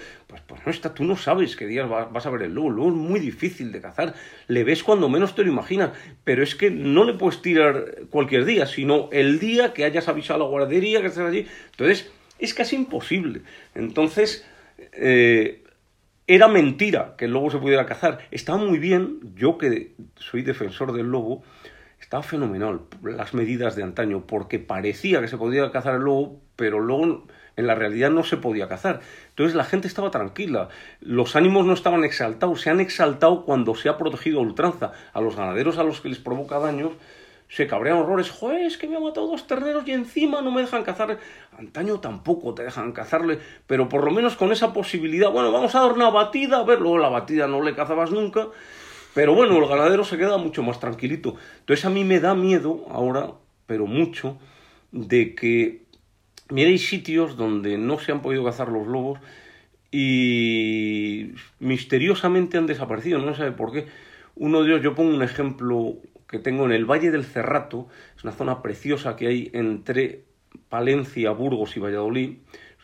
No 0.64 0.70
está, 0.70 0.94
tú 0.94 1.04
no 1.04 1.16
sabes 1.16 1.56
qué 1.56 1.66
días 1.66 1.88
vas 1.88 2.26
a 2.26 2.30
ver 2.30 2.42
el 2.42 2.54
lobo. 2.54 2.68
El 2.68 2.76
lobo 2.76 2.88
es 2.88 2.94
muy 2.94 3.20
difícil 3.20 3.72
de 3.72 3.80
cazar. 3.80 4.14
Le 4.48 4.64
ves 4.64 4.82
cuando 4.82 5.08
menos 5.08 5.34
te 5.34 5.42
lo 5.42 5.50
imaginas. 5.50 5.90
Pero 6.24 6.42
es 6.42 6.54
que 6.54 6.70
no 6.70 7.04
le 7.04 7.14
puedes 7.14 7.42
tirar 7.42 8.02
cualquier 8.10 8.44
día, 8.44 8.66
sino 8.66 9.08
el 9.12 9.38
día 9.38 9.72
que 9.72 9.84
hayas 9.84 10.08
avisado 10.08 10.42
a 10.42 10.44
la 10.44 10.50
guardería, 10.50 11.00
que 11.00 11.08
estés 11.08 11.24
allí. 11.24 11.46
Entonces, 11.72 12.10
es 12.38 12.54
casi 12.54 12.76
imposible. 12.76 13.42
Entonces, 13.74 14.46
eh, 14.92 15.62
era 16.26 16.48
mentira 16.48 17.14
que 17.16 17.24
el 17.26 17.32
lobo 17.32 17.50
se 17.50 17.58
pudiera 17.58 17.86
cazar. 17.86 18.20
Estaba 18.30 18.58
muy 18.58 18.78
bien, 18.78 19.20
yo 19.34 19.58
que 19.58 19.92
soy 20.16 20.42
defensor 20.42 20.92
del 20.92 21.06
lobo, 21.06 21.42
estaba 22.00 22.22
fenomenal 22.22 22.80
las 23.02 23.34
medidas 23.34 23.76
de 23.76 23.82
antaño, 23.82 24.26
porque 24.26 24.58
parecía 24.58 25.20
que 25.20 25.28
se 25.28 25.36
podía 25.36 25.70
cazar 25.70 25.96
el 25.96 26.02
lobo, 26.02 26.40
pero 26.56 26.80
luego 26.80 27.26
en 27.56 27.66
la 27.66 27.74
realidad 27.74 28.10
no 28.10 28.24
se 28.24 28.36
podía 28.36 28.68
cazar. 28.68 29.00
Entonces 29.30 29.54
la 29.54 29.64
gente 29.64 29.88
estaba 29.88 30.10
tranquila, 30.10 30.68
los 31.00 31.36
ánimos 31.36 31.66
no 31.66 31.72
estaban 31.72 32.04
exaltados, 32.04 32.60
se 32.60 32.70
han 32.70 32.80
exaltado 32.80 33.44
cuando 33.44 33.74
se 33.74 33.88
ha 33.88 33.96
protegido 33.96 34.38
a 34.38 34.42
ultranza. 34.42 34.92
A 35.12 35.20
los 35.20 35.36
ganaderos 35.36 35.78
a 35.78 35.84
los 35.84 36.00
que 36.00 36.08
les 36.08 36.18
provoca 36.18 36.58
daños 36.58 36.92
se 37.52 37.66
cabrean 37.66 37.98
horrores, 37.98 38.30
joder, 38.30 38.62
es 38.62 38.78
que 38.78 38.88
me 38.88 38.96
ha 38.96 39.00
matado 39.00 39.26
dos 39.26 39.46
terneros 39.46 39.86
y 39.86 39.92
encima 39.92 40.40
no 40.40 40.50
me 40.50 40.62
dejan 40.62 40.84
cazar. 40.84 41.18
Antaño 41.58 42.00
tampoco 42.00 42.54
te 42.54 42.62
dejan 42.62 42.92
cazarle, 42.92 43.40
pero 43.66 43.90
por 43.90 44.04
lo 44.04 44.10
menos 44.10 44.36
con 44.36 44.52
esa 44.52 44.72
posibilidad, 44.72 45.30
bueno, 45.30 45.52
vamos 45.52 45.74
a 45.74 45.80
dar 45.80 45.92
una 45.92 46.08
batida, 46.08 46.60
a 46.60 46.64
ver, 46.64 46.80
luego 46.80 46.96
la 46.96 47.10
batida 47.10 47.46
no 47.46 47.60
le 47.60 47.74
cazabas 47.74 48.10
nunca, 48.10 48.48
pero 49.12 49.34
bueno, 49.34 49.58
el 49.58 49.68
ganadero 49.68 50.02
se 50.02 50.16
queda 50.16 50.38
mucho 50.38 50.62
más 50.62 50.80
tranquilito. 50.80 51.36
Entonces 51.60 51.84
a 51.84 51.90
mí 51.90 52.04
me 52.04 52.20
da 52.20 52.34
miedo 52.34 52.86
ahora, 52.88 53.32
pero 53.66 53.84
mucho, 53.84 54.38
de 54.90 55.34
que 55.34 55.81
miréis 56.52 56.88
sitios 56.88 57.36
donde 57.36 57.78
no 57.78 57.98
se 57.98 58.12
han 58.12 58.22
podido 58.22 58.44
cazar 58.44 58.68
los 58.68 58.86
lobos 58.86 59.18
y 59.90 61.32
misteriosamente 61.58 62.58
han 62.58 62.66
desaparecido, 62.66 63.18
no 63.18 63.34
sé 63.34 63.50
por 63.52 63.72
qué. 63.72 63.86
Uno 64.34 64.62
de 64.62 64.70
ellos, 64.70 64.82
yo 64.82 64.94
pongo 64.94 65.14
un 65.14 65.22
ejemplo 65.22 65.96
que 66.28 66.38
tengo 66.38 66.64
en 66.64 66.72
el 66.72 66.86
Valle 66.86 67.10
del 67.10 67.24
Cerrato, 67.24 67.88
es 68.16 68.24
una 68.24 68.32
zona 68.32 68.62
preciosa 68.62 69.16
que 69.16 69.26
hay 69.26 69.50
entre 69.52 70.24
Palencia, 70.68 71.30
Burgos 71.30 71.76
y 71.76 71.80
Valladolid, 71.80 72.38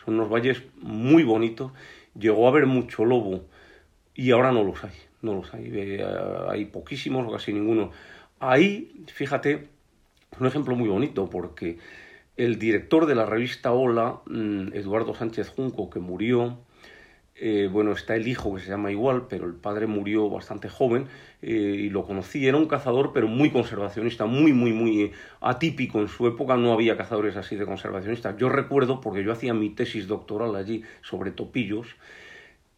son 0.05 0.15
unos 0.15 0.29
valles 0.29 0.63
muy 0.81 1.23
bonitos, 1.23 1.73
llegó 2.19 2.47
a 2.47 2.51
haber 2.51 2.67
mucho 2.67 3.05
lobo 3.05 3.45
y 4.15 4.31
ahora 4.33 4.53
no 4.53 4.65
los 4.65 4.85
hay 4.85 4.93
no 5.23 5.35
los 5.35 5.53
hay, 5.55 5.71
eh, 5.73 6.07
hay 6.49 6.65
poquísimos 6.67 7.27
o 7.27 7.33
casi 7.33 7.53
ninguno. 7.53 7.91
Ahí, 8.41 9.05
fíjate, 9.07 9.69
es 10.33 10.41
un 10.41 10.47
ejemplo 10.47 10.77
muy 10.77 10.89
bonito 10.89 11.29
porque 11.29 11.79
el 12.39 12.59
director 12.59 13.07
de 13.07 13.17
la 13.17 13.27
revista 13.27 13.73
Hola, 13.73 14.21
mm, 14.27 14.73
Eduardo 14.73 15.13
Sánchez 15.13 15.51
Junco, 15.51 15.91
que 15.91 15.99
murió, 15.99 16.57
eh, 17.35 17.69
bueno, 17.71 17.93
está 17.93 18.15
el 18.15 18.29
hijo 18.29 18.55
que 18.55 18.63
se 18.63 18.69
llama 18.69 18.93
igual, 18.93 19.27
pero 19.29 19.45
el 19.45 19.55
padre 19.55 19.89
murió 19.89 20.31
bastante 20.31 20.69
joven 20.69 21.07
eh, 21.43 21.51
y 21.53 21.91
lo 21.91 22.07
conocí. 22.07 22.47
Era 22.47 22.57
un 22.57 22.67
cazador, 22.67 23.13
pero 23.13 23.27
muy 23.27 23.51
conservacionista, 23.51 24.27
muy, 24.27 24.53
muy, 24.53 24.73
muy 24.73 25.13
atípico. 25.41 26.01
En 26.01 26.07
su 26.07 26.29
época 26.29 26.57
no 26.57 26.73
había 26.73 26.97
cazadores 26.97 27.37
así 27.37 27.57
de 27.57 27.67
conservacionistas. 27.67 28.37
Yo 28.39 28.49
recuerdo, 28.49 29.01
porque 29.01 29.25
yo 29.25 29.33
hacía 29.33 29.53
mi 29.53 29.71
tesis 29.71 30.07
doctoral 30.07 30.55
allí 30.55 30.85
sobre 31.03 31.33
topillos, 31.33 31.97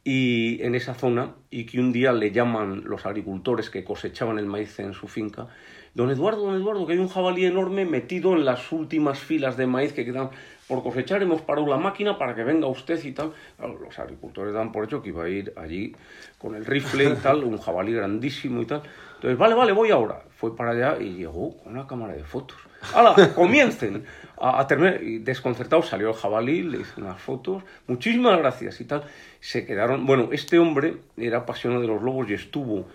y 0.03 0.63
en 0.63 0.75
esa 0.75 0.95
zona 0.95 1.35
y 1.51 1.67
que 1.67 1.79
un 1.79 1.93
día 1.93 2.13
le 2.13 2.31
llaman 2.31 2.85
los 2.87 3.05
agricultores 3.05 3.69
que 3.69 3.85
cosechaban 3.85 4.39
el 4.39 4.47
maíz 4.47 4.79
en 4.79 4.95
su 4.95 5.09
finca, 5.09 5.49
don 5.95 6.11
Eduardo, 6.11 6.47
don 6.47 6.55
Eduardo, 6.55 6.87
que 6.87 6.93
hay 6.93 6.99
un 6.99 7.09
jabalí 7.09 7.45
enorme 7.45 7.85
metido 7.85 8.33
en 8.33 8.45
las 8.45 8.73
últimas 8.73 9.19
filas 9.19 9.57
de 9.57 9.67
maíz 9.67 9.93
que 9.93 10.05
quedan 10.05 10.31
por 10.71 10.85
cosechar, 10.85 11.21
hemos 11.21 11.43
parado 11.43 11.67
la 11.67 11.79
máquina 11.79 12.17
para 12.17 12.33
que 12.37 12.45
venga 12.45 12.69
usted 12.69 13.05
y 13.05 13.11
tal. 13.11 13.33
los 13.59 13.99
agricultores 13.99 14.55
dan 14.55 14.71
por 14.71 14.85
hecho 14.85 15.03
que 15.03 15.09
iba 15.09 15.25
a 15.25 15.29
ir 15.29 15.53
allí 15.57 15.97
con 16.39 16.55
el 16.55 16.65
rifle 16.65 17.11
y 17.11 17.15
tal, 17.17 17.43
un 17.43 17.59
jabalí 17.59 17.93
grandísimo 17.93 18.63
y 18.63 18.67
tal. 18.67 18.83
Entonces, 19.17 19.37
vale, 19.37 19.57
vale, 19.57 19.73
voy 19.73 19.91
ahora. 19.91 20.23
Fue 20.31 20.57
para 20.57 20.71
allá 20.71 21.03
y 21.03 21.15
llegó 21.15 21.57
con 21.57 21.73
una 21.73 21.89
cámara 21.89 22.15
de 22.15 22.23
fotos. 22.23 22.57
¡Hala, 22.95 23.33
comiencen! 23.35 24.05
A, 24.41 24.65
terminar. 24.69 25.03
Y 25.03 25.19
desconcertado 25.19 25.83
salió 25.83 26.11
el 26.11 26.15
jabalí, 26.15 26.63
le 26.63 26.83
hizo 26.83 27.01
unas 27.01 27.21
fotos. 27.21 27.65
Muchísimas 27.89 28.39
gracias 28.39 28.81
y 28.81 28.85
tal. 28.85 29.03
Se 29.41 29.67
quedaron. 29.67 30.07
Bueno, 30.07 30.29
este 30.31 30.61
hombre 30.61 30.99
era 31.17 31.39
apasionado 31.39 31.83
de 31.83 31.89
los 31.89 32.01
lobos 32.01 32.31
y 32.31 32.35
estuvo 32.35 32.87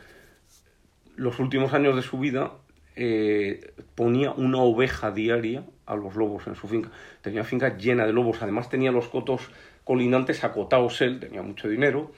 los 1.18 1.40
últimos 1.40 1.74
años 1.74 1.96
de 1.98 2.02
su 2.02 2.18
vida. 2.18 2.54
Eh, 2.96 3.74
ponía 3.96 4.32
una 4.32 4.60
oveja 4.60 5.12
diaria 5.12 5.66
a 5.86 5.96
los 5.96 6.16
lobos 6.16 6.48
en 6.48 6.56
su 6.56 6.68
finca. 6.68 6.90
Tenía 7.22 7.44
finca 7.44 7.78
llena 7.78 8.06
de 8.06 8.14
lobos. 8.14 8.42
Además, 8.42 8.70
tenía 8.70 8.92
los 8.92 9.08
cotos 9.08 9.50
colindantes 9.84 10.44
acotados 10.44 11.02
él, 11.02 11.20
tenía 11.20 11.42
mucho 11.42 11.68
dinero 11.68 12.12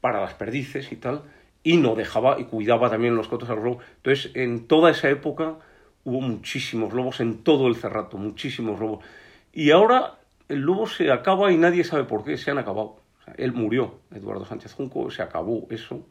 para 0.00 0.20
las 0.20 0.34
perdices 0.34 0.92
y 0.92 0.96
tal. 0.96 1.22
Y 1.62 1.76
no 1.76 1.94
dejaba 1.94 2.40
y 2.40 2.44
cuidaba 2.44 2.90
también 2.90 3.16
los 3.16 3.28
cotos 3.28 3.50
a 3.50 3.54
los 3.54 3.64
lobos. 3.64 3.84
Entonces, 3.96 4.32
en 4.34 4.66
toda 4.66 4.90
esa 4.90 5.10
época 5.10 5.58
hubo 6.04 6.20
muchísimos 6.20 6.92
lobos 6.92 7.20
en 7.20 7.42
todo 7.42 7.68
el 7.68 7.76
cerrato, 7.76 8.16
muchísimos 8.16 8.80
lobos. 8.80 9.04
Y 9.52 9.70
ahora 9.70 10.18
el 10.48 10.60
lobo 10.60 10.86
se 10.86 11.10
acaba 11.12 11.52
y 11.52 11.56
nadie 11.56 11.84
sabe 11.84 12.04
por 12.04 12.24
qué, 12.24 12.36
se 12.36 12.50
han 12.50 12.58
acabado. 12.58 12.96
él 13.36 13.52
murió, 13.52 14.00
Eduardo 14.12 14.44
Sánchez 14.44 14.72
Junco, 14.74 15.10
se 15.10 15.22
acabó 15.22 15.66
eso. 15.70 16.06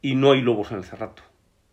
y 0.00 0.14
no 0.14 0.32
hay 0.32 0.40
lobos 0.42 0.70
en 0.70 0.78
el 0.78 0.84
cerrato. 0.84 1.22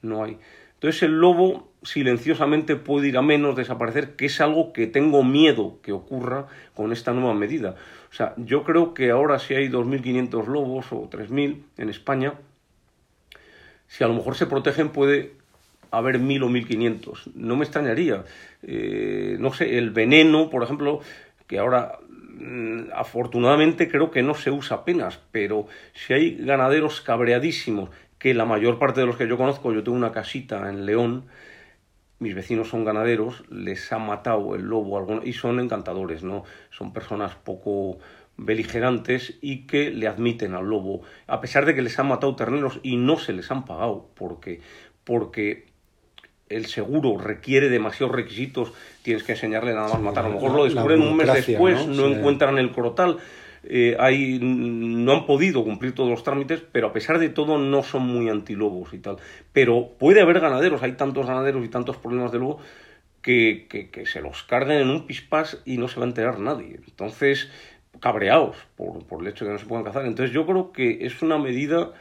No 0.01 0.24
hay. 0.24 0.39
Entonces 0.76 1.04
el 1.04 1.20
lobo 1.20 1.72
silenciosamente 1.84 2.76
puede 2.76 3.08
ir 3.08 3.18
a 3.18 3.22
menos, 3.22 3.56
desaparecer, 3.56 4.16
que 4.16 4.26
es 4.26 4.42
algo 4.42 4.74
que 4.74 4.88
tengo 4.88 5.24
miedo 5.24 5.80
que 5.82 5.92
ocurra 5.92 6.48
con 6.74 6.92
esta 6.92 7.14
nueva 7.14 7.34
medida. 7.34 7.76
O 8.12 8.14
sea, 8.14 8.34
yo 8.38 8.64
creo 8.64 8.94
que 8.94 9.12
ahora 9.12 9.40
si 9.40 9.54
hay 9.54 9.70
2.500 9.70 10.48
lobos 10.48 10.92
o 10.92 11.10
3.000 11.10 11.62
en 11.78 11.90
España, 11.90 12.34
si 13.88 14.04
a 14.04 14.08
lo 14.08 14.14
mejor 14.14 14.36
se 14.36 14.48
protegen 14.48 14.90
puede 14.90 15.34
haber 15.92 16.20
1.000 16.20 16.44
o 16.44 16.50
1.500. 16.50 17.32
No 17.36 17.56
me 17.56 17.64
extrañaría. 17.64 18.26
Eh, 18.64 19.38
no 19.40 19.54
sé, 19.54 19.78
el 19.78 19.92
veneno, 19.92 20.50
por 20.50 20.64
ejemplo, 20.64 21.02
que 21.48 21.60
ahora 21.60 22.00
mm, 22.38 22.92
afortunadamente 22.94 23.90
creo 23.90 24.12
que 24.12 24.24
no 24.24 24.34
se 24.34 24.52
usa 24.52 24.78
apenas, 24.78 25.20
pero 25.32 25.68
si 25.94 26.14
hay 26.14 26.36
ganaderos 26.38 27.02
cabreadísimos, 27.02 27.90
que 28.26 28.34
la 28.34 28.46
mayor 28.46 28.80
parte 28.80 29.02
de 29.02 29.06
los 29.06 29.18
que 29.18 29.28
yo 29.28 29.38
conozco, 29.38 29.72
yo 29.72 29.84
tengo 29.84 29.96
una 29.96 30.12
casita 30.12 30.68
en 30.68 30.88
León, 30.88 31.26
mis 32.18 32.34
vecinos 32.34 32.70
son 32.70 32.84
ganaderos, 32.84 33.44
les 33.52 33.94
ha 33.94 34.00
matado 34.00 34.56
el 34.56 34.64
lobo 34.64 35.22
y 35.24 35.34
son 35.34 35.60
encantadores, 35.60 36.24
¿no? 36.24 36.44
Son 36.72 36.92
personas 36.92 37.36
poco 37.36 38.00
beligerantes 38.36 39.38
y 39.44 39.68
que 39.68 39.92
le 39.92 40.08
admiten 40.08 40.56
al 40.56 40.66
lobo, 40.66 41.04
a 41.28 41.40
pesar 41.40 41.68
de 41.68 41.76
que 41.76 41.84
les 41.84 42.00
han 42.00 42.08
matado 42.08 42.36
terneros 42.36 42.80
y 42.82 42.98
no 42.98 43.20
se 43.20 43.32
les 43.32 43.52
han 43.52 43.64
pagado, 43.64 44.10
porque, 44.16 44.60
porque 45.04 45.68
el 46.50 46.66
seguro 46.66 47.20
requiere 47.20 47.70
demasiados 47.70 48.16
requisitos, 48.16 48.74
tienes 49.04 49.22
que 49.22 49.34
enseñarle 49.34 49.76
nada 49.76 49.90
más 49.90 50.02
matar. 50.02 50.26
A 50.26 50.30
lo 50.30 50.34
mejor 50.34 50.52
lo 50.56 50.64
descubren 50.64 51.00
un 51.00 51.16
mes 51.16 51.32
después, 51.32 51.86
no, 51.86 52.08
encuentran 52.08 52.58
el 52.58 52.72
crotal. 52.72 53.20
Eh, 53.68 53.95
hay, 53.99 54.39
no 54.41 55.11
han 55.11 55.26
podido 55.26 55.63
cumplir 55.63 55.93
todos 55.93 56.09
los 56.09 56.24
trámites, 56.24 56.63
pero 56.72 56.88
a 56.88 56.93
pesar 56.93 57.20
de 57.20 57.30
todo 57.30 57.57
no 57.57 57.84
son 57.84 58.03
muy 58.03 58.30
antilobos 58.30 58.93
y 58.93 58.99
tal. 58.99 59.18
Pero 59.53 59.91
puede 59.97 60.22
haber 60.22 60.39
ganaderos, 60.39 60.84
hay 60.84 60.93
tantos 60.93 61.28
ganaderos 61.28 61.66
y 61.66 61.70
tantos 61.70 61.97
problemas 61.97 62.32
de 62.32 62.39
lobo 62.39 62.59
que, 63.22 63.68
que, 63.70 64.05
se 64.05 64.22
los 64.22 64.43
carguen 64.43 64.80
en 64.80 64.89
un 64.89 65.07
pispás 65.07 65.61
y 65.66 65.78
no 65.78 65.88
se 65.88 65.99
va 65.99 66.05
a 66.05 66.09
enterar 66.09 66.39
nadie. 66.39 66.80
Entonces, 66.88 67.49
cabreados 67.99 68.55
por, 68.76 69.03
por 69.05 69.22
el 69.22 69.28
hecho 69.28 69.45
de 69.45 69.49
que 69.49 69.53
no 69.53 69.59
se 69.59 69.66
puedan 69.66 69.84
cazar. 69.84 70.05
Entonces 70.05 70.34
yo 70.34 70.45
creo 70.45 70.72
que 70.72 71.05
es 71.05 71.22
una 71.22 71.38
medida 71.39 71.93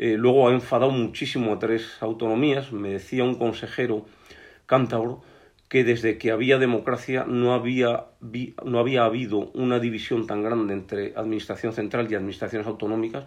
eh, 0.00 0.14
luego 0.16 0.48
ha 0.48 0.52
enfadado 0.52 0.92
muchísimo 0.92 1.52
a 1.52 1.58
tres 1.58 2.00
autonomías. 2.00 2.72
Me 2.72 2.90
decía 2.90 3.24
un 3.24 3.34
consejero 3.34 4.06
cántabro 4.66 5.22
que 5.68 5.84
desde 5.84 6.16
que 6.18 6.30
había 6.30 6.58
democracia 6.58 7.24
no 7.26 7.52
había, 7.52 8.06
no 8.64 8.78
había 8.78 9.04
habido 9.04 9.50
una 9.52 9.78
división 9.78 10.26
tan 10.26 10.42
grande 10.42 10.72
entre 10.72 11.12
administración 11.14 11.72
central 11.72 12.10
y 12.10 12.14
administraciones 12.14 12.66
autonómicas 12.66 13.24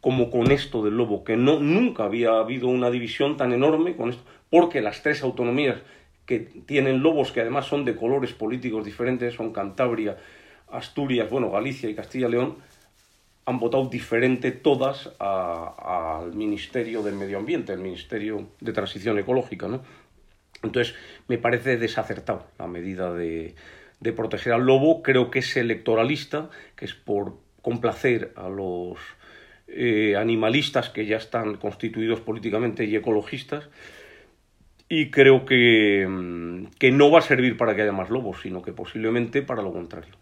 como 0.00 0.30
con 0.30 0.50
esto 0.50 0.82
del 0.82 0.96
lobo, 0.96 1.24
que 1.24 1.36
no, 1.36 1.60
nunca 1.60 2.04
había 2.04 2.38
habido 2.38 2.68
una 2.68 2.90
división 2.90 3.36
tan 3.36 3.52
enorme 3.52 3.96
con 3.96 4.10
esto, 4.10 4.22
porque 4.48 4.80
las 4.80 5.02
tres 5.02 5.22
autonomías 5.22 5.78
que 6.24 6.38
tienen 6.38 7.02
lobos 7.02 7.32
que 7.32 7.40
además 7.40 7.66
son 7.66 7.84
de 7.84 7.96
colores 7.96 8.32
políticos 8.32 8.84
diferentes, 8.84 9.34
son 9.34 9.52
Cantabria, 9.52 10.16
Asturias, 10.70 11.28
bueno, 11.28 11.50
Galicia 11.50 11.90
y 11.90 11.94
Castilla 11.94 12.28
y 12.28 12.30
León, 12.30 12.56
han 13.44 13.58
votado 13.58 13.88
diferente 13.88 14.52
todas 14.52 15.10
al 15.18 16.32
Ministerio 16.34 17.02
del 17.02 17.16
Medio 17.16 17.38
Ambiente, 17.38 17.72
el 17.72 17.80
Ministerio 17.80 18.48
de 18.60 18.72
Transición 18.72 19.18
Ecológica. 19.18 19.66
¿no? 19.66 19.82
Entonces, 20.62 20.94
me 21.28 21.38
parece 21.38 21.76
desacertado 21.76 22.46
la 22.58 22.66
medida 22.66 23.12
de, 23.14 23.54
proteger 24.14 24.52
al 24.52 24.66
lobo. 24.66 25.02
Creo 25.02 25.30
que 25.30 25.40
es 25.40 25.56
electoralista, 25.56 26.50
que 26.76 26.84
es 26.84 26.94
por 26.94 27.36
complacer 27.62 28.32
a 28.36 28.48
los 28.48 28.98
eh, 29.68 30.16
animalistas 30.16 30.90
que 30.90 31.06
ya 31.06 31.16
están 31.16 31.56
constituidos 31.56 32.20
políticamente 32.20 32.84
y 32.84 32.96
ecologistas. 32.96 33.68
Y 34.88 35.10
creo 35.10 35.46
que, 35.46 36.06
mm, 36.08 36.66
que 36.78 36.90
no 36.90 37.10
va 37.10 37.20
a 37.20 37.22
servir 37.22 37.56
para 37.56 37.74
que 37.74 37.82
haya 37.82 37.92
más 37.92 38.10
lobos, 38.10 38.40
sino 38.42 38.60
que 38.60 38.72
posiblemente 38.72 39.42
para 39.42 39.62
lo 39.62 39.72
contrario. 39.72 40.14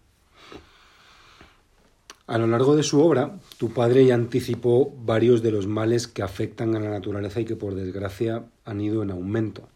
A 2.28 2.36
lo 2.36 2.46
largo 2.46 2.76
de 2.76 2.82
su 2.82 3.00
obra, 3.00 3.38
tu 3.56 3.72
padre 3.72 4.04
ya 4.04 4.14
anticipó 4.14 4.94
varios 4.94 5.42
de 5.42 5.50
los 5.50 5.66
males 5.66 6.06
que 6.06 6.22
afectan 6.22 6.76
a 6.76 6.78
la 6.78 6.90
naturaleza 6.90 7.40
y 7.40 7.46
que 7.46 7.56
por 7.56 7.74
desgracia 7.74 8.44
han 8.66 8.82
ido 8.82 9.02
en 9.02 9.10
aumento. 9.10 9.70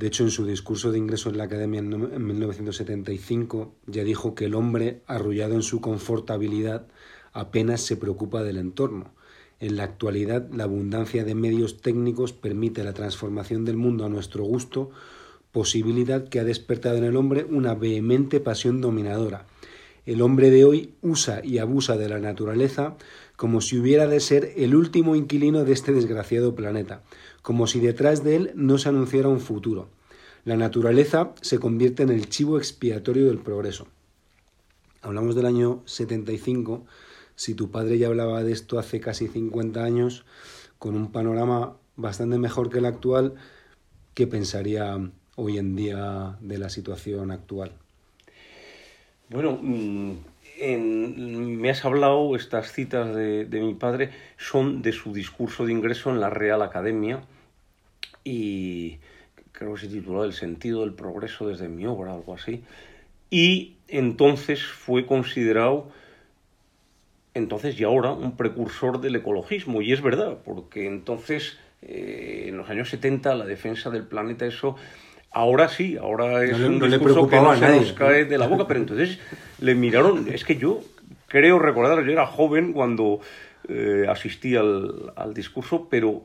De 0.00 0.06
hecho, 0.06 0.24
en 0.24 0.30
su 0.30 0.46
discurso 0.46 0.92
de 0.92 0.96
ingreso 0.96 1.28
en 1.28 1.36
la 1.36 1.44
Academia 1.44 1.80
en 1.80 2.26
1975 2.26 3.74
ya 3.84 4.02
dijo 4.02 4.34
que 4.34 4.46
el 4.46 4.54
hombre, 4.54 5.02
arrullado 5.06 5.56
en 5.56 5.62
su 5.62 5.82
confortabilidad, 5.82 6.86
apenas 7.34 7.82
se 7.82 7.98
preocupa 7.98 8.42
del 8.42 8.56
entorno. 8.56 9.12
En 9.58 9.76
la 9.76 9.84
actualidad, 9.84 10.48
la 10.54 10.64
abundancia 10.64 11.22
de 11.22 11.34
medios 11.34 11.82
técnicos 11.82 12.32
permite 12.32 12.82
la 12.82 12.94
transformación 12.94 13.66
del 13.66 13.76
mundo 13.76 14.06
a 14.06 14.08
nuestro 14.08 14.42
gusto, 14.42 14.90
posibilidad 15.52 16.26
que 16.26 16.40
ha 16.40 16.44
despertado 16.44 16.96
en 16.96 17.04
el 17.04 17.16
hombre 17.16 17.44
una 17.50 17.74
vehemente 17.74 18.40
pasión 18.40 18.80
dominadora 18.80 19.44
el 20.06 20.22
hombre 20.22 20.50
de 20.50 20.64
hoy 20.64 20.94
usa 21.02 21.40
y 21.44 21.58
abusa 21.58 21.96
de 21.96 22.08
la 22.08 22.18
naturaleza 22.18 22.96
como 23.36 23.60
si 23.60 23.78
hubiera 23.78 24.06
de 24.06 24.20
ser 24.20 24.52
el 24.56 24.74
último 24.74 25.16
inquilino 25.16 25.64
de 25.64 25.72
este 25.72 25.92
desgraciado 25.92 26.54
planeta, 26.54 27.02
como 27.42 27.66
si 27.66 27.80
detrás 27.80 28.24
de 28.24 28.36
él 28.36 28.52
no 28.54 28.78
se 28.78 28.88
anunciara 28.88 29.28
un 29.28 29.40
futuro. 29.40 29.88
La 30.44 30.56
naturaleza 30.56 31.34
se 31.40 31.58
convierte 31.58 32.02
en 32.02 32.10
el 32.10 32.28
chivo 32.28 32.58
expiatorio 32.58 33.26
del 33.26 33.38
progreso. 33.38 33.88
Hablamos 35.02 35.34
del 35.34 35.46
año 35.46 35.82
75, 35.86 36.84
si 37.34 37.54
tu 37.54 37.70
padre 37.70 37.98
ya 37.98 38.08
hablaba 38.08 38.42
de 38.42 38.52
esto 38.52 38.78
hace 38.78 39.00
casi 39.00 39.28
50 39.28 39.82
años, 39.82 40.24
con 40.78 40.94
un 40.94 41.12
panorama 41.12 41.76
bastante 41.96 42.38
mejor 42.38 42.70
que 42.70 42.78
el 42.78 42.86
actual, 42.86 43.34
¿qué 44.14 44.26
pensaría 44.26 45.10
hoy 45.36 45.58
en 45.58 45.76
día 45.76 46.36
de 46.40 46.58
la 46.58 46.68
situación 46.68 47.30
actual? 47.30 47.72
Bueno, 49.30 49.58
me 50.60 51.70
has 51.70 51.84
hablado, 51.84 52.36
estas 52.36 52.72
citas 52.72 53.14
de, 53.14 53.46
mi 53.50 53.74
padre 53.74 54.10
son 54.36 54.82
de 54.82 54.92
su 54.92 55.12
discurso 55.12 55.64
de 55.64 55.72
ingreso 55.72 56.10
en 56.10 56.20
la 56.20 56.30
Real 56.30 56.62
Academia 56.62 57.22
y 58.24 58.98
creo 59.52 59.74
que 59.74 59.80
se 59.80 59.88
tituló 59.88 60.24
El 60.24 60.32
sentido 60.32 60.80
del 60.80 60.92
progreso 60.92 61.48
desde 61.48 61.68
mi 61.68 61.86
obra, 61.86 62.12
algo 62.12 62.34
así. 62.34 62.62
Y 63.30 63.76
entonces 63.88 64.62
fue 64.62 65.06
considerado, 65.06 65.90
entonces 67.32 67.78
y 67.80 67.84
ahora, 67.84 68.12
un 68.12 68.36
precursor 68.36 69.00
del 69.00 69.16
ecologismo. 69.16 69.80
Y 69.80 69.92
es 69.92 70.02
verdad, 70.02 70.38
porque 70.44 70.86
entonces, 70.86 71.58
eh, 71.80 72.46
en 72.48 72.56
los 72.56 72.68
años 72.68 72.90
70, 72.90 73.34
la 73.34 73.46
defensa 73.46 73.88
del 73.88 74.04
planeta, 74.04 74.46
eso 74.46 74.76
Ahora 75.32 75.68
sí, 75.68 75.96
ahora 75.96 76.42
es 76.42 76.58
un 76.58 76.80
discurso 76.80 77.28
que 77.28 77.36
no 77.36 77.56
se 77.56 77.68
nos 77.68 77.92
cae 77.92 78.24
de 78.24 78.36
la 78.36 78.48
boca, 78.48 78.66
pero 78.66 78.80
entonces 78.80 79.20
le 79.60 79.76
miraron, 79.76 80.26
es 80.28 80.44
que 80.44 80.56
yo 80.56 80.80
creo 81.28 81.60
recordar, 81.60 82.04
yo 82.04 82.10
era 82.10 82.26
joven 82.26 82.72
cuando 82.72 83.20
eh, 83.68 84.06
asistí 84.08 84.56
al, 84.56 85.12
al, 85.14 85.32
discurso, 85.32 85.86
pero 85.88 86.24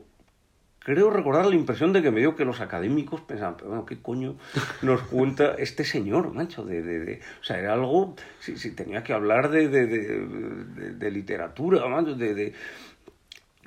creo 0.80 1.10
recordar 1.10 1.46
la 1.46 1.54
impresión 1.54 1.92
de 1.92 2.02
que 2.02 2.10
me 2.10 2.18
dio 2.18 2.34
que 2.34 2.44
los 2.44 2.60
académicos 2.60 3.20
pensaban, 3.20 3.56
pero 3.56 3.68
bueno, 3.68 3.86
¿qué 3.86 4.02
coño 4.02 4.34
nos 4.82 5.02
cuenta 5.02 5.54
este 5.56 5.84
señor, 5.84 6.32
mancho? 6.32 6.64
De, 6.64 6.82
de, 6.82 6.98
de 6.98 7.20
o 7.40 7.44
sea, 7.44 7.60
era 7.60 7.74
algo, 7.74 8.16
si, 8.40 8.56
si 8.56 8.72
tenía 8.72 9.04
que 9.04 9.12
hablar 9.12 9.50
de, 9.50 9.68
de 9.68 11.10
literatura, 11.12 11.86
mancho, 11.86 12.14
de 12.14 12.54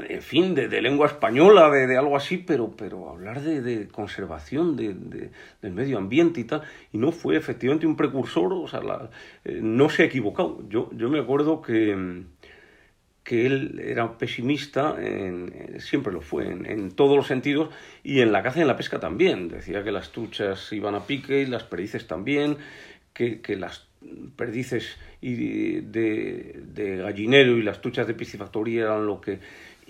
en 0.08 0.22
fin, 0.22 0.56
de, 0.56 0.82
lengua 0.82 1.08
española, 1.08 1.70
de, 1.70 1.98
algo 1.98 2.16
así, 2.16 2.38
pero, 2.38 2.72
pero 2.76 3.10
hablar 3.10 3.42
de, 3.42 3.88
conservación 3.88 4.76
del 4.76 5.74
medio 5.74 5.98
ambiente 5.98 6.42
y 6.42 6.44
tal, 6.44 6.62
y 6.92 6.98
no 6.98 7.12
fue 7.12 7.38
efectivamente 7.38 7.88
un 7.88 7.96
precursor, 7.96 8.54
o 8.54 8.68
sea, 8.68 8.82
eh, 9.46 9.60
no 9.62 9.90
se 9.90 10.04
ha 10.04 10.06
equivocado. 10.06 10.64
Yo, 10.70 10.90
yo 10.94 11.10
me 11.10 11.20
acuerdo 11.20 11.62
que, 11.62 12.24
que 13.24 13.46
él 13.46 13.80
era 13.84 14.18
pesimista, 14.18 14.96
en, 15.00 15.80
siempre 15.80 16.12
lo 16.14 16.22
fue, 16.22 16.48
en, 16.48 16.92
todos 16.92 17.16
los 17.16 17.28
sentidos, 17.28 17.70
y 18.04 18.22
en 18.22 18.32
la 18.32 18.42
caza 18.42 18.60
y 18.60 18.62
en 18.62 18.68
la 18.68 18.78
pesca 18.78 19.00
también. 19.00 19.50
Decía 19.50 19.84
que 19.84 19.92
las 19.92 20.12
truchas 20.12 20.72
iban 20.74 20.96
a 20.96 21.06
pique 21.06 21.42
y 21.42 21.46
las 21.46 21.64
perdices 21.64 22.08
también, 22.08 22.58
que, 23.14 23.42
que 23.42 23.56
las 23.56 23.90
perdices 24.36 24.98
y 25.22 25.82
de, 25.82 26.62
de, 26.74 26.98
gallinero 26.98 27.58
y 27.58 27.64
las 27.64 27.82
truchas 27.82 28.08
de 28.08 28.14
piscifactoría 28.14 28.84
eran 28.84 29.06
lo 29.06 29.20
que 29.20 29.40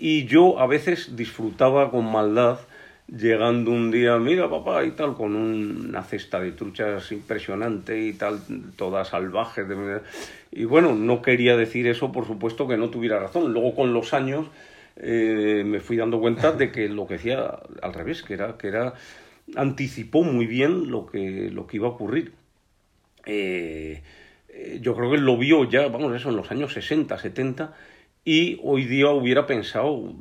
y 0.00 0.24
yo 0.24 0.58
a 0.58 0.66
veces 0.66 1.14
disfrutaba 1.14 1.90
con 1.90 2.10
maldad 2.10 2.58
llegando 3.06 3.70
un 3.70 3.90
día, 3.90 4.16
mira 4.18 4.48
papá, 4.48 4.82
y 4.84 4.92
tal, 4.92 5.14
con 5.14 5.36
una 5.36 6.02
cesta 6.04 6.40
de 6.40 6.52
truchas 6.52 7.12
impresionante 7.12 8.00
y 8.00 8.14
tal, 8.14 8.40
todas 8.76 9.08
salvajes. 9.08 9.66
Y 10.52 10.64
bueno, 10.64 10.94
no 10.94 11.20
quería 11.20 11.54
decir 11.54 11.86
eso, 11.86 12.12
por 12.12 12.26
supuesto 12.26 12.66
que 12.66 12.78
no 12.78 12.88
tuviera 12.88 13.18
razón. 13.18 13.52
Luego 13.52 13.74
con 13.74 13.92
los 13.92 14.14
años 14.14 14.46
eh, 14.96 15.64
me 15.66 15.80
fui 15.80 15.98
dando 15.98 16.18
cuenta 16.18 16.52
de 16.52 16.72
que 16.72 16.88
lo 16.88 17.06
que 17.06 17.14
decía 17.14 17.58
al 17.82 17.92
revés, 17.92 18.22
que 18.22 18.34
era, 18.34 18.56
que 18.56 18.68
era 18.68 18.94
anticipó 19.54 20.22
muy 20.22 20.46
bien 20.46 20.90
lo 20.90 21.06
que, 21.06 21.50
lo 21.50 21.66
que 21.66 21.76
iba 21.76 21.88
a 21.88 21.90
ocurrir. 21.90 22.32
Eh, 23.26 24.02
eh, 24.48 24.78
yo 24.80 24.94
creo 24.96 25.10
que 25.10 25.18
lo 25.18 25.36
vio 25.36 25.68
ya, 25.68 25.88
vamos, 25.88 26.14
eso 26.16 26.30
en 26.30 26.36
los 26.36 26.50
años 26.50 26.72
60, 26.72 27.18
70, 27.18 27.74
y 28.24 28.60
hoy 28.62 28.84
día 28.84 29.10
hubiera 29.10 29.46
pensado, 29.46 30.14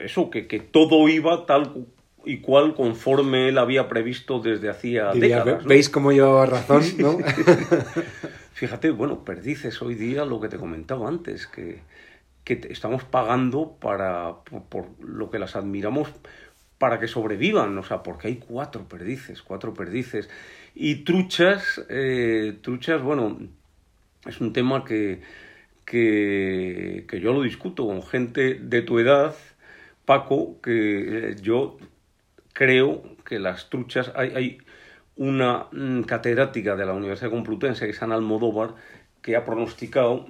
eso, 0.00 0.30
que, 0.30 0.46
que 0.46 0.60
todo 0.60 1.08
iba 1.08 1.46
tal 1.46 1.86
y 2.24 2.38
cual 2.38 2.74
conforme 2.74 3.48
él 3.48 3.58
había 3.58 3.88
previsto 3.88 4.40
desde 4.40 4.68
hacía 4.68 5.12
décadas. 5.12 5.64
¿Veis 5.64 5.88
cómo 5.88 6.12
llevaba 6.12 6.46
razón? 6.46 6.82
¿no? 6.98 7.18
Fíjate, 8.52 8.90
bueno, 8.90 9.24
perdices 9.24 9.80
hoy 9.82 9.94
día 9.94 10.24
lo 10.24 10.40
que 10.40 10.48
te 10.48 10.56
comentaba 10.56 11.08
antes, 11.08 11.46
que, 11.46 11.80
que 12.44 12.60
estamos 12.70 13.04
pagando 13.04 13.76
para, 13.80 14.34
por, 14.68 14.86
lo 15.00 15.30
que 15.30 15.38
las 15.38 15.54
admiramos 15.54 16.08
para 16.76 17.00
que 17.00 17.08
sobrevivan, 17.08 17.76
o 17.76 17.82
sea, 17.82 18.02
porque 18.02 18.28
hay 18.28 18.36
cuatro 18.36 18.88
perdices, 18.88 19.42
cuatro 19.42 19.74
perdices. 19.74 20.28
Y 20.74 20.96
truchas, 21.04 21.84
eh, 21.88 22.56
truchas, 22.62 23.02
bueno, 23.02 23.38
es 24.26 24.40
un 24.40 24.52
tema 24.52 24.84
que, 24.84 25.20
que, 25.88 27.20
yo 27.22 27.32
lo 27.32 27.42
discuto 27.42 27.86
con 27.86 28.02
gente 28.02 28.54
de 28.54 28.82
tu 28.82 28.98
edad, 28.98 29.34
Paco, 30.04 30.60
que 30.62 31.34
yo 31.40 31.78
creo 32.52 33.02
que 33.24 33.38
las 33.38 33.70
truchas, 33.70 34.12
hay, 34.14 34.32
hay 34.34 34.58
una 35.16 35.66
mm, 35.72 36.02
catedrática 36.02 36.76
de 36.76 36.84
la 36.84 36.92
Universidad 36.92 37.30
Complutense, 37.30 37.86
que 37.86 37.92
es 37.92 38.02
Ana 38.02 38.16
Almodóvar, 38.16 38.74
que 39.22 39.34
ha 39.34 39.46
pronosticado, 39.46 40.26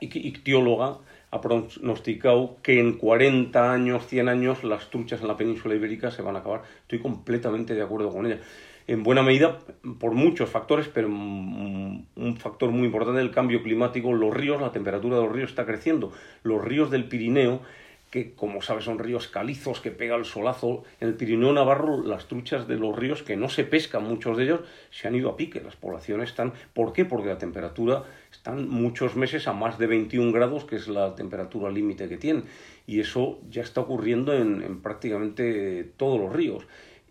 ictióloga, 0.00 0.98
ha 1.30 1.40
pronosticado 1.40 2.58
que 2.62 2.78
en 2.78 2.98
40 2.98 3.72
años, 3.72 4.06
100 4.06 4.28
años, 4.28 4.62
las 4.62 4.90
truchas 4.90 5.22
en 5.22 5.28
la 5.28 5.38
península 5.38 5.74
ibérica 5.74 6.10
se 6.10 6.20
van 6.20 6.36
a 6.36 6.40
acabar. 6.40 6.62
Estoy 6.82 7.00
completamente 7.00 7.74
de 7.74 7.82
acuerdo 7.82 8.10
con 8.10 8.26
ella. 8.26 8.40
En 8.88 9.02
buena 9.02 9.22
medida, 9.22 9.58
por 9.98 10.12
muchos 10.12 10.48
factores, 10.48 10.88
pero 10.88 11.08
un 11.08 12.36
factor 12.38 12.70
muy 12.70 12.86
importante, 12.86 13.20
el 13.20 13.32
cambio 13.32 13.62
climático, 13.62 14.12
los 14.12 14.32
ríos, 14.32 14.60
la 14.60 14.70
temperatura 14.70 15.16
de 15.16 15.22
los 15.22 15.32
ríos 15.32 15.50
está 15.50 15.66
creciendo. 15.66 16.12
Los 16.42 16.64
ríos 16.64 16.90
del 16.90 17.08
Pirineo 17.08 17.62
que 18.10 18.34
como 18.34 18.62
sabes 18.62 18.84
son 18.84 18.98
ríos 18.98 19.28
calizos 19.28 19.80
que 19.80 19.90
pega 19.90 20.16
el 20.16 20.24
solazo. 20.24 20.84
En 21.00 21.08
el 21.08 21.14
Pirineo 21.14 21.52
Navarro 21.52 22.02
las 22.02 22.28
truchas 22.28 22.68
de 22.68 22.76
los 22.76 22.96
ríos 22.96 23.22
que 23.22 23.36
no 23.36 23.48
se 23.48 23.64
pescan 23.64 24.04
muchos 24.04 24.36
de 24.36 24.44
ellos 24.44 24.60
se 24.90 25.08
han 25.08 25.16
ido 25.16 25.30
a 25.30 25.36
pique. 25.36 25.60
Las 25.60 25.76
poblaciones 25.76 26.30
están... 26.30 26.52
¿Por 26.72 26.92
qué? 26.92 27.04
Porque 27.04 27.28
la 27.28 27.38
temperatura 27.38 28.04
están 28.30 28.68
muchos 28.68 29.16
meses 29.16 29.48
a 29.48 29.52
más 29.52 29.78
de 29.78 29.86
21 29.86 30.32
grados, 30.32 30.64
que 30.64 30.76
es 30.76 30.88
la 30.88 31.14
temperatura 31.14 31.70
límite 31.70 32.08
que 32.08 32.16
tienen. 32.16 32.44
Y 32.86 33.00
eso 33.00 33.40
ya 33.50 33.62
está 33.62 33.80
ocurriendo 33.80 34.32
en, 34.32 34.80
prácticamente 34.80 35.84
todos 35.96 36.20
los 36.20 36.32
ríos. 36.32 36.64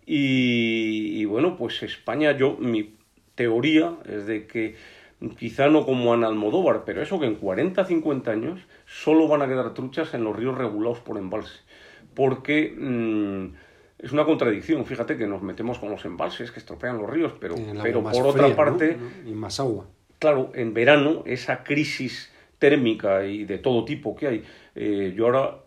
Y, 0.06 1.20
y 1.20 1.24
bueno, 1.24 1.56
pues 1.56 1.82
España, 1.82 2.36
yo, 2.36 2.56
mi 2.58 2.94
teoría 3.34 3.94
es 4.06 4.26
de 4.26 4.46
que 4.46 4.76
quizá 5.38 5.68
no 5.68 5.84
como 5.84 6.14
en 6.14 6.24
Almodóvar, 6.24 6.84
pero 6.84 7.02
eso 7.02 7.18
que 7.18 7.26
en 7.26 7.36
40, 7.36 7.84
50 7.84 8.30
años 8.30 8.60
solo 8.86 9.28
van 9.28 9.42
a 9.42 9.48
quedar 9.48 9.74
truchas 9.74 10.14
en 10.14 10.24
los 10.24 10.36
ríos 10.36 10.56
regulados 10.56 11.00
por 11.00 11.18
embalse. 11.18 11.60
Porque 12.14 12.74
mm, 12.78 13.54
es 13.98 14.12
una 14.12 14.24
contradicción, 14.24 14.84
fíjate 14.84 15.16
que 15.16 15.26
nos 15.26 15.42
metemos 15.42 15.78
con 15.78 15.90
los 15.90 16.04
embalses 16.04 16.50
que 16.50 16.60
estropean 16.60 16.98
los 16.98 17.08
ríos, 17.08 17.32
pero, 17.40 17.56
pero 17.82 18.02
por 18.02 18.26
otra 18.26 18.54
parte... 18.54 18.96
Y 19.26 19.32
más 19.32 19.58
agua. 19.60 19.86
Claro, 20.18 20.50
en 20.54 20.72
verano 20.72 21.22
esa 21.26 21.62
crisis 21.62 22.32
térmica 22.58 23.26
y 23.26 23.44
de 23.44 23.58
todo 23.58 23.84
tipo 23.84 24.16
que 24.16 24.26
hay. 24.26 24.44
Eh, 24.74 25.12
yo 25.14 25.26
ahora 25.26 25.58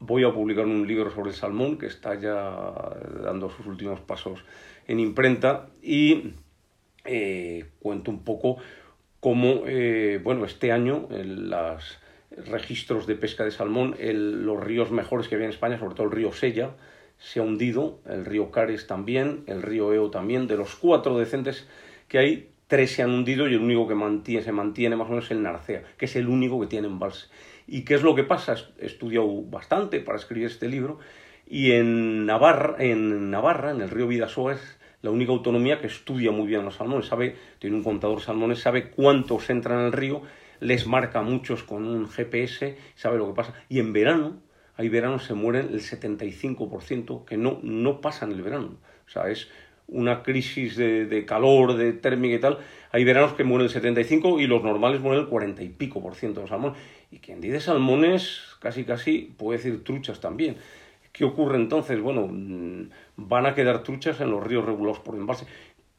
voy 0.00 0.24
a 0.24 0.32
publicar 0.32 0.66
un 0.66 0.86
libro 0.86 1.10
sobre 1.10 1.30
el 1.30 1.36
salmón 1.36 1.78
que 1.78 1.86
está 1.86 2.14
ya 2.14 2.94
dando 3.22 3.50
sus 3.50 3.66
últimos 3.66 4.00
pasos 4.00 4.44
en 4.86 5.00
imprenta 5.00 5.68
y 5.82 6.34
eh, 7.04 7.66
cuento 7.80 8.10
un 8.10 8.24
poco 8.24 8.56
como, 9.20 9.62
eh, 9.66 10.20
bueno, 10.22 10.44
este 10.44 10.72
año 10.72 11.08
los 11.10 11.98
registros 12.30 13.06
de 13.06 13.14
pesca 13.14 13.44
de 13.44 13.50
salmón, 13.50 13.96
los 13.98 14.62
ríos 14.62 14.90
mejores 14.90 15.28
que 15.28 15.36
había 15.36 15.46
en 15.46 15.52
España, 15.52 15.78
sobre 15.78 15.94
todo 15.94 16.06
el 16.06 16.12
río 16.12 16.32
Sella, 16.32 16.72
se 17.18 17.40
ha 17.40 17.42
hundido, 17.42 18.00
el 18.06 18.24
río 18.24 18.50
Cares 18.50 18.86
también, 18.86 19.44
el 19.46 19.62
río 19.62 19.92
Eo 19.94 20.10
también, 20.10 20.46
de 20.46 20.56
los 20.56 20.74
cuatro 20.74 21.16
decentes 21.16 21.66
que 22.08 22.18
hay, 22.18 22.50
tres 22.66 22.92
se 22.92 23.02
han 23.02 23.10
hundido 23.10 23.48
y 23.48 23.54
el 23.54 23.60
único 23.60 23.86
que 23.86 23.94
mantiene, 23.94 24.42
se 24.42 24.52
mantiene 24.52 24.96
más 24.96 25.06
o 25.06 25.10
menos 25.10 25.26
es 25.26 25.30
el 25.30 25.42
Narcea, 25.42 25.84
que 25.96 26.04
es 26.06 26.16
el 26.16 26.28
único 26.28 26.60
que 26.60 26.66
tiene 26.66 26.88
embalse. 26.88 27.28
¿Y 27.66 27.82
qué 27.82 27.94
es 27.94 28.02
lo 28.02 28.14
que 28.14 28.24
pasa? 28.24 28.54
He 28.78 28.86
estudiado 28.86 29.42
bastante 29.42 30.00
para 30.00 30.18
escribir 30.18 30.46
este 30.46 30.68
libro 30.68 30.98
y 31.46 31.72
en 31.72 32.26
Navarra, 32.26 32.76
en, 32.78 33.30
Navarra, 33.30 33.70
en 33.70 33.80
el 33.80 33.90
río 33.90 34.06
Vidasoa, 34.06 34.56
la 35.02 35.10
única 35.10 35.32
autonomía 35.32 35.80
que 35.80 35.86
estudia 35.86 36.30
muy 36.30 36.46
bien 36.46 36.64
los 36.64 36.76
salmones, 36.76 37.06
sabe, 37.06 37.36
tiene 37.58 37.76
un 37.76 37.82
contador 37.82 38.18
de 38.18 38.24
salmones, 38.24 38.60
sabe 38.60 38.90
cuántos 38.90 39.50
entran 39.50 39.78
al 39.80 39.92
río, 39.92 40.22
les 40.60 40.86
marca 40.86 41.20
muchos 41.20 41.62
con 41.62 41.86
un 41.86 42.08
GPS, 42.08 42.78
sabe 42.94 43.18
lo 43.18 43.28
que 43.28 43.34
pasa. 43.34 43.54
Y 43.68 43.80
en 43.80 43.92
verano, 43.92 44.40
hay 44.76 44.88
veranos 44.88 45.24
se 45.24 45.34
mueren 45.34 45.68
el 45.72 45.80
75%, 45.80 47.24
que 47.26 47.36
no, 47.36 47.60
no 47.62 48.00
pasan 48.00 48.32
el 48.32 48.40
verano. 48.40 48.78
O 49.06 49.10
sea, 49.10 49.28
es 49.28 49.48
una 49.86 50.22
crisis 50.22 50.76
de, 50.76 51.24
calor, 51.26 51.76
de 51.76 51.92
térmica 51.92 52.34
y 52.34 52.40
tal. 52.40 52.58
Hay 52.90 53.04
veranos 53.04 53.34
que 53.34 53.44
mueren 53.44 53.66
el 53.66 53.70
75 53.70 54.40
y 54.40 54.46
los 54.46 54.62
normales 54.62 55.00
mueren 55.00 55.24
el 55.24 55.28
40 55.28 55.62
y 55.62 55.68
pico 55.68 56.02
por 56.02 56.14
ciento 56.14 56.40
de 56.40 56.44
los 56.44 56.50
salmones. 56.50 56.78
Y 57.14 57.20
quien 57.20 57.40
dice 57.40 57.60
salmones, 57.60 58.40
casi 58.58 58.82
casi 58.82 59.32
puede 59.38 59.58
decir 59.58 59.84
truchas 59.84 60.18
también. 60.18 60.56
¿Qué 61.12 61.24
ocurre 61.24 61.58
entonces? 61.58 62.00
Bueno, 62.00 62.26
mm, 62.28 62.90
van 63.14 63.46
a 63.46 63.54
quedar 63.54 63.84
truchas 63.84 64.20
en 64.20 64.32
los 64.32 64.42
ríos 64.42 64.64
regulados 64.64 64.98
por 64.98 65.14
embalse. 65.14 65.46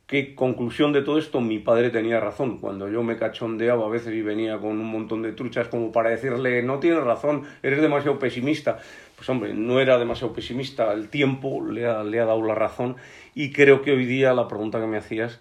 ¿Qué 0.07 0.35
conclusión 0.35 0.91
de 0.91 1.03
todo 1.03 1.17
esto? 1.17 1.39
Mi 1.39 1.59
padre 1.59 1.89
tenía 1.89 2.19
razón. 2.19 2.57
Cuando 2.57 2.89
yo 2.89 3.01
me 3.01 3.15
cachondeaba 3.15 3.85
a 3.85 3.89
veces 3.89 4.13
y 4.13 4.21
venía 4.21 4.57
con 4.57 4.71
un 4.71 4.91
montón 4.91 5.21
de 5.21 5.31
truchas 5.31 5.69
como 5.69 5.93
para 5.93 6.09
decirle, 6.09 6.61
no 6.63 6.79
tienes 6.79 7.01
razón, 7.01 7.43
eres 7.63 7.81
demasiado 7.81 8.19
pesimista. 8.19 8.79
Pues 9.15 9.29
hombre, 9.29 9.53
no 9.53 9.79
era 9.79 9.97
demasiado 9.97 10.33
pesimista, 10.33 10.91
el 10.91 11.07
tiempo 11.07 11.65
le 11.65 11.85
ha, 11.85 12.03
le 12.03 12.19
ha 12.19 12.25
dado 12.25 12.43
la 12.43 12.55
razón 12.55 12.97
y 13.33 13.53
creo 13.53 13.81
que 13.81 13.93
hoy 13.93 14.05
día 14.05 14.33
la 14.33 14.49
pregunta 14.49 14.81
que 14.81 14.87
me 14.87 14.97
hacías 14.97 15.39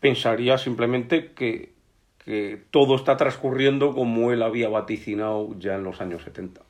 pensaría 0.00 0.58
simplemente 0.58 1.32
que, 1.32 1.73
que 2.24 2.62
todo 2.70 2.96
está 2.96 3.16
transcurriendo 3.16 3.94
como 3.94 4.32
él 4.32 4.42
había 4.42 4.68
vaticinado 4.68 5.54
ya 5.58 5.74
en 5.74 5.84
los 5.84 6.00
años 6.00 6.22
70. 6.22 6.62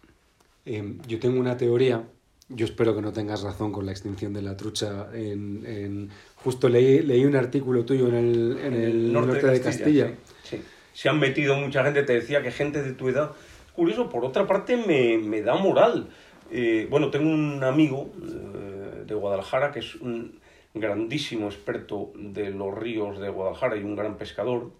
Eh, 0.66 0.96
yo 1.06 1.18
tengo 1.18 1.38
una 1.38 1.56
teoría 1.56 2.04
yo 2.48 2.66
espero 2.66 2.94
que 2.94 3.00
no 3.00 3.12
tengas 3.12 3.42
razón 3.42 3.72
con 3.72 3.86
la 3.86 3.92
extinción 3.92 4.32
de 4.32 4.42
la 4.42 4.56
trucha. 4.56 5.08
En, 5.14 6.10
justo 6.36 6.68
leí, 6.68 7.00
leí 7.00 7.24
un 7.24 7.36
artículo 7.36 7.84
tuyo 7.84 8.08
en 8.08 8.14
el, 8.14 8.58
en 8.62 8.74
el 8.74 9.12
norte, 9.12 9.46
de 9.46 9.60
Castilla. 9.60 10.14
Sí, 10.42 10.62
Se 10.92 11.08
han 11.08 11.18
metido 11.18 11.56
mucha 11.56 11.82
gente, 11.84 12.02
te 12.02 12.14
decía 12.14 12.42
que 12.42 12.50
gente 12.50 12.82
de 12.82 12.92
tu 12.92 13.08
edad. 13.08 13.32
Curioso, 13.74 14.08
por 14.08 14.24
otra 14.24 14.46
parte 14.46 14.76
me, 14.76 15.18
me 15.18 15.40
da 15.40 15.56
moral. 15.56 16.08
Eh, 16.50 16.86
bueno, 16.90 17.10
tengo 17.10 17.30
un 17.30 17.64
amigo 17.64 18.12
eh, 18.22 19.04
de 19.06 19.14
Guadalajara 19.14 19.72
que 19.72 19.78
es 19.80 19.94
un 19.96 20.38
grandísimo 20.74 21.46
experto 21.46 22.12
de 22.14 22.50
los 22.50 22.76
ríos 22.76 23.20
de 23.20 23.30
Guadalajara 23.30 23.76
y 23.76 23.84
un 23.84 23.96
gran 23.96 24.18
pescador. 24.18 24.70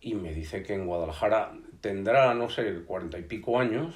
Y 0.00 0.14
me 0.14 0.32
dice 0.32 0.62
que 0.62 0.74
en 0.74 0.86
Guadalajara 0.86 1.52
tendrá, 1.80 2.34
no 2.34 2.48
sé, 2.48 2.82
cuarenta 2.86 3.18
y 3.18 3.22
pico 3.22 3.58
años 3.58 3.94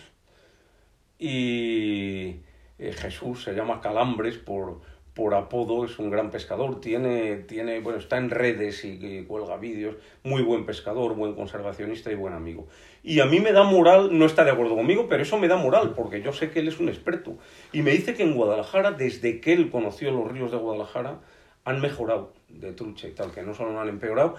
y 1.19 2.41
eh, 2.81 2.93
Jesús 2.93 3.45
se 3.45 3.55
llama 3.55 3.81
Calambres 3.81 4.39
por, 4.39 4.81
por 5.15 5.35
apodo, 5.35 5.85
es 5.85 5.99
un 6.01 6.11
gran 6.11 6.33
pescador, 6.33 6.81
tiene, 6.81 7.37
tiene, 7.37 7.79
bueno, 7.79 8.01
está 8.01 8.16
en 8.16 8.29
redes 8.29 8.85
y, 8.85 9.24
cuelga 9.29 9.57
vídeos, 9.57 9.95
muy 10.24 10.43
buen 10.43 10.66
pescador, 10.66 11.15
buen 11.15 11.35
conservacionista 11.35 12.11
y 12.11 12.16
buen 12.16 12.35
amigo. 12.35 12.66
Y 13.05 13.20
a 13.20 13.27
mí 13.27 13.39
me 13.39 13.53
da 13.53 13.62
moral, 13.62 14.19
no 14.19 14.24
está 14.24 14.43
de 14.43 14.51
acuerdo 14.51 14.74
conmigo, 14.74 15.07
pero 15.09 15.23
eso 15.23 15.39
me 15.39 15.47
da 15.47 15.57
moral, 15.57 15.93
porque 15.95 16.23
yo 16.23 16.33
sé 16.33 16.51
que 16.51 16.59
él 16.59 16.66
es 16.66 16.81
un 16.81 16.89
experto. 16.89 17.39
Y 17.73 17.83
me 17.83 17.93
dice 17.93 18.15
que 18.15 18.24
en 18.24 18.35
Guadalajara, 18.35 18.91
desde 18.91 19.41
que 19.41 19.53
él 19.53 19.70
conoció 19.70 20.11
los 20.11 20.31
ríos 20.33 20.51
de 20.51 20.57
Guadalajara, 20.57 21.20
han 21.65 21.81
mejorado 21.81 22.33
de 22.49 22.73
trucha 22.73 23.07
y 23.07 23.12
tal, 23.12 23.31
que 23.31 23.43
no 23.43 23.55
solo 23.55 23.79
han 23.81 23.89
empeorado, 23.89 24.35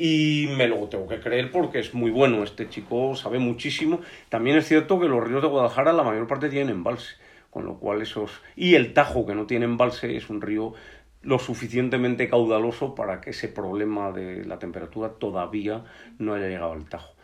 y 0.00 0.48
me 0.56 0.68
lo 0.68 0.86
tengo 0.86 1.08
que 1.08 1.18
creer 1.18 1.50
porque 1.50 1.80
es 1.80 1.92
muy 1.92 2.12
bueno, 2.12 2.44
este 2.44 2.68
chico 2.68 3.16
sabe 3.16 3.40
muchísimo. 3.40 4.00
También 4.28 4.56
es 4.56 4.68
cierto 4.68 5.00
que 5.00 5.08
los 5.08 5.26
ríos 5.26 5.42
de 5.42 5.48
Guadalajara 5.48 5.92
la 5.92 6.04
mayor 6.04 6.28
parte 6.28 6.48
tienen 6.48 6.70
embalse, 6.70 7.16
con 7.50 7.66
lo 7.66 7.80
cual 7.80 8.00
esos... 8.00 8.30
Y 8.54 8.76
el 8.76 8.94
Tajo, 8.94 9.26
que 9.26 9.34
no 9.34 9.46
tiene 9.46 9.64
embalse, 9.64 10.16
es 10.16 10.30
un 10.30 10.40
río 10.40 10.74
lo 11.22 11.40
suficientemente 11.40 12.28
caudaloso 12.28 12.94
para 12.94 13.20
que 13.20 13.30
ese 13.30 13.48
problema 13.48 14.12
de 14.12 14.44
la 14.44 14.60
temperatura 14.60 15.14
todavía 15.14 15.82
no 16.20 16.34
haya 16.34 16.46
llegado 16.46 16.74
al 16.74 16.88
Tajo. 16.88 17.14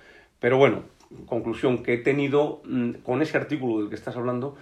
Pero 0.41 0.59
bueno, 0.59 0.83
conclusión 1.27 1.85
que 1.85 1.95
he 1.95 1.99
tenido 1.99 2.61
mm, 2.65 2.95
con 3.05 3.23
ese 3.23 3.37
artículo 3.37 3.79
del 3.79 3.89
que 3.89 3.95
estás 3.95 4.17
hablando, 4.17 4.57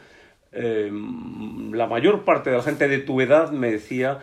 eh, 0.52 0.92
la 1.72 1.86
mayor 1.86 2.24
parte 2.24 2.50
de 2.50 2.58
la 2.58 2.62
gente 2.62 2.88
de 2.88 2.98
tu 2.98 3.22
edad 3.22 3.52
me 3.52 3.70
decía 3.70 4.18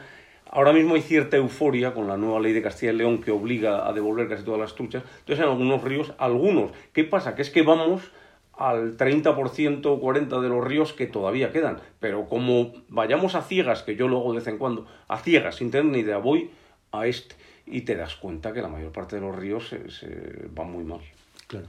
Ahora 0.52 0.74
mismo 0.74 0.96
hay 0.96 1.02
cierta 1.02 1.38
euforia 1.38 1.94
con 1.94 2.08
la 2.08 2.18
nueva 2.18 2.40
ley 2.40 2.54
de 2.54 2.64
Castilla 2.64 2.92
y 2.92 2.96
León 2.96 3.22
que 3.22 3.30
obliga 3.32 3.88
a 3.88 3.94
devolver 3.94 4.28
casi 4.28 4.44
todas 4.44 4.60
las 4.60 4.74
truchas. 4.74 5.04
Entonces, 5.20 5.46
en 5.46 5.52
algunos 5.52 5.84
ríos, 5.84 6.14
algunos. 6.18 6.72
¿Qué 6.92 7.04
pasa? 7.04 7.36
Que 7.36 7.44
es 7.44 7.52
que 7.52 7.62
vamos 7.62 8.12
al 8.54 8.98
30% 8.98 9.86
o 9.86 10.02
40% 10.02 10.42
de 10.42 10.50
los 10.50 10.64
ríos 10.64 10.94
que 10.94 11.06
todavía 11.06 11.52
quedan. 11.52 11.80
Pero 12.00 12.28
como 12.28 12.74
vayamos 12.90 13.36
a 13.36 13.44
ciegas, 13.44 13.84
que 13.84 13.96
yo 13.96 14.08
lo 14.08 14.18
hago 14.18 14.34
de 14.34 14.40
vez 14.40 14.48
en 14.48 14.58
cuando, 14.58 14.88
a 15.08 15.20
ciegas, 15.20 15.58
sin 15.58 15.70
tener 15.70 15.86
ni 15.86 16.00
idea, 16.00 16.18
voy 16.18 16.50
a 16.92 17.06
este. 17.06 17.36
Y 17.68 17.82
te 17.82 17.96
das 17.96 18.16
cuenta 18.16 18.52
que 18.52 18.64
la 18.64 18.70
mayor 18.70 18.92
parte 18.92 19.18
de 19.18 19.22
los 19.22 19.36
ríos 19.36 19.70
se, 19.70 20.48
van 20.50 20.72
muy 20.72 20.84
mal. 20.84 21.02
Claro. 21.46 21.68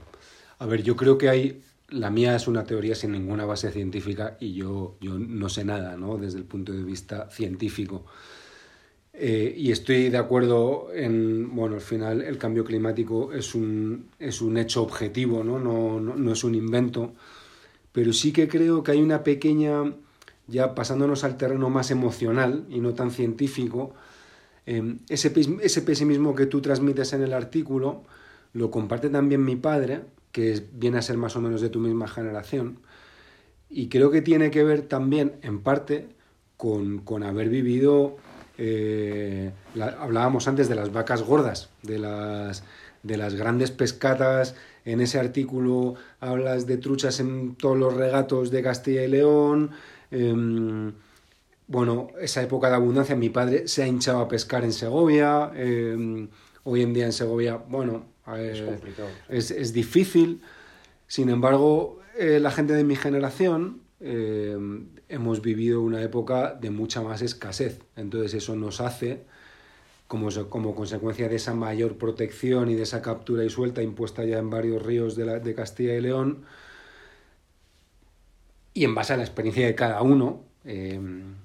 A 0.57 0.65
ver, 0.65 0.81
yo 0.81 0.95
creo 0.95 1.19
que 1.19 1.29
hay 1.29 1.61
la 1.89 2.09
mía 2.09 2.35
es 2.35 2.47
una 2.47 2.63
teoría 2.63 2.95
sin 2.95 3.11
ninguna 3.11 3.45
base 3.45 3.69
científica 3.69 4.37
y 4.39 4.53
yo, 4.53 4.95
yo 5.01 5.19
no 5.19 5.49
sé 5.49 5.65
nada, 5.65 5.97
¿no? 5.97 6.17
Desde 6.17 6.37
el 6.37 6.45
punto 6.45 6.71
de 6.71 6.83
vista 6.83 7.29
científico. 7.29 8.05
Eh, 9.13 9.53
y 9.57 9.71
estoy 9.71 10.09
de 10.09 10.17
acuerdo 10.17 10.87
en, 10.93 11.53
bueno, 11.53 11.75
al 11.75 11.81
final 11.81 12.21
el 12.21 12.37
cambio 12.37 12.63
climático 12.63 13.33
es 13.33 13.53
un, 13.53 14.07
es 14.19 14.41
un 14.41 14.57
hecho 14.57 14.81
objetivo, 14.81 15.43
¿no? 15.43 15.59
No, 15.59 15.99
no, 15.99 16.31
es 16.31 16.43
un 16.43 16.55
invento, 16.55 17.13
pero 17.91 18.13
sí 18.13 18.31
que 18.31 18.47
creo 18.47 18.83
que 18.83 18.91
hay 18.91 19.01
una 19.01 19.23
pequeña, 19.23 19.93
ya 20.47 20.73
pasándonos 20.75 21.25
al 21.25 21.37
terreno 21.37 21.69
más 21.69 21.91
emocional 21.91 22.65
y 22.69 22.79
no 22.79 22.93
tan 22.93 23.11
científico, 23.11 23.93
eh, 24.65 24.95
ese, 25.09 25.33
ese 25.61 25.81
pesimismo 25.81 26.33
que 26.33 26.45
tú 26.45 26.61
transmites 26.61 27.11
en 27.13 27.23
el 27.23 27.33
artículo 27.33 28.03
lo 28.53 28.71
comparte 28.71 29.09
también 29.09 29.43
mi 29.43 29.55
padre, 29.57 30.01
que 30.31 30.63
viene 30.73 30.97
a 30.97 31.01
ser 31.01 31.17
más 31.17 31.35
o 31.35 31.41
menos 31.41 31.61
de 31.61 31.69
tu 31.69 31.79
misma 31.79 32.07
generación, 32.07 32.79
y 33.69 33.87
creo 33.89 34.09
que 34.11 34.21
tiene 34.21 34.51
que 34.51 34.63
ver 34.63 34.83
también, 34.83 35.33
en 35.41 35.61
parte, 35.61 36.07
con, 36.57 36.99
con 36.99 37.23
haber 37.23 37.49
vivido 37.49 38.17
eh, 38.63 39.51
hablábamos 39.99 40.47
antes 40.47 40.69
de 40.69 40.75
las 40.75 40.93
vacas 40.93 41.23
gordas, 41.23 41.69
de 41.81 41.97
las, 41.97 42.63
de 43.01 43.17
las 43.17 43.33
grandes 43.33 43.71
pescatas. 43.71 44.53
En 44.85 45.01
ese 45.01 45.19
artículo 45.19 45.95
hablas 46.19 46.67
de 46.67 46.77
truchas 46.77 47.19
en 47.19 47.55
todos 47.55 47.75
los 47.75 47.95
regatos 47.95 48.51
de 48.51 48.61
Castilla 48.61 49.03
y 49.03 49.07
León. 49.07 49.71
Em, 50.11 50.93
bueno, 51.65 52.09
esa 52.21 52.43
época 52.43 52.69
de 52.69 52.75
abundancia, 52.75 53.15
mi 53.15 53.29
padre 53.29 53.67
se 53.67 53.81
ha 53.81 53.87
hinchado 53.87 54.19
a 54.19 54.27
pescar 54.27 54.63
en 54.63 54.73
Segovia. 54.73 55.51
Em, 55.55 56.29
hoy 56.63 56.83
en 56.83 56.93
día 56.93 57.05
en 57.05 57.13
Segovia, 57.13 57.55
bueno, 57.55 58.05
eh, 58.37 58.77
es, 59.29 59.73
difícil. 59.73 60.43
Sin 61.07 61.29
embargo, 61.29 61.99
eh, 62.15 62.39
la 62.39 62.51
gente 62.51 62.73
de 62.73 62.83
mi 62.83 62.95
generación 62.95 63.81
em, 63.99 64.85
hemos 65.11 65.41
vivido 65.41 65.81
una 65.81 66.01
época 66.01 66.53
de 66.53 66.71
mucha 66.71 67.01
más 67.01 67.21
escasez. 67.21 67.81
Entonces 67.95 68.33
eso 68.33 68.55
nos 68.55 68.81
hace, 68.81 69.23
como, 70.07 70.29
como 70.49 70.73
consecuencia 70.73 71.29
de 71.29 71.35
esa 71.35 71.53
mayor 71.53 71.97
protección 71.97 72.69
y 72.69 72.75
de 72.75 72.83
esa 72.83 73.01
captura 73.01 73.43
y 73.43 73.49
suelta 73.49 73.81
impuesta 73.81 74.23
ya 74.25 74.39
en 74.39 74.49
varios 74.49 74.81
ríos 74.81 75.15
de, 75.15 75.25
la, 75.25 75.39
de 75.39 75.53
Castilla 75.53 75.95
y 75.95 76.01
León, 76.01 76.45
y 78.73 78.85
en 78.85 78.95
base 78.95 79.13
a 79.13 79.17
la 79.17 79.23
experiencia 79.23 79.65
de 79.65 79.75
cada 79.75 80.01
uno, 80.01 80.43
em, 80.63 81.35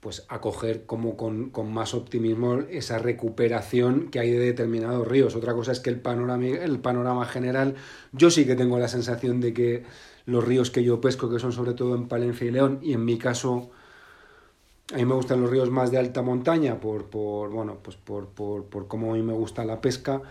pues 0.00 0.24
acoger 0.28 0.84
como 0.86 1.16
con, 1.16 1.50
con, 1.50 1.72
más 1.72 1.94
optimismo 1.94 2.60
esa 2.70 2.98
recuperación 2.98 4.08
que 4.10 4.18
hay 4.20 4.30
de 4.30 4.38
determinados 4.38 5.06
ríos. 5.06 5.34
Otra 5.36 5.54
cosa 5.54 5.72
es 5.72 5.80
que 5.80 5.90
el 5.90 6.00
panorama, 6.00 6.46
el 6.46 6.78
panorama 6.80 7.24
general, 7.26 7.76
yo 8.12 8.30
sí 8.30 8.46
que 8.46 8.56
tengo 8.56 8.78
la 8.78 8.88
sensación 8.88 9.40
de 9.40 9.52
que 9.52 9.84
los 10.26 10.44
ríos 10.44 10.70
que 10.70 10.84
yo 10.84 11.00
pesco, 11.00 11.30
que 11.30 11.38
son 11.38 11.52
sobre 11.52 11.72
todo 11.72 11.94
en 11.94 12.08
Palencia 12.08 12.46
y 12.46 12.50
León, 12.50 12.80
y 12.82 12.92
en 12.92 13.04
mi 13.04 13.16
caso, 13.16 13.70
a 14.92 14.96
mí 14.96 15.04
me 15.04 15.14
gustan 15.14 15.40
los 15.40 15.50
ríos 15.50 15.70
más 15.70 15.90
de 15.90 15.98
alta 15.98 16.22
montaña, 16.22 16.80
por, 16.80 17.06
por 17.06 17.50
bueno, 17.50 17.78
pues 17.82 17.96
por, 17.96 18.28
por, 18.28 18.64
por 18.64 18.88
cómo 18.88 19.12
a 19.12 19.16
mí 19.16 19.22
me 19.22 19.32
gusta 19.32 19.64
la 19.64 19.80
pesca, 19.80 20.22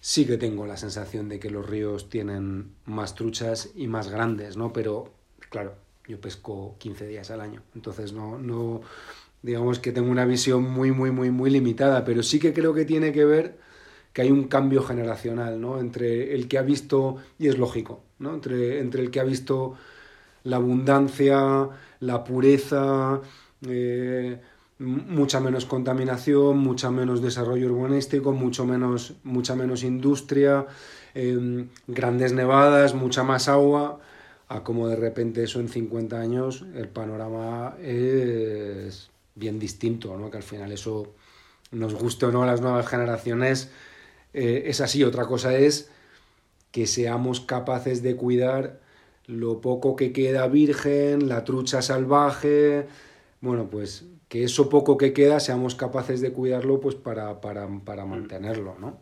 sí 0.00 0.26
que 0.26 0.36
tengo 0.36 0.66
la 0.66 0.76
sensación 0.76 1.28
de 1.28 1.38
que 1.38 1.50
los 1.50 1.68
ríos 1.68 2.10
tienen 2.10 2.72
más 2.84 3.14
truchas 3.14 3.70
y 3.74 3.86
más 3.86 4.08
grandes, 4.10 4.56
¿no? 4.56 4.72
Pero, 4.72 5.12
claro, 5.50 5.74
yo 6.06 6.20
pesco 6.20 6.76
15 6.78 7.06
días 7.06 7.30
al 7.30 7.40
año, 7.40 7.62
entonces 7.76 8.12
no, 8.12 8.38
no, 8.38 8.80
digamos 9.42 9.78
que 9.78 9.92
tengo 9.92 10.10
una 10.10 10.24
visión 10.24 10.64
muy, 10.64 10.90
muy, 10.90 11.12
muy, 11.12 11.30
muy 11.30 11.50
limitada, 11.50 12.04
pero 12.04 12.24
sí 12.24 12.40
que 12.40 12.52
creo 12.52 12.74
que 12.74 12.84
tiene 12.84 13.12
que 13.12 13.24
ver 13.24 13.67
que 14.18 14.22
hay 14.22 14.32
un 14.32 14.48
cambio 14.48 14.82
generacional, 14.82 15.60
¿no? 15.60 15.78
Entre 15.78 16.34
el 16.34 16.48
que 16.48 16.58
ha 16.58 16.62
visto, 16.62 17.18
y 17.38 17.46
es 17.46 17.56
lógico, 17.56 18.00
¿no? 18.18 18.34
Entre, 18.34 18.80
entre 18.80 19.00
el 19.02 19.12
que 19.12 19.20
ha 19.20 19.22
visto 19.22 19.76
la 20.42 20.56
abundancia, 20.56 21.68
la 22.00 22.24
pureza, 22.24 23.20
eh, 23.64 24.40
mucha 24.80 25.38
menos 25.38 25.66
contaminación, 25.66 26.58
mucha 26.58 26.90
menos 26.90 27.22
desarrollo 27.22 27.72
urbanístico, 27.72 28.32
mucho 28.32 28.66
menos, 28.66 29.14
mucha 29.22 29.54
menos 29.54 29.84
industria, 29.84 30.66
em, 31.14 31.68
grandes 31.86 32.32
nevadas, 32.32 32.96
mucha 32.96 33.22
más 33.22 33.46
agua, 33.48 34.00
a 34.48 34.64
como 34.64 34.88
de 34.88 34.96
repente 34.96 35.44
eso 35.44 35.60
en 35.60 35.68
50 35.68 36.18
años 36.18 36.64
el 36.74 36.88
panorama 36.88 37.76
es 37.80 39.10
bien 39.36 39.60
distinto, 39.60 40.16
¿no? 40.16 40.28
que 40.28 40.38
al 40.38 40.42
final 40.42 40.72
eso 40.72 41.14
nos 41.70 41.94
guste 41.94 42.26
o 42.26 42.32
no 42.32 42.42
a 42.42 42.46
las 42.46 42.60
nuevas 42.60 42.88
generaciones, 42.88 43.70
eh, 44.32 44.64
es 44.66 44.80
así. 44.80 45.04
Otra 45.04 45.26
cosa 45.26 45.56
es 45.56 45.90
que 46.70 46.86
seamos 46.86 47.40
capaces 47.40 48.02
de 48.02 48.16
cuidar 48.16 48.80
lo 49.26 49.60
poco 49.60 49.96
que 49.96 50.12
queda 50.12 50.48
virgen, 50.48 51.28
la 51.28 51.44
trucha 51.44 51.82
salvaje, 51.82 52.86
bueno, 53.40 53.68
pues 53.70 54.06
que 54.28 54.44
eso 54.44 54.68
poco 54.68 54.98
que 54.98 55.12
queda 55.12 55.40
seamos 55.40 55.74
capaces 55.74 56.20
de 56.20 56.32
cuidarlo 56.32 56.80
pues 56.80 56.94
para, 56.94 57.40
para, 57.40 57.68
para 57.84 58.04
mm. 58.04 58.10
mantenerlo, 58.10 58.76
¿no? 58.78 59.00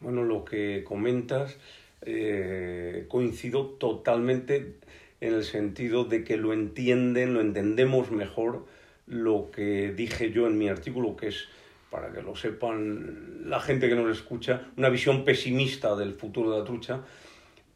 Bueno, 0.00 0.24
lo 0.24 0.44
que 0.44 0.82
comentas 0.84 1.56
eh, 2.02 3.04
coincido 3.08 3.66
totalmente 3.66 4.76
en 5.20 5.34
el 5.34 5.44
sentido 5.44 6.04
de 6.04 6.24
que 6.24 6.38
lo 6.38 6.54
entienden, 6.54 7.34
lo 7.34 7.42
entendemos 7.42 8.10
mejor 8.10 8.64
lo 9.06 9.50
que 9.50 9.92
dije 9.92 10.30
yo 10.30 10.46
en 10.46 10.56
mi 10.56 10.68
artículo, 10.68 11.16
que 11.16 11.28
es 11.28 11.48
para 11.90 12.12
que 12.12 12.22
lo 12.22 12.36
sepan 12.36 13.48
la 13.50 13.60
gente 13.60 13.88
que 13.88 13.96
nos 13.96 14.16
escucha, 14.16 14.62
una 14.76 14.88
visión 14.88 15.24
pesimista 15.24 15.96
del 15.96 16.14
futuro 16.14 16.52
de 16.52 16.58
la 16.60 16.64
trucha. 16.64 17.00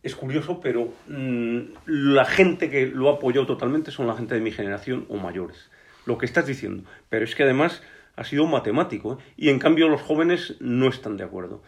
Es 0.03 0.15
curioso, 0.15 0.61
pero 0.61 0.93
mm, 1.09 1.61
la 1.86 2.24
gente 2.24 2.70
que 2.70 2.86
lo 2.86 3.11
apoyado 3.11 3.47
totalmente 3.47 3.91
son 3.91 4.07
la 4.07 4.15
gente 4.15 4.35
de 4.35 4.41
mi 4.41 4.53
generación 4.53 5.07
o 5.09 5.16
mayores. 5.16 5.70
Lo 6.07 6.19
que 6.19 6.27
estás 6.27 6.47
diciendo. 6.47 6.85
Pero 7.09 7.24
es 7.24 7.35
que 7.35 7.43
además 7.43 7.82
ha 8.16 8.24
sido 8.24 8.47
matemático 8.47 9.15
¿eh? 9.15 9.32
y 9.36 9.49
en 9.49 9.59
cambio 9.59 9.89
los 9.89 10.03
jóvenes 10.03 10.57
no 10.61 10.89
están 10.89 11.16
de 11.16 11.24
acuerdo. 11.24 11.62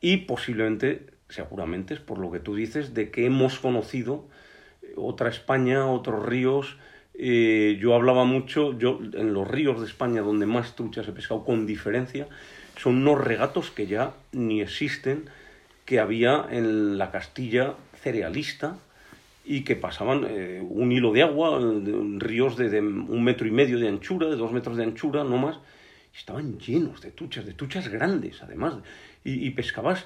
Y 0.00 0.18
posiblemente, 0.18 1.06
seguramente, 1.28 1.94
es 1.94 2.00
por 2.00 2.18
lo 2.18 2.30
que 2.30 2.40
tú 2.40 2.54
dices, 2.54 2.92
de 2.92 3.10
que 3.10 3.24
hemos 3.24 3.58
conocido 3.58 4.28
otra 4.96 5.30
España, 5.30 5.86
otros 5.86 6.26
ríos, 6.26 6.76
eh, 7.18 7.78
yo 7.80 7.94
hablaba 7.94 8.24
mucho, 8.24 8.78
yo 8.78 9.00
en 9.14 9.32
los 9.32 9.48
ríos 9.48 9.80
de 9.80 9.86
España 9.86 10.20
donde 10.20 10.44
más 10.46 10.76
truchas 10.76 11.08
he 11.08 11.12
pescado 11.12 11.44
con 11.44 11.66
diferencia, 11.66 12.28
son 12.76 12.96
unos 12.96 13.24
regatos 13.24 13.70
que 13.70 13.86
ya 13.86 14.14
ni 14.32 14.60
existen, 14.60 15.24
que 15.86 15.98
había 15.98 16.46
en 16.50 16.98
la 16.98 17.10
Castilla 17.10 17.74
cerealista 18.02 18.78
y 19.44 19.62
que 19.62 19.76
pasaban 19.76 20.26
eh, 20.28 20.62
un 20.68 20.92
hilo 20.92 21.12
de 21.12 21.22
agua, 21.22 21.58
ríos 22.18 22.56
de, 22.56 22.80
un 22.80 23.24
metro 23.24 23.46
y 23.46 23.50
medio 23.50 23.78
de 23.78 23.88
anchura, 23.88 24.28
de 24.28 24.36
dos 24.36 24.52
metros 24.52 24.76
de 24.76 24.82
anchura, 24.82 25.24
no 25.24 25.38
más, 25.38 25.58
estaban 26.14 26.58
llenos 26.58 27.00
de 27.00 27.12
truchas, 27.12 27.46
de 27.46 27.54
truchas 27.54 27.88
grandes 27.88 28.42
además, 28.42 28.74
y, 29.24 29.46
y 29.46 29.50
pescabas, 29.52 30.04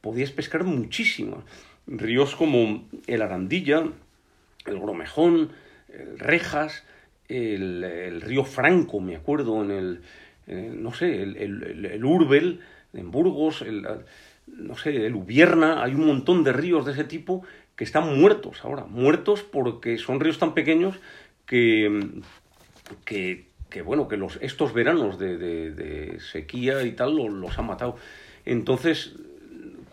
podías 0.00 0.32
pescar 0.32 0.64
muchísimo. 0.64 1.44
Ríos 1.86 2.34
como 2.34 2.88
el 3.06 3.22
Arandilla, 3.22 3.84
el 4.66 4.78
Gromejón, 4.78 5.52
Rejas, 6.16 6.84
el, 7.28 8.20
río 8.20 8.44
Franco, 8.44 9.00
me 9.00 9.16
acuerdo, 9.16 9.62
en 9.62 9.70
el, 9.70 10.82
no 10.82 10.92
sé, 10.92 11.22
el, 11.22 11.36
el, 11.36 12.04
Urbel, 12.04 12.60
en 12.92 13.10
Burgos, 13.10 13.62
el, 13.62 13.86
no 14.46 14.76
sé, 14.76 15.06
el 15.06 15.14
Ubierna, 15.14 15.82
hay 15.82 15.94
un 15.94 16.06
montón 16.06 16.44
de 16.44 16.52
ríos 16.52 16.84
de 16.86 16.92
ese 16.92 17.04
tipo 17.04 17.44
que 17.76 17.84
están 17.84 18.18
muertos 18.18 18.64
ahora, 18.64 18.84
muertos 18.84 19.42
porque 19.42 19.96
son 19.98 20.20
ríos 20.20 20.38
tan 20.38 20.54
pequeños 20.54 20.96
que, 21.46 22.20
que, 23.04 23.82
bueno, 23.82 24.08
que 24.08 24.16
los, 24.16 24.38
estos 24.42 24.72
veranos 24.74 25.18
de, 25.18 25.38
de, 25.38 26.20
sequía 26.20 26.82
y 26.82 26.92
tal 26.92 27.16
los, 27.16 27.32
los 27.32 27.58
han 27.58 27.66
matado. 27.66 27.96
Entonces, 28.44 29.14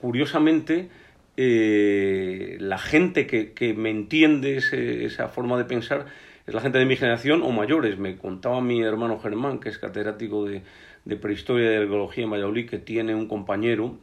curiosamente, 0.02 0.90
eh, 1.38 2.58
la 2.60 2.80
gente 2.80 3.28
que, 3.28 3.54
que 3.54 3.74
me 3.76 3.92
entiende 3.92 4.58
esa 4.58 5.30
forma 5.30 5.58
de 5.58 5.66
pensar 5.66 6.08
es 6.48 6.54
la 6.54 6.62
gente 6.62 6.80
de 6.80 6.86
mi 6.86 6.96
generación 6.96 7.44
o 7.44 7.52
mayores. 7.52 8.00
Me 8.00 8.18
contaba 8.18 8.60
mi 8.60 8.82
hermano 8.82 9.20
Germán, 9.20 9.60
que 9.60 9.70
es 9.70 9.78
catedrático 9.78 10.46
de, 10.46 10.64
de 11.06 11.16
prehistoria 11.16 11.68
y 11.68 11.70
de 11.70 11.78
arqueología 11.78 12.24
en 12.24 12.32
Valladolid, 12.32 12.70
que 12.70 12.80
tiene 12.80 13.14
un 13.14 13.28
compañero 13.28 14.00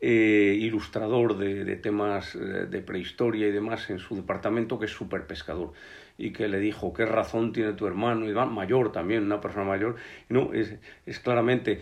eh, 0.00 0.56
ilustrador 0.58 1.36
de, 1.38 1.64
de, 1.64 1.76
temas 1.76 2.34
eh, 2.34 2.38
de 2.38 2.80
prehistoria 2.80 3.46
y 3.46 3.52
demás 3.52 3.88
en 3.90 3.98
su 3.98 4.16
departamento, 4.16 4.78
que 4.78 4.86
es 4.86 4.92
súper 4.92 5.26
pescador, 5.26 5.72
y 6.18 6.32
que 6.32 6.48
le 6.48 6.58
dijo, 6.58 6.92
¿qué 6.92 7.06
razón 7.06 7.52
tiene 7.52 7.74
tu 7.74 7.86
hermano? 7.86 8.28
Y 8.28 8.32
va, 8.32 8.46
mayor 8.46 8.90
también, 8.92 9.22
una 9.22 9.40
persona 9.40 9.64
mayor. 9.64 9.96
No, 10.28 10.52
es, 10.52 10.74
es 11.06 11.20
claramente 11.20 11.80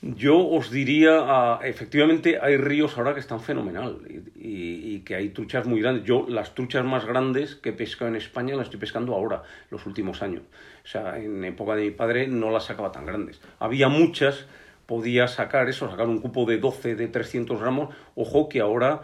yo 0.00 0.38
os 0.38 0.70
diría, 0.70 1.18
ah, 1.22 1.60
efectivamente 1.64 2.38
hay 2.40 2.56
ríos 2.56 2.96
ahora 2.96 3.14
que 3.14 3.20
están 3.20 3.40
fenomenal 3.40 3.98
y, 4.36 5.00
que 5.00 5.16
hay 5.16 5.30
truchas 5.30 5.66
muy 5.66 5.80
grandes. 5.80 6.04
Yo 6.04 6.26
las 6.28 6.54
truchas 6.54 6.84
más 6.84 7.04
grandes 7.04 7.56
que 7.56 7.70
he 7.70 7.72
pescado 7.72 8.08
en 8.08 8.16
España 8.16 8.54
las 8.54 8.66
estoy 8.66 8.78
pescando 8.78 9.14
ahora, 9.14 9.42
los 9.70 9.86
últimos 9.86 10.22
años. 10.22 10.42
O 10.84 10.86
sea, 10.86 11.18
en 11.18 11.44
época 11.44 11.74
de 11.74 11.84
mi 11.84 11.90
padre 11.90 12.28
no 12.28 12.50
las 12.50 12.64
sacaba 12.64 12.92
tan 12.92 13.06
grandes. 13.06 13.40
Había 13.58 13.88
muchas, 13.88 14.46
podía 14.86 15.26
sacar 15.26 15.68
eso, 15.68 15.90
sacar 15.90 16.06
un 16.06 16.20
cupo 16.20 16.44
de 16.44 16.58
12, 16.58 16.94
de 16.94 17.08
300 17.08 17.60
gramos. 17.60 17.94
Ojo 18.14 18.48
que 18.48 18.60
ahora 18.60 19.02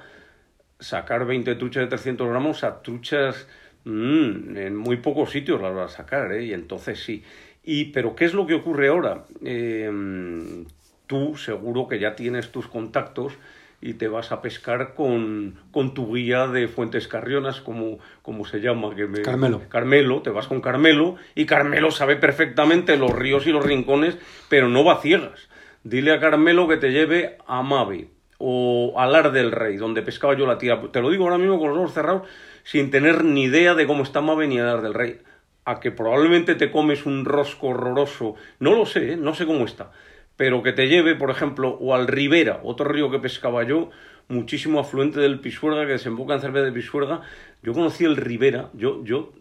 sacar 0.78 1.26
20 1.26 1.54
truchas 1.56 1.84
de 1.84 1.88
300 1.88 2.28
gramos 2.28 2.62
a 2.64 2.82
truchas 2.82 3.48
mm, 3.84 4.56
en 4.56 4.76
muy 4.76 4.98
pocos 4.98 5.30
sitios 5.30 5.60
las 5.60 5.74
vas 5.74 5.94
a 5.94 5.96
sacar, 5.96 6.32
¿eh? 6.32 6.44
Y 6.44 6.52
entonces 6.52 7.02
sí. 7.02 7.24
Y, 7.64 7.86
pero, 7.86 8.14
¿qué 8.14 8.26
es 8.26 8.34
lo 8.34 8.46
que 8.46 8.54
ocurre 8.54 8.88
ahora? 8.88 9.24
Em, 9.42 10.66
tú 11.06 11.36
seguro 11.36 11.88
que 11.88 11.98
ya 11.98 12.14
tienes 12.16 12.50
tus 12.50 12.66
contactos 12.66 13.34
y 13.80 13.94
te 13.94 14.08
vas 14.08 14.32
a 14.32 14.40
pescar 14.40 14.94
con, 14.94 15.56
con 15.70 15.92
tu 15.92 16.14
guía 16.14 16.46
de 16.46 16.68
Fuentes 16.68 17.06
Carrionas, 17.06 17.60
como, 17.60 17.98
como 18.22 18.46
se 18.46 18.60
llama. 18.60 18.94
Que 18.94 19.06
me, 19.06 19.20
Carmelo. 19.20 19.60
Carmelo, 19.68 20.22
te 20.22 20.30
vas 20.30 20.46
con 20.46 20.62
Carmelo 20.62 21.16
y 21.34 21.44
Carmelo 21.44 21.90
sabe 21.90 22.16
perfectamente 22.16 22.96
los 22.96 23.12
ríos 23.12 23.46
y 23.46 23.52
los 23.52 23.64
rincones, 23.64 24.16
pero 24.48 24.68
no 24.68 24.84
va 24.84 25.02
ciegas. 25.02 25.48
Dile 25.82 26.12
a 26.12 26.20
Carmelo 26.20 26.66
que 26.66 26.78
te 26.78 26.92
lleve 26.92 27.36
a 27.46 27.62
Mave 27.62 28.08
o 28.38 28.94
a 28.96 29.06
Lar 29.06 29.32
del 29.32 29.52
Rey, 29.52 29.76
donde 29.76 30.00
pescaba 30.00 30.34
yo 30.34 30.46
la 30.46 30.56
tira. 30.56 30.80
Te 30.90 31.02
lo 31.02 31.10
digo 31.10 31.24
ahora 31.24 31.36
mismo 31.36 31.58
con 31.58 31.68
los 31.68 31.78
ojos 31.78 31.92
cerrados, 31.92 32.22
sin 32.62 32.90
tener 32.90 33.22
ni 33.22 33.44
idea 33.44 33.74
de 33.74 33.86
cómo 33.86 34.02
está 34.02 34.22
Mave 34.22 34.48
ni 34.48 34.56
Lar 34.56 34.80
del 34.80 34.94
Rey 34.94 35.20
a 35.64 35.80
que 35.80 35.90
probablemente 35.90 36.54
te 36.54 36.70
comes 36.70 37.06
un 37.06 37.24
rosco 37.24 37.68
horroroso, 37.68 38.34
no 38.58 38.74
lo 38.74 38.86
sé, 38.86 39.12
¿eh? 39.12 39.16
no 39.16 39.34
sé 39.34 39.46
cómo 39.46 39.64
está, 39.64 39.92
pero 40.36 40.62
que 40.62 40.72
te 40.72 40.88
lleve, 40.88 41.14
por 41.14 41.30
ejemplo, 41.30 41.70
o 41.80 41.94
al 41.94 42.06
Ribera, 42.08 42.60
otro 42.64 42.86
río 42.86 43.10
que 43.10 43.18
pescaba 43.18 43.62
yo, 43.64 43.90
muchísimo 44.28 44.80
afluente 44.80 45.20
del 45.20 45.40
Pisuerga, 45.40 45.86
que 45.86 45.92
desemboca 45.92 46.34
en 46.34 46.40
Cerveza 46.40 46.64
de 46.66 46.72
Pisuerga. 46.72 47.22
Yo 47.62 47.72
conocí 47.72 48.04
el 48.04 48.16
Ribera, 48.16 48.70
yo, 48.74 49.04
yo 49.04 49.32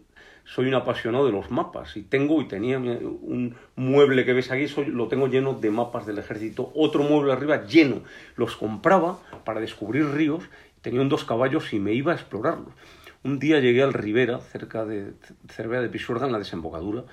soy 0.44 0.66
un 0.66 0.74
apasionado 0.74 1.26
de 1.26 1.32
los 1.32 1.50
mapas 1.50 1.96
y 1.96 2.02
tengo 2.02 2.40
y 2.42 2.46
tenía 2.46 2.78
un 2.78 3.56
mueble 3.76 4.24
que 4.24 4.34
ves 4.34 4.50
aquí, 4.50 4.68
soy, 4.68 4.86
lo 4.86 5.08
tengo 5.08 5.26
lleno 5.26 5.54
de 5.54 5.70
mapas 5.70 6.06
del 6.06 6.18
ejército, 6.18 6.70
otro 6.74 7.02
mueble 7.02 7.32
arriba 7.32 7.64
lleno. 7.66 8.02
Los 8.36 8.56
compraba 8.56 9.18
para 9.44 9.60
descubrir 9.60 10.06
ríos, 10.10 10.44
tenía 10.82 11.00
un 11.00 11.08
dos 11.08 11.24
caballos 11.24 11.72
y 11.72 11.80
me 11.80 11.92
iba 11.92 12.12
a 12.12 12.16
explorarlos. 12.16 12.74
Un 13.24 13.38
día 13.38 13.58
llegué 13.58 13.82
al 13.82 13.94
Ribera, 13.94 14.38
cerca 14.38 14.84
de 14.84 15.14
Cervera 15.48 15.80
de 15.80 15.88
Pisuerga, 15.88 16.26
en 16.26 16.32
la 16.32 16.38
desembocadura. 16.38 17.04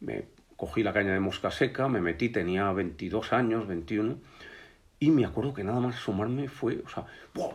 Me 0.00 0.24
cogí 0.62 0.84
la 0.84 0.92
caña 0.92 1.12
de 1.12 1.18
mosca 1.18 1.50
seca, 1.50 1.88
me 1.88 2.00
metí, 2.00 2.28
tenía 2.28 2.70
22 2.70 3.32
años, 3.32 3.66
21, 3.66 4.16
y 5.00 5.10
me 5.10 5.24
acuerdo 5.24 5.52
que 5.52 5.64
nada 5.64 5.80
más 5.80 5.96
asomarme 5.96 6.48
fue, 6.48 6.78
o 6.86 6.88
sea, 6.88 7.04
¡buah! 7.34 7.50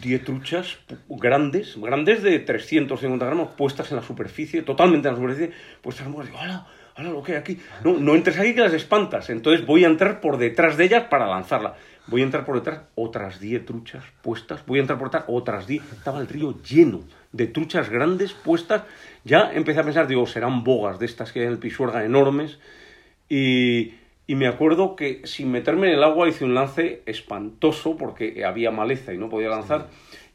10 0.00 0.22
truchas 0.22 0.78
grandes, 1.08 1.76
grandes 1.76 2.22
de 2.22 2.38
350 2.38 3.26
gramos, 3.26 3.48
puestas 3.56 3.90
en 3.90 3.96
la 3.96 4.04
superficie, 4.04 4.62
totalmente 4.62 5.08
en 5.08 5.14
la 5.14 5.20
superficie, 5.20 5.50
puestas 5.82 6.06
en 6.06 6.16
la 6.16 6.24
digo, 6.24 6.38
¡hala! 6.38 6.68
¡hala 6.94 7.10
lo 7.10 7.24
que 7.24 7.32
hay 7.32 7.38
aquí! 7.38 7.58
No, 7.82 7.94
no 7.94 8.14
entres 8.14 8.38
aquí 8.38 8.54
que 8.54 8.60
las 8.60 8.72
espantas. 8.72 9.28
Entonces 9.28 9.66
voy 9.66 9.82
a 9.82 9.88
entrar 9.88 10.20
por 10.20 10.38
detrás 10.38 10.76
de 10.76 10.84
ellas 10.84 11.08
para 11.10 11.26
lanzarla 11.26 11.74
voy 12.06 12.20
a 12.20 12.24
entrar 12.24 12.44
por 12.44 12.56
detrás, 12.56 12.82
otras 12.94 13.40
10 13.40 13.64
truchas 13.64 14.04
puestas, 14.22 14.64
voy 14.66 14.78
a 14.78 14.82
entrar 14.82 14.98
por 14.98 15.08
detrás, 15.08 15.24
otras 15.28 15.66
10. 15.66 15.92
Estaba 15.92 16.20
el 16.20 16.28
río 16.28 16.60
lleno 16.62 17.00
de 17.32 17.46
truchas 17.46 17.90
grandes 17.90 18.32
puestas. 18.32 18.82
Ya 19.24 19.52
empecé 19.52 19.80
a 19.80 19.84
pensar, 19.84 20.06
digo, 20.06 20.26
serán 20.26 20.64
bogas 20.64 20.98
de 20.98 21.06
estas 21.06 21.32
que 21.32 21.40
hay 21.40 21.46
en 21.46 21.52
el 21.52 21.58
Pisuerga 21.58 22.04
enormes. 22.04 22.58
Y, 23.28 23.94
y 24.26 24.34
me 24.34 24.46
acuerdo 24.46 24.96
que 24.96 25.22
sin 25.24 25.50
meterme 25.50 25.88
en 25.88 25.94
el 25.94 26.04
agua 26.04 26.28
hice 26.28 26.44
un 26.44 26.54
lance 26.54 27.02
espantoso 27.06 27.96
porque 27.96 28.44
había 28.44 28.70
maleza 28.70 29.12
y 29.12 29.18
no 29.18 29.28
podía 29.28 29.48
lanzar, 29.48 29.88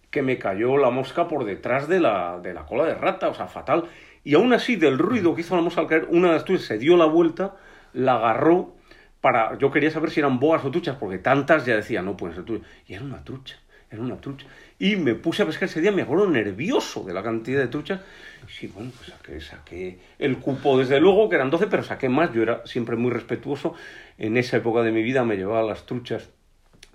que 0.09 0.21
me 0.21 0.37
cayó 0.37 0.77
la 0.77 0.89
mosca 0.89 1.27
por 1.27 1.45
detrás 1.45 1.87
de 1.87 1.99
la, 1.99 2.39
de 2.41 2.53
la 2.53 2.65
cola 2.65 2.85
de 2.85 2.95
rata, 2.95 3.29
o 3.29 3.33
sea, 3.33 3.47
fatal. 3.47 3.85
Y 4.23 4.35
aún 4.35 4.53
así, 4.53 4.75
del 4.75 4.97
ruido 4.99 5.33
que 5.33 5.41
hizo 5.41 5.55
la 5.55 5.61
mosca 5.61 5.81
al 5.81 5.87
caer, 5.87 6.07
una 6.09 6.27
de 6.27 6.33
las 6.35 6.45
truchas 6.45 6.65
se 6.65 6.77
dio 6.77 6.97
la 6.97 7.05
vuelta, 7.05 7.55
la 7.93 8.15
agarró 8.15 8.75
para, 9.21 9.57
yo 9.57 9.71
quería 9.71 9.91
saber 9.91 10.09
si 10.09 10.19
eran 10.19 10.39
boas 10.39 10.65
o 10.65 10.71
truchas, 10.71 10.97
porque 10.99 11.19
tantas 11.19 11.65
ya 11.65 11.75
decía, 11.75 12.01
no 12.01 12.17
pueden 12.17 12.35
ser 12.35 12.45
truchas. 12.45 12.67
Y 12.87 12.95
era 12.95 13.03
una 13.03 13.23
trucha, 13.23 13.59
era 13.89 14.01
una 14.01 14.19
trucha. 14.19 14.47
Y 14.79 14.95
me 14.95 15.13
puse 15.13 15.43
a 15.43 15.45
pescar 15.45 15.69
ese 15.69 15.79
día, 15.79 15.91
me 15.91 16.01
acuerdo 16.01 16.27
nervioso 16.27 17.03
de 17.03 17.13
la 17.13 17.21
cantidad 17.21 17.59
de 17.59 17.67
truchas. 17.67 18.01
Sí, 18.47 18.67
bueno, 18.67 18.91
pues 18.97 19.09
saqué, 19.09 19.39
saqué 19.39 19.99
el 20.17 20.37
cupo, 20.39 20.79
desde 20.79 20.99
luego, 20.99 21.29
que 21.29 21.35
eran 21.35 21.51
12, 21.51 21.67
pero 21.67 21.83
saqué 21.83 22.09
más. 22.09 22.33
Yo 22.33 22.41
era 22.41 22.65
siempre 22.65 22.95
muy 22.95 23.11
respetuoso. 23.11 23.75
En 24.17 24.37
esa 24.37 24.57
época 24.57 24.81
de 24.81 24.91
mi 24.91 25.03
vida 25.03 25.23
me 25.23 25.37
llevaba 25.37 25.61
las 25.61 25.85
truchas, 25.85 26.29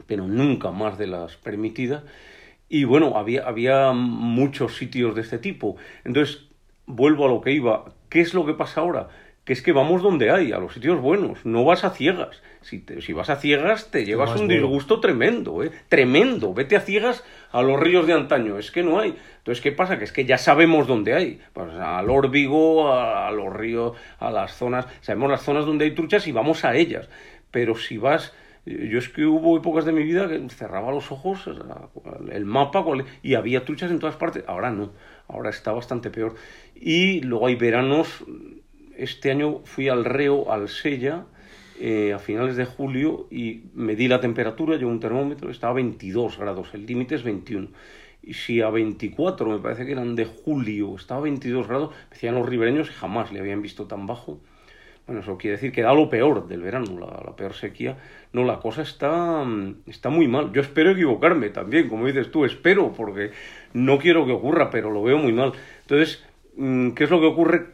pero 0.08 0.26
nunca 0.26 0.72
más 0.72 0.98
de 0.98 1.06
las 1.06 1.36
permitidas. 1.36 2.02
Y 2.68 2.82
bueno, 2.82 3.16
había, 3.16 3.46
había 3.46 3.92
muchos 3.92 4.76
sitios 4.76 5.14
de 5.14 5.20
este 5.20 5.38
tipo. 5.38 5.76
Entonces, 6.04 6.48
vuelvo 6.86 7.26
a 7.26 7.28
lo 7.28 7.40
que 7.40 7.52
iba. 7.52 7.84
¿Qué 8.08 8.20
es 8.20 8.34
lo 8.34 8.44
que 8.44 8.54
pasa 8.54 8.80
ahora? 8.80 9.08
Que 9.46 9.52
es 9.52 9.62
que 9.62 9.72
vamos 9.72 10.02
donde 10.02 10.32
hay, 10.32 10.50
a 10.50 10.58
los 10.58 10.74
sitios 10.74 11.00
buenos, 11.00 11.46
no 11.46 11.64
vas 11.64 11.84
a 11.84 11.90
ciegas. 11.90 12.42
Si, 12.62 12.84
si 13.00 13.12
vas 13.12 13.30
a 13.30 13.36
ciegas 13.36 13.92
te 13.92 14.04
llevas 14.04 14.34
un 14.40 14.48
disgusto 14.48 14.98
tremendo, 14.98 15.62
¿eh? 15.62 15.70
tremendo. 15.88 16.52
Vete 16.52 16.74
a 16.74 16.80
ciegas 16.80 17.22
a 17.52 17.62
los 17.62 17.78
ríos 17.78 18.08
de 18.08 18.12
antaño, 18.12 18.58
es 18.58 18.72
que 18.72 18.82
no 18.82 18.98
hay. 18.98 19.14
Entonces, 19.38 19.62
¿qué 19.62 19.70
pasa? 19.70 19.98
Que 19.98 20.04
es 20.04 20.10
que 20.10 20.24
ya 20.24 20.36
sabemos 20.36 20.88
dónde 20.88 21.14
hay. 21.14 21.40
Pues 21.52 21.72
al 21.74 22.10
Órbigo, 22.10 22.92
a, 22.92 23.30
los 23.30 23.54
ríos, 23.54 23.96
a 24.18 24.32
las 24.32 24.56
zonas, 24.56 24.88
sabemos 25.00 25.30
las 25.30 25.42
zonas 25.42 25.64
donde 25.64 25.84
hay 25.84 25.94
truchas 25.94 26.26
y 26.26 26.32
vamos 26.32 26.64
a 26.64 26.74
ellas. 26.74 27.08
Pero 27.52 27.76
si 27.76 27.98
vas... 27.98 28.34
Yo 28.64 28.98
es 28.98 29.08
que 29.08 29.24
hubo 29.24 29.56
épocas 29.56 29.84
de 29.84 29.92
mi 29.92 30.02
vida 30.02 30.26
que 30.28 30.44
cerraba 30.48 30.90
los 30.90 31.12
ojos, 31.12 31.48
el 32.32 32.44
mapa, 32.46 32.84
y 33.22 33.34
había 33.34 33.64
truchas 33.64 33.92
en 33.92 34.00
todas 34.00 34.16
partes. 34.16 34.42
Ahora 34.48 34.72
no, 34.72 34.90
ahora 35.28 35.50
está 35.50 35.70
bastante 35.70 36.10
peor. 36.10 36.34
Y 36.74 37.20
luego 37.20 37.46
hay 37.46 37.54
veranos 37.54 38.24
este 38.96 39.30
año 39.30 39.60
fui 39.64 39.88
al 39.88 40.04
Reo, 40.04 40.52
al 40.52 40.68
Sella, 40.68 41.24
eh, 41.78 42.14
a 42.14 42.18
finales 42.18 42.56
de 42.56 42.64
julio 42.64 43.26
y 43.30 43.64
medí 43.74 44.08
la 44.08 44.20
temperatura, 44.20 44.76
yo 44.76 44.88
un 44.88 45.00
termómetro, 45.00 45.50
estaba 45.50 45.72
a 45.72 45.76
22 45.76 46.38
grados, 46.38 46.68
el 46.72 46.86
límite 46.86 47.14
es 47.14 47.22
21. 47.22 47.68
Y 48.22 48.34
si 48.34 48.62
a 48.62 48.70
24, 48.70 49.46
me 49.48 49.58
parece 49.58 49.84
que 49.84 49.92
eran 49.92 50.16
de 50.16 50.24
julio, 50.24 50.96
estaba 50.96 51.20
a 51.20 51.24
22 51.24 51.68
grados, 51.68 51.94
decían 52.10 52.34
los 52.34 52.48
ribereños 52.48 52.90
jamás 52.90 53.30
le 53.30 53.40
habían 53.40 53.62
visto 53.62 53.86
tan 53.86 54.06
bajo. 54.06 54.40
Bueno, 55.06 55.20
eso 55.20 55.38
quiere 55.38 55.56
decir 55.56 55.70
que 55.70 55.82
da 55.82 55.94
lo 55.94 56.10
peor 56.10 56.48
del 56.48 56.62
verano, 56.62 56.98
la, 56.98 57.22
la, 57.24 57.36
peor 57.36 57.52
sequía. 57.52 57.96
No, 58.32 58.42
la 58.42 58.58
cosa 58.58 58.82
está, 58.82 59.46
está 59.86 60.08
muy 60.08 60.26
mal. 60.26 60.52
Yo 60.52 60.60
espero 60.60 60.90
equivocarme 60.90 61.50
también, 61.50 61.88
como 61.88 62.06
dices 62.06 62.32
tú, 62.32 62.44
espero, 62.44 62.92
porque 62.92 63.30
no 63.72 63.98
quiero 63.98 64.26
que 64.26 64.32
ocurra, 64.32 64.70
pero 64.70 64.90
lo 64.90 65.04
veo 65.04 65.18
muy 65.18 65.32
mal. 65.32 65.52
Entonces, 65.82 66.24
mm, 66.56 66.90
¿qué 66.90 67.04
es 67.04 67.10
lo 67.10 67.20
que 67.20 67.26
ocurre? 67.26 67.66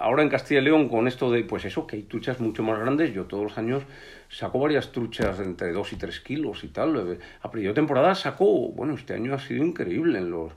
Ahora 0.00 0.22
en 0.22 0.28
Castilla 0.28 0.60
y 0.60 0.64
León, 0.64 0.88
con 0.88 1.06
esto 1.06 1.30
de, 1.30 1.44
pues 1.44 1.64
eso, 1.64 1.86
que 1.86 1.96
hay 1.96 2.02
truchas 2.02 2.40
mucho 2.40 2.62
más 2.62 2.78
grandes, 2.80 3.14
yo 3.14 3.26
todos 3.26 3.44
los 3.44 3.58
años 3.58 3.84
saco 4.28 4.58
varias 4.58 4.90
truchas 4.90 5.38
de 5.38 5.44
entre 5.44 5.72
2 5.72 5.92
y 5.92 5.96
3 5.96 6.20
kilos 6.20 6.64
y 6.64 6.68
tal. 6.68 7.18
A 7.42 7.48
de 7.48 7.72
temporada 7.72 8.14
saco, 8.14 8.72
bueno, 8.72 8.94
este 8.94 9.14
año 9.14 9.34
ha 9.34 9.38
sido 9.38 9.64
increíble 9.64 10.18
en 10.18 10.30
los 10.30 10.52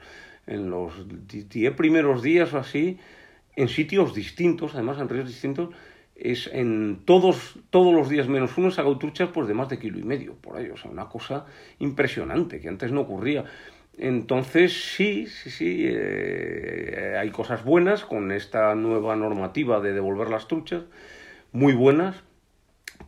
en 0.47 0.69
los 0.69 0.93
10 1.27 1.73
primeros 1.75 2.21
días 2.21 2.53
o 2.53 2.57
así, 2.57 2.99
en 3.55 3.69
sitios 3.69 4.13
distintos, 4.13 4.73
además 4.73 4.99
en 4.99 5.09
ríos 5.09 5.27
distintos, 5.27 5.69
es 6.15 6.49
en 6.53 7.01
todos, 7.05 7.55
todos 7.69 7.93
los 7.93 8.09
días 8.09 8.27
menos 8.27 8.57
uno 8.57 8.69
saco 8.69 8.97
truchas 8.97 9.29
pues 9.33 9.47
de 9.47 9.53
más 9.53 9.69
de 9.69 9.79
kilo 9.79 9.99
y 9.99 10.03
medio 10.03 10.35
por 10.35 10.57
ahí, 10.57 10.69
o 10.69 10.77
sea, 10.77 10.91
una 10.91 11.09
cosa 11.09 11.45
impresionante 11.79 12.59
que 12.59 12.69
antes 12.69 12.91
no 12.91 13.01
ocurría. 13.01 13.45
Entonces, 13.97 14.95
sí, 14.95 15.27
sí, 15.27 15.49
sí, 15.51 15.85
eh, 15.87 17.15
hay 17.19 17.29
cosas 17.29 17.63
buenas 17.63 18.03
con 18.03 18.31
esta 18.31 18.73
nueva 18.75 19.15
normativa 19.15 19.79
de 19.81 19.93
devolver 19.93 20.29
las 20.29 20.47
truchas, 20.47 20.83
muy 21.51 21.73
buenas, 21.73 22.15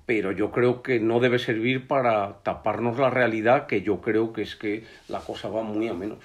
pero 0.05 0.31
yo 0.31 0.51
creo 0.51 0.83
que 0.83 0.99
no 0.99 1.19
debe 1.19 1.39
servir 1.39 1.87
para 1.87 2.43
taparnos 2.43 2.99
la 2.99 3.09
realidad, 3.09 3.65
que 3.65 3.81
yo 3.81 4.01
creo 4.01 4.31
que 4.31 4.43
es 4.43 4.55
que 4.55 4.83
la 5.07 5.19
cosa 5.19 5.49
va 5.49 5.63
muy 5.63 5.87
a 5.87 5.93
menos. 5.93 6.19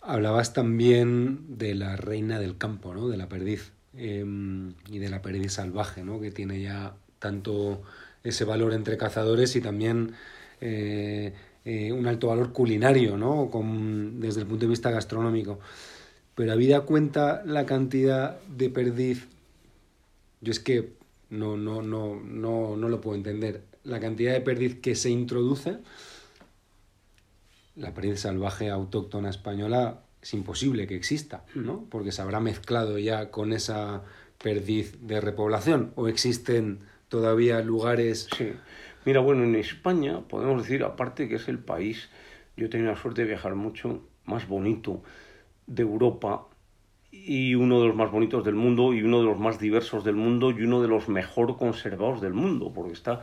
Hablabas 0.00 0.52
también 0.52 1.58
de 1.58 1.74
la 1.74 1.96
reina 1.96 2.38
del 2.38 2.56
campo, 2.56 2.94
¿no? 2.94 3.08
De 3.08 3.16
la 3.16 3.28
perdiz 3.28 3.72
em, 3.96 4.74
y 4.88 5.00
de 5.00 5.08
la 5.08 5.20
perdiz 5.20 5.52
salvaje, 5.52 6.04
¿no? 6.04 6.20
Que 6.20 6.30
tiene 6.30 6.62
ya 6.62 6.94
tanto 7.18 7.82
ese 8.22 8.44
valor 8.44 8.72
entre 8.72 8.96
cazadores 8.96 9.56
y 9.56 9.60
también 9.60 10.14
eh, 10.60 11.34
eh, 11.70 11.92
un 11.92 12.06
alto 12.06 12.28
valor 12.28 12.50
culinario, 12.54 13.18
¿no? 13.18 13.50
Desde 14.14 14.40
el 14.40 14.46
punto 14.46 14.64
de 14.64 14.70
vista 14.70 14.90
gastronómico. 14.90 15.58
Pero 16.34 16.52
habida 16.52 16.80
cuenta 16.80 17.42
la 17.44 17.66
cantidad 17.66 18.40
de 18.46 18.70
perdiz, 18.70 19.26
yo 20.40 20.50
es 20.50 20.60
que 20.60 20.94
no, 21.28 21.58
no, 21.58 21.82
no, 21.82 22.16
no, 22.16 22.74
no 22.74 22.88
lo 22.88 23.02
puedo 23.02 23.16
entender. 23.16 23.64
La 23.84 24.00
cantidad 24.00 24.32
de 24.32 24.40
perdiz 24.40 24.80
que 24.80 24.94
se 24.94 25.10
introduce, 25.10 25.76
la 27.76 27.92
perdiz 27.92 28.20
salvaje 28.20 28.70
autóctona 28.70 29.28
española, 29.28 30.00
es 30.22 30.32
imposible 30.32 30.86
que 30.86 30.96
exista, 30.96 31.44
¿no? 31.54 31.84
Porque 31.90 32.12
se 32.12 32.22
habrá 32.22 32.40
mezclado 32.40 32.98
ya 32.98 33.30
con 33.30 33.52
esa 33.52 34.04
perdiz 34.42 34.96
de 35.02 35.20
repoblación 35.20 35.92
o 35.96 36.08
existen 36.08 36.78
todavía 37.10 37.60
lugares 37.60 38.26
sí. 38.38 38.52
Mira, 39.08 39.20
bueno, 39.20 39.42
en 39.42 39.54
España 39.54 40.20
podemos 40.28 40.60
decir, 40.60 40.84
aparte 40.84 41.30
que 41.30 41.36
es 41.36 41.48
el 41.48 41.58
país, 41.58 42.10
yo 42.58 42.66
he 42.66 42.68
tenido 42.68 42.90
la 42.92 42.98
suerte 42.98 43.22
de 43.22 43.28
viajar 43.28 43.54
mucho, 43.54 44.02
más 44.26 44.46
bonito 44.46 45.02
de 45.66 45.82
Europa 45.82 46.44
y 47.10 47.54
uno 47.54 47.80
de 47.80 47.86
los 47.86 47.96
más 47.96 48.10
bonitos 48.10 48.44
del 48.44 48.54
mundo 48.54 48.92
y 48.92 49.02
uno 49.02 49.20
de 49.20 49.24
los 49.24 49.38
más 49.38 49.58
diversos 49.58 50.04
del 50.04 50.14
mundo 50.14 50.50
y 50.50 50.62
uno 50.62 50.82
de 50.82 50.88
los 50.88 51.08
mejor 51.08 51.56
conservados 51.56 52.20
del 52.20 52.34
mundo, 52.34 52.70
porque 52.74 52.92
está 52.92 53.22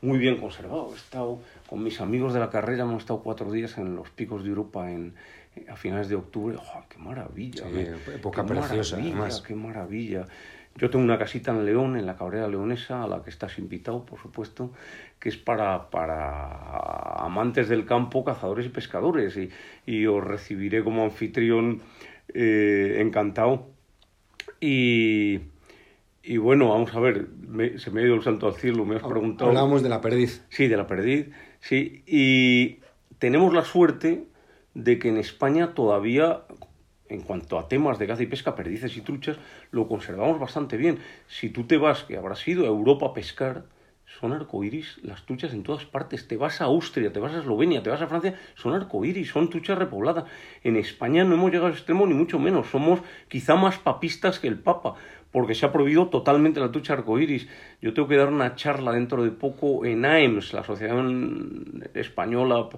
muy 0.00 0.16
bien 0.16 0.38
conservado. 0.38 0.88
He 0.94 0.96
estado 0.96 1.38
con 1.68 1.82
mis 1.82 2.00
amigos 2.00 2.32
de 2.32 2.40
la 2.40 2.48
carrera, 2.48 2.84
hemos 2.84 3.02
estado 3.02 3.20
cuatro 3.20 3.52
días 3.52 3.76
en 3.76 3.94
los 3.94 4.08
picos 4.08 4.42
de 4.42 4.48
Europa 4.48 4.90
en, 4.90 5.16
a 5.68 5.76
finales 5.76 6.08
de 6.08 6.14
octubre. 6.14 6.56
¡Oh, 6.56 6.82
¡Qué 6.88 6.96
maravilla! 6.96 7.64
época 8.14 8.46
preciosa, 8.46 8.96
además. 8.96 9.42
¡Qué 9.42 9.54
maravilla! 9.54 10.26
Yo 10.78 10.90
tengo 10.90 11.04
una 11.04 11.18
casita 11.18 11.52
en 11.52 11.64
León, 11.64 11.96
en 11.96 12.04
la 12.04 12.16
Cabrera 12.16 12.48
Leonesa, 12.48 13.02
a 13.02 13.08
la 13.08 13.22
que 13.22 13.30
estás 13.30 13.58
invitado, 13.58 14.04
por 14.04 14.20
supuesto, 14.20 14.72
que 15.18 15.28
es 15.28 15.36
para, 15.36 15.90
para 15.90 17.24
amantes 17.24 17.68
del 17.68 17.86
campo, 17.86 18.24
cazadores 18.24 18.66
y 18.66 18.68
pescadores. 18.70 19.36
Y, 19.36 19.50
y 19.86 20.06
os 20.06 20.22
recibiré 20.22 20.84
como 20.84 21.04
anfitrión 21.04 21.82
eh, 22.34 22.98
encantado. 23.00 23.68
Y, 24.60 25.40
y 26.22 26.36
bueno, 26.38 26.68
vamos 26.68 26.94
a 26.94 27.00
ver, 27.00 27.28
se 27.76 27.90
me 27.90 28.00
ha 28.00 28.04
ido 28.04 28.14
el 28.14 28.22
santo 28.22 28.46
al 28.46 28.54
cielo, 28.54 28.84
me 28.84 28.96
has 28.96 29.02
preguntado. 29.02 29.50
Hablábamos 29.50 29.82
de 29.82 29.88
la 29.88 30.00
perdiz. 30.00 30.44
Sí, 30.48 30.66
de 30.68 30.76
la 30.76 30.86
perdiz, 30.86 31.30
sí. 31.60 32.02
Y 32.06 32.80
tenemos 33.18 33.52
la 33.52 33.64
suerte 33.64 34.24
de 34.74 34.98
que 34.98 35.08
en 35.08 35.16
España 35.16 35.74
todavía, 35.74 36.42
en 37.08 37.22
cuanto 37.22 37.58
a 37.58 37.68
temas 37.68 37.98
de 37.98 38.06
caza 38.06 38.22
y 38.22 38.26
pesca, 38.26 38.54
perdices 38.54 38.96
y 38.96 39.00
truchas, 39.00 39.38
lo 39.70 39.88
conservamos 39.88 40.38
bastante 40.38 40.76
bien. 40.76 40.98
Si 41.26 41.50
tú 41.50 41.64
te 41.64 41.76
vas, 41.76 42.04
que 42.04 42.16
habrás 42.16 42.46
ido 42.46 42.64
a 42.64 42.68
Europa 42.68 43.06
a 43.06 43.14
pescar, 43.14 43.64
son 44.20 44.32
arcoíris 44.32 44.98
las 45.02 45.24
truchas 45.26 45.52
en 45.52 45.62
todas 45.62 45.84
partes. 45.84 46.26
Te 46.28 46.36
vas 46.36 46.60
a 46.60 46.64
Austria, 46.64 47.12
te 47.12 47.20
vas 47.20 47.34
a 47.34 47.40
Eslovenia, 47.40 47.82
te 47.82 47.90
vas 47.90 48.00
a 48.00 48.06
Francia, 48.06 48.34
son 48.54 48.74
arcoíris, 48.74 49.30
son 49.30 49.50
truchas 49.50 49.78
repobladas. 49.78 50.24
En 50.62 50.76
España 50.76 51.24
no 51.24 51.34
hemos 51.34 51.50
llegado 51.50 51.66
al 51.66 51.72
extremo 51.72 52.06
ni 52.06 52.14
mucho 52.14 52.38
menos. 52.38 52.68
Somos 52.68 53.00
quizá 53.28 53.56
más 53.56 53.78
papistas 53.78 54.38
que 54.38 54.48
el 54.48 54.58
Papa, 54.58 54.94
porque 55.30 55.54
se 55.54 55.66
ha 55.66 55.72
prohibido 55.72 56.08
totalmente 56.08 56.60
la 56.60 56.72
trucha 56.72 56.94
arcoíris. 56.94 57.46
Yo 57.82 57.92
tengo 57.92 58.08
que 58.08 58.16
dar 58.16 58.28
una 58.28 58.54
charla 58.54 58.92
dentro 58.92 59.22
de 59.22 59.30
poco 59.30 59.84
en 59.84 60.04
AEMS, 60.04 60.52
la 60.54 60.60
Asociación 60.60 61.84
Española 61.94 62.68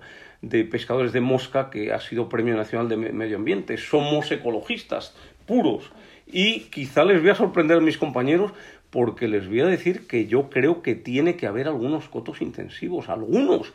de 0.43 0.65
Pescadores 0.65 1.13
de 1.13 1.21
Mosca, 1.21 1.71
que 1.71 1.93
ha 1.93 2.01
sido 2.01 2.29
Premio 2.29 2.57
Nacional 2.57 2.89
de 2.89 2.97
Medio 2.97 3.37
Ambiente. 3.37 3.77
Somos 3.77 4.31
ecologistas 4.33 5.17
puros. 5.47 5.91
Y 6.31 6.61
quizá 6.65 7.05
les 7.05 7.23
voy 7.23 7.31
a 7.31 7.35
sorprender 7.35 7.79
a 7.79 7.81
mis 7.81 7.97
compañeros 7.97 8.53
porque 8.91 9.29
les 9.29 9.49
voy 9.49 9.61
a 9.61 9.67
decir 9.67 10.07
que 10.07 10.27
yo 10.27 10.49
creo 10.51 10.83
que 10.83 10.95
tiene 10.95 11.37
que 11.37 11.47
haber 11.47 11.69
algunos 11.69 12.09
cotos 12.09 12.41
intensivos, 12.41 13.09
algunos, 13.09 13.73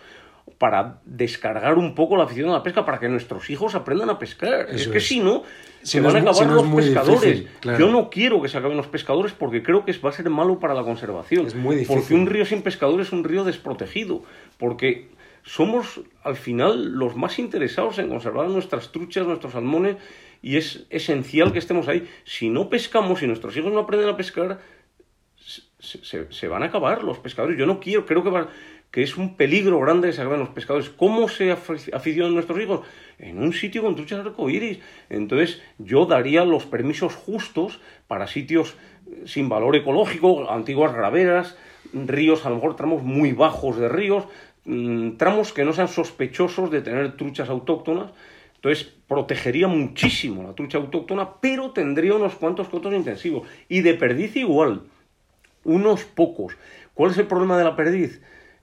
para 0.58 1.00
descargar 1.06 1.78
un 1.78 1.96
poco 1.96 2.18
la 2.18 2.24
afición 2.24 2.50
a 2.50 2.54
la 2.54 2.64
pesca, 2.64 2.86
para 2.86 3.00
que 3.00 3.08
nuestros 3.08 3.50
hijos 3.50 3.76
aprendan 3.76 4.10
a 4.10 4.20
pescar. 4.20 4.68
es 4.70 4.88
que 4.88 5.00
si 5.00 5.20
no, 5.20 5.44
se 5.82 6.02
van 6.02 6.16
a 6.16 6.20
acabar 6.20 6.48
los 6.48 6.68
pescadores. 6.68 7.46
Yo 7.78 7.92
no 7.92 8.10
quiero 8.10 8.42
que 8.42 8.50
se 8.50 8.58
acaben 8.58 8.78
los 8.78 8.88
pescadores 8.88 9.34
porque 9.34 9.64
creo 9.64 9.86
que 9.86 9.94
va 9.94 10.10
a 10.10 10.14
ser 10.14 10.30
malo 10.30 10.60
para 10.60 10.74
la 10.74 10.84
conservación. 10.84 11.48
Es 11.48 11.56
muy 11.56 11.76
difícil. 11.76 11.98
Porque 11.98 12.14
un 12.14 12.28
río 12.28 12.46
sin 12.46 12.62
pescadores 12.62 13.08
es 13.08 13.14
un 13.14 13.24
río 13.24 13.44
desprotegido. 13.44 14.24
Porque 14.58 15.10
somos 15.44 16.02
al 16.24 16.36
final 16.36 16.94
los 16.94 17.16
más 17.16 17.40
interesados 17.40 18.00
en 18.00 18.10
conservar 18.10 18.48
nuestras 18.48 18.92
truchas, 18.92 19.28
nuestros 19.28 19.54
salmones, 19.54 19.98
y 20.42 20.58
es 20.58 20.86
esencial 20.90 21.54
que 21.54 21.60
estemos 21.60 21.88
ahí. 21.88 22.08
Si 22.26 22.50
no 22.50 22.70
pescamos, 22.70 23.20
si 23.20 23.28
nuestros 23.28 23.56
hijos 23.56 23.72
no 23.72 23.80
aprenden 23.80 24.10
a 24.10 24.18
pescar, 24.18 24.60
se, 25.84 26.48
van 26.48 26.64
a 26.64 26.68
acabar 26.68 27.04
los 27.04 27.20
pescadores. 27.20 27.58
Yo 27.58 27.66
no 27.66 27.80
quiero, 27.80 28.06
creo 28.06 28.24
que, 28.24 28.46
que 28.90 29.04
es 29.04 29.18
un 29.18 29.36
peligro 29.36 29.80
grande 29.80 30.08
que 30.08 30.14
se 30.14 30.22
acaben 30.22 30.40
los 30.40 30.50
pescadores. 30.50 30.90
¿Cómo 30.90 31.28
se 31.28 31.52
aficionan 31.52 32.34
nuestros 32.34 32.60
hijos? 32.62 32.82
En 33.20 33.42
un 33.42 33.54
sitio 33.54 33.84
con 33.84 33.96
truchas 33.96 34.26
arcoíris. 34.26 34.80
Entonces, 35.10 35.62
yo 35.78 36.06
daría 36.06 36.46
los 36.46 36.66
permisos 36.66 37.16
justos 37.16 37.82
para 38.08 38.28
sitios 38.28 38.76
sin 39.26 39.50
valor 39.50 39.76
ecológico, 39.76 40.50
antiguas 40.50 40.94
graveras, 40.94 41.58
ríos, 41.94 42.46
a 42.46 42.50
lo 42.50 42.56
mejor 42.56 42.76
tramos 42.76 43.04
muy 43.04 43.34
bajos 43.34 43.78
de 43.78 43.90
ríos, 43.90 44.24
mm, 44.66 45.18
tramos 45.18 45.52
que 45.52 45.66
no 45.66 45.74
sean 45.74 45.90
sospechosos 45.90 46.72
de 46.72 46.82
tener 46.82 47.18
truchas 47.18 47.50
autóctonas. 47.50 48.12
Entonces, 48.56 48.94
protegería 49.10 49.68
muchísimo 49.68 50.44
la 50.44 50.56
trucha 50.56 50.78
autóctona, 50.78 51.42
pero 51.42 51.72
tendría 51.72 52.16
unos 52.16 52.36
cuantos 52.36 52.70
cotos 52.70 52.94
intensivos. 52.94 53.46
Y 53.68 53.82
de 53.82 53.94
perdiz 53.96 54.38
igual 54.38 54.84
unos 55.64 56.04
pocos. 56.04 56.58
¿Cuál 56.94 57.12
es 57.12 57.18
el 57.18 57.28
problema 57.28 57.58
de 57.58 57.64
la 57.64 57.76
perdiz? 57.76 58.22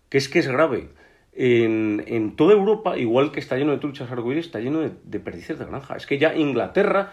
Que 0.08 0.18
es 0.18 0.28
que 0.28 0.38
es 0.38 0.48
grave. 0.48 0.88
En, 1.32 2.04
en 2.06 2.36
toda 2.36 2.52
Europa, 2.52 2.98
igual 2.98 3.32
que 3.32 3.40
está 3.40 3.56
lleno 3.56 3.72
de 3.72 3.78
truchas 3.78 4.10
arcoíris, 4.10 4.46
está 4.46 4.60
lleno 4.60 4.80
de, 4.80 4.92
de, 5.04 5.20
perdices 5.20 5.58
de 5.58 5.64
granja. 5.64 5.96
Es 5.96 6.06
que 6.06 6.18
ya 6.18 6.32
en 6.32 6.40
Inglaterra 6.40 7.12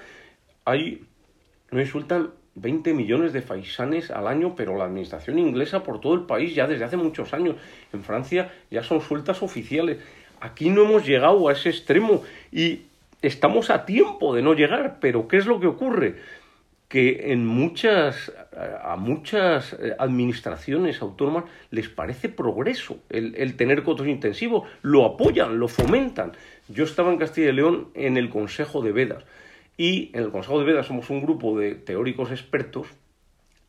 hay, 0.66 1.06
me 1.72 1.86
sueltan 1.86 2.32
20 2.56 2.94
millones 2.94 3.34
de 3.34 3.42
faisanes 3.42 4.10
al 4.10 4.28
año, 4.28 4.56
pero 4.56 4.78
la 4.78 4.86
administración 4.86 5.38
inglesa 5.38 5.84
por 5.84 6.02
todo 6.02 6.16
el 6.16 6.22
país 6.22 6.56
ya 6.56 6.68
desde 6.68 6.86
hace 6.86 6.98
muchos 6.98 7.34
años. 7.34 7.56
En 7.94 8.04
Francia 8.04 8.52
ya 8.72 8.82
son 8.82 9.02
sueltas 9.02 9.44
oficiales. 9.44 10.00
Aquí 10.42 10.70
no 10.70 10.84
hemos 10.84 11.06
llegado 11.06 11.48
a 11.48 11.54
ese 11.54 11.70
extremo 11.70 12.24
y 12.52 12.82
estamos 13.22 13.70
a 13.70 13.86
tiempo 13.86 14.36
de 14.36 14.42
no 14.42 14.54
llegar, 14.54 14.98
pero 15.00 15.28
¿qué 15.28 15.38
es 15.38 15.46
lo 15.46 15.60
que 15.60 15.68
ocurre? 15.68 16.16
Que 16.88 17.34
en 17.34 17.46
muchas, 17.46 18.32
a 18.82 18.96
muchas 18.96 19.74
eh, 19.74 19.96
administraciones 20.00 21.02
autónomas 21.02 21.44
les 21.70 21.90
parece 21.90 22.30
progreso 22.30 23.00
el, 23.10 23.56
tener 23.58 23.84
cotos 23.84 24.08
intensivos, 24.08 24.68
lo 24.82 25.06
apoyan, 25.06 25.60
lo 25.60 25.68
fomentan. 25.68 26.32
Yo 26.70 26.86
estaba 26.86 27.12
en 27.12 27.18
Castilla 27.18 27.50
y 27.50 27.54
León 27.54 27.90
en 27.94 28.18
el 28.18 28.30
Consejo 28.30 28.82
de 28.82 28.94
Vedas 28.94 29.26
y 29.76 30.12
en 30.14 30.24
el 30.24 30.32
Consejo 30.32 30.60
de 30.60 30.66
Vedas 30.66 30.88
somos 30.88 31.10
un 31.10 31.22
grupo 31.22 31.60
de 31.60 31.76
teóricos 31.76 32.32
expertos 32.32 32.88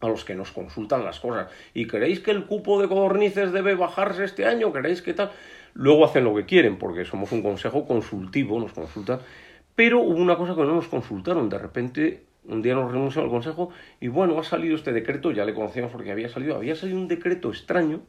a 0.01 0.09
los 0.09 0.25
que 0.25 0.37
nos 0.37 0.53
consultan 0.53 1.05
las 1.05 1.19
cosas. 1.19 1.51
¿Y 1.75 1.89
queréis 1.89 2.21
que 2.21 2.31
el 2.31 2.47
cupo 2.47 2.81
de 2.81 2.87
codornices 2.87 3.51
debe 3.51 3.75
bajarse 3.75 4.25
este 4.25 4.47
año? 4.47 4.73
¿Queréis 4.73 5.03
que 5.03 5.13
tal? 5.13 5.33
Luego 5.75 6.05
hacen 6.05 6.23
lo 6.23 6.37
que 6.37 6.47
quieren 6.47 6.79
porque 6.79 7.05
somos 7.05 7.33
un 7.33 7.43
consejo 7.43 7.85
consultivo, 7.85 8.61
nos 8.61 8.73
consultan. 8.73 9.19
Pero 9.75 10.01
hubo 10.01 10.17
una 10.17 10.37
cosa 10.37 10.55
que 10.55 10.63
no 10.63 10.77
nos 10.77 10.87
consultaron. 10.87 11.49
De 11.49 11.59
repente 11.59 12.28
un 12.49 12.63
día 12.63 12.75
nos 12.75 12.91
reunimos 12.91 13.17
al 13.17 13.29
Consejo 13.29 13.71
y 14.01 14.09
bueno, 14.09 14.39
ha 14.39 14.45
salido 14.45 14.75
este 14.75 14.93
decreto, 14.93 15.31
ya 15.31 15.45
le 15.45 15.55
conocíamos 15.55 15.93
porque 15.93 16.11
había 16.11 16.29
salido, 16.29 16.57
había 16.57 16.75
salido 16.75 16.99
un 16.99 17.09
decreto 17.09 17.51
extraño 17.51 18.03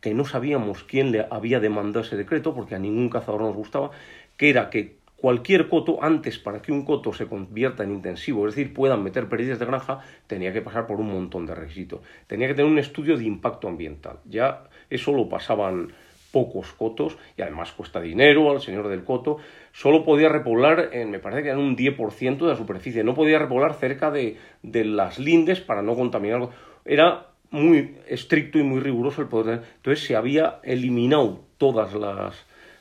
que 0.00 0.14
no 0.14 0.24
sabíamos 0.24 0.84
quién 0.84 1.10
le 1.10 1.26
había 1.30 1.58
demandado 1.58 2.04
ese 2.04 2.16
decreto 2.16 2.54
porque 2.54 2.74
a 2.74 2.78
ningún 2.78 3.08
cazador 3.08 3.40
nos 3.40 3.56
gustaba, 3.56 3.90
que 4.36 4.50
era 4.50 4.70
que 4.70 4.98
cualquier 5.16 5.68
coto, 5.68 6.02
antes 6.02 6.38
para 6.38 6.60
que 6.62 6.72
un 6.72 6.84
coto 6.84 7.12
se 7.12 7.26
convierta 7.26 7.82
en 7.82 7.92
intensivo, 7.92 8.46
es 8.46 8.54
decir, 8.54 8.72
puedan 8.74 9.02
meter 9.02 9.28
pérdidas 9.28 9.58
de 9.58 9.66
granja, 9.66 10.00
tenía 10.26 10.52
que 10.52 10.62
pasar 10.62 10.86
por 10.86 11.00
un 11.00 11.08
montón 11.08 11.46
de 11.46 11.54
requisitos. 11.54 12.00
Tenía 12.26 12.48
que 12.48 12.54
tener 12.54 12.70
un 12.70 12.78
estudio 12.78 13.16
de 13.16 13.24
impacto 13.24 13.66
ambiental. 13.66 14.18
Ya 14.26 14.64
eso 14.90 15.12
lo 15.12 15.28
pasaban 15.28 15.92
pocos 16.36 16.74
cotos 16.74 17.16
y 17.34 17.40
además 17.40 17.72
cuesta 17.72 17.98
dinero 17.98 18.50
al 18.50 18.60
señor 18.60 18.88
del 18.88 19.04
coto. 19.04 19.38
Solo 19.72 20.04
podía 20.04 20.28
repoblar, 20.28 20.90
en, 20.92 21.10
me 21.10 21.18
parece 21.18 21.42
que 21.44 21.48
era 21.48 21.58
un 21.58 21.74
10% 21.74 22.36
de 22.36 22.46
la 22.46 22.56
superficie, 22.56 23.02
no 23.02 23.14
podía 23.14 23.38
repoblar 23.38 23.72
cerca 23.72 24.10
de, 24.10 24.36
de 24.62 24.84
las 24.84 25.18
lindes 25.18 25.62
para 25.62 25.80
no 25.80 25.94
contaminar. 25.94 26.50
Era 26.84 27.28
muy 27.50 27.96
estricto 28.06 28.58
y 28.58 28.64
muy 28.64 28.80
riguroso 28.80 29.22
el 29.22 29.28
poder. 29.28 29.62
Entonces 29.76 30.04
se 30.04 30.14
había 30.14 30.60
eliminado 30.62 31.40
todos 31.56 31.94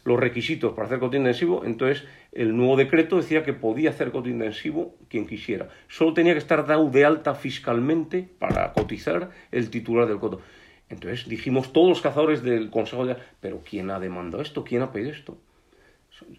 los 0.04 0.20
requisitos 0.20 0.74
para 0.74 0.88
hacer 0.88 1.00
coto 1.00 1.16
intensivo, 1.16 1.64
entonces 1.64 2.06
el 2.34 2.58
nuevo 2.58 2.76
decreto 2.76 3.16
decía 3.16 3.44
que 3.44 3.54
podía 3.54 3.92
hacer 3.92 4.12
coto 4.12 4.28
intensivo 4.28 4.98
quien 5.08 5.28
quisiera. 5.28 5.70
Solo 5.88 6.14
tenía 6.14 6.34
que 6.34 6.40
estar 6.40 6.68
dado 6.68 6.90
de 6.90 7.06
alta 7.06 7.36
fiscalmente 7.36 8.28
para 8.38 8.74
cotizar 8.74 9.30
el 9.54 9.70
titular 9.70 10.10
del 10.10 10.20
coto. 10.20 10.42
Entonces 10.90 11.28
dijimos 11.28 11.74
todos 11.74 11.90
los 11.90 12.02
cazadores 12.02 12.44
del 12.44 12.70
Consejo 12.70 13.06
de... 13.06 13.18
Pero 13.40 13.62
¿quién 13.68 13.90
ha 13.90 14.00
demandado 14.00 14.44
esto? 14.44 14.64
¿Quién 14.64 14.82
ha 14.82 14.92
pedido 14.92 15.12
esto? 15.12 15.38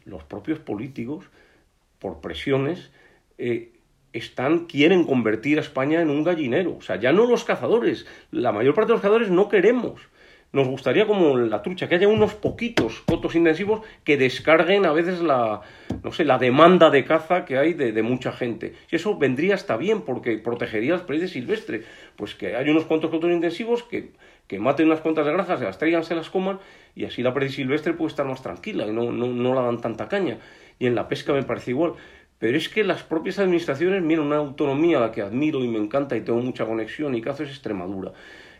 Los 0.05 0.24
propios 0.24 0.59
políticos, 0.59 1.27
por 1.98 2.20
presiones, 2.20 2.90
eh, 3.39 3.73
están, 4.12 4.66
quieren 4.66 5.05
convertir 5.05 5.59
a 5.59 5.62
España 5.62 6.01
en 6.01 6.10
un 6.10 6.24
gallinero. 6.24 6.77
O 6.77 6.81
sea, 6.81 6.97
ya 6.97 7.12
no 7.12 7.27
los 7.27 7.44
cazadores. 7.44 8.06
La 8.31 8.52
mayor 8.52 8.74
parte 8.74 8.89
de 8.89 8.94
los 8.94 9.02
cazadores 9.02 9.31
no 9.31 9.48
queremos. 9.48 10.01
Nos 10.52 10.68
gustaría, 10.68 11.06
como 11.06 11.36
la 11.36 11.60
trucha, 11.60 11.89
que 11.89 11.97
haya 11.97 12.09
unos 12.09 12.35
poquitos 12.35 13.01
cotos 13.01 13.35
intensivos 13.35 13.82
que 14.05 14.16
descarguen 14.16 14.86
a 14.86 14.93
veces 14.93 15.20
la, 15.20 15.60
no 16.02 16.12
sé, 16.12 16.24
la 16.24 16.39
demanda 16.39 16.89
de 16.89 17.05
caza 17.05 17.44
que 17.44 17.59
hay 17.59 17.74
de, 17.74 18.02
mucha 18.02 18.32
gente. 18.32 18.74
Y 18.90 18.97
eso 18.97 19.18
vendría 19.18 19.55
hasta 19.55 19.77
bien, 19.77 20.02
porque 20.02 20.39
protegería 20.39 20.93
las 20.93 21.02
predios 21.02 21.32
silvestres. 21.32 21.85
Pues 22.16 22.35
que 22.35 22.56
hay 22.56 22.70
unos 22.70 22.85
cuantos 22.85 23.10
cotos 23.10 23.31
intensivos 23.31 23.82
que 23.82 24.12
que 24.47 24.59
maten 24.59 24.86
unas 24.86 25.01
cuantas 25.01 25.27
de 25.27 25.32
granjas, 25.32 25.59
se 25.59 25.64
las 25.64 25.78
traigan, 25.78 26.05
se 26.05 26.14
las 26.14 26.31
coman 26.31 26.59
y 26.94 27.05
así 27.05 27.23
la 27.23 27.35
presa 27.35 27.56
silvestre 27.56 27.93
puede 27.94 28.10
estar 28.10 28.27
más 28.27 28.43
tranquila 28.43 28.86
y 28.86 28.93
no, 28.93 29.10
no, 29.12 29.27
no 29.27 29.55
la 29.55 29.62
dan 29.62 29.81
tanta 29.81 30.09
caña. 30.09 30.39
Y 30.78 30.86
en 30.86 30.94
la 30.94 31.09
pesca 31.09 31.32
me 31.32 31.43
parece 31.43 31.73
igual. 31.73 31.94
Pero 32.39 32.59
es 32.59 32.68
que 32.68 32.85
las 32.85 33.02
propias 33.02 33.39
administraciones, 33.39 34.02
mira, 34.02 34.20
una 34.20 34.36
autonomía 34.36 34.98
a 34.98 35.01
la 35.01 35.12
que 35.12 35.23
admiro 35.23 35.64
y 35.64 35.68
me 35.68 35.78
encanta 35.78 36.16
y 36.16 36.20
tengo 36.20 36.40
mucha 36.40 36.66
conexión 36.66 37.14
y 37.14 37.23
cazo 37.23 37.44
es 37.44 37.51
Extremadura, 37.51 38.12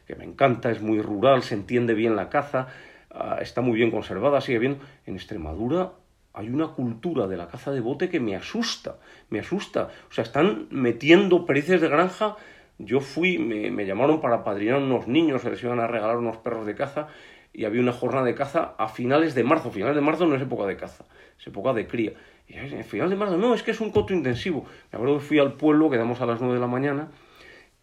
que 0.07 0.17
me 0.17 0.25
encanta, 0.25 0.71
es 0.71 0.81
muy 0.81 1.01
rural, 1.03 1.43
se 1.43 1.55
entiende 1.55 1.93
bien 1.93 2.17
la 2.17 2.31
caza, 2.31 2.69
ah, 3.11 3.39
está 3.43 3.61
muy 3.61 3.77
bien 3.77 3.91
conservada, 3.91 4.41
sigue 4.41 4.59
bien. 4.59 4.79
En 5.05 5.17
Extremadura 5.17 5.93
hay 6.33 6.49
una 6.49 6.69
cultura 6.69 7.27
de 7.27 7.37
la 7.37 7.49
caza 7.49 7.71
de 7.71 7.81
bote 7.81 8.09
que 8.09 8.21
me 8.21 8.35
asusta, 8.35 8.97
me 9.29 9.41
asusta. 9.41 9.89
O 10.09 10.13
sea, 10.13 10.25
están 10.25 10.69
metiendo 10.71 11.45
pericias 11.45 11.81
de 11.81 11.89
granja 11.89 12.37
Yo 12.79 13.01
fui, 13.01 13.39
me, 13.39 13.71
me 13.71 13.87
llamaron 13.87 14.21
para 14.21 14.45
padrinar 14.45 14.79
unos 14.79 15.09
niños, 15.09 15.43
se 15.43 15.51
les 15.51 15.63
iban 15.63 15.81
a 15.81 15.87
regalar 15.87 16.19
unos 16.19 16.37
perros 16.37 16.67
de 16.67 16.75
caza 16.75 17.09
y 17.53 17.65
había 17.65 17.81
una 17.81 17.93
jornada 17.93 18.27
de 18.27 18.35
caza 18.35 18.75
a 18.77 18.89
finales 18.89 19.35
de 19.35 19.43
marzo. 19.43 19.71
Finales 19.71 19.97
de 19.97 20.03
marzo 20.03 20.27
no 20.27 20.37
es 20.37 20.43
época 20.43 20.67
de 20.67 20.77
caza, 20.77 21.05
es 21.39 21.47
época 21.47 21.73
de 21.73 21.87
cría. 21.87 22.13
Y 22.47 22.59
a 22.59 22.85
finales 22.85 23.11
de 23.11 23.17
marzo, 23.17 23.39
no, 23.39 23.55
es 23.55 23.63
que 23.63 23.71
es 23.71 23.81
un 23.81 23.91
coto 23.91 24.13
intensivo. 24.13 24.67
Me 24.93 24.97
acuerdo 24.97 25.19
que 25.19 25.25
fui 25.25 25.39
al 25.39 25.55
pueblo, 25.55 25.89
quedamos 25.89 26.21
a 26.21 26.27
las 26.27 26.41
9 26.41 26.55
de 26.55 26.61
la 26.61 26.67
mañana, 26.67 27.09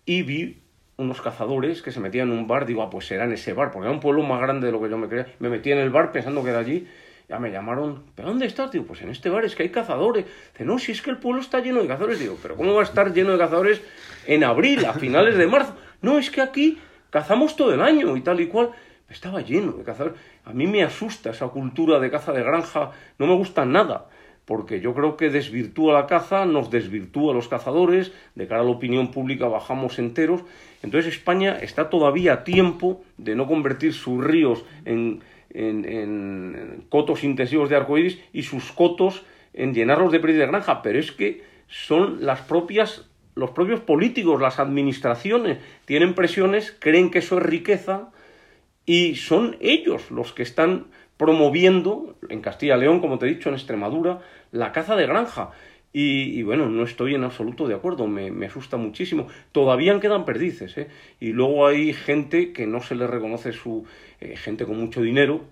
y 0.05 0.21
vi 0.21 0.61
unos 0.97 1.21
cazadores 1.21 1.81
que 1.81 1.91
se 1.91 1.99
metían 1.99 2.31
en 2.31 2.37
un 2.37 2.47
bar. 2.47 2.65
Digo, 2.65 2.83
ah, 2.83 2.89
pues 2.89 3.07
será 3.07 3.25
en 3.25 3.33
ese 3.33 3.53
bar, 3.53 3.71
porque 3.71 3.87
era 3.87 3.93
un 3.93 3.99
pueblo 3.99 4.21
más 4.21 4.39
grande 4.39 4.67
de 4.67 4.71
lo 4.71 4.81
que 4.81 4.89
yo 4.89 4.97
me 4.97 5.07
creía. 5.07 5.27
Me 5.39 5.49
metí 5.49 5.71
en 5.71 5.79
el 5.79 5.89
bar 5.89 6.11
pensando 6.11 6.43
que 6.43 6.51
era 6.51 6.59
allí. 6.59 6.87
Me 7.39 7.51
llamaron, 7.51 8.03
¿pero 8.15 8.29
dónde 8.29 8.45
estás? 8.45 8.71
Digo, 8.71 8.85
pues 8.85 9.01
en 9.01 9.09
este 9.09 9.29
bar 9.29 9.43
es 9.45 9.55
que 9.55 9.63
hay 9.63 9.69
cazadores. 9.69 10.25
Dice, 10.51 10.65
no, 10.65 10.77
si 10.77 10.91
es 10.91 11.01
que 11.01 11.09
el 11.09 11.17
pueblo 11.17 11.41
está 11.41 11.59
lleno 11.59 11.81
de 11.81 11.87
cazadores. 11.87 12.19
Digo, 12.19 12.37
¿pero 12.41 12.55
cómo 12.55 12.73
va 12.73 12.81
a 12.81 12.85
estar 12.85 13.13
lleno 13.13 13.31
de 13.31 13.37
cazadores 13.37 13.81
en 14.27 14.43
abril, 14.43 14.85
a 14.85 14.93
finales 14.93 15.37
de 15.37 15.47
marzo? 15.47 15.75
No, 16.01 16.19
es 16.19 16.29
que 16.29 16.41
aquí 16.41 16.77
cazamos 17.09 17.55
todo 17.55 17.73
el 17.73 17.81
año 17.81 18.15
y 18.15 18.21
tal 18.21 18.39
y 18.39 18.47
cual 18.47 18.71
estaba 19.09 19.41
lleno 19.41 19.73
de 19.73 19.83
cazadores. 19.83 20.19
A 20.45 20.53
mí 20.53 20.67
me 20.67 20.83
asusta 20.83 21.31
esa 21.31 21.47
cultura 21.47 21.99
de 21.99 22.11
caza 22.11 22.33
de 22.33 22.43
granja, 22.43 22.91
no 23.17 23.27
me 23.27 23.35
gusta 23.35 23.65
nada, 23.65 24.07
porque 24.45 24.81
yo 24.81 24.93
creo 24.93 25.15
que 25.15 25.29
desvirtúa 25.29 25.93
la 25.93 26.07
caza, 26.07 26.45
nos 26.45 26.69
desvirtúa 26.69 27.31
a 27.31 27.35
los 27.35 27.47
cazadores, 27.47 28.11
de 28.35 28.47
cara 28.47 28.61
a 28.61 28.65
la 28.65 28.71
opinión 28.71 29.11
pública 29.11 29.47
bajamos 29.47 29.99
enteros. 29.99 30.41
Entonces 30.81 31.13
España 31.13 31.57
está 31.61 31.89
todavía 31.89 32.33
a 32.33 32.43
tiempo 32.43 33.03
de 33.17 33.35
no 33.35 33.47
convertir 33.47 33.93
sus 33.93 34.23
ríos 34.23 34.65
en, 34.85 35.21
en, 35.53 36.85
cotos 36.89 37.23
intensivos 37.23 37.69
de 37.69 37.75
arcoíris 37.75 38.19
y 38.33 38.43
sus 38.43 38.71
cotos 38.71 39.25
en 39.53 39.73
llenarlos 39.73 40.11
de 40.11 40.19
pérdida 40.19 40.41
de 40.41 40.47
granja, 40.47 40.81
pero 40.81 40.99
es 40.99 41.11
que 41.11 41.43
son 41.67 42.25
las 42.25 42.41
propias 42.41 43.09
los 43.35 43.49
propios 43.49 43.79
políticos, 43.79 44.39
las 44.39 44.59
administraciones, 44.59 45.57
tienen 45.85 46.13
presiones, 46.13 46.75
creen 46.79 47.09
que 47.09 47.17
eso 47.17 47.39
es 47.39 47.43
riqueza, 47.43 48.11
y 48.85 49.15
son 49.15 49.57
ellos 49.59 50.11
los 50.11 50.33
que 50.33 50.43
están 50.43 50.87
promoviendo 51.17 52.15
en 52.29 52.41
Castilla 52.41 52.77
y 52.77 52.81
León, 52.81 52.99
como 52.99 53.17
te 53.17 53.25
he 53.25 53.29
dicho, 53.29 53.49
en 53.49 53.55
Extremadura, 53.55 54.19
la 54.51 54.71
caza 54.71 54.95
de 54.95 55.07
granja. 55.07 55.51
Y, 55.95 56.41
bueno, 56.41 56.69
no 56.69 56.83
estoy 56.83 57.13
en 57.13 57.23
absoluto 57.23 57.67
de 57.67 57.75
acuerdo, 57.75 58.07
me, 58.07 58.45
asusta 58.47 58.77
muchísimo. 58.77 59.27
Todavía 59.51 59.99
quedan 59.99 60.25
perdices, 60.25 60.75
¿eh? 60.75 60.87
Y 61.19 61.33
luego 61.33 61.67
hay 61.67 61.93
gente 61.93 62.51
que 62.51 62.65
no 62.65 62.81
se 62.81 62.95
le 62.95 63.05
reconoce 63.05 63.53
su... 63.53 63.85
Eh, 64.19 64.35
gente 64.35 64.65
con 64.65 64.79
mucho 64.79 65.03
dinero, 65.03 65.45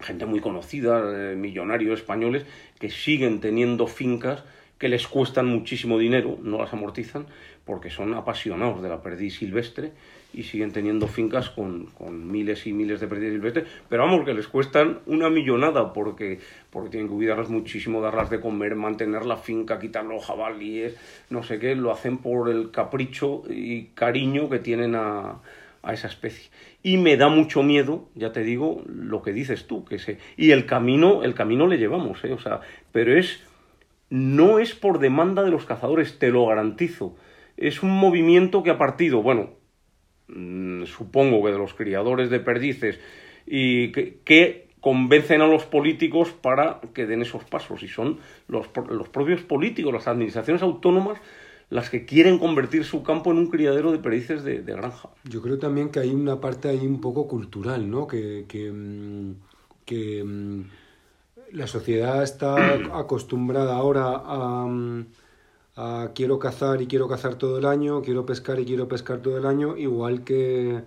gente 0.00 0.24
muy 0.24 0.40
conocida, 0.40 1.32
eh, 1.32 1.36
millonarios 1.36 2.00
españoles, 2.00 2.46
que 2.80 2.88
siguen 2.88 3.40
teniendo 3.40 3.86
fincas 3.86 4.44
que 4.78 4.88
les 4.88 5.06
cuestan 5.06 5.46
muchísimo 5.46 5.98
dinero, 5.98 6.38
no 6.42 6.58
las 6.58 6.72
amortizan, 6.72 7.26
porque 7.66 7.90
son 7.90 8.14
apasionados 8.14 8.82
de 8.82 8.88
la 8.88 9.02
perdiz 9.02 9.38
silvestre 9.38 9.92
y 10.32 10.42
siguen 10.42 10.72
teniendo 10.72 11.06
fincas 11.06 11.50
con, 11.50 11.86
con, 11.86 12.30
miles 12.30 12.66
y 12.66 12.72
miles 12.72 13.00
de 13.00 13.06
perdices 13.06 13.34
silvestres, 13.34 13.66
pero 13.88 14.04
vamos, 14.04 14.24
que 14.24 14.34
les 14.34 14.48
cuestan 14.48 15.00
una 15.06 15.30
millonada 15.30 15.92
porque, 15.92 16.40
porque 16.70 16.90
tienen 16.90 17.08
que 17.08 17.14
cuidarlas 17.14 17.48
muchísimo, 17.48 18.00
darlas 18.00 18.30
de 18.30 18.40
comer, 18.40 18.74
mantener 18.74 19.24
la 19.24 19.36
finca, 19.36 19.78
quitar 19.78 20.04
los 20.04 20.24
jabalíes, 20.24 20.96
no 21.30 21.42
sé 21.42 21.58
qué, 21.58 21.74
lo 21.74 21.90
hacen 21.90 22.18
por 22.18 22.50
el 22.50 22.70
capricho 22.70 23.42
y 23.48 23.86
cariño 23.94 24.50
que 24.50 24.58
tienen 24.58 24.94
a, 24.94 25.40
a 25.82 25.92
esa 25.92 26.08
especie. 26.08 26.50
Y 26.82 26.98
me 26.98 27.16
da 27.16 27.28
mucho 27.28 27.62
miedo, 27.62 28.08
ya 28.14 28.32
te 28.32 28.42
digo, 28.42 28.82
lo 28.86 29.22
que 29.22 29.32
dices 29.32 29.66
tú, 29.66 29.84
que 29.84 29.98
se... 29.98 30.18
y 30.36 30.50
el 30.50 30.66
camino, 30.66 31.22
el 31.22 31.34
camino 31.34 31.66
le 31.66 31.78
llevamos, 31.78 32.22
¿eh? 32.24 32.32
o 32.32 32.38
sea, 32.38 32.60
pero 32.92 33.16
es 33.16 33.40
no 34.10 34.58
es 34.58 34.74
por 34.74 34.98
demanda 34.98 35.42
de 35.42 35.50
los 35.50 35.64
cazadores, 35.64 36.18
te 36.18 36.30
lo 36.30 36.46
garantizo. 36.46 37.16
Es 37.56 37.82
un 37.82 37.90
movimiento 37.90 38.62
que 38.62 38.70
ha 38.70 38.78
partido, 38.78 39.22
bueno, 39.22 39.50
mm, 40.28 40.84
supongo 40.84 41.44
que 41.44 41.52
de 41.52 41.58
los 41.58 41.74
criadores 41.74 42.30
de 42.30 42.40
perdices 42.40 42.98
y 43.46 43.92
que, 43.92 44.66
convencen 44.80 45.40
a 45.40 45.48
los 45.48 45.64
políticos 45.64 46.30
para 46.30 46.80
que 46.94 47.06
den 47.06 47.22
esos 47.22 47.42
pasos. 47.42 47.82
Y 47.82 47.88
son 47.88 48.18
los, 48.46 48.68
los 48.88 49.08
propios 49.08 49.42
políticos, 49.42 49.92
las 49.92 50.06
administraciones 50.06 50.62
autónomas, 50.62 51.18
las 51.70 51.90
que 51.90 52.04
quieren 52.04 52.38
convertir 52.38 52.84
su 52.84 53.02
campo 53.02 53.32
en 53.32 53.38
un 53.38 53.50
criadero 53.50 53.90
de 53.90 53.98
perdices 53.98 54.44
de, 54.44 54.60
granja. 54.60 55.08
Yo 55.24 55.42
creo 55.42 55.58
también 55.58 55.88
que 55.88 55.98
hay 55.98 56.10
una 56.10 56.40
parte 56.40 56.68
ahí 56.68 56.86
un 56.86 57.00
poco 57.00 57.26
cultural, 57.26 57.90
¿no? 57.90 58.06
Que, 58.06 58.44
que, 58.46 58.70
mm, 58.70 59.34
que 59.84 60.22
mm, 60.22 60.62
la 61.52 61.66
sociedad 61.66 62.22
está 62.22 62.54
acostumbrada 62.98 63.74
ahora 63.74 64.22
a, 64.24 64.66
quiero 66.14 66.38
cazar 66.38 66.80
y 66.82 66.86
quiero 66.86 67.08
cazar 67.08 67.36
todo 67.36 67.58
el 67.58 67.66
año, 67.66 68.02
quiero 68.02 68.24
pescar 68.26 68.58
y 68.60 68.64
quiero 68.64 68.88
pescar 68.88 69.20
todo 69.20 69.38
el 69.38 69.46
año, 69.46 69.76
igual 69.76 70.24
que 70.24 70.84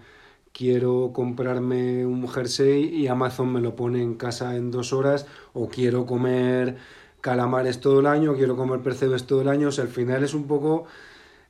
quiero 0.53 1.11
comprarme 1.13 2.05
un 2.05 2.27
jersey 2.27 2.85
y 2.95 3.07
Amazon 3.07 3.53
me 3.53 3.61
lo 3.61 3.75
pone 3.75 4.01
en 4.01 4.15
casa 4.15 4.55
en 4.55 4.71
dos 4.71 4.93
horas, 4.93 5.27
o 5.53 5.69
quiero 5.69 6.05
comer 6.05 6.77
calamares 7.21 7.79
todo 7.81 7.99
el 7.99 8.07
año, 8.07 8.35
quiero 8.35 8.55
comer 8.55 8.81
percebes 8.81 9.25
todo 9.27 9.41
el 9.41 9.49
año, 9.49 9.69
o 9.69 9.71
sea, 9.71 9.83
al 9.85 9.89
final 9.91 10.23
es 10.23 10.33
un 10.33 10.47
poco... 10.47 10.85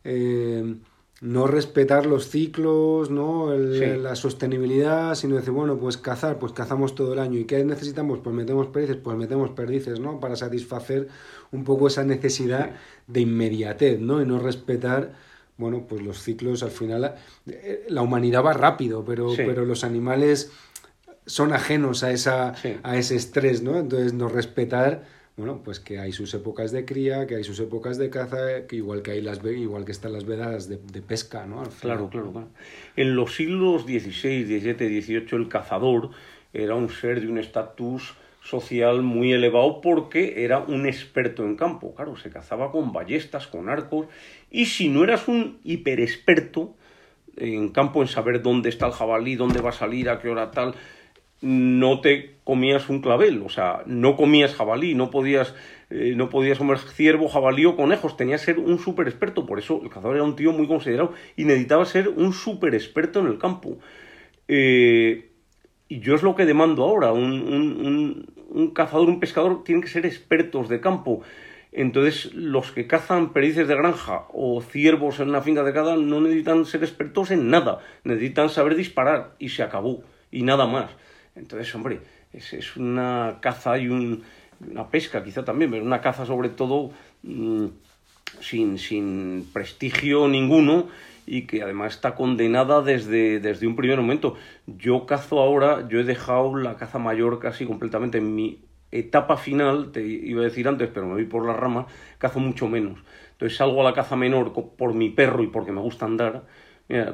Eh, 0.03 0.77
no 1.21 1.47
respetar 1.47 2.05
los 2.05 2.29
ciclos, 2.29 3.09
¿no? 3.09 3.53
la 3.53 4.15
sostenibilidad, 4.15 5.15
sino 5.15 5.35
decir, 5.35 5.51
bueno, 5.51 5.77
pues 5.77 5.97
cazar, 5.97 6.39
pues 6.39 6.53
cazamos 6.53 6.95
todo 6.95 7.13
el 7.13 7.19
año. 7.19 7.37
¿Y 7.39 7.45
qué 7.45 7.63
necesitamos? 7.65 8.19
Pues 8.19 8.33
metemos 8.33 8.67
perdices, 8.67 8.97
pues 8.97 9.17
metemos 9.17 9.49
perdices, 9.51 9.99
¿no? 9.99 10.19
Para 10.19 10.37
satisfacer 10.37 11.09
un 11.51 11.65
poco 11.65 11.87
esa 11.87 12.03
necesidad 12.03 12.71
de 13.07 13.21
inmediatez, 13.21 13.99
¿no? 13.99 14.21
Y 14.21 14.25
no 14.25 14.39
respetar, 14.39 15.13
bueno, 15.57 15.85
pues 15.87 16.01
los 16.01 16.23
ciclos 16.23 16.63
al 16.63 16.71
final. 16.71 17.15
Eh, 17.47 17.85
la 17.89 18.01
humanidad 18.01 18.43
va 18.45 18.53
rápido, 18.53 19.03
pero, 19.03 19.33
pero 19.35 19.65
los 19.65 19.83
animales 19.83 20.51
son 21.25 21.51
ajenos 21.51 22.03
a, 22.03 22.11
esa, 22.11 22.55
a 22.81 22.97
ese 22.97 23.15
estrés, 23.17 23.61
¿no? 23.61 23.77
Entonces, 23.77 24.13
no 24.13 24.29
respetar 24.29 25.18
bueno, 25.39 25.61
pues 25.63 25.79
que 25.79 25.99
hay 25.99 26.11
sus 26.11 26.33
épocas 26.33 26.71
de 26.71 26.83
cría, 26.83 27.25
que 27.25 27.35
hay 27.35 27.45
sus 27.45 27.59
épocas 27.61 27.97
de 27.97 28.09
caza, 28.09 28.67
que 28.67 28.75
igual 28.75 29.01
que 29.01 29.11
hay 29.11 29.21
las 29.21 29.41
igual 29.43 29.85
que 29.85 29.93
están 29.93 30.11
las 30.11 30.25
vedadas 30.25 30.67
de, 30.67 31.01
pesca, 31.01 31.45
¿no? 31.45 31.63
Claro, 31.79 32.09
claro, 32.09 32.31
claro. 32.33 32.49
En 32.97 33.15
los 33.15 33.35
siglos 33.35 33.83
XVI, 33.83 34.43
XVII, 34.43 35.01
XVIII 35.01 35.27
el 35.31 35.47
cazador 35.47 36.09
era 36.51 36.75
un 36.75 36.89
ser 36.89 37.21
de 37.21 37.29
un 37.29 37.37
estatus 37.37 38.15
social 38.43 39.01
muy 39.01 39.31
elevado 39.31 39.79
porque 39.79 40.43
era 40.43 40.59
un 40.59 40.85
experto 40.85 41.45
en 41.45 41.55
campo. 41.55 41.95
Claro, 41.95 42.17
se 42.17 42.29
cazaba 42.29 42.69
con 42.71 42.91
ballestas, 42.91 43.47
con 43.47 43.69
arcos, 43.69 44.07
y 44.51 44.65
si 44.65 44.89
no 44.89 45.05
eras 45.05 45.29
un 45.29 45.59
hiperexperto 45.63 46.75
en 47.37 47.69
campo, 47.69 48.01
en 48.01 48.09
saber 48.09 48.41
dónde 48.41 48.67
está 48.67 48.87
el 48.87 48.91
jabalí, 48.91 49.35
dónde 49.37 49.61
va 49.61 49.69
a 49.69 49.73
salir, 49.73 50.09
a 50.09 50.19
qué 50.19 50.27
hora 50.27 50.51
tal, 50.51 50.75
no 51.41 52.01
te 52.01 52.35
comías 52.43 52.89
un 52.89 53.01
clavel, 53.01 53.41
o 53.43 53.49
sea, 53.49 53.83
no 53.85 54.15
comías 54.17 54.55
jabalí, 54.55 54.95
no 54.95 55.09
podías, 55.09 55.55
eh, 55.89 56.13
no 56.15 56.29
podías 56.29 56.57
comer 56.57 56.79
ciervo, 56.79 57.29
jabalí 57.29 57.65
o 57.65 57.75
conejos, 57.75 58.17
tenías 58.17 58.41
que 58.41 58.53
ser 58.53 58.59
un 58.59 58.79
súper 58.79 59.07
experto, 59.07 59.45
por 59.45 59.59
eso 59.59 59.79
el 59.81 59.89
cazador 59.89 60.15
era 60.15 60.25
un 60.25 60.35
tío 60.35 60.51
muy 60.51 60.67
considerado 60.67 61.13
y 61.37 61.45
necesitaba 61.45 61.85
ser 61.85 62.09
un 62.09 62.33
súper 62.33 62.75
experto 62.75 63.19
en 63.19 63.27
el 63.27 63.37
campo. 63.37 63.77
Eh, 64.47 65.29
y 65.87 65.99
yo 65.99 66.15
es 66.15 66.23
lo 66.23 66.35
que 66.35 66.45
demando 66.45 66.83
ahora, 66.83 67.13
un, 67.13 67.31
un, 67.31 68.25
un, 68.49 68.71
cazador, 68.71 69.09
un 69.09 69.19
pescador, 69.19 69.63
tienen 69.63 69.81
que 69.81 69.89
ser 69.89 70.05
expertos 70.05 70.69
de 70.69 70.81
campo. 70.81 71.21
Entonces, 71.71 72.33
los 72.33 72.71
que 72.71 72.87
cazan 72.87 73.31
perdices 73.31 73.67
de 73.67 73.75
granja 73.75 74.25
o 74.33 74.61
ciervos 74.61 75.19
en 75.19 75.29
una 75.29 75.41
finca 75.41 75.63
de 75.63 75.73
cada 75.73 75.95
no 75.97 76.19
necesitan 76.19 76.65
ser 76.65 76.83
expertos 76.83 77.31
en 77.31 77.49
nada, 77.49 77.79
necesitan 78.03 78.49
saber 78.49 78.75
disparar 78.75 79.35
y 79.39 79.49
se 79.49 79.63
acabó, 79.63 80.03
y 80.31 80.43
nada 80.43 80.65
más. 80.65 80.91
Entonces, 81.39 81.73
hombre, 81.73 82.01
es, 82.33 82.53
es 82.53 82.75
una 82.75 83.37
caza 83.41 83.77
y 83.77 83.87
un, 83.87 84.23
una 84.69 84.89
pesca 84.89 85.23
quizá 85.23 85.43
también, 85.45 85.71
pero 85.71 85.83
una 85.83 86.01
caza 86.01 86.25
sobre 86.25 86.49
todo 86.49 86.91
mm, 87.23 87.67
sin, 88.41 88.77
sin 88.77 89.47
prestigio 89.51 90.27
ninguno 90.27 90.87
y 91.25 91.43
que 91.43 91.61
además 91.61 91.95
está 91.95 92.15
condenada 92.15 92.81
desde, 92.81 93.39
desde 93.39 93.67
un 93.67 93.75
primer 93.75 93.97
momento. 93.99 94.35
Yo 94.67 95.05
cazo 95.05 95.39
ahora, 95.39 95.87
yo 95.87 95.99
he 95.99 96.03
dejado 96.03 96.55
la 96.55 96.75
caza 96.75 96.99
mayor 96.99 97.39
casi 97.39 97.65
completamente 97.65 98.17
en 98.17 98.35
mi 98.35 98.65
etapa 98.91 99.37
final, 99.37 99.91
te 99.91 100.01
iba 100.05 100.41
a 100.41 100.45
decir 100.45 100.67
antes, 100.67 100.89
pero 100.91 101.05
me 101.05 101.13
voy 101.13 101.25
por 101.25 101.45
las 101.45 101.55
ramas, 101.55 101.85
cazo 102.17 102.39
mucho 102.39 102.67
menos. 102.67 102.99
Entonces 103.33 103.57
salgo 103.57 103.81
a 103.81 103.83
la 103.83 103.93
caza 103.93 104.15
menor 104.15 104.53
por 104.53 104.93
mi 104.93 105.09
perro 105.09 105.43
y 105.43 105.47
porque 105.47 105.71
me 105.71 105.81
gusta 105.81 106.05
andar. 106.05 106.43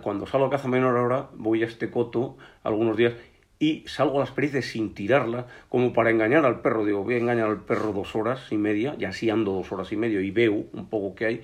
Cuando 0.02 0.26
salgo 0.26 0.48
a 0.48 0.50
caza 0.50 0.70
menor 0.70 0.98
ahora, 0.98 1.30
voy 1.36 1.62
a 1.62 1.66
este 1.66 1.92
coto 1.92 2.38
algunos 2.64 2.96
días 2.96 3.14
y 3.60 3.84
salgo 3.88 4.18
a 4.18 4.20
las 4.22 4.32
perdices 4.32 4.70
sin 4.72 4.94
tirarla, 4.94 5.48
como 5.70 5.94
para 5.94 6.10
engañar 6.10 6.46
al 6.46 6.62
perro. 6.62 6.86
Digo, 6.86 7.04
voy 7.04 7.16
a 7.16 7.18
engañar 7.18 7.48
al 7.48 7.62
perro 7.62 7.94
dos 7.94 8.16
horas 8.16 8.52
y 8.52 8.58
media, 8.58 8.96
y 9.00 9.06
así 9.06 9.30
ando 9.30 9.54
dos 9.54 9.72
horas 9.72 9.92
y 9.92 9.98
medio 9.98 10.22
y 10.22 10.32
veo 10.32 10.66
un 10.74 10.90
poco 10.90 11.16
que 11.16 11.26
hay, 11.26 11.42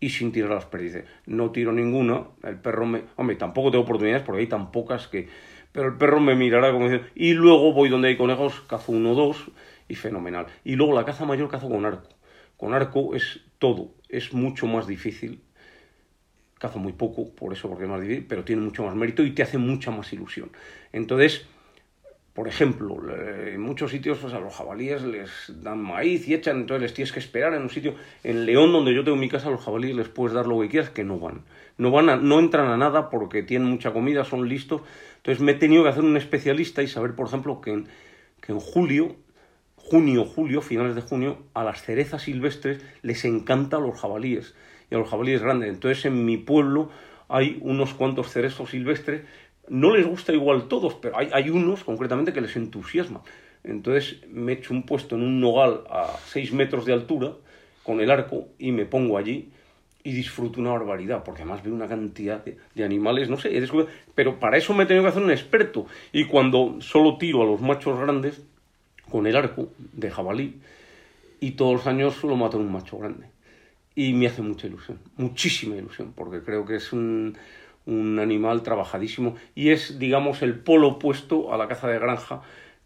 y 0.00 0.10
sin 0.10 0.32
tirar 0.32 0.50
las 0.50 0.66
perdices. 0.66 1.04
No 1.26 1.50
tiro 1.50 1.72
ninguna, 1.72 2.24
el 2.42 2.56
perro 2.56 2.86
me... 2.86 3.04
Hombre, 3.16 3.36
tampoco 3.36 3.70
tengo 3.70 3.84
oportunidades 3.84 4.24
porque 4.24 4.40
hay 4.40 4.48
tan 4.48 4.72
pocas 4.72 5.06
que... 5.06 5.28
Pero 5.70 5.88
el 5.88 5.96
perro 5.96 6.20
me 6.20 6.34
mirará 6.34 6.72
como 6.72 6.86
diciendo... 6.86 7.08
Y 7.14 7.34
luego 7.34 7.72
voy 7.72 7.88
donde 7.88 8.08
hay 8.08 8.16
conejos, 8.16 8.60
cazo 8.62 8.92
uno 8.92 9.12
o 9.12 9.14
dos, 9.14 9.50
y 9.88 9.94
fenomenal. 9.94 10.46
Y 10.64 10.74
luego 10.74 10.94
la 10.94 11.04
caza 11.04 11.24
mayor 11.24 11.48
cazo 11.48 11.68
con 11.68 11.86
arco. 11.86 12.08
Con 12.56 12.74
arco 12.74 13.14
es 13.14 13.40
todo, 13.58 13.94
es 14.08 14.34
mucho 14.34 14.66
más 14.66 14.86
difícil 14.86 15.40
cazo 16.62 16.78
muy 16.78 16.92
poco, 16.92 17.34
por 17.34 17.52
eso, 17.52 17.68
porque 17.68 17.84
es 17.84 17.90
más 17.90 18.00
difícil, 18.00 18.24
pero 18.24 18.44
tiene 18.44 18.62
mucho 18.62 18.84
más 18.84 18.94
mérito 18.94 19.24
y 19.24 19.32
te 19.32 19.42
hace 19.42 19.58
mucha 19.58 19.90
más 19.90 20.12
ilusión. 20.12 20.52
Entonces, 20.92 21.44
por 22.34 22.48
ejemplo, 22.48 22.96
en 23.14 23.60
muchos 23.60 23.90
sitios 23.90 24.18
pues, 24.18 24.32
a 24.32 24.40
los 24.40 24.54
jabalíes 24.54 25.02
les 25.02 25.30
dan 25.62 25.82
maíz 25.82 26.26
y 26.26 26.34
echan, 26.34 26.60
entonces 26.60 26.82
les 26.82 26.94
tienes 26.94 27.12
que 27.12 27.18
esperar 27.18 27.52
en 27.52 27.62
un 27.62 27.68
sitio. 27.68 27.94
En 28.24 28.46
León, 28.46 28.72
donde 28.72 28.94
yo 28.94 29.04
tengo 29.04 29.18
mi 29.18 29.28
casa, 29.28 29.48
a 29.48 29.50
los 29.50 29.62
jabalíes 29.62 29.94
les 29.94 30.08
puedes 30.08 30.34
dar 30.34 30.46
lo 30.46 30.58
que 30.60 30.68
quieras, 30.68 30.88
que 30.88 31.04
no 31.04 31.18
van. 31.18 31.42
No, 31.76 31.90
van 31.90 32.26
no 32.26 32.38
entran 32.38 32.68
a 32.68 32.78
nada 32.78 33.10
porque 33.10 33.42
tienen 33.42 33.68
mucha 33.68 33.92
comida, 33.92 34.24
son 34.24 34.48
listos. 34.48 34.80
Entonces 35.16 35.42
me 35.42 35.52
he 35.52 35.54
tenido 35.56 35.82
que 35.82 35.90
hacer 35.90 36.04
un 36.04 36.16
especialista 36.16 36.82
y 36.82 36.88
saber, 36.88 37.14
por 37.14 37.26
ejemplo, 37.26 37.60
que 37.60 37.72
en, 37.72 37.88
que 38.40 38.52
en 38.52 38.60
julio, 38.60 39.14
junio, 39.76 40.24
julio, 40.24 40.62
finales 40.62 40.94
de 40.94 41.02
junio, 41.02 41.38
a 41.52 41.64
las 41.64 41.82
cerezas 41.82 42.22
silvestres 42.22 42.82
les 43.02 43.26
encanta 43.26 43.78
los 43.78 44.00
jabalíes 44.00 44.54
y 44.90 44.94
a 44.94 44.98
los 44.98 45.08
jabalíes 45.10 45.42
grandes. 45.42 45.68
Entonces 45.68 46.06
en 46.06 46.24
mi 46.24 46.38
pueblo 46.38 46.88
hay 47.28 47.58
unos 47.60 47.92
cuantos 47.92 48.30
cerezos 48.32 48.70
silvestres 48.70 49.22
no 49.68 49.94
les 49.94 50.06
gusta 50.06 50.32
igual 50.32 50.68
todos, 50.68 50.94
pero 50.94 51.18
hay, 51.18 51.28
hay 51.32 51.50
unos 51.50 51.84
concretamente 51.84 52.32
que 52.32 52.40
les 52.40 52.56
entusiasma. 52.56 53.22
Entonces 53.64 54.18
me 54.28 54.52
echo 54.52 54.74
un 54.74 54.84
puesto 54.84 55.14
en 55.14 55.22
un 55.22 55.40
nogal 55.40 55.82
a 55.88 56.16
6 56.26 56.52
metros 56.52 56.84
de 56.84 56.92
altura 56.92 57.32
con 57.82 58.00
el 58.00 58.10
arco 58.10 58.48
y 58.58 58.72
me 58.72 58.86
pongo 58.86 59.18
allí 59.18 59.50
y 60.04 60.12
disfruto 60.12 60.60
una 60.60 60.70
barbaridad, 60.70 61.22
porque 61.22 61.42
además 61.42 61.62
veo 61.62 61.72
una 61.72 61.86
cantidad 61.86 62.44
de, 62.44 62.84
animales, 62.84 63.30
no 63.30 63.36
sé, 63.36 63.56
he 63.56 63.68
pero 64.14 64.40
para 64.40 64.56
eso 64.56 64.74
me 64.74 64.82
he 64.82 64.86
tenido 64.86 65.04
que 65.04 65.10
hacer 65.10 65.22
un 65.22 65.30
experto. 65.30 65.86
Y 66.12 66.24
cuando 66.24 66.80
solo 66.80 67.18
tiro 67.18 67.42
a 67.42 67.46
los 67.46 67.60
machos 67.60 67.98
grandes 68.00 68.42
con 69.08 69.26
el 69.28 69.36
arco 69.36 69.68
de 69.78 70.10
jabalí, 70.10 70.60
y 71.38 71.52
todos 71.52 71.72
los 71.74 71.86
años 71.86 72.14
solo 72.14 72.36
mato 72.36 72.56
a 72.56 72.60
un 72.60 72.70
macho 72.70 72.98
grande. 72.98 73.26
Y 73.94 74.12
me 74.12 74.26
hace 74.26 74.42
mucha 74.42 74.66
ilusión, 74.66 74.98
muchísima 75.16 75.76
ilusión, 75.76 76.12
porque 76.14 76.40
creo 76.40 76.64
que 76.64 76.76
es 76.76 76.92
un, 76.92 77.36
un 77.86 78.18
animal 78.18 78.62
trabajadísimo 78.62 79.36
y 79.54 79.70
es, 79.70 79.98
digamos, 79.98 80.42
el 80.42 80.58
polo 80.58 80.88
opuesto 80.88 81.52
a 81.52 81.56
la 81.56 81.68
caza 81.68 81.88
de 81.88 81.98
granja, 81.98 82.42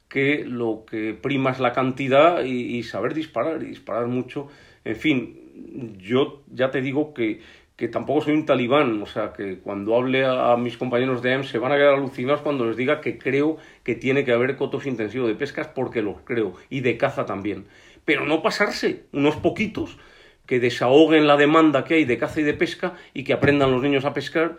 que 0.08 0.44
lo 0.44 0.84
que 0.88 1.14
prima 1.14 1.50
es 1.50 1.60
la 1.60 1.72
cantidad 1.72 2.42
y, 2.44 2.82
saber 2.82 3.14
disparar, 3.14 3.62
y 3.62 3.66
disparar 3.66 4.06
mucho. 4.06 4.48
En 4.84 4.96
fin, 4.96 5.96
yo 5.98 6.42
ya 6.52 6.70
te 6.70 6.80
digo 6.80 7.12
que, 7.12 7.40
que 7.76 7.88
tampoco 7.88 8.22
soy 8.22 8.34
un 8.34 8.46
talibán, 8.46 9.02
o 9.02 9.06
sea, 9.06 9.32
que 9.32 9.58
cuando 9.58 9.96
hable 9.96 10.24
a, 10.24 10.56
mis 10.56 10.76
compañeros 10.76 11.22
de 11.22 11.34
AM 11.34 11.44
se 11.44 11.58
van 11.58 11.72
a 11.72 11.76
quedar 11.76 11.94
alucinados 11.94 12.40
cuando 12.40 12.66
les 12.66 12.76
diga 12.76 13.00
que 13.00 13.18
creo 13.18 13.58
que 13.82 13.94
tiene 13.94 14.24
que 14.24 14.32
haber 14.32 14.56
cotos 14.56 14.86
intensivos 14.86 15.28
de 15.28 15.34
pescas, 15.34 15.68
porque 15.68 16.02
lo 16.02 16.24
creo, 16.24 16.54
y 16.70 16.80
de 16.80 16.96
caza 16.96 17.26
también. 17.26 17.66
Pero 18.04 18.24
no 18.24 18.42
pasarse, 18.42 19.04
unos 19.12 19.36
poquitos, 19.36 19.98
que 20.46 20.60
desahoguen 20.60 21.26
la 21.26 21.36
demanda 21.36 21.84
que 21.84 21.94
hay 21.94 22.04
de 22.04 22.18
caza 22.18 22.40
y 22.40 22.44
de 22.44 22.54
pesca 22.54 22.94
y 23.12 23.24
que 23.24 23.32
aprendan 23.32 23.72
los 23.72 23.82
niños 23.82 24.04
a 24.04 24.14
pescar 24.14 24.56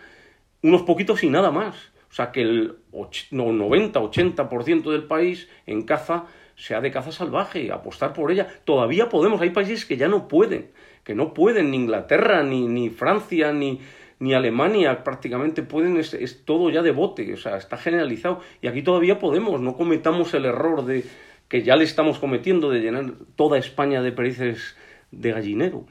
unos 0.62 0.84
poquitos 0.84 1.24
y 1.24 1.30
nada 1.30 1.52
más. 1.52 1.76
O 2.10 2.14
sea, 2.14 2.32
que 2.32 2.42
el 2.42 2.78
90-80% 2.92 4.92
del 4.92 5.06
país 5.06 5.50
en 5.66 5.84
caza 5.84 6.26
sea 6.56 6.82
de 6.82 6.92
caza 6.92 7.12
salvaje, 7.12 7.72
apostar 7.72 8.14
por 8.14 8.32
ella. 8.32 8.48
Todavía 8.66 9.10
podemos, 9.10 9.42
hay 9.42 9.52
países 9.52 9.86
que 9.86 9.98
ya 9.98 10.08
no 10.08 10.28
pueden, 10.28 10.72
que 11.04 11.14
no 11.14 11.34
pueden, 11.34 11.72
ni 11.72 11.78
Inglaterra, 11.78 12.44
ni, 12.44 12.68
ni 12.68 12.90
Francia, 12.90 13.54
ni, 13.54 13.80
ni 14.20 14.34
Alemania 14.34 15.04
prácticamente 15.04 15.62
pueden, 15.62 15.98
es, 15.98 16.14
es, 16.14 16.46
todo 16.46 16.70
ya 16.70 16.82
de 16.82 16.92
bote, 16.92 17.34
o 17.34 17.38
sea, 17.38 17.58
está 17.58 17.78
generalizado. 17.78 18.40
Y 18.62 18.68
aquí 18.68 18.82
todavía 18.82 19.20
podemos, 19.20 19.62
no 19.62 19.76
cometamos 19.76 20.34
el 20.34 20.46
error 20.46 20.86
de 20.86 21.04
que 21.48 21.62
ya 21.62 21.76
le 21.76 21.84
estamos 21.84 22.20
cometiendo 22.20 22.70
de 22.70 22.80
llenar 22.80 23.14
toda 23.36 23.58
España 23.58 24.02
de 24.02 24.12
perices 24.12 24.76
de 25.12 25.32
gallinero. 25.32 25.86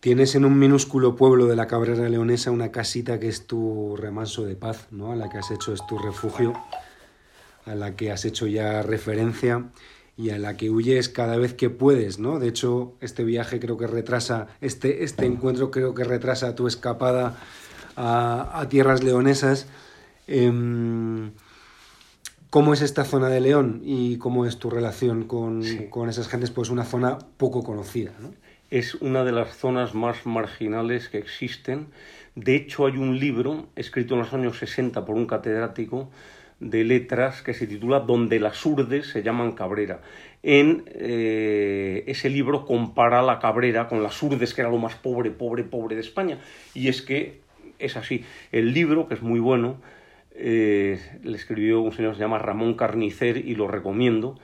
Tienes 0.00 0.34
en 0.34 0.44
un 0.44 0.58
minúsculo 0.58 1.16
pueblo 1.16 1.46
de 1.46 1.56
la 1.56 1.66
Cabrera 1.66 2.08
Leonesa 2.08 2.50
una 2.50 2.70
casita 2.70 3.18
que 3.18 3.28
es 3.28 3.46
tu 3.46 3.96
remanso 3.96 4.44
de 4.44 4.54
paz, 4.54 4.88
¿no? 4.90 5.10
A 5.10 5.16
la 5.16 5.28
que 5.30 5.38
has 5.38 5.50
hecho 5.50 5.72
es 5.72 5.84
tu 5.86 5.98
refugio, 5.98 6.52
a 7.64 7.74
la 7.74 7.96
que 7.96 8.12
has 8.12 8.24
hecho 8.24 8.46
ya 8.46 8.82
referencia 8.82 9.64
y 10.16 10.30
a 10.30 10.38
la 10.38 10.56
que 10.56 10.70
huyes 10.70 11.08
cada 11.08 11.38
vez 11.38 11.54
que 11.54 11.70
puedes, 11.70 12.18
¿no? 12.18 12.38
De 12.38 12.48
hecho, 12.48 12.94
este 13.00 13.24
viaje 13.24 13.58
creo 13.58 13.78
que 13.78 13.86
retrasa, 13.86 14.48
este, 14.60 15.02
este 15.02 15.24
encuentro 15.24 15.70
creo 15.70 15.94
que 15.94 16.04
retrasa 16.04 16.54
tu 16.54 16.66
escapada 16.66 17.38
a, 17.96 18.66
tierras 18.68 19.02
leonesas. 19.02 19.66
Em, 20.26 21.32
¿Cómo 22.50 22.74
es 22.74 22.82
esta 22.82 23.04
zona 23.04 23.28
de 23.28 23.40
León 23.40 23.80
y 23.84 24.18
cómo 24.18 24.46
es 24.46 24.58
tu 24.58 24.70
relación 24.70 25.24
con, 25.24 25.62
con 25.90 26.08
esas 26.08 26.28
gentes? 26.28 26.50
Pues 26.50 26.70
una 26.70 26.84
zona 26.84 27.18
poco 27.38 27.64
conocida, 27.64 28.12
¿no? 28.20 28.32
Es 28.70 28.94
una 28.96 29.24
de 29.24 29.32
las 29.32 29.56
zonas 29.56 29.94
más 29.94 30.26
marginales 30.26 31.08
que 31.08 31.18
existen. 31.18 31.88
De 32.34 32.56
hecho, 32.56 32.86
hay 32.86 32.96
un 32.96 33.18
libro 33.18 33.68
escrito 33.76 34.14
en 34.14 34.20
los 34.20 34.32
años 34.32 34.58
60 34.58 35.04
por 35.04 35.16
un 35.16 35.26
catedrático 35.26 36.10
de 36.58 36.84
letras 36.84 37.42
que 37.42 37.54
se 37.54 37.66
titula 37.66 38.00
Donde 38.00 38.40
las 38.40 38.64
urdes 38.64 39.06
se 39.06 39.22
llaman 39.22 39.52
cabrera. 39.52 40.00
En 40.42 40.84
eh, 40.88 42.04
ese 42.06 42.28
libro 42.30 42.64
compara 42.64 43.22
la 43.22 43.38
cabrera 43.38 43.88
con 43.88 44.02
las 44.02 44.20
urdes, 44.22 44.54
que 44.54 44.62
era 44.62 44.70
lo 44.70 44.78
más 44.78 44.94
pobre, 44.94 45.30
pobre, 45.30 45.64
pobre 45.64 45.94
de 45.94 46.00
España. 46.00 46.38
Y 46.74 46.88
es 46.88 47.02
que 47.02 47.40
es 47.78 47.96
así. 47.96 48.24
El 48.52 48.72
libro, 48.72 49.06
que 49.06 49.14
es 49.14 49.22
muy 49.22 49.38
bueno, 49.38 49.80
eh, 50.34 50.98
le 51.22 51.36
escribió 51.36 51.80
un 51.80 51.92
señor 51.92 52.12
que 52.12 52.16
se 52.16 52.24
llama 52.24 52.38
Ramón 52.38 52.74
Carnicer 52.74 53.36
y 53.36 53.54
lo 53.54 53.68
recomiendo 53.68 54.38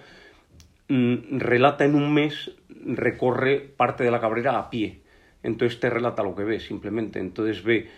Mm, 0.93 1.39
relata 1.39 1.87
en 1.87 1.95
un 1.95 2.13
mes, 2.13 2.51
recorre 2.85 3.59
parte 3.61 4.05
de 4.05 4.11
la 4.11 4.21
cabrera 4.21 4.59
a 4.59 4.71
pie. 4.71 5.01
Entonces 5.43 5.81
te 5.81 5.91
relata 5.91 6.23
lo 6.23 6.35
que 6.35 6.45
ve, 6.45 6.61
simplemente. 6.61 7.19
Entonces 7.19 7.63
ve 7.63 7.89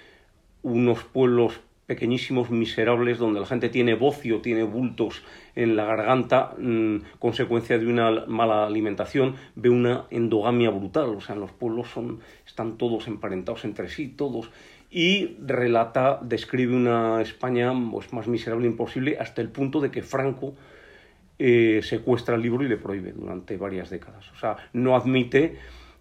unos 0.63 1.05
pueblos 1.05 1.61
pequeñísimos, 1.87 2.51
miserables, 2.51 3.19
donde 3.19 3.41
la 3.41 3.47
gente 3.47 3.69
tiene 3.69 3.95
bocio, 3.95 4.41
tiene 4.41 4.63
bultos 4.63 5.23
en 5.55 5.77
la 5.77 5.85
garganta, 5.85 6.55
mm, 6.59 7.19
consecuencia 7.19 7.79
de 7.79 7.87
una 7.87 8.25
mala 8.27 8.67
alimentación, 8.67 9.37
ve 9.55 9.69
una 9.69 10.07
endogamia 10.11 10.71
brutal, 10.71 11.11
o 11.11 11.21
sea, 11.21 11.35
los 11.37 11.53
pueblos 11.53 11.89
son, 11.89 12.21
están 12.47 12.79
todos 12.79 13.07
emparentados 13.07 13.65
entre 13.65 13.89
sí, 13.89 14.09
todos, 14.09 14.51
y 14.91 15.37
relata, 15.45 16.21
describe 16.23 16.75
una 16.75 17.21
España 17.21 17.73
pues, 17.91 18.13
más 18.13 18.29
miserable 18.29 18.67
imposible, 18.67 19.19
hasta 19.19 19.43
el 19.43 19.51
punto 19.51 19.81
de 19.81 19.91
que 19.91 20.03
Franco 20.03 20.55
eh, 21.47 21.83
secuestra 21.83 22.37
el 22.37 22.41
libro 22.41 22.65
y 22.65 22.69
le 22.69 22.79
prohíbe 22.79 23.13
durante 23.13 23.59
varias 23.59 23.91
décadas. 23.91 24.33
O 24.33 24.37
sea, 24.37 24.57
no 24.73 24.97
admite 24.97 25.59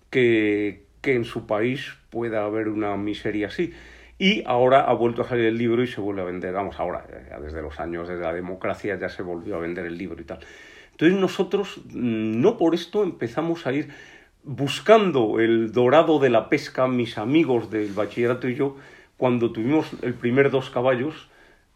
que, 0.09 0.85
que 1.01 1.15
en 1.15 1.25
su 1.25 1.45
país 1.45 1.97
pueda 2.09 2.45
haber 2.45 2.69
una 2.69 2.95
miseria 2.95 3.47
así. 3.47 3.73
Y 4.17 4.41
ahora 4.45 4.85
ha 4.85 4.93
vuelto 4.93 5.23
a 5.23 5.27
salir 5.27 5.43
el 5.47 5.57
libro 5.57 5.83
y 5.83 5.87
se 5.87 5.99
vuelve 5.99 6.21
a 6.21 6.23
vender. 6.23 6.53
Vamos, 6.53 6.79
ahora, 6.79 7.05
desde 7.41 7.61
los 7.61 7.77
años 7.81 8.07
de 8.07 8.15
la 8.15 8.31
democracia 8.31 8.97
ya 8.97 9.09
se 9.09 9.21
volvió 9.21 9.57
a 9.57 9.59
vender 9.59 9.85
el 9.85 9.97
libro 9.97 10.21
y 10.21 10.23
tal. 10.23 10.39
Entonces 10.91 11.19
nosotros, 11.19 11.81
mm, 11.87 12.39
no 12.39 12.57
por 12.57 12.73
esto, 12.73 13.03
empezamos 13.03 13.67
a 13.67 13.73
ir 13.73 13.89
buscando 14.45 15.41
el 15.41 15.73
dorado 15.73 16.19
de 16.19 16.29
la 16.29 16.47
pesca, 16.47 16.87
mis 16.87 17.17
amigos 17.17 17.69
del 17.69 17.91
bachillerato 17.91 18.47
y 18.47 18.55
yo, 18.55 18.77
cuando 19.17 19.51
tuvimos 19.51 19.91
el 20.03 20.13
primer 20.13 20.51
dos 20.51 20.69
caballos, 20.69 21.27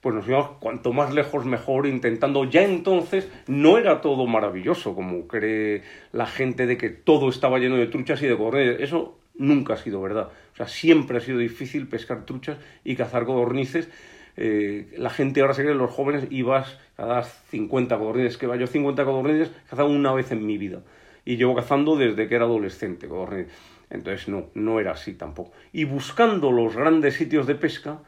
pues 0.07 0.15
nos 0.15 0.27
íbamos 0.29 0.51
cuanto 0.61 0.93
más 0.93 1.13
lejos 1.13 1.43
mejor, 1.43 1.85
intentando, 1.85 2.45
ya 2.45 2.63
entonces 2.63 3.29
no 3.45 3.77
era 3.77 3.99
todo 3.99 4.25
maravilloso, 4.25 4.95
como 4.95 5.27
cree 5.27 5.81
la 6.13 6.25
gente 6.25 6.65
de 6.65 6.77
que 6.77 6.89
todo 6.89 7.27
estaba 7.27 7.59
lleno 7.59 7.75
de 7.75 7.87
truchas 7.87 8.21
y 8.21 8.27
de 8.27 8.37
codornices. 8.37 8.79
Eso 8.79 9.17
nunca 9.35 9.73
ha 9.73 9.77
sido 9.77 10.01
verdad. 10.01 10.29
O 10.53 10.55
sea, 10.55 10.69
siempre 10.69 11.17
ha 11.17 11.19
sido 11.19 11.39
difícil 11.39 11.89
pescar 11.89 12.25
truchas 12.25 12.57
y 12.85 12.95
cazar 12.95 13.25
codornices. 13.25 13.89
Eh, 14.37 14.93
la 14.95 15.09
gente 15.09 15.41
ahora 15.41 15.53
se 15.53 15.63
cree, 15.63 15.75
los 15.75 15.91
jóvenes, 15.91 16.27
ibas 16.29 16.79
cada 16.95 17.23
50 17.23 17.97
codornices, 17.97 18.37
que 18.37 18.47
va 18.47 18.55
yo 18.55 18.67
50 18.67 19.03
codornices, 19.03 19.51
cazado 19.69 19.89
una 19.89 20.13
vez 20.13 20.31
en 20.31 20.45
mi 20.45 20.57
vida. 20.57 20.83
Y 21.25 21.35
llevo 21.35 21.53
cazando 21.53 21.97
desde 21.97 22.29
que 22.29 22.35
era 22.35 22.45
adolescente 22.45 23.09
codornices. 23.09 23.51
Entonces 23.89 24.29
no, 24.29 24.45
no 24.53 24.79
era 24.79 24.91
así 24.91 25.15
tampoco. 25.15 25.51
Y 25.73 25.83
buscando 25.83 26.49
los 26.53 26.77
grandes 26.77 27.15
sitios 27.15 27.45
de 27.45 27.55
pesca, 27.55 27.99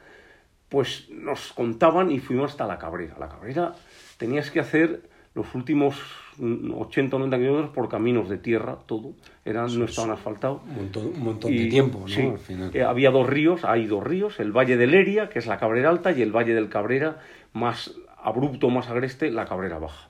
pues 0.69 1.09
nos 1.09 1.51
contaban 1.53 2.11
y 2.11 2.19
fuimos 2.19 2.51
hasta 2.51 2.67
la 2.67 2.77
Cabrera. 2.77 3.15
La 3.19 3.27
Cabrera 3.27 3.73
tenías 4.17 4.51
que 4.51 4.59
hacer 4.59 5.09
los 5.33 5.53
últimos 5.55 5.95
80 6.39 7.15
o 7.15 7.19
90 7.19 7.37
kilómetros 7.37 7.69
por 7.71 7.89
caminos 7.89 8.29
de 8.29 8.37
tierra, 8.37 8.77
todo, 8.85 9.13
eran, 9.45 9.77
no 9.77 9.85
estaban 9.85 10.11
asfaltados. 10.11 10.61
Un 10.65 11.23
montón, 11.23 11.51
de 11.51 11.65
tiempo, 11.67 12.05
¿no? 12.07 12.37
Eh, 12.73 12.83
había 12.83 13.11
dos 13.11 13.27
ríos, 13.27 13.63
hay 13.65 13.87
dos 13.87 14.03
ríos, 14.03 14.39
el 14.39 14.51
Valle 14.51 14.77
de 14.77 14.87
Leria, 14.87 15.29
que 15.29 15.39
es 15.39 15.47
la 15.47 15.57
Cabrera 15.57 15.89
Alta, 15.89 16.11
y 16.11 16.21
el 16.21 16.31
Valle 16.31 16.53
del 16.53 16.69
Cabrera, 16.69 17.19
más 17.53 17.93
abrupto, 18.17 18.69
más 18.69 18.89
agreste, 18.89 19.31
la 19.31 19.45
Cabrera 19.45 19.79
Baja. 19.79 20.09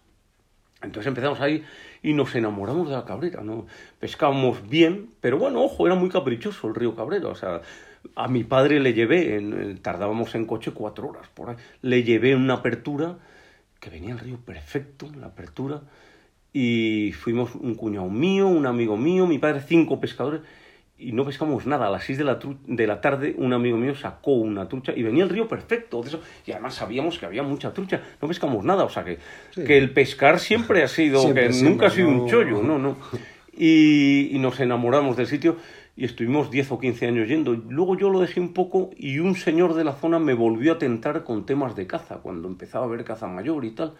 Entonces 0.81 1.07
empezamos 1.07 1.41
ahí 1.41 1.63
y 2.01 2.13
nos 2.13 2.33
enamoramos 2.35 2.87
de 2.87 2.95
la 2.95 3.05
Cabrera, 3.05 3.41
¿no? 3.43 3.65
Pescábamos 3.99 4.69
bien, 4.69 5.09
pero 5.19 5.37
bueno, 5.37 5.61
ojo, 5.61 5.85
era 5.85 5.95
muy 5.95 6.09
caprichoso 6.09 6.67
el 6.67 6.75
río 6.75 6.95
Cabrera, 6.95 7.27
o 7.27 7.35
sea, 7.35 7.61
a 8.15 8.27
mi 8.27 8.43
padre 8.43 8.79
le 8.79 8.93
llevé, 8.93 9.35
en, 9.35 9.77
tardábamos 9.81 10.35
en 10.35 10.45
coche 10.45 10.71
cuatro 10.71 11.09
horas 11.09 11.27
por 11.33 11.49
ahí, 11.49 11.55
le 11.81 12.03
llevé 12.03 12.35
una 12.35 12.55
apertura, 12.55 13.17
que 13.79 13.89
venía 13.89 14.13
el 14.13 14.19
río 14.19 14.37
perfecto, 14.37 15.09
la 15.17 15.27
apertura, 15.27 15.81
y 16.51 17.11
fuimos 17.13 17.55
un 17.55 17.75
cuñado 17.75 18.09
mío, 18.09 18.47
un 18.47 18.65
amigo 18.65 18.97
mío, 18.97 19.27
mi 19.27 19.37
padre, 19.37 19.61
cinco 19.65 19.99
pescadores, 19.99 20.41
y 20.99 21.13
no 21.13 21.25
pescamos 21.25 21.65
nada. 21.65 21.87
A 21.87 21.89
las 21.89 22.03
6 22.03 22.17
de 22.17 22.23
la, 22.25 22.39
de 22.67 22.87
la 22.87 22.99
tarde 22.99 23.33
un 23.37 23.53
amigo 23.53 23.77
mío 23.77 23.95
sacó 23.95 24.33
una 24.33 24.67
trucha 24.67 24.91
y 24.93 25.01
venía 25.01 25.23
el 25.23 25.29
río 25.29 25.47
perfecto. 25.47 26.01
De 26.01 26.09
eso, 26.09 26.21
y 26.45 26.51
además 26.51 26.75
sabíamos 26.75 27.17
que 27.17 27.25
había 27.25 27.41
mucha 27.41 27.73
trucha. 27.73 28.01
No 28.21 28.27
pescamos 28.27 28.65
nada. 28.65 28.83
O 28.83 28.89
sea 28.89 29.05
que, 29.05 29.17
que 29.55 29.77
el 29.77 29.91
pescar 29.91 30.39
siempre 30.39 30.83
ha 30.83 30.89
sido, 30.89 31.33
que 31.33 31.49
nunca 31.63 31.87
ha 31.87 31.89
sido 31.89 32.09
un 32.09 32.27
chollo. 32.27 32.61
No, 32.61 32.77
no. 32.77 32.97
Y, 33.57 34.35
y, 34.35 34.39
nos 34.39 34.59
enamoramos 34.59 35.17
del 35.17 35.27
sitio 35.27 35.57
y 35.95 36.05
estuvimos 36.05 36.49
10 36.51 36.71
o 36.71 36.79
15 36.79 37.07
años 37.07 37.27
yendo. 37.27 37.53
Luego 37.53 37.97
yo 37.97 38.09
lo 38.09 38.21
dejé 38.21 38.39
un 38.39 38.53
poco 38.53 38.91
y 38.97 39.19
un 39.19 39.35
señor 39.35 39.73
de 39.73 39.83
la 39.83 39.93
zona 39.93 40.19
me 40.19 40.33
volvió 40.33 40.73
a 40.73 40.77
tentar 40.77 41.23
con 41.23 41.45
temas 41.45 41.75
de 41.75 41.87
caza, 41.87 42.17
cuando 42.17 42.47
empezaba 42.47 42.85
a 42.85 42.89
ver 42.89 43.03
caza 43.03 43.27
mayor 43.27 43.65
y 43.65 43.71
tal. 43.71 43.95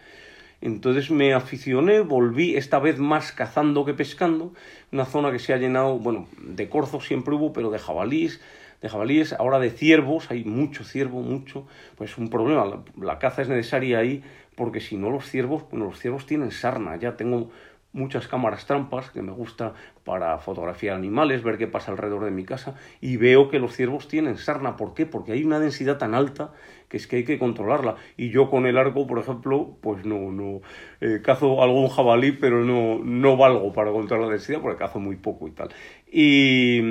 Entonces 0.62 1.10
me 1.10 1.34
aficioné, 1.34 2.02
volví 2.02 2.56
esta 2.56 2.80
vez 2.80 3.00
más 3.00 3.32
cazando 3.32 3.86
que 3.86 3.94
pescando, 3.94 4.54
una 4.92 5.06
zona 5.06 5.32
que 5.32 5.40
se 5.40 5.54
ha 5.54 5.58
llenado, 5.58 6.00
bueno, 6.00 6.28
de 6.38 6.68
corzos 6.68 7.06
siempre 7.06 7.34
hubo, 7.34 7.54
pero 7.54 7.72
de 7.72 7.80
jabalís, 7.80 8.42
de 8.82 8.90
jabalíes, 8.90 9.34
ahora 9.34 9.60
de 9.60 9.70
ciervos, 9.70 10.32
hay 10.32 10.44
mucho 10.44 10.84
ciervo, 10.84 11.22
mucho, 11.22 11.66
pues 11.98 12.18
un 12.18 12.30
problema, 12.30 12.84
la, 13.02 13.20
caza 13.20 13.42
es 13.42 13.50
necesaria 13.50 14.00
ahí 14.00 14.22
porque 14.56 14.82
si 14.82 14.98
no 14.98 15.10
los 15.10 15.30
ciervos, 15.30 15.64
bueno, 15.70 15.86
los 15.86 16.00
ciervos 16.00 16.26
tienen 16.26 16.52
sarna, 16.52 16.98
ya 16.98 17.16
tengo 17.16 17.50
muchas 17.92 18.28
cámaras 18.28 18.66
trampas 18.66 19.10
que 19.10 19.22
me 19.22 19.32
gusta 19.32 19.74
para 20.04 20.38
fotografiar 20.38 20.96
animales, 20.96 21.44
ver 21.44 21.58
qué 21.58 21.68
pasa 21.68 21.92
alrededor 21.92 22.24
de 22.24 22.32
mi 22.32 22.46
casa 22.46 22.76
y 23.02 23.18
veo 23.18 23.50
que 23.50 23.60
los 23.60 23.76
ciervos 23.76 24.08
tienen 24.08 24.38
sarna. 24.38 24.78
¿Por 24.78 24.94
qué? 24.94 25.06
Porque 25.06 25.32
hay 25.32 25.44
una 25.44 25.60
densidad 25.60 25.98
tan 25.98 26.14
alta 26.14 26.52
que 26.88 26.98
es 26.98 27.08
que 27.08 27.18
hay 27.18 27.24
que 27.24 27.40
controlarla. 27.40 27.96
Y 28.18 28.30
yo 28.30 28.50
con 28.50 28.66
el 28.66 28.78
arco, 28.78 29.08
por 29.08 29.20
ejemplo, 29.20 29.78
pues 29.82 30.06
no, 30.06 30.32
no 30.32 30.62
eh, 31.02 31.22
cazo 31.24 31.64
algún 31.64 31.90
jabalí, 31.90 32.32
pero 32.34 32.64
no, 32.64 33.00
no 33.04 33.38
valgo 33.38 33.74
para 33.74 33.92
controlar 33.92 34.28
la 34.28 34.34
densidad 34.34 34.62
porque 34.62 34.78
cazo 34.78 35.00
muy 35.00 35.16
poco 35.16 35.48
y 35.48 35.52
tal. 35.52 35.70
Y, 36.12 36.82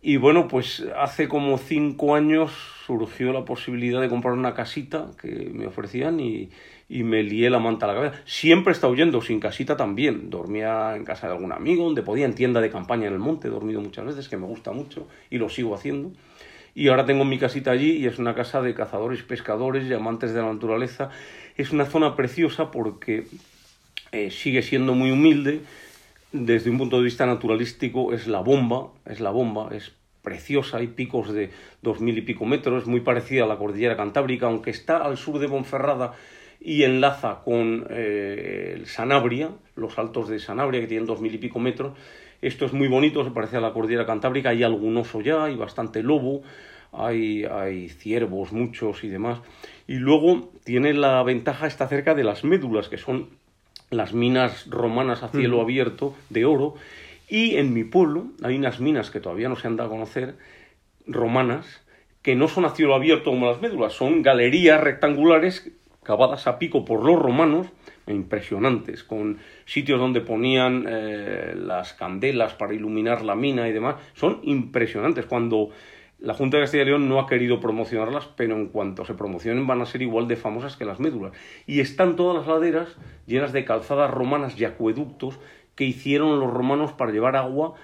y 0.00 0.16
bueno, 0.18 0.46
pues 0.48 0.84
hace 0.96 1.28
como 1.28 1.58
cinco 1.58 2.14
años 2.14 2.52
surgió 2.86 3.32
la 3.32 3.44
posibilidad 3.44 4.00
de 4.00 4.08
comprar 4.08 4.34
una 4.34 4.54
casita 4.54 5.10
que 5.20 5.50
me 5.52 5.66
ofrecían 5.66 6.20
y 6.20 6.50
y 6.88 7.02
me 7.02 7.22
lié 7.22 7.50
la 7.50 7.58
manta 7.58 7.86
a 7.86 7.88
la 7.88 7.94
cabeza. 7.94 8.22
Siempre 8.26 8.72
estado 8.72 8.92
huyendo, 8.92 9.22
sin 9.22 9.40
casita 9.40 9.76
también. 9.76 10.30
Dormía 10.30 10.94
en 10.96 11.04
casa 11.04 11.26
de 11.26 11.34
algún 11.34 11.52
amigo, 11.52 11.84
donde 11.84 12.02
podía, 12.02 12.26
en 12.26 12.34
tienda 12.34 12.60
de 12.60 12.70
campaña 12.70 13.06
en 13.06 13.14
el 13.14 13.18
monte, 13.18 13.48
he 13.48 13.50
dormido 13.50 13.80
muchas 13.80 14.04
veces, 14.04 14.28
que 14.28 14.36
me 14.36 14.46
gusta 14.46 14.72
mucho 14.72 15.06
y 15.30 15.38
lo 15.38 15.48
sigo 15.48 15.74
haciendo. 15.74 16.12
Y 16.74 16.88
ahora 16.88 17.06
tengo 17.06 17.24
mi 17.24 17.38
casita 17.38 17.70
allí 17.70 17.92
y 17.92 18.06
es 18.06 18.18
una 18.18 18.34
casa 18.34 18.60
de 18.60 18.74
cazadores, 18.74 19.22
pescadores 19.22 19.88
y 19.88 19.92
amantes 19.92 20.34
de 20.34 20.42
la 20.42 20.52
naturaleza. 20.52 21.10
Es 21.56 21.70
una 21.70 21.86
zona 21.86 22.16
preciosa 22.16 22.70
porque 22.70 23.26
eh, 24.12 24.30
sigue 24.30 24.62
siendo 24.62 24.94
muy 24.94 25.10
humilde. 25.10 25.60
Desde 26.32 26.70
un 26.70 26.78
punto 26.78 26.98
de 26.98 27.04
vista 27.04 27.26
naturalístico 27.26 28.12
es 28.12 28.26
la 28.26 28.40
bomba, 28.40 28.88
es 29.06 29.20
la 29.20 29.30
bomba, 29.30 29.68
es 29.72 29.92
preciosa, 30.22 30.78
hay 30.78 30.88
picos 30.88 31.32
de 31.32 31.50
dos 31.80 32.00
mil 32.00 32.18
y 32.18 32.22
pico 32.22 32.44
metros, 32.44 32.86
muy 32.86 33.00
parecida 33.00 33.44
a 33.44 33.46
la 33.46 33.56
cordillera 33.56 33.96
cantábrica, 33.96 34.46
aunque 34.46 34.70
está 34.70 34.96
al 34.96 35.16
sur 35.16 35.38
de 35.38 35.48
Ponferrada 35.48 36.14
y 36.66 36.82
enlaza 36.84 37.42
con 37.44 37.86
eh, 37.90 38.72
el 38.74 38.86
Sanabria, 38.86 39.50
los 39.76 39.98
altos 39.98 40.30
de 40.30 40.38
Sanabria, 40.38 40.80
que 40.80 40.86
tienen 40.86 41.06
dos 41.06 41.20
mil 41.20 41.34
y 41.34 41.38
pico 41.38 41.58
metros. 41.58 41.92
Esto 42.40 42.64
es 42.64 42.72
muy 42.72 42.88
bonito, 42.88 43.22
se 43.22 43.30
parece 43.30 43.58
a 43.58 43.60
la 43.60 43.74
cordillera 43.74 44.06
cantábrica, 44.06 44.48
hay 44.48 44.62
algún 44.62 44.96
oso 44.96 45.20
ya, 45.20 45.44
hay 45.44 45.56
bastante 45.56 46.02
lobo, 46.02 46.42
hay, 46.90 47.44
hay 47.44 47.90
ciervos 47.90 48.52
muchos 48.52 49.04
y 49.04 49.08
demás. 49.08 49.40
Y 49.86 49.96
luego 49.96 50.52
tiene 50.64 50.94
la 50.94 51.22
ventaja, 51.22 51.66
está 51.66 51.86
cerca 51.86 52.14
de 52.14 52.24
las 52.24 52.44
médulas, 52.44 52.88
que 52.88 52.96
son 52.96 53.28
las 53.90 54.14
minas 54.14 54.66
romanas 54.70 55.22
a 55.22 55.28
cielo 55.28 55.60
abierto 55.60 56.14
de 56.30 56.46
oro. 56.46 56.76
Y 57.28 57.56
en 57.56 57.74
mi 57.74 57.84
pueblo 57.84 58.28
hay 58.42 58.56
unas 58.56 58.80
minas 58.80 59.10
que 59.10 59.20
todavía 59.20 59.50
no 59.50 59.56
se 59.56 59.68
han 59.68 59.76
dado 59.76 59.90
a 59.90 59.92
conocer, 59.92 60.36
romanas, 61.06 61.82
que 62.22 62.36
no 62.36 62.48
son 62.48 62.64
a 62.64 62.70
cielo 62.70 62.94
abierto 62.94 63.30
como 63.30 63.50
las 63.50 63.60
médulas, 63.60 63.92
son 63.92 64.22
galerías 64.22 64.80
rectangulares 64.80 65.70
cavadas 66.04 66.46
a 66.46 66.58
pico 66.58 66.84
por 66.84 67.04
los 67.04 67.20
romanos, 67.20 67.66
impresionantes, 68.06 69.02
con 69.02 69.38
sitios 69.64 69.98
donde 69.98 70.20
ponían 70.20 70.86
eh, 70.88 71.54
las 71.56 71.94
candelas 71.94 72.54
para 72.54 72.74
iluminar 72.74 73.22
la 73.22 73.34
mina 73.34 73.68
y 73.68 73.72
demás, 73.72 73.96
son 74.14 74.40
impresionantes. 74.42 75.26
Cuando 75.26 75.70
la 76.20 76.34
Junta 76.34 76.56
de 76.56 76.62
Castilla 76.62 76.84
y 76.84 76.86
León 76.86 77.08
no 77.08 77.20
ha 77.20 77.26
querido 77.26 77.60
promocionarlas, 77.60 78.26
pero 78.36 78.54
en 78.54 78.68
cuanto 78.68 79.04
se 79.04 79.14
promocionen 79.14 79.66
van 79.66 79.82
a 79.82 79.86
ser 79.86 80.02
igual 80.02 80.28
de 80.28 80.36
famosas 80.36 80.76
que 80.76 80.84
las 80.84 81.00
médulas. 81.00 81.32
Y 81.66 81.80
están 81.80 82.16
todas 82.16 82.36
las 82.36 82.46
laderas 82.46 82.96
llenas 83.26 83.52
de 83.52 83.64
calzadas 83.64 84.10
romanas 84.10 84.58
y 84.58 84.64
acueductos 84.64 85.38
que 85.74 85.84
hicieron 85.84 86.38
los 86.40 86.52
romanos 86.52 86.92
para 86.92 87.10
llevar 87.10 87.36
agua 87.36 87.74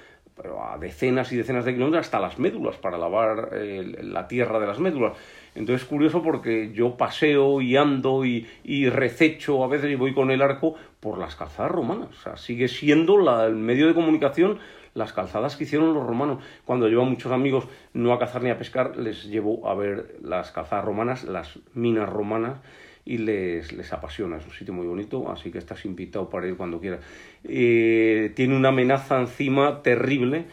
a 0.62 0.78
decenas 0.78 1.32
y 1.32 1.36
decenas 1.36 1.64
de 1.64 1.74
kilómetros 1.74 2.06
hasta 2.06 2.18
las 2.18 2.38
médulas, 2.38 2.76
para 2.76 2.96
lavar 2.96 3.50
eh, 3.52 3.98
la 4.02 4.26
tierra 4.26 4.58
de 4.58 4.66
las 4.66 4.78
médulas. 4.78 5.12
Entonces 5.54 5.82
es 5.82 5.88
curioso 5.88 6.22
porque 6.22 6.72
yo 6.72 6.96
paseo 6.96 7.60
y 7.60 7.76
ando 7.76 8.24
y, 8.24 8.46
y, 8.62 8.88
rececho 8.88 9.64
a 9.64 9.68
veces 9.68 9.90
y 9.90 9.96
voy 9.96 10.14
con 10.14 10.30
el 10.30 10.42
arco 10.42 10.74
por 11.00 11.18
las 11.18 11.34
calzadas 11.34 11.72
romanas. 11.72 12.08
O 12.10 12.22
sea, 12.22 12.36
sigue 12.36 12.68
siendo 12.68 13.16
el 13.46 13.56
medio 13.56 13.86
de 13.86 13.94
comunicación 13.94 14.58
las 14.94 15.12
calzadas 15.12 15.56
que 15.56 15.64
hicieron 15.64 15.94
los 15.94 16.06
romanos. 16.06 16.42
Cuando 16.64 16.88
llevo 16.88 17.02
a 17.02 17.06
muchos 17.06 17.32
amigos 17.32 17.66
no 17.94 18.12
a 18.12 18.18
cazar 18.18 18.42
ni 18.42 18.50
a 18.50 18.58
pescar, 18.58 18.96
les 18.96 19.24
llevo 19.24 19.68
a 19.68 19.74
ver 19.74 20.16
las 20.22 20.50
calzadas 20.50 20.84
romanas, 20.84 21.24
las 21.24 21.58
minas 21.74 22.08
romanas 22.08 22.58
y 23.04 23.18
les, 23.18 23.72
les 23.72 23.92
apasiona. 23.92 24.36
Es 24.36 24.46
un 24.46 24.52
sitio 24.52 24.74
muy 24.74 24.86
bonito, 24.86 25.30
así 25.30 25.50
que 25.50 25.58
estás 25.58 25.84
invitado 25.84 26.28
para 26.28 26.46
ir 26.46 26.56
cuando 26.56 26.80
quieras. 26.80 27.00
Eh, 27.44 28.32
tiene 28.34 28.56
una 28.56 28.68
amenaza 28.68 29.20
encima 29.20 29.82
terrible. 29.82 30.46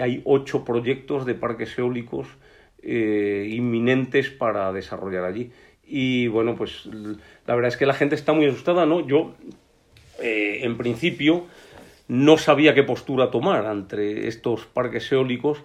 Hay 0.00 0.22
ocho 0.24 0.64
proyectos 0.64 1.24
de 1.24 1.34
parques 1.34 1.78
eólicos 1.78 2.28
eh, 2.88 3.48
inminentes 3.50 4.30
para 4.30 4.72
desarrollar 4.72 5.24
allí. 5.24 5.50
Y 5.84 6.28
bueno, 6.28 6.54
pues 6.54 6.86
la 7.46 7.54
verdad 7.56 7.68
es 7.68 7.76
que 7.76 7.84
la 7.84 7.94
gente 7.94 8.14
está 8.14 8.32
muy 8.32 8.46
asustada, 8.46 8.86
¿no? 8.86 9.04
Yo, 9.04 9.34
eh, 10.22 10.60
en 10.62 10.76
principio, 10.76 11.46
no 12.06 12.38
sabía 12.38 12.74
qué 12.74 12.84
postura 12.84 13.32
tomar 13.32 13.64
entre 13.64 14.28
estos 14.28 14.66
parques 14.66 15.10
eólicos, 15.10 15.64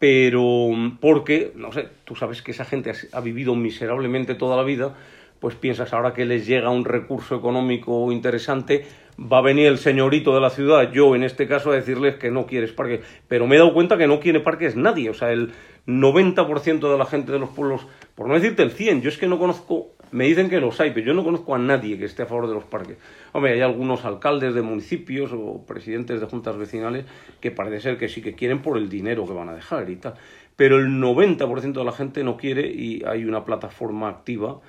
pero 0.00 0.70
porque, 1.00 1.52
no 1.54 1.70
sé, 1.70 1.88
tú 2.04 2.16
sabes 2.16 2.42
que 2.42 2.50
esa 2.50 2.64
gente 2.64 2.92
ha 3.12 3.20
vivido 3.20 3.54
miserablemente 3.54 4.34
toda 4.34 4.56
la 4.56 4.64
vida, 4.64 4.96
pues 5.38 5.54
piensas 5.54 5.92
ahora 5.92 6.14
que 6.14 6.24
les 6.24 6.48
llega 6.48 6.70
un 6.70 6.84
recurso 6.84 7.36
económico 7.36 8.10
interesante, 8.10 8.86
va 9.18 9.38
a 9.38 9.42
venir 9.42 9.66
el 9.66 9.78
señorito 9.78 10.34
de 10.34 10.40
la 10.40 10.50
ciudad, 10.50 10.92
yo 10.92 11.14
en 11.14 11.22
este 11.22 11.46
caso, 11.48 11.70
a 11.70 11.74
decirles 11.74 12.16
que 12.16 12.30
no 12.30 12.46
quieres 12.46 12.72
parques. 12.72 13.00
Pero 13.28 13.46
me 13.46 13.56
he 13.56 13.58
dado 13.58 13.72
cuenta 13.72 13.96
que 13.96 14.06
no 14.06 14.20
quiere 14.20 14.40
parques 14.40 14.76
nadie. 14.76 15.10
O 15.10 15.14
sea, 15.14 15.32
el 15.32 15.52
90% 15.86 16.90
de 16.90 16.98
la 16.98 17.06
gente 17.06 17.32
de 17.32 17.38
los 17.38 17.50
pueblos, 17.50 17.86
por 18.14 18.28
no 18.28 18.34
decirte 18.34 18.62
el 18.62 18.72
100, 18.72 19.02
yo 19.02 19.08
es 19.08 19.16
que 19.16 19.26
no 19.26 19.38
conozco, 19.38 19.92
me 20.10 20.24
dicen 20.24 20.50
que 20.50 20.60
los 20.60 20.78
hay, 20.80 20.90
pero 20.90 21.06
yo 21.06 21.14
no 21.14 21.24
conozco 21.24 21.54
a 21.54 21.58
nadie 21.58 21.98
que 21.98 22.04
esté 22.04 22.22
a 22.22 22.26
favor 22.26 22.48
de 22.48 22.54
los 22.54 22.64
parques. 22.64 22.98
Hombre, 23.32 23.52
hay 23.52 23.60
algunos 23.60 24.04
alcaldes 24.04 24.54
de 24.54 24.62
municipios 24.62 25.32
o 25.32 25.64
presidentes 25.66 26.20
de 26.20 26.26
juntas 26.26 26.56
vecinales 26.56 27.06
que 27.40 27.50
parece 27.50 27.80
ser 27.80 27.98
que 27.98 28.08
sí 28.08 28.20
que 28.20 28.34
quieren 28.34 28.60
por 28.60 28.76
el 28.76 28.88
dinero 28.88 29.26
que 29.26 29.32
van 29.32 29.48
a 29.48 29.54
dejar 29.54 29.88
y 29.88 29.96
tal. 29.96 30.14
Pero 30.56 30.78
el 30.78 30.88
90% 30.88 31.72
de 31.72 31.84
la 31.84 31.92
gente 31.92 32.24
no 32.24 32.36
quiere 32.36 32.66
y 32.66 33.02
hay 33.06 33.24
una 33.24 33.44
plataforma 33.44 34.08
activa 34.08 34.60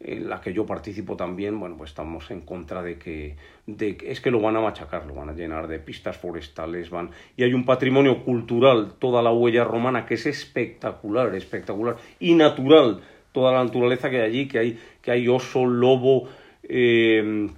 en 0.00 0.28
la 0.28 0.40
que 0.40 0.52
yo 0.52 0.66
participo 0.66 1.16
también, 1.16 1.58
bueno, 1.58 1.76
pues 1.76 1.90
estamos 1.90 2.30
en 2.30 2.42
contra 2.42 2.82
de 2.82 2.98
que, 2.98 3.36
de 3.66 3.96
es 4.02 4.20
que 4.20 4.30
lo 4.30 4.40
van 4.40 4.56
a 4.56 4.60
machacar, 4.60 5.06
lo 5.06 5.14
van 5.14 5.30
a 5.30 5.32
llenar 5.32 5.68
de 5.68 5.78
pistas 5.78 6.16
forestales, 6.16 6.90
van 6.90 7.10
y 7.36 7.44
hay 7.44 7.54
un 7.54 7.64
patrimonio 7.64 8.22
cultural, 8.22 8.94
toda 8.98 9.22
la 9.22 9.32
huella 9.32 9.64
romana 9.64 10.04
que 10.04 10.14
es 10.14 10.26
espectacular, 10.26 11.34
espectacular 11.34 11.96
y 12.20 12.34
natural, 12.34 13.00
toda 13.32 13.52
la 13.52 13.64
naturaleza 13.64 14.10
que 14.10 14.20
hay 14.20 14.28
allí, 14.28 14.48
que 14.48 14.58
hay 14.58 14.78
que 15.00 15.10
hay 15.12 15.28
oso, 15.28 15.64
lobo, 15.64 16.28
eh, 16.62 17.48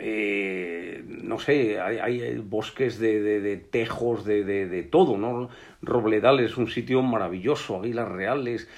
eh, 0.00 1.02
no 1.06 1.38
sé, 1.38 1.80
hay, 1.80 1.98
hay 1.98 2.38
bosques 2.38 2.98
de, 2.98 3.20
de, 3.20 3.56
tejos, 3.56 4.24
de, 4.24 4.44
de, 4.44 4.82
todo, 4.84 5.16
¿no? 5.16 5.48
Robledales, 5.82 6.56
un 6.56 6.68
sitio 6.68 7.02
maravilloso, 7.02 7.80
águilas 7.80 8.08
reales, 8.08 8.68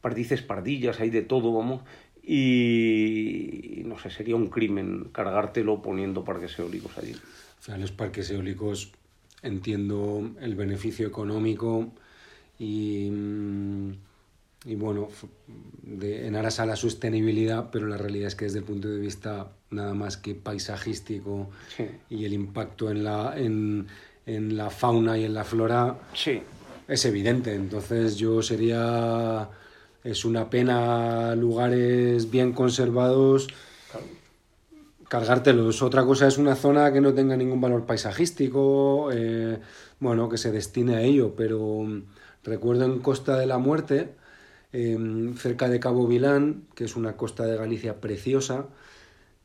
pardices, 0.00 0.42
pardillas, 0.42 1.00
hay 1.00 1.10
de 1.10 1.22
todo, 1.22 1.52
vamos 1.54 1.82
y 2.30 3.84
no 3.86 3.98
sé, 3.98 4.10
sería 4.10 4.36
un 4.36 4.48
crimen 4.48 5.08
cargártelo 5.12 5.80
poniendo 5.80 6.24
parques 6.24 6.58
eólicos 6.58 6.98
allí. 6.98 7.14
O 7.14 7.62
sea, 7.62 7.78
los 7.78 7.90
parques 7.90 8.30
eólicos 8.30 8.92
entiendo 9.42 10.30
el 10.38 10.54
beneficio 10.54 11.06
económico 11.06 11.90
y, 12.58 13.10
y 14.66 14.74
bueno, 14.74 15.08
de, 15.82 16.26
en 16.26 16.36
aras 16.36 16.60
a 16.60 16.66
la 16.66 16.76
sostenibilidad, 16.76 17.70
pero 17.72 17.86
la 17.86 17.96
realidad 17.96 18.28
es 18.28 18.34
que 18.34 18.44
desde 18.44 18.58
el 18.58 18.64
punto 18.66 18.88
de 18.88 19.00
vista 19.00 19.52
nada 19.70 19.94
más 19.94 20.18
que 20.18 20.34
paisajístico 20.34 21.48
sí. 21.74 21.86
y 22.10 22.26
el 22.26 22.34
impacto 22.34 22.90
en 22.90 23.04
la, 23.04 23.38
en, 23.38 23.86
en 24.26 24.54
la 24.54 24.68
fauna 24.68 25.16
y 25.16 25.24
en 25.24 25.32
la 25.32 25.44
flora 25.44 25.96
sí. 26.12 26.42
es 26.88 27.04
evidente. 27.06 27.54
Entonces 27.54 28.16
yo 28.16 28.42
sería 28.42 29.48
es 30.04 30.24
una 30.24 30.50
pena 30.50 31.34
lugares 31.34 32.30
bien 32.30 32.52
conservados 32.52 33.48
cargártelos. 35.08 35.82
Otra 35.82 36.04
cosa 36.04 36.26
es 36.26 36.38
una 36.38 36.54
zona 36.54 36.92
que 36.92 37.00
no 37.00 37.14
tenga 37.14 37.36
ningún 37.36 37.60
valor 37.60 37.86
paisajístico, 37.86 39.10
eh, 39.12 39.58
bueno, 40.00 40.28
que 40.28 40.38
se 40.38 40.52
destine 40.52 40.96
a 40.96 41.02
ello, 41.02 41.34
pero 41.36 41.82
mm, 41.82 42.02
recuerdo 42.44 42.84
en 42.84 43.00
Costa 43.00 43.38
de 43.38 43.46
la 43.46 43.58
Muerte, 43.58 44.10
em, 44.72 45.34
cerca 45.34 45.68
de 45.68 45.80
Cabo 45.80 46.06
Vilán, 46.06 46.64
que 46.74 46.84
es 46.84 46.96
una 46.96 47.16
costa 47.16 47.46
de 47.46 47.56
Galicia 47.56 48.00
preciosa, 48.00 48.66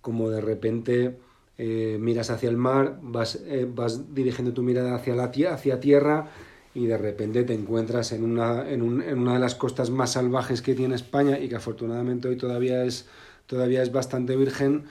como 0.02 0.30
de 0.30 0.42
repente 0.42 1.18
eh, 1.58 1.98
miras 2.00 2.30
hacia 2.30 2.50
el 2.50 2.58
mar, 2.58 3.00
vas, 3.02 3.36
eh, 3.46 3.68
vas 3.70 4.14
dirigiendo 4.14 4.54
tu 4.54 4.64
mirada 4.64 4.96
hacia, 4.96 5.16
la 5.16 5.26
hacia 5.26 5.80
tierra 5.80 6.28
y 6.76 6.88
de 6.88 6.98
repente 6.98 7.44
te 7.44 7.54
encuentras 7.54 8.12
en 8.12 8.24
una, 8.24 8.70
en, 8.70 8.82
un, 8.82 9.02
en 9.02 9.20
una 9.20 9.34
de 9.34 9.40
las 9.40 9.56
costas 9.56 9.90
más 9.90 10.14
salvajes 10.14 10.62
que 10.62 10.74
tiene 10.74 10.96
España 10.96 11.40
y 11.40 11.50
que 11.50 11.56
afortunadamente 11.56 12.28
hoy 12.28 12.36
todavía 12.36 12.84
es, 12.84 13.08
todavía 13.46 13.84
es 13.84 13.92
bastante 13.92 14.36
virgen, 14.36 14.86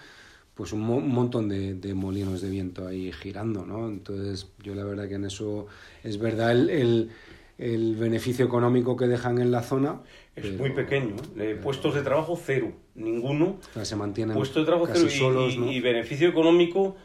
pues 0.55 0.73
un, 0.73 0.81
montón 0.81 1.49
de, 1.49 1.75
de, 1.75 1.95
molinos 1.95 2.41
de 2.41 2.51
viento 2.51 2.87
ahí 2.87 3.11
girando, 3.13 3.65
¿no? 3.65 3.89
Entonces 3.89 4.49
yo 4.63 4.75
la 4.75 4.85
verdad 4.85 5.09
que 5.09 5.15
en 5.15 5.25
eso 5.25 5.67
es 6.05 6.19
verdad 6.19 6.53
el, 6.53 6.71
el, 6.71 7.11
el 7.59 7.97
beneficio 7.97 8.45
económico 8.45 8.97
que 8.97 9.07
dejan 9.07 9.39
en 9.39 9.51
la 9.51 9.63
zona. 9.63 10.01
Es 10.37 10.57
muy 10.57 10.71
pequeño. 10.71 11.17
¿eh? 11.37 11.59
puestos 11.61 11.95
de 11.95 12.03
trabajo 12.03 12.39
cero, 12.43 12.73
ninguno. 12.95 13.59
se 13.83 13.97
mantienen 13.97 14.37
puestos 14.37 14.63
de 14.63 14.67
trabajo 14.67 14.93
cero 14.93 15.09
solos, 15.11 15.55
y, 15.55 15.77
y, 15.77 15.81
beneficio 15.81 16.29
económico, 16.29 16.97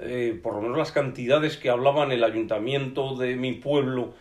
eh, 0.00 0.38
por 0.42 0.54
lo 0.54 0.60
menos 0.60 0.78
las 0.78 0.92
cantidades 0.92 1.56
que 1.56 1.70
hablaban 1.70 2.12
el 2.12 2.24
ayuntamiento 2.24 3.16
de 3.16 3.36
mi 3.36 3.52
pueblo 3.52 4.14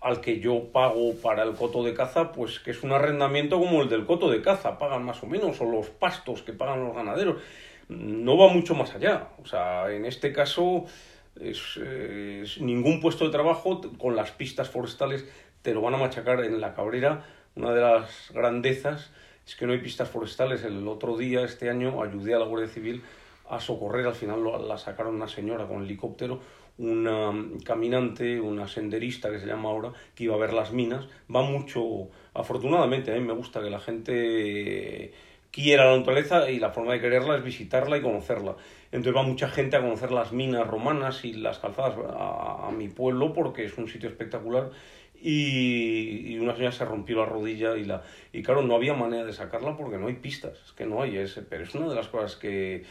al 0.00 0.20
que 0.20 0.40
yo 0.40 0.72
pago 0.72 1.14
para 1.22 1.42
el 1.42 1.54
coto 1.54 1.84
de 1.84 1.94
caza, 1.94 2.32
pues 2.32 2.58
que 2.58 2.70
es 2.70 2.82
un 2.82 2.92
arrendamiento 2.92 3.58
como 3.58 3.82
el 3.82 3.88
del 3.88 4.06
coto 4.06 4.30
de 4.30 4.40
caza, 4.40 4.78
pagan 4.78 5.04
más 5.04 5.22
o 5.22 5.26
menos, 5.26 5.60
o 5.60 5.64
los 5.64 5.90
pastos 5.90 6.42
que 6.42 6.52
pagan 6.52 6.84
los 6.84 6.94
ganaderos. 6.94 7.42
No 7.88 8.38
va 8.38 8.48
mucho 8.48 8.74
más 8.74 8.94
allá. 8.94 9.28
O 9.42 9.46
sea, 9.46 9.92
en 9.92 10.06
este 10.06 10.32
caso 10.32 10.86
es, 11.38 11.78
ningún 12.60 13.00
puesto 13.00 13.24
de 13.24 13.30
trabajo 13.30 13.80
con 13.98 14.16
las 14.16 14.30
pistas 14.30 14.70
forestales 14.70 15.28
te 15.62 15.74
lo 15.74 15.82
van 15.82 15.94
a 15.94 15.98
machacar 15.98 16.42
en 16.44 16.60
la 16.60 16.74
cabrera. 16.74 17.26
Una 17.54 17.72
de 17.72 17.80
las 17.80 18.30
grandezas 18.32 19.10
es 19.46 19.54
que 19.54 19.66
no 19.66 19.72
hay 19.72 19.80
pistas 19.80 20.08
forestales. 20.08 20.64
El 20.64 20.86
otro 20.88 21.18
día, 21.18 21.42
este 21.42 21.68
año, 21.68 22.02
ayudé 22.02 22.34
a 22.34 22.38
la 22.38 22.46
Guardia 22.46 22.68
Civil 22.68 23.02
a 23.50 23.60
socorrer, 23.60 24.06
al 24.06 24.14
final 24.14 24.40
la 24.66 24.78
sacaron 24.78 25.16
una 25.16 25.28
señora 25.28 25.66
con 25.66 25.82
helicóptero, 25.82 26.40
una 26.78 27.32
caminante, 27.64 28.40
una 28.40 28.66
senderista 28.66 29.30
que 29.30 29.38
se 29.38 29.46
llama 29.46 29.68
ahora, 29.68 29.92
que 30.14 30.24
iba 30.24 30.34
a 30.34 30.38
ver 30.38 30.52
las 30.52 30.72
minas. 30.72 31.06
Va 31.34 31.42
mucho, 31.42 32.08
afortunadamente, 32.32 33.12
a 33.12 33.14
mí 33.14 33.20
me 33.20 33.34
gusta 33.34 33.60
que 33.60 33.70
la 33.70 33.80
gente 33.80 35.12
quiera 35.50 35.90
la 35.90 35.98
naturaleza 35.98 36.50
y 36.50 36.58
la 36.58 36.70
forma 36.70 36.92
de 36.92 37.00
quererla 37.00 37.36
es 37.36 37.44
visitarla 37.44 37.98
y 37.98 38.02
conocerla. 38.02 38.56
Entonces 38.92 39.16
va 39.16 39.22
mucha 39.22 39.48
gente 39.48 39.76
a 39.76 39.80
conocer 39.80 40.12
las 40.12 40.32
minas 40.32 40.66
romanas 40.66 41.24
y 41.24 41.32
las 41.32 41.58
calzadas 41.58 41.96
a, 42.08 42.70
mi 42.76 42.88
pueblo 42.88 43.32
porque 43.32 43.64
es 43.64 43.76
un 43.78 43.88
sitio 43.88 44.08
espectacular 44.08 44.70
y, 45.22 46.38
una 46.38 46.54
señora 46.54 46.72
se 46.72 46.84
rompió 46.84 47.16
la 47.16 47.26
rodilla 47.26 47.76
y 47.76 47.84
la 47.84 48.02
y 48.32 48.42
claro 48.42 48.62
no 48.62 48.74
había 48.74 48.94
manera 48.94 49.24
de 49.24 49.32
sacarla 49.32 49.76
porque 49.76 49.98
no 49.98 50.06
hay 50.06 50.14
pistas 50.14 50.58
es 50.64 50.72
que 50.72 50.86
no 50.86 51.02
hay 51.02 51.18
ese 51.18 51.42
pero 51.42 51.64
es 51.64 51.74
una 51.74 51.88
de 51.88 51.94
las 51.94 52.08
cosas 52.08 52.36
que 52.36 52.84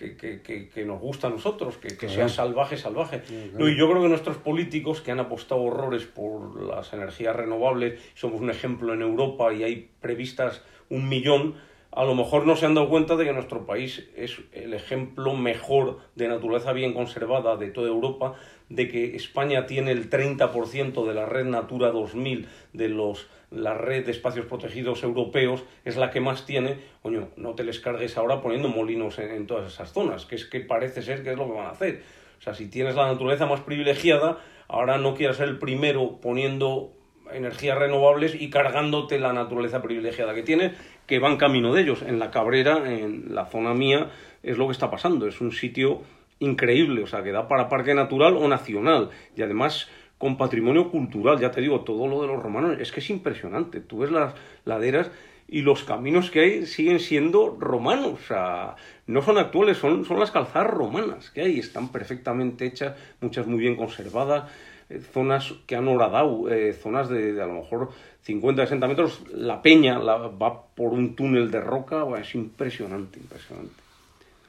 que, 0.00 0.40
que, 0.40 0.68
que, 0.68 0.84
nos 0.84 0.98
gusta 0.98 1.26
a 1.26 1.30
nosotros, 1.30 1.76
que, 1.76 1.96
que 1.96 2.08
sea 2.08 2.28
salvaje, 2.28 2.76
salvaje. 2.76 3.22
No, 3.52 3.68
y 3.68 3.76
yo 3.76 3.88
creo 3.90 4.02
que 4.02 4.08
nuestros 4.08 4.38
políticos 4.38 5.02
que 5.02 5.10
han 5.10 5.20
apostado 5.20 5.60
horrores 5.60 6.04
por 6.06 6.62
las 6.62 6.92
energías 6.92 7.36
renovables, 7.36 8.00
somos 8.14 8.40
un 8.40 8.50
ejemplo 8.50 8.94
en 8.94 9.02
Europa 9.02 9.52
y 9.52 9.62
hay 9.62 9.90
previstas 10.00 10.62
un 10.88 11.08
millón, 11.08 11.54
a 11.92 12.04
lo 12.04 12.14
mejor 12.14 12.46
no 12.46 12.56
se 12.56 12.66
han 12.66 12.74
dado 12.74 12.88
cuenta 12.88 13.16
de 13.16 13.24
que 13.24 13.32
nuestro 13.32 13.66
país 13.66 14.08
es 14.16 14.38
el 14.52 14.74
ejemplo 14.74 15.34
mejor 15.34 15.98
de 16.14 16.28
naturaleza 16.28 16.72
bien 16.72 16.94
conservada 16.94 17.56
de 17.56 17.70
toda 17.70 17.88
Europa, 17.88 18.34
de 18.68 18.88
que 18.88 19.16
España 19.16 19.66
tiene 19.66 19.90
el 19.90 20.08
30% 20.08 21.06
de 21.06 21.14
la 21.14 21.26
red 21.26 21.44
Natura 21.44 21.90
2000 21.90 22.48
de 22.72 22.88
los 22.88 23.28
la 23.50 23.74
red 23.74 24.04
de 24.04 24.12
espacios 24.12 24.46
protegidos 24.46 25.02
europeos 25.02 25.64
es 25.84 25.96
la 25.96 26.10
que 26.10 26.20
más 26.20 26.46
tiene, 26.46 26.78
coño, 27.02 27.28
no 27.36 27.54
te 27.54 27.64
les 27.64 27.80
cargues 27.80 28.16
ahora 28.16 28.40
poniendo 28.40 28.68
molinos 28.68 29.18
en, 29.18 29.30
en, 29.30 29.46
todas 29.46 29.72
esas 29.72 29.92
zonas, 29.92 30.24
que 30.26 30.36
es 30.36 30.44
que 30.44 30.60
parece 30.60 31.02
ser 31.02 31.22
que 31.22 31.32
es 31.32 31.36
lo 31.36 31.46
que 31.46 31.52
van 31.52 31.66
a 31.66 31.70
hacer. 31.70 32.02
O 32.38 32.42
sea, 32.42 32.54
si 32.54 32.68
tienes 32.68 32.94
la 32.94 33.06
naturaleza 33.06 33.46
más 33.46 33.60
privilegiada, 33.60 34.38
ahora 34.68 34.98
no 34.98 35.14
quieras 35.14 35.36
ser 35.36 35.48
el 35.48 35.58
primero 35.58 36.20
poniendo 36.20 36.92
energías 37.32 37.78
renovables 37.78 38.34
y 38.34 38.50
cargándote 38.50 39.18
la 39.18 39.32
naturaleza 39.32 39.82
privilegiada 39.82 40.34
que 40.34 40.42
tiene, 40.42 40.72
que 41.06 41.18
van 41.18 41.36
camino 41.36 41.74
de 41.74 41.82
ellos. 41.82 42.02
En 42.02 42.18
la 42.18 42.30
Cabrera, 42.30 42.90
en 42.90 43.34
la 43.34 43.46
zona 43.46 43.74
mía, 43.74 44.10
es 44.42 44.58
lo 44.58 44.66
que 44.66 44.72
está 44.72 44.90
pasando. 44.90 45.26
Es 45.26 45.40
un 45.40 45.52
sitio 45.52 46.02
increíble, 46.38 47.02
o 47.02 47.06
sea, 47.06 47.22
que 47.22 47.32
da 47.32 47.48
para 47.48 47.68
parque 47.68 47.94
natural 47.94 48.36
o 48.36 48.48
nacional. 48.48 49.10
Y 49.36 49.42
además 49.42 49.88
con 50.20 50.36
patrimonio 50.36 50.90
cultural, 50.90 51.40
ya 51.40 51.50
te 51.50 51.62
digo, 51.62 51.80
todo 51.80 52.06
lo 52.06 52.20
de 52.20 52.28
los 52.28 52.42
romanos, 52.42 52.76
es 52.78 52.92
que 52.92 53.00
es 53.00 53.08
impresionante. 53.08 53.80
Tú 53.80 54.00
ves 54.00 54.10
las 54.10 54.34
laderas 54.66 55.10
y 55.48 55.62
los 55.62 55.82
caminos 55.82 56.30
que 56.30 56.40
hay 56.40 56.66
siguen 56.66 57.00
siendo 57.00 57.56
romanos, 57.58 58.20
o 58.22 58.26
sea, 58.28 58.76
no 59.06 59.22
son 59.22 59.38
actuales, 59.38 59.78
son, 59.78 60.04
son 60.04 60.20
las 60.20 60.30
calzadas 60.30 60.68
romanas 60.68 61.30
que 61.30 61.40
hay, 61.40 61.58
están 61.58 61.88
perfectamente 61.88 62.66
hechas, 62.66 62.98
muchas 63.22 63.46
muy 63.46 63.60
bien 63.60 63.76
conservadas 63.76 64.50
eh, 64.90 65.00
zonas 65.00 65.54
que 65.66 65.74
han 65.74 65.88
horadado, 65.88 66.50
eh, 66.50 66.74
zonas 66.74 67.08
de, 67.08 67.40
a 67.40 67.46
lo 67.46 67.54
mejor 67.54 67.88
50, 68.20 68.64
60 68.64 68.88
metros, 68.88 69.22
la 69.32 69.62
peña 69.62 69.98
va 70.00 70.66
por 70.66 70.92
un 70.92 71.16
túnel 71.16 71.50
de 71.50 71.62
roca, 71.62 72.04
es 72.20 72.34
impresionante, 72.34 73.18
impresionante. 73.18 73.72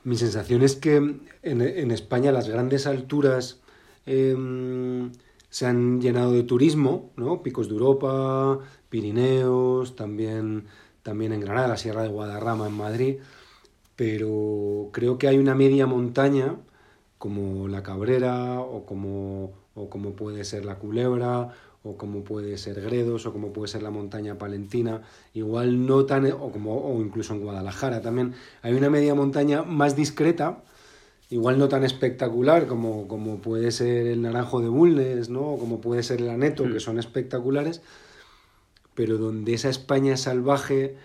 Mi 0.03 0.17
sensación 0.17 0.63
es 0.63 0.75
que 0.75 0.97
en, 0.97 1.21
en 1.43 1.91
España 1.91 2.33
las 2.33 2.49
grandes 2.49 2.87
alturas 2.87 3.61
em, 4.05 5.11
se 5.51 5.67
han 5.67 6.01
llenado 6.01 6.31
de 6.31 6.41
turismo, 6.43 7.11
¿no? 7.17 7.43
Picos 7.43 7.67
de 7.67 7.75
Europa, 7.75 8.59
Pirineos, 8.89 9.95
también, 9.95 10.65
también 11.03 11.33
en 11.33 11.41
Granada, 11.41 11.67
la 11.67 11.77
Sierra 11.77 12.01
de 12.01 12.09
Guadarrama 12.09 12.67
en 12.67 12.73
Madrid, 12.73 13.17
pero 13.95 14.89
creo 14.91 15.19
que 15.19 15.27
hay 15.27 15.37
una 15.37 15.53
media 15.53 15.85
montaña 15.85 16.55
como 17.19 17.67
la 17.67 17.83
Cabrera 17.83 18.59
o 18.59 18.85
como 18.85 19.61
o 19.73 19.89
como 19.89 20.11
puede 20.15 20.43
ser 20.43 20.65
la 20.65 20.75
Culebra, 20.79 21.49
o 21.83 21.97
como 21.97 22.23
puede 22.23 22.57
ser 22.57 22.81
Gredos, 22.81 23.25
o 23.25 23.33
como 23.33 23.53
puede 23.53 23.67
ser 23.69 23.83
la 23.83 23.89
montaña 23.89 24.37
palentina, 24.37 25.01
igual 25.33 25.85
no 25.85 26.05
tan, 26.05 26.25
o, 26.31 26.51
como, 26.51 26.77
o 26.77 27.01
incluso 27.01 27.33
en 27.33 27.41
Guadalajara 27.41 28.01
también, 28.01 28.33
hay 28.61 28.73
una 28.73 28.89
media 28.89 29.15
montaña 29.15 29.63
más 29.63 29.95
discreta, 29.95 30.63
igual 31.31 31.57
no 31.57 31.67
tan 31.67 31.83
espectacular 31.83 32.67
como, 32.67 33.07
como 33.07 33.41
puede 33.41 33.71
ser 33.71 34.05
el 34.05 34.21
Naranjo 34.21 34.61
de 34.61 34.69
Bulnes, 34.69 35.29
¿no? 35.29 35.53
o 35.53 35.57
como 35.57 35.81
puede 35.81 36.03
ser 36.03 36.21
el 36.21 36.29
Aneto, 36.29 36.63
que 36.65 36.75
mm. 36.75 36.79
son 36.79 36.99
espectaculares, 36.99 37.81
pero 38.93 39.17
donde 39.17 39.55
esa 39.55 39.69
España 39.69 40.15
salvaje 40.17 40.95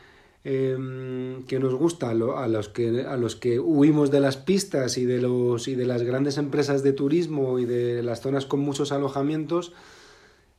Em, 0.49 1.43
que 1.47 1.59
nos 1.59 1.75
gusta, 1.75 2.11
a, 2.11 2.15
los 2.15 2.69
que, 2.69 3.01
a 3.01 3.17
los 3.17 3.35
que 3.35 3.59
huimos 3.59 4.13
de 4.13 4.21
las 4.21 4.37
pistas 4.37 4.97
y 4.97 5.05
de, 5.05 5.21
los, 5.21 5.67
y 5.67 5.75
de 5.75 5.87
las 5.87 6.05
grandes 6.05 6.39
empresas 6.39 6.85
de 6.85 6.93
turismo 6.93 7.59
y 7.59 7.65
de 7.65 8.01
las 8.05 8.21
zonas 8.21 8.47
con 8.47 8.61
muchos 8.61 8.93
alojamientos, 8.93 9.73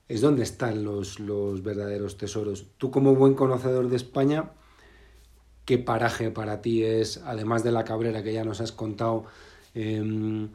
es 0.09 0.19
donde 0.19 0.43
están 0.43 0.83
los, 0.83 1.21
los 1.21 1.63
verdaderos 1.63 2.17
tesoros. 2.17 2.65
Tú 2.77 2.91
como 2.91 3.15
buen 3.15 3.35
conocedor 3.35 3.87
de 3.87 3.95
España, 3.95 4.51
¿qué 5.63 5.77
paraje 5.77 6.31
para 6.31 6.61
ti 6.61 6.83
es, 6.83 7.21
además 7.25 7.63
de 7.63 7.71
la 7.71 7.85
Cabrera 7.85 8.23
que 8.23 8.33
ya 8.33 8.43
nos 8.43 8.59
has 8.59 8.73
contado, 8.73 9.23
em, 9.77 10.49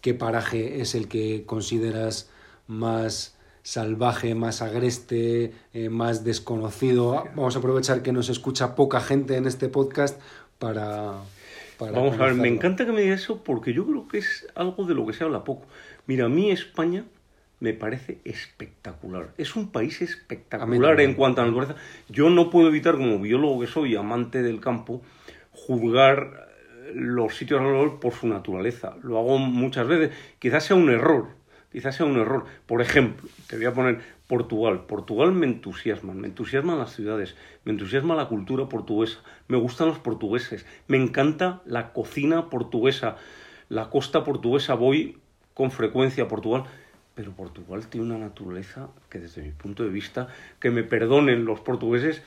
qué 0.00 0.14
paraje 0.14 0.80
es 0.80 0.94
el 0.94 1.08
que 1.08 1.44
consideras 1.44 2.30
más 2.66 3.36
salvaje, 3.62 4.34
más 4.34 4.62
agreste, 4.62 5.52
eh, 5.74 5.88
más 5.90 6.24
desconocido. 6.24 7.24
Vamos 7.34 7.56
a 7.56 7.58
aprovechar 7.58 8.02
que 8.02 8.12
nos 8.12 8.28
escucha 8.28 8.74
poca 8.74 9.00
gente 9.00 9.36
en 9.36 9.46
este 9.46 9.68
podcast 9.68 10.20
para... 10.58 11.14
Vamos 11.78 12.18
a 12.18 12.24
ver, 12.24 12.34
me 12.34 12.48
encanta 12.48 12.86
que 12.86 12.92
me 12.92 13.02
digas 13.02 13.20
eso 13.20 13.44
porque 13.44 13.72
yo 13.72 13.86
creo 13.86 14.08
que 14.08 14.18
es 14.18 14.48
algo 14.54 14.84
de 14.84 14.94
lo 14.94 15.06
que 15.06 15.12
se 15.12 15.22
habla 15.22 15.44
poco. 15.44 15.66
Mira, 16.06 16.24
a 16.24 16.28
mí 16.28 16.50
España 16.50 17.04
me 17.60 17.72
parece 17.72 18.18
espectacular. 18.24 19.32
Es 19.36 19.54
un 19.54 19.70
país 19.70 20.00
espectacular 20.02 21.00
en 21.00 21.14
cuanto 21.14 21.42
a 21.42 21.44
naturaleza. 21.44 21.76
Yo 22.08 22.30
no 22.30 22.50
puedo 22.50 22.68
evitar, 22.68 22.94
como 22.94 23.20
biólogo 23.20 23.60
que 23.60 23.66
soy, 23.66 23.94
amante 23.96 24.42
del 24.42 24.60
campo, 24.60 25.02
juzgar 25.52 26.47
los 26.94 27.36
sitios 27.36 27.60
alrededor 27.60 28.00
por 28.00 28.12
su 28.12 28.26
naturaleza. 28.26 28.96
Lo 29.02 29.18
hago 29.18 29.38
muchas 29.38 29.86
veces. 29.86 30.16
Quizás 30.38 30.64
sea 30.64 30.76
un 30.76 30.90
error, 30.90 31.28
quizás 31.72 31.96
sea 31.96 32.06
un 32.06 32.18
error. 32.18 32.44
Por 32.66 32.80
ejemplo, 32.80 33.28
te 33.46 33.56
voy 33.56 33.66
a 33.66 33.72
poner 33.72 34.00
Portugal. 34.26 34.84
Portugal 34.86 35.32
me 35.32 35.46
entusiasma, 35.46 36.12
me 36.12 36.28
entusiasman 36.28 36.78
las 36.78 36.94
ciudades, 36.94 37.36
me 37.64 37.72
entusiasma 37.72 38.14
la 38.14 38.26
cultura 38.26 38.68
portuguesa, 38.68 39.20
me 39.48 39.56
gustan 39.56 39.88
los 39.88 39.98
portugueses, 39.98 40.66
me 40.86 40.96
encanta 40.98 41.62
la 41.64 41.92
cocina 41.92 42.50
portuguesa, 42.50 43.16
la 43.68 43.90
costa 43.90 44.24
portuguesa, 44.24 44.74
voy 44.74 45.18
con 45.54 45.70
frecuencia 45.70 46.24
a 46.24 46.28
Portugal. 46.28 46.64
Pero 47.14 47.32
Portugal 47.32 47.88
tiene 47.88 48.06
una 48.06 48.18
naturaleza 48.18 48.90
que 49.10 49.18
desde 49.18 49.42
mi 49.42 49.50
punto 49.50 49.82
de 49.82 49.88
vista, 49.88 50.28
que 50.60 50.70
me 50.70 50.84
perdonen 50.84 51.44
los 51.44 51.58
portugueses, 51.58 52.22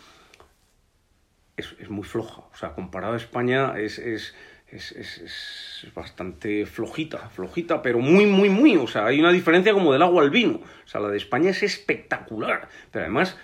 es, 1.56 1.90
muy 1.90 2.04
floja. 2.04 2.42
O 2.52 2.56
sea, 2.56 2.74
comparado 2.74 3.14
a 3.14 3.18
España 3.18 3.80
es, 3.80 4.00
es 4.00 4.36
es, 4.72 4.91
es, 4.93 5.18
es, 5.18 5.93
bastante 5.93 6.65
flojita, 6.65 7.30
flojita, 7.30 7.81
pero 7.81 7.99
muy, 7.99 8.26
muy, 8.26 8.49
muy. 8.49 8.77
O 8.77 8.88
sea, 8.88 9.06
hay 9.06 9.19
una 9.19 9.31
diferencia 9.31 9.73
como 9.73 9.91
del 9.91 10.02
agua 10.02 10.23
al 10.23 10.30
vino. 10.30 10.61
O 10.85 10.88
sea, 10.88 11.02
la 11.02 11.10
de 11.10 11.18
España 11.18 11.49
es 11.49 11.64
espectacular. 11.64 12.69
Pero 12.91 13.06
además, 13.06 13.38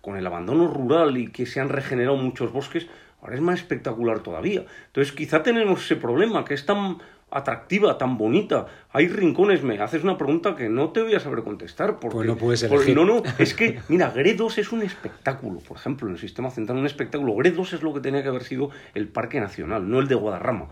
con 0.00 0.16
el 0.16 0.26
abandono 0.26 0.66
rural 0.68 1.16
y 1.16 1.28
que 1.28 1.46
se 1.46 1.60
han 1.60 1.68
regenerado 1.68 2.16
muchos 2.16 2.52
bosques, 2.52 2.88
ahora 3.22 3.36
es 3.36 3.40
más 3.40 3.60
espectacular 3.60 4.20
todavía. 4.20 4.64
Entonces, 4.86 5.12
quizá 5.12 5.42
tenemos 5.42 5.84
ese 5.84 5.96
problema, 5.96 6.44
que 6.44 6.54
es 6.54 6.66
tan 6.66 6.98
atractiva, 7.34 7.98
tan 7.98 8.16
bonita. 8.16 8.66
Hay 8.92 9.08
rincones, 9.08 9.62
me 9.62 9.78
haces 9.80 10.04
una 10.04 10.16
pregunta 10.16 10.54
que 10.54 10.68
no 10.68 10.90
te 10.90 11.02
voy 11.02 11.14
a 11.14 11.20
saber 11.20 11.42
contestar. 11.42 11.98
Porque, 11.98 12.16
pues 12.16 12.26
no 12.28 12.36
puedes 12.36 12.62
elegir. 12.62 12.94
no, 12.94 13.04
no, 13.04 13.22
es 13.38 13.54
que, 13.54 13.80
mira, 13.88 14.10
Gredos 14.10 14.56
es 14.58 14.72
un 14.72 14.82
espectáculo, 14.82 15.58
por 15.58 15.76
ejemplo, 15.76 16.06
en 16.06 16.14
el 16.14 16.20
sistema 16.20 16.50
central, 16.50 16.78
un 16.78 16.86
espectáculo. 16.86 17.34
Gredos 17.34 17.72
es 17.72 17.82
lo 17.82 17.92
que 17.92 18.00
tenía 18.00 18.22
que 18.22 18.28
haber 18.28 18.44
sido 18.44 18.70
el 18.94 19.08
Parque 19.08 19.40
Nacional, 19.40 19.90
no 19.90 19.98
el 19.98 20.06
de 20.06 20.14
Guadarrama. 20.14 20.68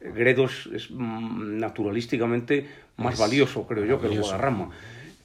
Gredos 0.00 0.70
es 0.72 0.90
mm, 0.90 1.58
naturalísticamente 1.58 2.68
más 2.96 3.18
valioso, 3.18 3.66
creo 3.66 3.84
yo, 3.84 4.00
que 4.00 4.06
el 4.06 4.20
Guadarrama. 4.20 4.70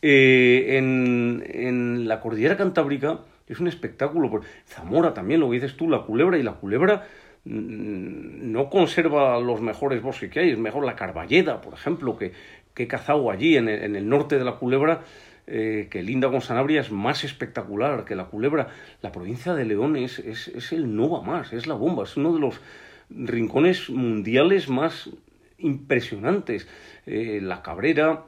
Eh, 0.01 0.77
en, 0.77 1.43
en 1.45 2.07
la 2.07 2.19
cordillera 2.19 2.57
cantábrica 2.57 3.19
es 3.47 3.59
un 3.59 3.67
espectáculo. 3.67 4.41
Zamora 4.67 5.13
también, 5.13 5.39
lo 5.39 5.49
que 5.49 5.55
dices 5.55 5.77
tú, 5.77 5.87
la 5.87 6.01
culebra, 6.01 6.39
y 6.39 6.43
la 6.43 6.53
culebra 6.53 7.05
no 7.45 8.69
conserva 8.69 9.39
los 9.39 9.61
mejores 9.61 10.01
bosques 10.01 10.29
que 10.29 10.39
hay, 10.39 10.51
es 10.51 10.57
mejor 10.57 10.85
la 10.85 10.95
Carballeda, 10.95 11.61
por 11.61 11.73
ejemplo, 11.73 12.17
que, 12.17 12.33
que 12.73 12.83
he 12.83 12.87
cazado 12.87 13.31
allí 13.31 13.57
en 13.57 13.67
el, 13.67 14.07
norte 14.07 14.37
de 14.37 14.45
la 14.45 14.55
Culebra, 14.55 15.01
eh, 15.47 15.87
que 15.89 16.03
linda 16.03 16.29
con 16.29 16.41
Sanabria 16.41 16.81
es 16.81 16.91
más 16.91 17.23
espectacular 17.23 18.05
que 18.05 18.15
la 18.15 18.25
Culebra. 18.25 18.69
La 19.01 19.11
provincia 19.11 19.53
de 19.53 19.65
León 19.65 19.95
es, 19.95 20.19
es, 20.19 20.71
el 20.71 20.95
no 20.95 21.09
va 21.09 21.21
más, 21.21 21.53
es 21.53 21.67
la 21.67 21.73
bomba, 21.73 22.03
es 22.03 22.17
uno 22.17 22.33
de 22.33 22.39
los 22.39 22.61
rincones 23.09 23.89
mundiales 23.89 24.69
más 24.69 25.09
impresionantes. 25.57 26.67
Eh, 27.05 27.39
la 27.41 27.61
Cabrera, 27.63 28.25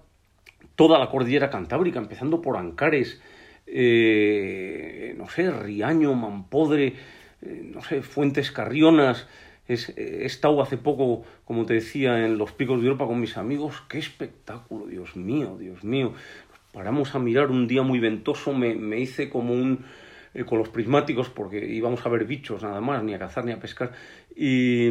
toda 0.75 0.99
la 0.99 1.09
cordillera 1.09 1.49
cantábrica, 1.49 1.99
empezando 1.99 2.41
por 2.41 2.57
Ancares, 2.57 3.21
eh, 3.67 5.13
no 5.17 5.29
sé, 5.29 5.49
Riaño, 5.51 6.13
Mampodre, 6.13 6.93
eh, 7.41 7.61
no 7.73 7.81
sé, 7.81 8.01
Fuentes 8.01 8.51
Carrionas. 8.51 9.27
he 9.67 10.25
estado 10.25 10.61
hace 10.61 10.77
poco, 10.77 11.23
como 11.45 11.65
te 11.65 11.75
decía, 11.75 12.25
en 12.25 12.37
los 12.37 12.51
picos 12.51 12.81
de 12.81 12.87
Europa 12.87 13.07
con 13.07 13.19
mis 13.19 13.37
amigos. 13.37 13.83
¡Qué 13.87 13.99
espectáculo! 13.99 14.87
Dios 14.87 15.15
mío, 15.15 15.57
Dios 15.59 15.83
mío. 15.83 16.13
paramos 16.73 17.15
a 17.15 17.19
mirar 17.19 17.51
un 17.51 17.67
día 17.67 17.81
muy 17.83 17.99
ventoso, 17.99 18.53
me, 18.53 18.75
me 18.75 18.99
hice 18.99 19.29
como 19.29 19.53
un... 19.53 19.85
Eh, 20.33 20.45
con 20.45 20.59
los 20.59 20.69
prismáticos, 20.69 21.29
porque 21.29 21.65
íbamos 21.65 22.05
a 22.05 22.09
ver 22.09 22.23
bichos 22.25 22.63
nada 22.63 22.79
más, 22.79 23.03
ni 23.03 23.13
a 23.13 23.19
cazar 23.19 23.43
ni 23.43 23.51
a 23.51 23.59
pescar. 23.59 23.91
Y, 24.33 24.87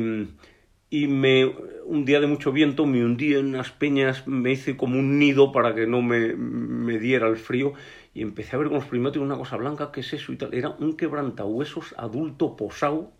y 0.90 1.06
me, 1.06 1.46
un 1.86 2.04
día 2.04 2.20
de 2.20 2.26
mucho 2.26 2.52
viento 2.52 2.84
me 2.84 3.02
hundí 3.02 3.34
en 3.34 3.46
unas 3.46 3.70
peñas, 3.70 4.26
me 4.26 4.50
hice 4.52 4.76
como 4.76 4.98
un 4.98 5.18
nido 5.18 5.50
para 5.52 5.74
que 5.74 5.86
no 5.86 6.02
me, 6.02 6.34
me 6.34 6.98
diera 6.98 7.28
el 7.28 7.36
frío 7.36 7.72
y 8.12 8.22
empecé 8.22 8.56
a 8.56 8.58
ver 8.58 8.68
con 8.68 8.78
los 8.78 8.86
prismáticos 8.86 9.24
una 9.24 9.36
cosa 9.36 9.56
blanca, 9.56 9.90
¿qué 9.92 10.00
es 10.00 10.12
eso? 10.12 10.32
Y. 10.32 10.38
Era 10.52 10.70
un 10.70 10.96
quebrantahuesos 10.96 11.94
adulto 11.96 12.56
posado 12.56 13.12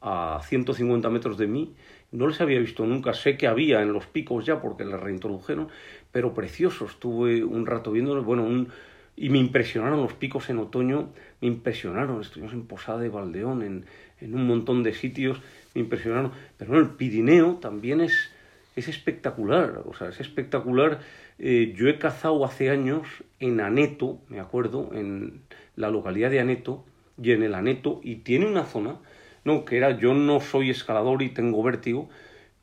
a 0.00 0.40
150 0.42 1.08
metros 1.10 1.38
de 1.38 1.46
mí. 1.46 1.74
No 2.12 2.26
les 2.26 2.40
había 2.40 2.60
visto 2.60 2.84
nunca, 2.84 3.12
sé 3.14 3.36
que 3.36 3.46
había 3.46 3.82
en 3.82 3.92
los 3.92 4.06
picos 4.06 4.44
ya 4.44 4.60
porque 4.60 4.84
les 4.84 4.98
reintrodujeron, 4.98 5.68
pero 6.12 6.34
preciosos. 6.34 6.92
Estuve 6.92 7.44
un 7.44 7.66
rato 7.66 7.92
viéndolos, 7.92 8.24
bueno, 8.24 8.44
un, 8.44 8.68
y 9.16 9.30
me 9.30 9.38
impresionaron 9.38 10.02
los 10.02 10.12
picos 10.14 10.50
en 10.50 10.58
otoño, 10.58 11.10
me 11.40 11.48
impresionaron. 11.48 12.20
Estuvimos 12.20 12.52
en 12.52 12.66
Posada 12.66 12.98
de 12.98 13.08
Valdeón, 13.08 13.62
en, 13.62 13.86
en 14.20 14.34
un 14.34 14.46
montón 14.46 14.82
de 14.82 14.94
sitios, 14.94 15.40
me 15.74 15.80
impresionaron. 15.80 16.32
Pero 16.56 16.72
bueno, 16.72 16.86
el 16.86 16.92
Pirineo 16.92 17.54
también 17.54 18.00
es, 18.00 18.30
es 18.76 18.88
espectacular, 18.88 19.82
o 19.86 19.94
sea, 19.94 20.08
es 20.08 20.20
espectacular 20.20 21.00
eh, 21.38 21.74
yo 21.76 21.88
he 21.88 21.98
cazado 21.98 22.44
hace 22.44 22.70
años 22.70 23.06
en 23.40 23.60
Aneto, 23.60 24.20
me 24.28 24.40
acuerdo, 24.40 24.90
en 24.92 25.42
la 25.76 25.90
localidad 25.90 26.30
de 26.30 26.40
Aneto, 26.40 26.84
y 27.20 27.32
en 27.32 27.42
el 27.42 27.54
Aneto, 27.54 28.00
y 28.02 28.16
tiene 28.16 28.46
una 28.46 28.64
zona, 28.64 28.96
no, 29.44 29.64
que 29.64 29.76
era, 29.76 29.98
yo 29.98 30.14
no 30.14 30.40
soy 30.40 30.70
escalador 30.70 31.22
y 31.22 31.30
tengo 31.30 31.62
vértigo, 31.62 32.08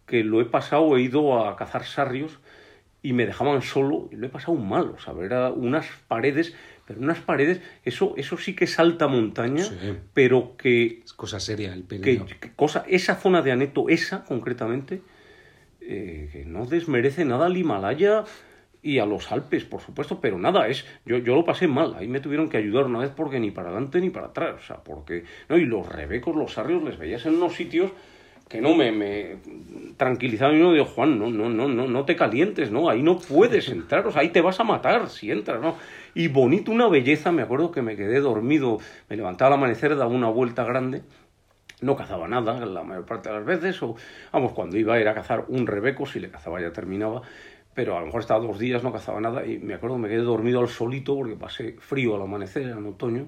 que 0.06 0.24
lo 0.24 0.42
he 0.42 0.46
pasado, 0.46 0.98
he 0.98 1.02
ido 1.02 1.46
a 1.46 1.56
cazar 1.56 1.86
sarrios 1.86 2.40
y 3.04 3.14
me 3.14 3.26
dejaban 3.26 3.62
solo 3.62 4.10
y 4.12 4.16
lo 4.16 4.28
he 4.28 4.30
pasado 4.30 4.56
mal, 4.56 4.94
o 4.96 5.00
sea, 5.00 5.14
era 5.22 5.52
unas 5.52 5.88
paredes, 6.08 6.54
pero 6.86 7.00
unas 7.00 7.20
paredes, 7.20 7.62
eso, 7.84 8.14
eso 8.18 8.38
sí 8.38 8.56
que 8.56 8.68
salta 8.68 9.08
montaña, 9.08 9.66
pero 10.14 10.56
que... 10.58 11.02
Es 11.06 11.14
cosa 11.14 11.40
seria 11.40 11.74
el 11.74 11.86
que, 11.86 12.22
cosa, 12.56 12.86
Esa 12.88 13.16
zona 13.16 13.42
de 13.42 13.52
Aneto, 13.52 13.90
esa 13.90 14.24
concretamente, 14.24 15.02
eh, 15.82 16.30
que 16.32 16.46
no 16.46 16.66
desmerece 16.66 17.26
nada 17.26 17.48
al 17.48 17.58
Himalaya, 17.58 18.26
y 18.84 19.00
a 19.00 19.06
los 19.06 19.32
Alpes, 19.32 19.64
por 19.66 19.82
supuesto, 19.82 20.20
pero 20.20 20.38
nada, 20.40 20.68
es 20.68 20.86
yo, 21.06 21.18
yo 21.20 21.36
lo 21.36 21.46
pasé 21.46 21.68
mal, 21.68 21.96
ahí 21.98 22.08
me 22.08 22.20
tuvieron 22.20 22.50
que 22.50 22.58
ayudar 22.58 22.86
una 22.86 23.00
vez 23.00 23.12
porque 23.16 23.40
ni 23.40 23.52
para 23.52 23.70
adelante 23.70 24.02
ni 24.02 24.10
para 24.10 24.28
atrás, 24.28 24.56
o 24.58 24.66
sea, 24.66 24.78
porque, 24.78 25.24
no, 25.50 25.58
y 25.58 25.66
los 25.66 25.88
rebecos, 25.88 26.36
los 26.36 26.54
sarrios, 26.54 26.84
les 26.84 26.98
veías 26.98 27.26
en 27.26 27.36
unos 27.36 27.54
sitios 27.54 27.92
que 28.52 28.60
no 28.60 28.76
me, 28.76 28.92
me 28.92 29.38
tranquilizaban 29.96 30.58
y 30.58 30.60
uno 30.60 30.74
digo, 30.74 30.84
Juan, 30.84 31.18
no, 31.18 31.30
no, 31.30 31.50
no, 31.50 31.70
no, 31.70 31.88
no 31.88 32.06
te 32.06 32.18
calientes, 32.18 32.70
no, 32.70 32.90
ahí 32.90 33.02
no 33.02 33.18
puedes 33.18 33.70
entrar, 33.70 34.06
o 34.06 34.12
sea, 34.12 34.24
ahí 34.24 34.30
te 34.30 34.42
vas 34.42 34.60
a 34.60 34.66
matar 34.66 35.10
si 35.10 35.32
entras, 35.32 35.62
¿no? 35.62 35.78
Y 36.14 36.28
bonito, 36.28 36.70
una 36.72 36.90
belleza, 36.90 37.32
me 37.32 37.44
acuerdo 37.44 37.72
que 37.72 37.82
me 37.82 37.96
quedé 37.96 38.20
dormido, 38.20 38.80
me 39.10 39.16
levantaba 39.16 39.54
al 39.56 39.60
amanecer, 39.60 39.96
daba 39.96 40.12
una 40.12 40.30
vuelta 40.30 40.66
grande, 40.66 41.04
no 41.80 41.96
cazaba 41.96 42.28
nada 42.28 42.66
la 42.66 42.84
mayor 42.84 43.06
parte 43.06 43.30
de 43.30 43.36
las 43.36 43.46
veces, 43.46 43.82
o 43.84 43.96
vamos, 44.34 44.52
cuando 44.52 44.78
iba 44.78 44.96
a 44.96 45.00
ir 45.00 45.08
a 45.08 45.14
cazar 45.14 45.46
un 45.48 45.66
rebeco, 45.66 46.06
si 46.06 46.20
le 46.20 46.30
cazaba 46.30 46.60
ya 46.60 46.74
terminaba, 46.74 47.22
pero 47.74 47.96
a 47.96 48.00
lo 48.02 48.08
mejor 48.08 48.22
estaba 48.22 48.46
dos 48.46 48.60
días, 48.60 48.84
no 48.84 48.92
cazaba 48.92 49.22
nada 49.22 49.46
y 49.46 49.58
me 49.60 49.74
acuerdo 49.74 49.96
que 49.96 50.02
me 50.04 50.10
quedé 50.10 50.22
dormido 50.22 50.60
al 50.60 50.68
solito 50.68 51.16
porque 51.16 51.36
pasé 51.36 51.76
frío 51.80 52.16
al 52.16 52.22
amanecer 52.24 52.64
en 52.64 52.86
otoño 52.86 53.28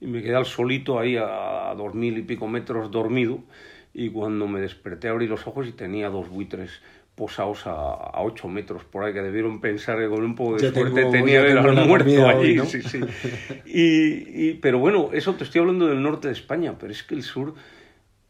y 0.00 0.06
me 0.06 0.22
quedé 0.22 0.34
al 0.34 0.46
solito 0.46 0.98
ahí 0.98 1.16
a, 1.16 1.72
dos 1.76 1.94
mil 1.94 2.18
y 2.18 2.22
pico 2.22 2.48
metros 2.48 2.90
dormido 2.90 3.38
y 3.92 4.10
cuando 4.10 4.48
me 4.48 4.60
desperté 4.60 5.08
abrí 5.08 5.28
los 5.28 5.46
ojos 5.46 5.68
y 5.68 5.72
tenía 5.72 6.10
dos 6.10 6.28
buitres 6.28 6.80
posados 7.14 7.68
a, 7.68 8.20
ocho 8.22 8.48
metros 8.48 8.82
por 8.84 9.04
ahí 9.04 9.12
que 9.12 9.22
debieron 9.22 9.60
pensar 9.60 9.98
que 9.98 10.08
con 10.08 10.24
un 10.24 10.34
poco 10.34 10.56
de 10.56 10.72
suerte 10.72 11.04
tenía 11.12 11.42
de 11.42 11.56
haber 11.56 11.86
muerto 11.86 12.26
allí. 12.26 12.58
sí, 12.66 12.82
sí. 12.82 13.00
Y, 13.64 14.54
pero 14.54 14.80
bueno, 14.80 15.10
eso 15.12 15.34
te 15.34 15.44
estoy 15.44 15.60
hablando 15.60 15.86
del 15.86 16.02
norte 16.02 16.26
de 16.26 16.34
España, 16.34 16.74
pero 16.78 16.92
es 16.92 17.04
que 17.04 17.14
el 17.14 17.22
sur 17.22 17.54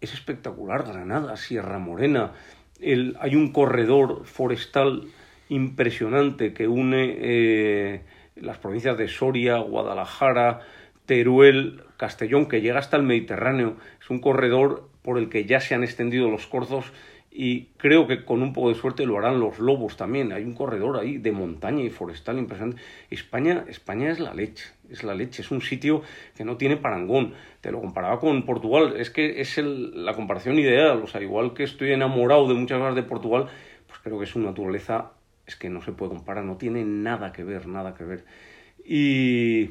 es 0.03 0.13
espectacular, 0.13 0.85
Granada, 0.87 1.39
Sierra 1.39 1.79
Morena, 1.79 2.33
el, 2.79 3.17
hay 3.21 3.37
un 3.37 3.53
corredor 3.53 4.27
forestal 4.27 5.09
impresionante 5.49 6.53
que 6.53 6.69
une 6.69 7.17
eh, 7.19 8.01
las 8.37 8.59
provincias 8.59 8.97
de 8.97 9.09
Soria, 9.09 9.59
Guadalajara, 9.59 10.61
Teruel, 11.07 11.83
Castellón, 11.97 12.47
que 12.47 12.61
llega 12.61 12.79
hasta 12.79 12.97
el 12.97 13.03
Mediterráneo. 13.03 13.77
Es 14.01 14.11
un 14.11 14.21
corredor 14.21 14.89
por 15.03 15.19
el 15.19 15.29
que 15.29 15.45
ya 15.45 15.61
se 15.61 15.75
han 15.75 15.85
extendido 15.85 16.31
los 16.31 16.47
corzos 16.47 16.93
y 17.37 17.67
creo 17.79 18.07
que 18.07 18.25
con 18.25 18.43
un 18.43 18.53
poco 18.53 18.69
de 18.69 18.77
suerte 18.77 19.05
lo 19.05 19.19
harán 19.19 19.41
los 19.41 19.59
lobos 19.59 19.97
también. 19.97 20.33
Hay 20.33 20.45
un 20.45 20.55
corredor 20.55 20.97
ahí 20.99 21.19
de 21.19 21.33
montaña 21.33 21.83
y 21.83 21.91
forestal 21.91 22.39
impresionante. 22.39 22.81
España, 23.11 23.65
España 23.69 24.11
es 24.13 24.21
la 24.21 24.33
leche, 24.33 24.67
es 24.89 25.03
la 25.03 25.15
leche, 25.15 25.43
es 25.43 25.51
un 25.51 25.61
sitio 25.61 26.03
que 26.37 26.45
no 26.45 26.57
tiene 26.57 26.77
parangón. 26.77 27.35
Te 27.61 27.73
lo 27.73 27.81
comparaba 27.81 28.21
con 28.21 28.45
Portugal, 28.45 28.95
es 28.97 29.11
que 29.11 29.41
es 29.41 29.59
la 29.59 30.15
comparación 30.15 30.61
ideal. 30.61 31.03
O 31.03 31.09
sea, 31.09 31.21
igual 31.23 31.55
que 31.55 31.65
estoy 31.65 31.91
enamorado 31.91 32.47
de 32.47 32.55
muchas 32.55 32.79
cosas 32.79 32.95
de 32.95 33.03
Portugal, 33.03 33.49
pues 33.89 33.99
creo 33.99 34.17
que 34.19 34.25
es 34.25 34.37
una 34.37 34.51
naturaleza 34.51 35.11
es 35.47 35.57
que 35.57 35.69
no 35.71 35.83
se 35.83 35.93
puede 35.93 36.13
comparar, 36.13 36.45
no 36.45 36.57
tiene 36.57 36.85
nada 36.85 37.33
que 37.33 37.45
ver, 37.45 37.67
nada 37.67 37.95
que 37.95 38.05
ver. 38.05 38.25
Y, 38.85 39.71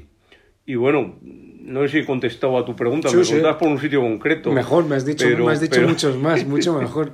y 0.66 0.76
bueno, 0.76 1.16
no 1.22 1.82
sé 1.82 1.90
si 1.90 1.98
he 2.00 2.06
contestado 2.06 2.58
a 2.58 2.66
tu 2.66 2.76
pregunta, 2.76 3.10
me 3.12 3.24
preguntas 3.24 3.56
por 3.58 3.68
un 3.68 3.80
sitio 3.80 4.02
concreto. 4.02 4.52
Mejor, 4.52 4.86
me 4.86 4.96
has 4.96 5.06
dicho, 5.06 5.26
me 5.26 5.52
has 5.52 5.62
dicho 5.62 5.82
muchos 5.82 6.18
más, 6.18 6.46
mucho 6.48 6.80
mejor. 6.80 7.14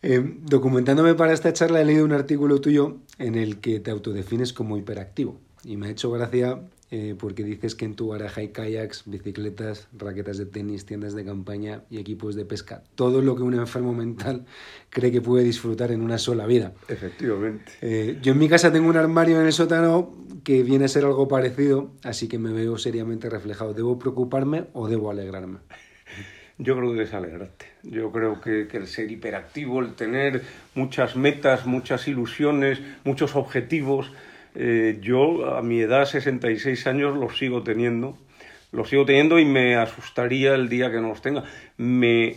Eh, 0.00 0.22
documentándome 0.42 1.14
para 1.14 1.32
esta 1.32 1.52
charla 1.52 1.80
he 1.80 1.84
leído 1.84 2.04
un 2.04 2.12
artículo 2.12 2.60
tuyo 2.60 2.98
en 3.18 3.34
el 3.34 3.58
que 3.58 3.80
te 3.80 3.90
autodefines 3.90 4.52
como 4.52 4.76
hiperactivo 4.76 5.40
y 5.64 5.76
me 5.76 5.88
ha 5.88 5.90
hecho 5.90 6.10
gracia 6.12 6.60
eh, 6.90 7.14
porque 7.18 7.44
dices 7.44 7.74
que 7.74 7.84
en 7.84 7.94
tu 7.94 8.08
garaje 8.08 8.40
hay 8.40 8.48
kayaks, 8.48 9.02
bicicletas, 9.04 9.88
raquetas 9.92 10.38
de 10.38 10.46
tenis, 10.46 10.86
tiendas 10.86 11.14
de 11.14 11.22
campaña 11.22 11.82
y 11.90 11.98
equipos 11.98 12.34
de 12.34 12.46
pesca. 12.46 12.82
Todo 12.94 13.20
lo 13.20 13.36
que 13.36 13.42
un 13.42 13.54
enfermo 13.54 13.92
mental 13.92 14.46
cree 14.90 15.12
que 15.12 15.20
puede 15.20 15.44
disfrutar 15.44 15.92
en 15.92 16.00
una 16.00 16.16
sola 16.16 16.46
vida. 16.46 16.72
Efectivamente. 16.88 17.72
Eh, 17.82 18.18
yo 18.22 18.32
en 18.32 18.38
mi 18.38 18.48
casa 18.48 18.72
tengo 18.72 18.88
un 18.88 18.96
armario 18.96 19.38
en 19.38 19.46
el 19.46 19.52
sótano 19.52 20.14
que 20.44 20.62
viene 20.62 20.86
a 20.86 20.88
ser 20.88 21.04
algo 21.04 21.28
parecido, 21.28 21.90
así 22.04 22.26
que 22.26 22.38
me 22.38 22.52
veo 22.52 22.78
seriamente 22.78 23.28
reflejado. 23.28 23.74
¿Debo 23.74 23.98
preocuparme 23.98 24.64
o 24.72 24.88
debo 24.88 25.10
alegrarme? 25.10 25.58
Yo 26.60 26.74
creo 26.74 26.88
que 26.88 26.94
debes 26.94 27.14
alegrarte. 27.14 27.66
Yo 27.84 28.10
creo 28.10 28.40
que, 28.40 28.66
que 28.66 28.78
el 28.78 28.88
ser 28.88 29.12
hiperactivo, 29.12 29.80
el 29.80 29.94
tener 29.94 30.42
muchas 30.74 31.14
metas, 31.14 31.66
muchas 31.66 32.08
ilusiones, 32.08 32.80
muchos 33.04 33.36
objetivos, 33.36 34.10
eh, 34.54 34.98
yo 35.00 35.56
a 35.56 35.62
mi 35.62 35.80
edad, 35.80 36.04
66 36.04 36.86
años, 36.86 37.16
los 37.16 37.38
sigo 37.38 37.62
teniendo. 37.62 38.18
Los 38.70 38.90
sigo 38.90 39.06
teniendo 39.06 39.38
y 39.38 39.44
me 39.44 39.76
asustaría 39.76 40.54
el 40.54 40.68
día 40.68 40.90
que 40.90 41.00
no 41.00 41.08
los 41.08 41.22
tenga. 41.22 41.44
Me 41.76 42.36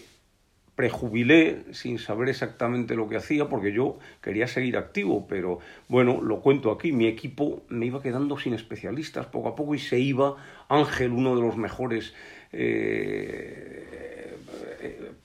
prejubilé 0.75 1.63
sin 1.73 1.99
saber 1.99 2.29
exactamente 2.29 2.95
lo 2.95 3.07
que 3.09 3.17
hacía 3.17 3.49
porque 3.49 3.73
yo 3.73 3.99
quería 4.21 4.47
seguir 4.47 4.77
activo, 4.77 5.27
pero 5.27 5.59
bueno, 5.89 6.21
lo 6.21 6.39
cuento 6.39 6.71
aquí, 6.71 6.91
mi 6.91 7.07
equipo 7.07 7.63
me 7.67 7.85
iba 7.85 8.01
quedando 8.01 8.37
sin 8.39 8.53
especialistas 8.53 9.25
poco 9.27 9.49
a 9.49 9.55
poco 9.55 9.75
y 9.75 9.79
se 9.79 9.99
iba 9.99 10.37
Ángel, 10.69 11.11
uno 11.11 11.35
de 11.35 11.41
los 11.41 11.57
mejores 11.57 12.15
eh, 12.53 14.33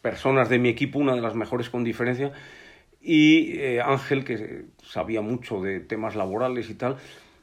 personas 0.03 0.49
de 0.49 0.59
mi 0.59 0.69
equipo, 0.69 0.99
una 0.99 1.15
de 1.15 1.21
las 1.21 1.35
mejores 1.35 1.71
con 1.71 1.85
diferencia, 1.85 2.33
y 3.01 3.59
eh, 3.59 3.81
Ángel, 3.81 4.25
que 4.25 4.65
sabía 4.87 5.21
mucho 5.21 5.61
de 5.61 5.81
temas 5.81 6.17
laborales 6.17 6.71
y 6.71 6.75
tal, 6.75 6.97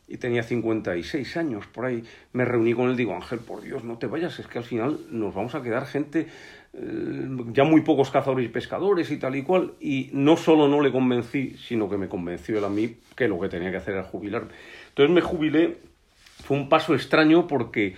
y 0.07 0.18
tenía 0.18 0.44
56 0.44 1.38
años 1.38 1.65
por 1.68 1.86
ahí, 1.86 2.03
me 2.34 2.45
reuní 2.45 2.74
con 2.74 2.90
él, 2.90 2.98
digo, 2.98 3.15
Ángel, 3.15 3.40
por 3.40 3.61
Dios, 3.61 3.84
no 3.84 3.98
te 3.98 4.07
vayas, 4.07 4.38
es 4.40 4.48
que 4.48 4.57
al 4.57 4.64
final 4.64 4.99
nos 5.10 5.34
vamos 5.34 5.56
a 5.56 5.61
quedar 5.61 5.86
gente, 5.86 6.28
eh, 6.74 7.28
ya 7.52 7.64
muy 7.64 7.82
pocos 7.82 8.11
cazadores 8.11 8.45
y 8.45 8.49
pescadores 8.49 9.10
y 9.11 9.18
tal 9.18 9.36
y 9.36 9.44
cual, 9.44 9.74
y 9.80 10.10
no 10.14 10.36
solo 10.36 10.68
no 10.68 10.82
le 10.82 10.91
convencí, 10.91 11.56
sino 11.57 11.90
que 11.90 11.98
me 11.98 12.10
convenció 12.10 12.57
él 12.57 12.65
a 12.65 12.70
mí 12.70 12.98
que 13.15 13.28
lo 13.28 13.40
que 13.40 13.49
tenía 13.49 13.72
que 13.72 13.78
hacer 13.78 13.95
era 13.95 14.03
jubilarme. 14.03 14.52
Entonces 14.90 15.14
me 15.14 15.22
jubilé, 15.22 15.78
fue 16.44 16.57
un 16.57 16.70
paso 16.70 16.94
extraño 16.94 17.48
porque, 17.48 17.95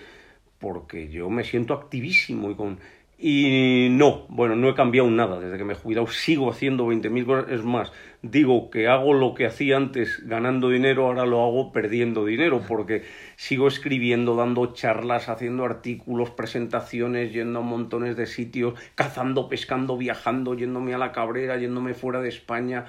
porque 0.60 1.10
yo 1.10 1.30
me 1.30 1.44
siento 1.44 1.74
activísimo 1.74 2.52
y 2.52 2.56
con 2.56 2.80
y 3.18 3.88
no, 3.92 4.26
bueno, 4.28 4.56
no 4.58 4.68
he 4.70 4.76
cambiado 4.76 5.10
nada 5.10 5.40
desde 5.40 5.58
que 5.58 5.64
me 5.64 5.74
he 5.74 5.78
jubilado, 5.78 6.08
sigo 6.08 6.52
haciendo 6.52 6.86
20.000 6.88 7.26
cosas, 7.26 7.52
es 7.52 7.64
más, 7.64 7.94
digo 8.22 8.70
que 8.70 8.88
hago 8.88 9.14
lo 9.14 9.34
que 9.34 9.46
hacía 9.46 9.78
antes 9.78 10.28
ganando 10.28 10.70
dinero, 10.70 11.06
ahora 11.06 11.26
lo 11.26 11.42
hago 11.42 11.72
perdiendo 11.72 12.26
dinero, 12.26 12.62
porque 12.68 13.04
sigo 13.38 13.70
escribiendo, 13.70 14.36
dando 14.36 14.74
charlas, 14.74 15.30
haciendo 15.30 15.64
artículos, 15.64 16.32
presentaciones, 16.32 17.32
yendo 17.32 17.60
a 17.60 17.62
montones 17.62 18.18
de 18.18 18.26
sitios, 18.26 18.74
cazando, 18.96 19.48
pescando, 19.48 19.98
viajando, 19.98 20.54
yéndome 20.54 20.94
a 20.94 20.98
la 20.98 21.14
Cabrera, 21.14 21.58
yéndome 21.58 21.94
fuera 21.94 22.20
de 22.20 22.30
España. 22.30 22.86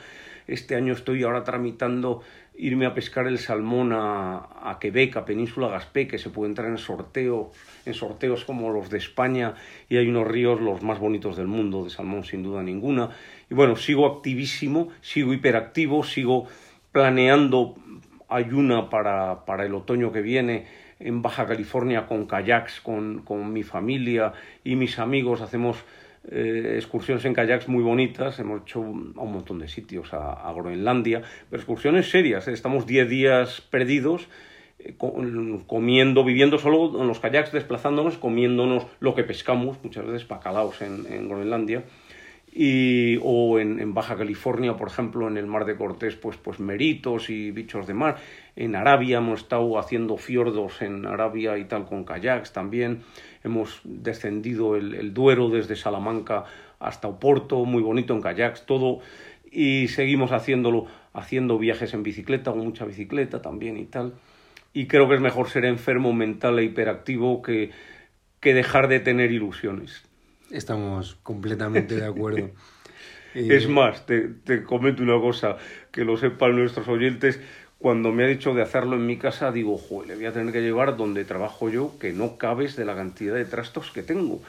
Este 0.49 0.75
año 0.77 0.93
estoy 0.93 1.23
ahora 1.23 1.45
tramitando 1.45 2.23
irme 2.59 2.87
a 2.87 2.95
pescar 2.95 3.27
el 3.27 3.39
salmón 3.39 3.93
a, 3.93 4.49
a 4.63 4.79
Quebec, 4.81 5.17
a 5.17 5.25
Península 5.25 5.69
Gaspé, 5.69 6.09
que 6.09 6.19
se 6.19 6.31
puede 6.31 6.51
entrar 6.51 6.69
en 6.69 6.79
sorteo, 6.79 7.53
en 7.85 7.95
sorteos 7.95 8.45
como 8.45 8.71
los 8.71 8.91
de 8.91 8.99
España, 8.99 9.55
y 9.89 9.97
hay 9.97 10.09
unos 10.09 10.27
ríos 10.27 10.61
los 10.61 10.83
más 10.83 10.99
bonitos 10.99 11.37
del 11.37 11.47
mundo 11.47 11.85
de 11.85 11.91
salmón, 11.91 12.25
sin 12.25 12.43
duda 12.43 12.63
ninguna. 12.63 13.11
Y 13.51 13.55
bueno, 13.55 13.77
sigo 13.77 14.07
activísimo, 14.07 14.89
sigo 15.01 15.33
hiperactivo, 15.33 16.03
sigo 16.03 16.47
planeando 16.93 17.77
ayuna 18.29 18.91
para, 18.91 19.45
para 19.45 19.67
el 19.67 19.75
otoño 19.75 20.13
que 20.13 20.23
viene 20.23 20.67
en 20.99 21.23
Baja 21.23 21.47
California 21.47 22.07
con 22.07 22.27
kayaks, 22.27 22.81
con, 22.81 23.21
con 23.21 23.53
mi 23.53 23.63
familia 23.63 24.33
y 24.65 24.77
mis 24.77 24.99
amigos, 24.99 25.43
hacemos 25.43 25.85
eh, 26.31 26.75
excursiones 26.77 27.25
en 27.25 27.35
kayaks 27.35 27.69
muy 27.69 27.83
bonitas, 27.83 28.39
hemos 28.39 28.63
hecho 28.63 28.81
a 28.81 28.83
un 28.83 29.33
montón 29.33 29.59
de 29.59 29.69
sitios, 29.69 30.13
a, 30.13 30.53
Groenlandia, 30.53 31.23
pero 31.49 31.61
excursiones 31.61 32.11
serias, 32.11 32.49
¿eh? 32.49 32.53
estamos 32.53 32.87
10 32.87 33.09
días 33.09 33.61
perdidos 33.61 34.27
eh, 34.79 34.97
comiendo, 34.97 36.25
viviendo 36.25 36.59
solo 36.59 37.01
en 37.01 37.07
los 37.07 37.21
kayaks, 37.21 37.53
desplazándonos, 37.53 38.19
comiéndonos 38.19 38.87
lo 38.99 39.15
que 39.15 39.23
pescamos, 39.23 39.79
muchas 39.85 40.05
veces 40.05 40.27
bacalaos 40.27 40.83
en, 40.83 41.07
en 41.11 41.29
Groenlandia, 41.29 41.85
o 43.23 43.59
en, 43.59 43.81
en, 43.81 43.93
Baja 43.93 44.17
California, 44.17 44.77
por 44.77 44.89
ejemplo, 44.89 45.29
en 45.29 45.37
el 45.37 45.47
Mar 45.47 45.67
de 45.67 45.77
Cortés, 45.77 46.17
pues, 46.17 46.39
pues 46.39 46.59
meritos 46.59 47.29
y 47.29 47.51
bichos 47.51 47.87
de 47.87 47.93
mar. 47.93 48.17
En 48.57 48.75
Arabia 48.77 49.19
hemos 49.19 49.43
estado 49.43 49.79
haciendo 49.79 50.17
fiordos 50.17 50.81
en 50.81 51.05
Arabia 51.05 51.59
y 51.59 51.67
tal 51.67 51.85
con 51.85 52.05
kayaks 52.05 52.55
también. 52.55 53.03
Hemos 53.45 53.81
descendido 53.85 54.77
el, 54.77 54.95
el 54.95 55.13
Duero 55.13 55.51
desde 55.51 55.77
Salamanca 55.77 56.45
hasta 56.79 57.09
Oporto, 57.09 57.65
muy 57.67 57.83
bonito 57.83 58.15
en 58.15 58.23
kayaks, 58.23 58.65
todo. 58.65 59.01
Y 59.51 59.89
seguimos 59.89 60.33
haciéndolo, 60.33 60.87
haciendo 61.13 61.59
viajes 61.59 61.93
en 61.93 62.03
bicicleta, 62.03 62.53
con 62.53 62.61
mucha 62.61 62.87
bicicleta 62.87 63.43
también 63.43 63.77
y 63.77 63.85
tal. 63.85 64.15
Y 64.73 64.87
creo 64.87 65.09
que 65.09 65.17
es 65.17 65.21
mejor 65.21 65.51
ser 65.51 65.67
enfermo 65.67 66.15
mental 66.15 66.59
e 66.59 66.65
hiperactivo 66.65 67.43
que, 67.43 67.71
que 68.41 68.55
dejar 68.55 68.89
de 68.89 69.01
tener 69.01 69.31
ilusiones. 69.31 70.06
Estamos 70.51 71.17
completamente 71.23 71.97
de 71.97 72.07
acuerdo. 72.07 72.51
Es 73.35 73.69
más, 73.69 74.07
te, 74.07 74.29
te, 74.29 74.63
comento 74.63 75.03
una 75.03 75.21
cosa 75.21 75.59
que 75.91 76.07
lo 76.07 76.17
sepan 76.17 76.57
nuestros 76.57 76.89
oyentes. 76.89 77.39
Cuando 77.79 78.11
me 78.11 78.25
ha 78.25 78.27
dicho 78.27 78.55
de 78.55 78.63
hacerlo 78.63 78.97
en 78.97 79.05
mi 79.05 79.19
casa, 79.19 79.53
digo, 79.53 79.77
joder, 79.77 80.09
le 80.09 80.15
voy 80.15 80.25
a 80.25 80.33
tener 80.33 80.55
que 80.55 80.63
llevar 80.63 80.97
donde 80.97 81.27
trabajo 81.27 81.69
yo, 81.69 81.99
que 82.01 82.15
no 82.15 82.39
cabes 82.39 82.77
de 82.77 82.87
la 82.87 82.95
cantidad 82.95 83.35
de 83.35 83.45
trastos 83.45 83.91
que 83.91 84.03
tengo. 84.03 84.41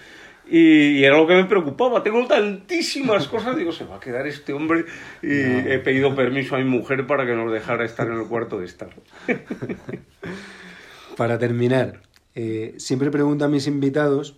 Y, 0.49 0.99
y, 0.99 1.03
era 1.03 1.17
lo 1.17 1.27
que 1.27 1.35
me 1.35 1.43
preocupaba. 1.43 2.01
Tengo 2.01 2.25
tantísimas 2.27 3.27
cosas. 3.27 3.57
Digo, 3.57 3.73
se 3.73 3.83
va 3.83 3.97
a 3.97 3.99
quedar 3.99 4.25
este 4.25 4.53
hombre. 4.53 4.85
Y 5.21 5.27
no. 5.27 5.69
he 5.69 5.79
pedido 5.79 6.15
permiso 6.15 6.55
a 6.55 6.59
mi 6.59 6.63
mujer 6.63 7.05
para 7.05 7.25
que 7.25 7.35
nos 7.35 7.51
dejara 7.51 7.83
estar 7.83 8.07
en 8.07 8.13
el 8.13 8.27
cuarto 8.27 8.59
de 8.59 8.65
estar. 8.67 8.89
para 11.17 11.37
terminar, 11.37 12.01
eh, 12.35 12.75
siempre 12.77 13.11
pregunto 13.11 13.43
a 13.43 13.49
mis 13.49 13.67
invitados 13.67 14.37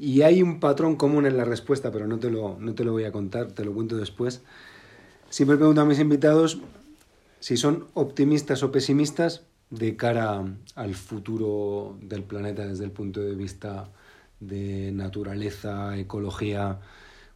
y 0.00 0.22
hay 0.22 0.42
un 0.42 0.60
patrón 0.60 0.96
común 0.96 1.26
en 1.26 1.36
la 1.36 1.44
respuesta, 1.44 1.92
pero 1.92 2.06
no 2.06 2.18
te, 2.18 2.30
lo, 2.30 2.56
no 2.58 2.74
te 2.74 2.84
lo 2.84 2.92
voy 2.92 3.04
a 3.04 3.12
contar, 3.12 3.52
te 3.52 3.66
lo 3.66 3.74
cuento 3.74 3.98
después. 3.98 4.42
Siempre 5.28 5.58
pregunto 5.58 5.82
a 5.82 5.84
mis 5.84 5.98
invitados 5.98 6.58
si 7.38 7.58
son 7.58 7.86
optimistas 7.92 8.62
o 8.62 8.72
pesimistas 8.72 9.42
de 9.68 9.96
cara 9.96 10.42
al 10.74 10.94
futuro 10.94 11.98
del 12.00 12.22
planeta 12.22 12.66
desde 12.66 12.84
el 12.84 12.92
punto 12.92 13.20
de 13.20 13.34
vista 13.34 13.90
de 14.40 14.90
naturaleza, 14.90 15.98
ecología. 15.98 16.80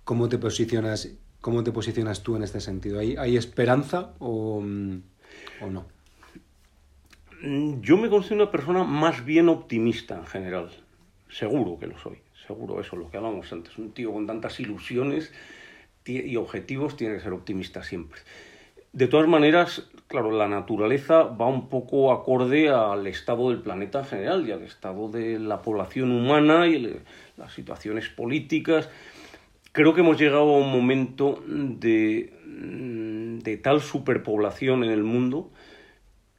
¿Cómo 0.04 0.30
te 0.30 0.38
posicionas, 0.38 1.10
cómo 1.42 1.64
te 1.64 1.70
posicionas 1.70 2.22
tú 2.22 2.34
en 2.36 2.44
este 2.44 2.62
sentido? 2.62 2.98
¿Hay, 2.98 3.36
esperanza 3.36 4.14
o, 4.20 4.64
o 5.60 5.70
no? 5.70 5.84
Yo 7.82 7.98
me 7.98 8.08
considero 8.08 8.44
una 8.44 8.50
persona 8.50 8.84
más 8.84 9.22
bien 9.22 9.50
optimista 9.50 10.16
en 10.16 10.26
general. 10.26 10.70
Seguro 11.28 11.78
que 11.78 11.88
lo 11.88 11.98
soy 11.98 12.23
seguro 12.46 12.80
eso, 12.80 12.96
lo 12.96 13.10
que 13.10 13.16
hablábamos 13.16 13.52
antes, 13.52 13.76
un 13.78 13.92
tío 13.92 14.12
con 14.12 14.26
tantas 14.26 14.60
ilusiones 14.60 15.32
y 16.06 16.36
objetivos 16.36 16.96
tiene 16.96 17.14
que 17.14 17.20
ser 17.20 17.32
optimista 17.32 17.82
siempre. 17.82 18.20
De 18.92 19.08
todas 19.08 19.26
maneras, 19.26 19.90
claro, 20.06 20.30
la 20.30 20.46
naturaleza 20.46 21.24
va 21.24 21.48
un 21.48 21.68
poco 21.68 22.12
acorde 22.12 22.68
al 22.68 23.06
estado 23.06 23.50
del 23.50 23.60
planeta 23.60 24.00
en 24.00 24.04
general 24.04 24.48
y 24.48 24.52
al 24.52 24.62
estado 24.62 25.08
de 25.08 25.40
la 25.40 25.62
población 25.62 26.12
humana 26.12 26.68
y 26.68 27.00
las 27.36 27.52
situaciones 27.52 28.08
políticas. 28.08 28.88
Creo 29.72 29.94
que 29.94 30.02
hemos 30.02 30.16
llegado 30.16 30.54
a 30.54 30.58
un 30.58 30.70
momento 30.70 31.42
de, 31.48 32.32
de 33.42 33.56
tal 33.56 33.80
superpoblación 33.80 34.84
en 34.84 34.90
el 34.90 35.02
mundo 35.02 35.50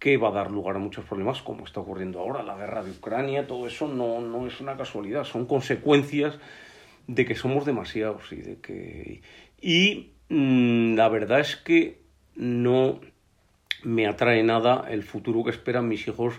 que 0.06 0.18
va 0.18 0.27
a 0.27 0.34
dar 0.34 0.52
lugar 0.52 0.76
a 0.76 0.80
muchos 0.80 1.03
problemas, 1.03 1.41
como 1.41 1.65
está 1.65 1.80
ocurriendo 1.80 2.19
ahora, 2.19 2.44
la 2.44 2.56
guerra 2.56 2.84
de 2.84 2.91
Ucrania, 2.91 3.48
todo 3.48 3.65
eso 3.65 3.88
no, 3.88 4.22
no 4.22 4.45
es 4.45 4.61
una 4.61 4.77
casualidad, 4.77 5.23
son 5.23 5.48
consecuencias 5.48 6.38
de 7.07 7.26
que 7.26 7.34
somos 7.34 7.65
demasiados 7.65 8.32
y 8.32 8.36
de 8.36 8.57
que... 8.57 9.22
Y 9.60 10.11
mmm, 10.30 10.94
la 10.94 11.10
verdad 11.10 11.40
es 11.40 11.56
que 11.56 12.02
no 12.36 13.02
me 13.82 14.06
atrae 14.06 14.44
nada 14.44 14.86
el 14.91 15.02
futuro 15.02 15.44
que 15.44 15.49
esperan 15.49 15.88
mis 15.88 16.07
hijos 16.07 16.36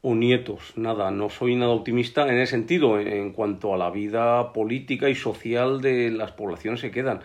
o 0.00 0.14
nietos, 0.14 0.72
nada, 0.76 1.10
no 1.10 1.28
soy 1.28 1.56
nada 1.56 1.72
optimista 1.72 2.26
en 2.26 2.38
ese 2.38 2.52
sentido, 2.52 2.98
en, 2.98 3.32
cuanto 3.32 3.74
a 3.74 3.76
la 3.76 3.90
vida 3.90 4.54
política 4.54 5.10
y 5.10 5.14
social 5.14 5.82
de 5.82 6.10
las 6.10 6.32
poblaciones 6.32 6.80
que 6.80 6.90
quedan. 6.90 7.20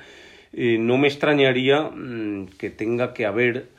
Eh, 0.52 0.78
no 0.78 0.98
me 0.98 1.08
extrañaría 1.08 1.84
mmm, 1.84 2.48
que 2.58 2.70
tenga 2.70 3.14
que 3.14 3.26
haber 3.26 3.79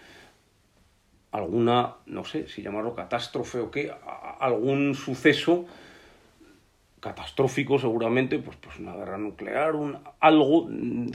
alguna, 1.32 1.96
no 2.06 2.24
sé 2.24 2.48
si 2.48 2.62
llamarlo 2.62 2.94
catástrofe 2.94 3.58
o 3.60 3.70
qué, 3.70 3.92
algún 4.40 4.94
suceso 4.94 5.66
catastrófico 7.00 7.78
seguramente, 7.78 8.38
pues, 8.38 8.56
pues 8.60 8.78
una 8.78 8.94
guerra 8.94 9.18
nuclear, 9.18 9.74
un, 9.74 9.98
algo 10.20 10.68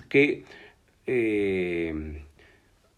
que 0.09 0.43
eh, 1.05 2.23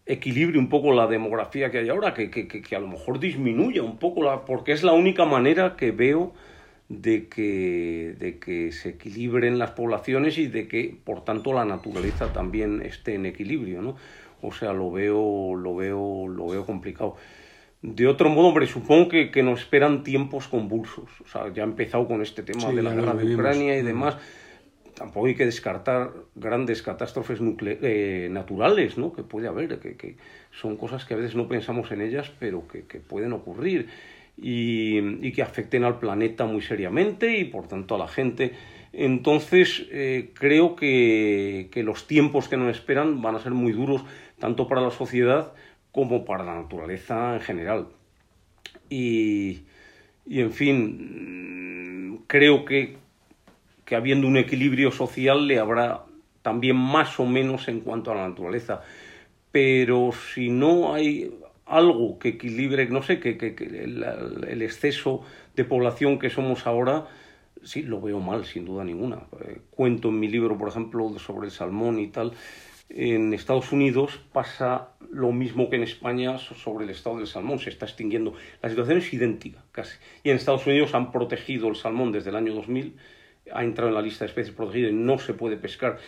equilibre 0.06 0.58
un 0.58 0.68
poco 0.68 0.92
la 0.92 1.06
demografía 1.06 1.70
que 1.70 1.78
hay 1.78 1.88
ahora, 1.90 2.14
que, 2.14 2.30
que, 2.30 2.48
que, 2.48 2.76
a 2.76 2.80
lo 2.80 2.88
mejor 2.88 3.20
disminuya 3.20 3.82
un 3.82 3.98
poco, 3.98 4.22
la, 4.22 4.44
porque 4.44 4.72
es 4.72 4.82
la 4.82 4.92
única 4.92 5.26
manera 5.26 5.76
que 5.76 5.90
veo 5.90 6.32
de 6.88 7.28
que, 7.28 8.16
de 8.18 8.38
que 8.38 8.72
se 8.72 8.90
equilibren 8.90 9.58
las 9.58 9.72
poblaciones 9.72 10.38
y 10.38 10.46
de 10.46 10.66
que, 10.66 10.96
por 11.04 11.24
tanto, 11.24 11.52
la 11.52 11.66
naturaleza 11.66 12.32
también 12.32 12.80
esté 12.80 13.14
en 13.14 13.26
equilibrio, 13.26 13.82
¿no? 13.82 13.96
O 14.42 14.52
sea, 14.52 14.72
lo 14.72 14.90
veo, 14.90 15.54
lo 15.56 15.74
veo, 15.74 16.28
lo 16.28 16.46
veo 16.48 16.64
complicado. 16.64 17.16
De 17.82 18.06
otro 18.06 18.28
modo, 18.28 18.48
hombre, 18.48 18.66
supongo 18.66 19.08
que, 19.08 19.30
que 19.30 19.42
nos 19.42 19.60
esperan 19.60 20.02
tiempos 20.02 20.48
convulsos. 20.48 21.08
O 21.24 21.26
sea, 21.28 21.52
ya 21.52 21.62
ha 21.62 21.66
empezado 21.66 22.06
con 22.08 22.22
este 22.22 22.42
tema 22.42 22.70
Sí, 22.70 22.76
de 22.76 22.82
la 22.82 22.94
guerra 22.94 23.14
de. 23.14 23.34
Ucrania 23.34 23.78
y 23.78 23.82
Mm. 23.82 23.86
demás. 23.86 24.16
Tampoco 24.94 25.26
hay 25.26 25.36
que 25.36 25.44
descartar 25.44 26.10
grandes 26.34 26.82
catástrofes 26.82 27.40
nucle- 27.40 27.78
eh, 27.82 28.28
naturales, 28.32 28.98
¿no? 28.98 29.12
Que 29.12 29.22
puede 29.22 29.46
haber, 29.46 29.78
que, 29.78 29.96
que 29.96 30.16
son 30.50 30.76
cosas 30.76 31.04
que 31.04 31.14
a 31.14 31.16
veces 31.16 31.36
no 31.36 31.46
pensamos 31.46 31.92
en 31.92 32.00
ellas, 32.00 32.32
pero 32.40 32.66
que, 32.66 32.82
que 32.86 32.98
pueden 32.98 33.32
ocurrir. 33.32 33.88
y, 34.40 35.32
que 35.32 35.42
afecten 35.42 35.82
al 35.82 35.98
planeta 35.98 36.46
muy 36.46 36.62
seriamente 36.62 37.38
y 37.38 37.44
por 37.44 37.66
tanto 37.66 37.96
a 37.96 37.98
la 37.98 38.06
gente. 38.06 38.52
Entonces 38.92 39.86
eh, 39.90 40.30
creo 40.34 40.76
que, 40.76 41.68
los 41.84 42.06
tiempos 42.06 42.48
que 42.48 42.56
nos 42.56 42.70
esperan 42.76 43.20
van 43.22 43.34
a 43.34 43.40
ser 43.40 43.52
muy 43.52 43.72
duros 43.72 44.04
tanto 44.38 44.68
para 44.68 44.80
la 44.80 44.90
sociedad 44.90 45.52
como 45.92 46.24
para 46.24 46.44
la 46.44 46.54
naturaleza 46.54 47.34
en 47.34 47.40
general. 47.40 47.88
Y, 48.90 49.62
y 50.26 50.40
en 50.40 50.52
fin, 50.52 52.22
creo 52.26 52.64
que, 52.64 52.96
que 53.84 53.96
habiendo 53.96 54.26
un 54.26 54.36
equilibrio 54.36 54.92
social 54.92 55.46
le 55.46 55.58
habrá 55.58 56.04
también 56.42 56.76
más 56.76 57.18
o 57.20 57.26
menos 57.26 57.68
en 57.68 57.80
cuanto 57.80 58.12
a 58.12 58.14
la 58.14 58.28
naturaleza. 58.28 58.82
Pero 59.50 60.10
si 60.12 60.50
no 60.50 60.94
hay 60.94 61.34
algo 61.66 62.18
que 62.18 62.30
equilibre, 62.30 62.88
no 62.88 63.02
sé, 63.02 63.20
que, 63.20 63.36
que, 63.36 63.48
el, 63.48 64.62
exceso 64.62 65.22
de 65.54 65.64
población 65.64 66.18
que 66.18 66.30
somos 66.30 66.66
ahora, 66.66 67.06
sí, 67.62 67.82
lo 67.82 68.00
veo 68.00 68.20
mal, 68.20 68.44
sin 68.44 68.64
duda 68.64 68.84
ninguna. 68.84 69.22
Eh, 69.40 69.60
cuento 69.70 70.08
en 70.08 70.20
mi 70.20 70.28
libro, 70.28 70.56
por 70.56 70.68
ejemplo, 70.68 71.18
sobre 71.18 71.46
el 71.46 71.52
salmón 71.52 71.98
y 71.98 72.08
tal. 72.08 72.32
En 72.90 73.34
Estados 73.34 73.72
Unidos 73.72 74.20
pasa 74.32 74.90
lo 75.10 75.32
mismo 75.32 75.68
que 75.68 75.76
en 75.76 75.82
España 75.82 76.38
sobre 76.38 76.84
el 76.84 76.90
estado 76.90 77.18
del 77.18 77.26
salmón, 77.26 77.58
se 77.58 77.70
está 77.70 77.86
extinguiendo. 77.86 78.34
La 78.62 78.68
situación 78.68 78.98
es 78.98 79.12
idéntica, 79.12 79.62
casi. 79.72 79.98
Y 80.22 80.30
en 80.30 80.36
Estados 80.36 80.66
Unidos 80.66 80.94
han 80.94 81.12
protegido 81.12 81.68
el 81.68 81.76
salmón 81.76 82.12
desde 82.12 82.30
el 82.30 82.36
año 82.36 82.54
2000, 82.54 82.96
ha 83.52 83.64
entrado 83.64 83.88
en 83.88 83.94
la 83.94 84.02
lista 84.02 84.24
de 84.24 84.30
especies 84.30 84.54
protegidas 84.54 84.92
y 84.92 84.94
no 84.94 85.18
se 85.18 85.34
puede 85.34 85.56
pescar. 85.56 85.98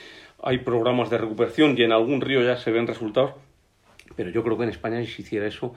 Hay 0.43 0.59
programas 0.59 1.11
de 1.11 1.19
recuperación 1.19 1.77
y 1.77 1.83
en 1.83 1.93
algún 1.93 2.21
río 2.21 2.43
ya 2.43 2.57
se 2.57 2.71
ven 2.71 2.87
resultados 2.87 3.35
pero 4.17 4.31
yo 4.31 4.43
creo 4.43 4.57
que 4.57 4.65
en 4.65 4.71
España 4.71 5.01
si 5.01 5.07
se 5.07 5.23
hiciera 5.23 5.47
eso 5.47 5.75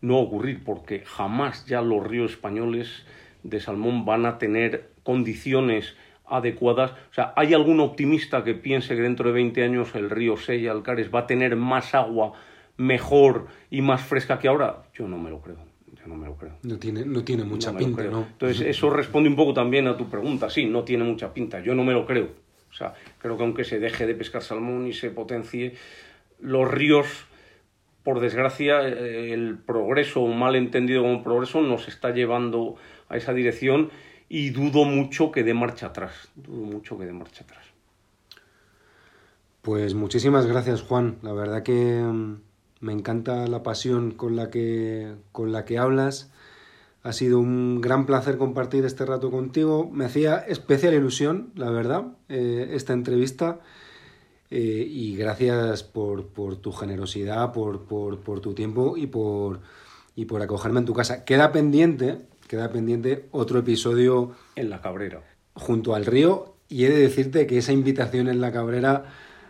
no 0.00 0.14
va 0.14 0.20
a 0.20 0.24
ocurrir 0.24 0.62
porque 0.64 1.02
jamás 1.04 1.66
ya 1.66 1.80
los 1.80 2.06
ríos 2.06 2.32
españoles 2.32 3.06
de 3.42 3.60
salmón 3.60 4.04
van 4.04 4.26
a 4.26 4.38
tener 4.38 4.90
condiciones 5.02 5.96
adecuadas. 6.28 6.92
O 7.10 7.14
sea, 7.14 7.32
¿hay 7.36 7.54
algún 7.54 7.80
optimista 7.80 8.44
que 8.44 8.54
piense 8.54 8.94
que 8.96 9.02
dentro 9.02 9.28
de 9.28 9.34
20 9.34 9.62
años 9.62 9.94
el 9.94 10.10
río 10.10 10.36
Sella, 10.36 10.72
Alcares, 10.72 11.14
va 11.14 11.20
a 11.20 11.26
tener 11.26 11.56
más 11.56 11.94
agua 11.94 12.32
mejor 12.76 13.46
y 13.70 13.82
más 13.82 14.02
fresca 14.02 14.38
que 14.38 14.48
ahora? 14.48 14.84
Yo 14.94 15.08
no 15.08 15.18
me 15.18 15.30
lo 15.30 15.40
creo. 15.40 15.58
Yo 15.94 16.06
no 16.06 16.16
me 16.16 16.26
lo 16.26 16.36
creo. 16.36 16.52
No 16.62 16.78
tiene, 16.78 17.04
no 17.04 17.24
tiene 17.24 17.44
mucha 17.44 17.76
pinta, 17.76 18.04
¿no? 18.04 18.26
Entonces, 18.32 18.66
eso 18.66 18.90
responde 18.90 19.28
un 19.28 19.36
poco 19.36 19.54
también 19.54 19.86
a 19.86 19.96
tu 19.96 20.08
pregunta. 20.08 20.50
Sí, 20.50 20.66
no 20.66 20.84
tiene 20.84 21.04
mucha 21.04 21.32
pinta. 21.32 21.60
Yo 21.60 21.74
no 21.74 21.84
me 21.84 21.92
lo 21.92 22.06
creo. 22.06 22.28
O 22.70 22.74
sea, 22.74 22.94
creo 23.18 23.36
que 23.36 23.42
aunque 23.42 23.64
se 23.64 23.78
deje 23.78 24.06
de 24.06 24.14
pescar 24.14 24.42
salmón 24.42 24.86
y 24.86 24.92
se 24.92 25.10
potencie, 25.10 25.74
los 26.40 26.70
ríos 26.70 27.26
por 28.02 28.20
desgracia, 28.20 28.86
eh, 28.86 29.32
el 29.32 29.58
progreso, 29.58 30.24
mal 30.26 30.54
entendido 30.54 31.02
como 31.02 31.24
progreso, 31.24 31.60
nos 31.60 31.88
está 31.88 32.10
llevando 32.10 32.76
a 33.08 33.16
esa 33.16 33.32
dirección 33.32 33.90
y 34.28 34.50
dudo 34.50 34.84
mucho 34.84 35.30
que 35.30 35.44
dé 35.44 35.54
marcha 35.54 35.86
atrás. 35.86 36.12
Dudo 36.34 36.66
mucho 36.66 36.98
que 36.98 37.06
dé 37.06 37.12
marcha 37.12 37.44
atrás. 37.44 37.64
Pues 39.62 39.94
muchísimas 39.94 40.46
gracias, 40.46 40.82
Juan. 40.82 41.18
La 41.22 41.32
verdad 41.32 41.62
que 41.62 42.00
mm, 42.00 42.40
me 42.80 42.92
encanta 42.92 43.46
la 43.46 43.62
pasión 43.62 44.12
con 44.12 44.36
la 44.36 44.50
que, 44.50 45.14
con 45.32 45.52
la 45.52 45.64
que 45.64 45.78
hablas. 45.78 46.30
Ha 47.02 47.12
sido 47.12 47.38
un 47.38 47.80
gran 47.80 48.06
placer 48.06 48.36
compartir 48.38 48.84
este 48.84 49.04
rato 49.06 49.30
contigo. 49.30 49.90
Me 49.92 50.04
hacía 50.04 50.38
especial 50.38 50.94
ilusión, 50.94 51.52
la 51.54 51.70
verdad, 51.70 52.16
eh, 52.28 52.70
esta 52.72 52.92
entrevista. 52.92 53.60
Eh, 54.50 54.86
y 54.88 55.16
gracias 55.16 55.82
por, 55.82 56.28
por 56.28 56.56
tu 56.56 56.70
generosidad, 56.70 57.52
por, 57.52 57.86
por, 57.86 58.20
por, 58.20 58.40
tu 58.40 58.54
tiempo 58.54 58.96
y 58.96 59.08
por, 59.08 59.60
y 60.14 60.26
por 60.26 60.42
acogerme 60.42 60.80
en 60.80 60.86
tu 60.86 60.94
casa. 60.94 61.24
Queda 61.24 61.50
pendiente, 61.50 62.20
queda 62.48 62.70
pendiente 62.70 63.26
otro 63.30 63.58
episodio 63.58 64.32
en 64.54 64.70
la 64.70 64.80
Cabrera. 64.80 65.22
Junto 65.54 65.94
al 65.94 66.06
río 66.06 66.56
y 66.68 66.84
he 66.84 66.90
de 66.90 66.98
decirte 66.98 67.46
que 67.46 67.58
esa 67.58 67.72
invitación 67.72 68.28
en 68.28 68.40
la 68.40 68.52
Cabrera, 68.52 69.04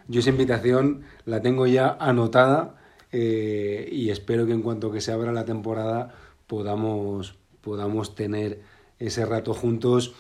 yo 0.09 0.21
esa 0.21 0.31
invitación 0.31 1.03
la 1.25 1.43
tengo 1.43 1.67
ya 1.67 1.97
anotada 2.01 2.77
eh, 3.13 3.89
y 3.91 4.11
espero 4.11 4.47
que 4.47 4.53
en 4.53 4.63
cuanto 4.63 4.93
que 4.93 5.01
se 5.01 5.13
abra 5.13 5.33
la 5.33 5.45
temporada 5.45 6.15
podamos, 6.47 7.39
podamos 7.61 8.15
tener 8.15 8.61
ese 8.99 9.25
rato 9.27 9.55
juntos 9.55 10.15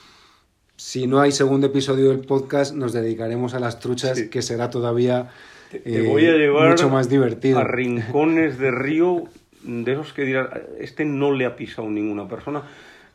si 0.76 1.06
no 1.06 1.20
hay 1.20 1.32
segundo 1.32 1.68
episodio 1.68 2.10
del 2.10 2.20
podcast, 2.20 2.74
nos 2.74 2.92
dedicaremos 2.92 3.54
a 3.54 3.60
las 3.60 3.80
truchas, 3.80 4.22
que 4.24 4.42
será 4.42 4.68
todavía 4.68 5.30
eh, 5.72 6.50
mucho 6.52 6.90
más 6.90 7.08
divertido. 7.08 7.58
A 7.58 7.64
rincones 7.64 8.58
de 8.58 8.70
río, 8.70 9.24
de 9.66 9.92
esos 9.92 10.12
que 10.12 10.22
dirás, 10.22 10.48
este 10.78 11.04
no 11.04 11.32
le 11.32 11.44
ha 11.44 11.56
pisado 11.56 11.88
ninguna 11.90 12.28
persona 12.28 12.62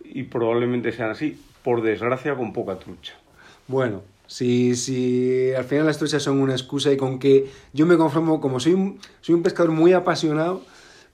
y 0.04 0.24
probablemente 0.24 0.92
sean 0.92 1.12
así, 1.12 1.40
por 1.64 1.82
desgracia, 1.82 2.36
con 2.36 2.54
poca 2.54 2.78
trucha. 2.78 3.14
Bueno, 3.68 4.02
si, 4.28 4.76
si 4.76 5.52
al 5.54 5.64
final 5.64 5.86
las 5.86 5.98
truchas 5.98 6.24
son 6.24 6.40
una 6.40 6.54
excusa 6.54 6.92
y 6.92 6.98
con 6.98 7.20
que 7.20 7.50
yo 7.74 7.86
me 7.86 7.98
conformo, 7.98 8.42
como 8.42 8.60
soy 8.60 8.74
un, 8.74 9.00
soy 9.22 9.36
un 9.36 9.44
pescador 9.44 9.72
muy 9.72 9.94
apasionado, 9.94 10.62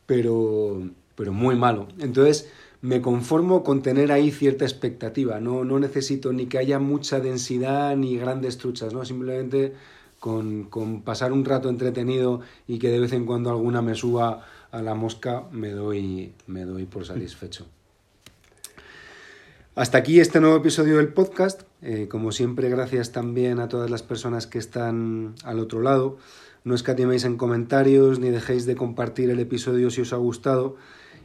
pero, 0.05 0.81
pero 1.15 1.33
muy 1.33 1.55
malo. 1.55 1.87
Entonces 1.99 2.51
me 2.81 3.01
conformo 3.01 3.63
con 3.63 3.81
tener 3.81 4.11
ahí 4.11 4.31
cierta 4.31 4.65
expectativa. 4.65 5.39
No, 5.39 5.63
no 5.63 5.79
necesito 5.79 6.31
ni 6.33 6.45
que 6.45 6.57
haya 6.57 6.79
mucha 6.79 7.19
densidad 7.19 7.95
ni 7.95 8.17
grandes 8.17 8.57
truchas, 8.57 8.93
¿no? 8.93 9.03
Simplemente 9.03 9.73
con, 10.19 10.65
con, 10.65 11.01
pasar 11.01 11.31
un 11.31 11.45
rato 11.45 11.69
entretenido 11.69 12.41
y 12.67 12.79
que 12.79 12.89
de 12.89 12.99
vez 12.99 13.13
en 13.13 13.25
cuando 13.25 13.49
alguna 13.49 13.81
me 13.81 13.95
suba 13.95 14.45
a 14.71 14.81
la 14.81 14.95
mosca, 14.95 15.43
me 15.51 15.71
doy, 15.71 16.33
me 16.47 16.65
doy 16.65 16.85
por 16.85 17.05
satisfecho. 17.05 17.67
Hasta 19.75 19.99
aquí 19.99 20.19
este 20.19 20.39
nuevo 20.39 20.57
episodio 20.57 20.97
del 20.97 21.09
podcast. 21.09 21.61
Eh, 21.83 22.07
como 22.09 22.31
siempre, 22.31 22.67
gracias 22.69 23.11
también 23.11 23.59
a 23.59 23.67
todas 23.67 23.91
las 23.91 24.01
personas 24.01 24.47
que 24.47 24.57
están 24.57 25.35
al 25.43 25.59
otro 25.59 25.81
lado. 25.81 26.17
No 26.63 26.73
escatiméis 26.73 27.23
en 27.25 27.37
comentarios 27.37 28.19
ni 28.19 28.29
dejéis 28.29 28.65
de 28.65 28.75
compartir 28.75 29.29
el 29.29 29.39
episodio 29.39 29.91
si 29.91 30.01
os 30.01 30.13
ha 30.13 30.17
gustado 30.17 30.77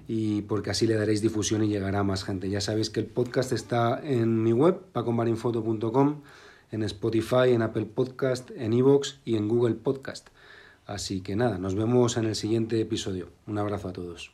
y 0.06 0.42
porque 0.42 0.70
así 0.70 0.86
le 0.86 0.94
daréis 0.94 1.22
difusión 1.22 1.64
y 1.64 1.68
llegará 1.68 2.00
a 2.00 2.04
más 2.04 2.24
gente. 2.24 2.50
Ya 2.50 2.60
sabéis 2.60 2.90
que 2.90 3.00
el 3.00 3.06
podcast 3.06 3.52
está 3.52 4.00
en 4.04 4.42
mi 4.42 4.52
web, 4.52 4.78
pacomarinfoto.com, 4.92 6.20
en 6.70 6.82
Spotify, 6.82 7.52
en 7.52 7.62
Apple 7.62 7.86
Podcast, 7.86 8.50
en 8.54 8.74
Evox 8.74 9.20
y 9.24 9.36
en 9.36 9.48
Google 9.48 9.76
Podcast. 9.76 10.28
Así 10.86 11.20
que 11.20 11.36
nada, 11.36 11.58
nos 11.58 11.74
vemos 11.74 12.16
en 12.16 12.26
el 12.26 12.34
siguiente 12.34 12.80
episodio. 12.80 13.30
Un 13.46 13.58
abrazo 13.58 13.88
a 13.88 13.92
todos. 13.92 14.32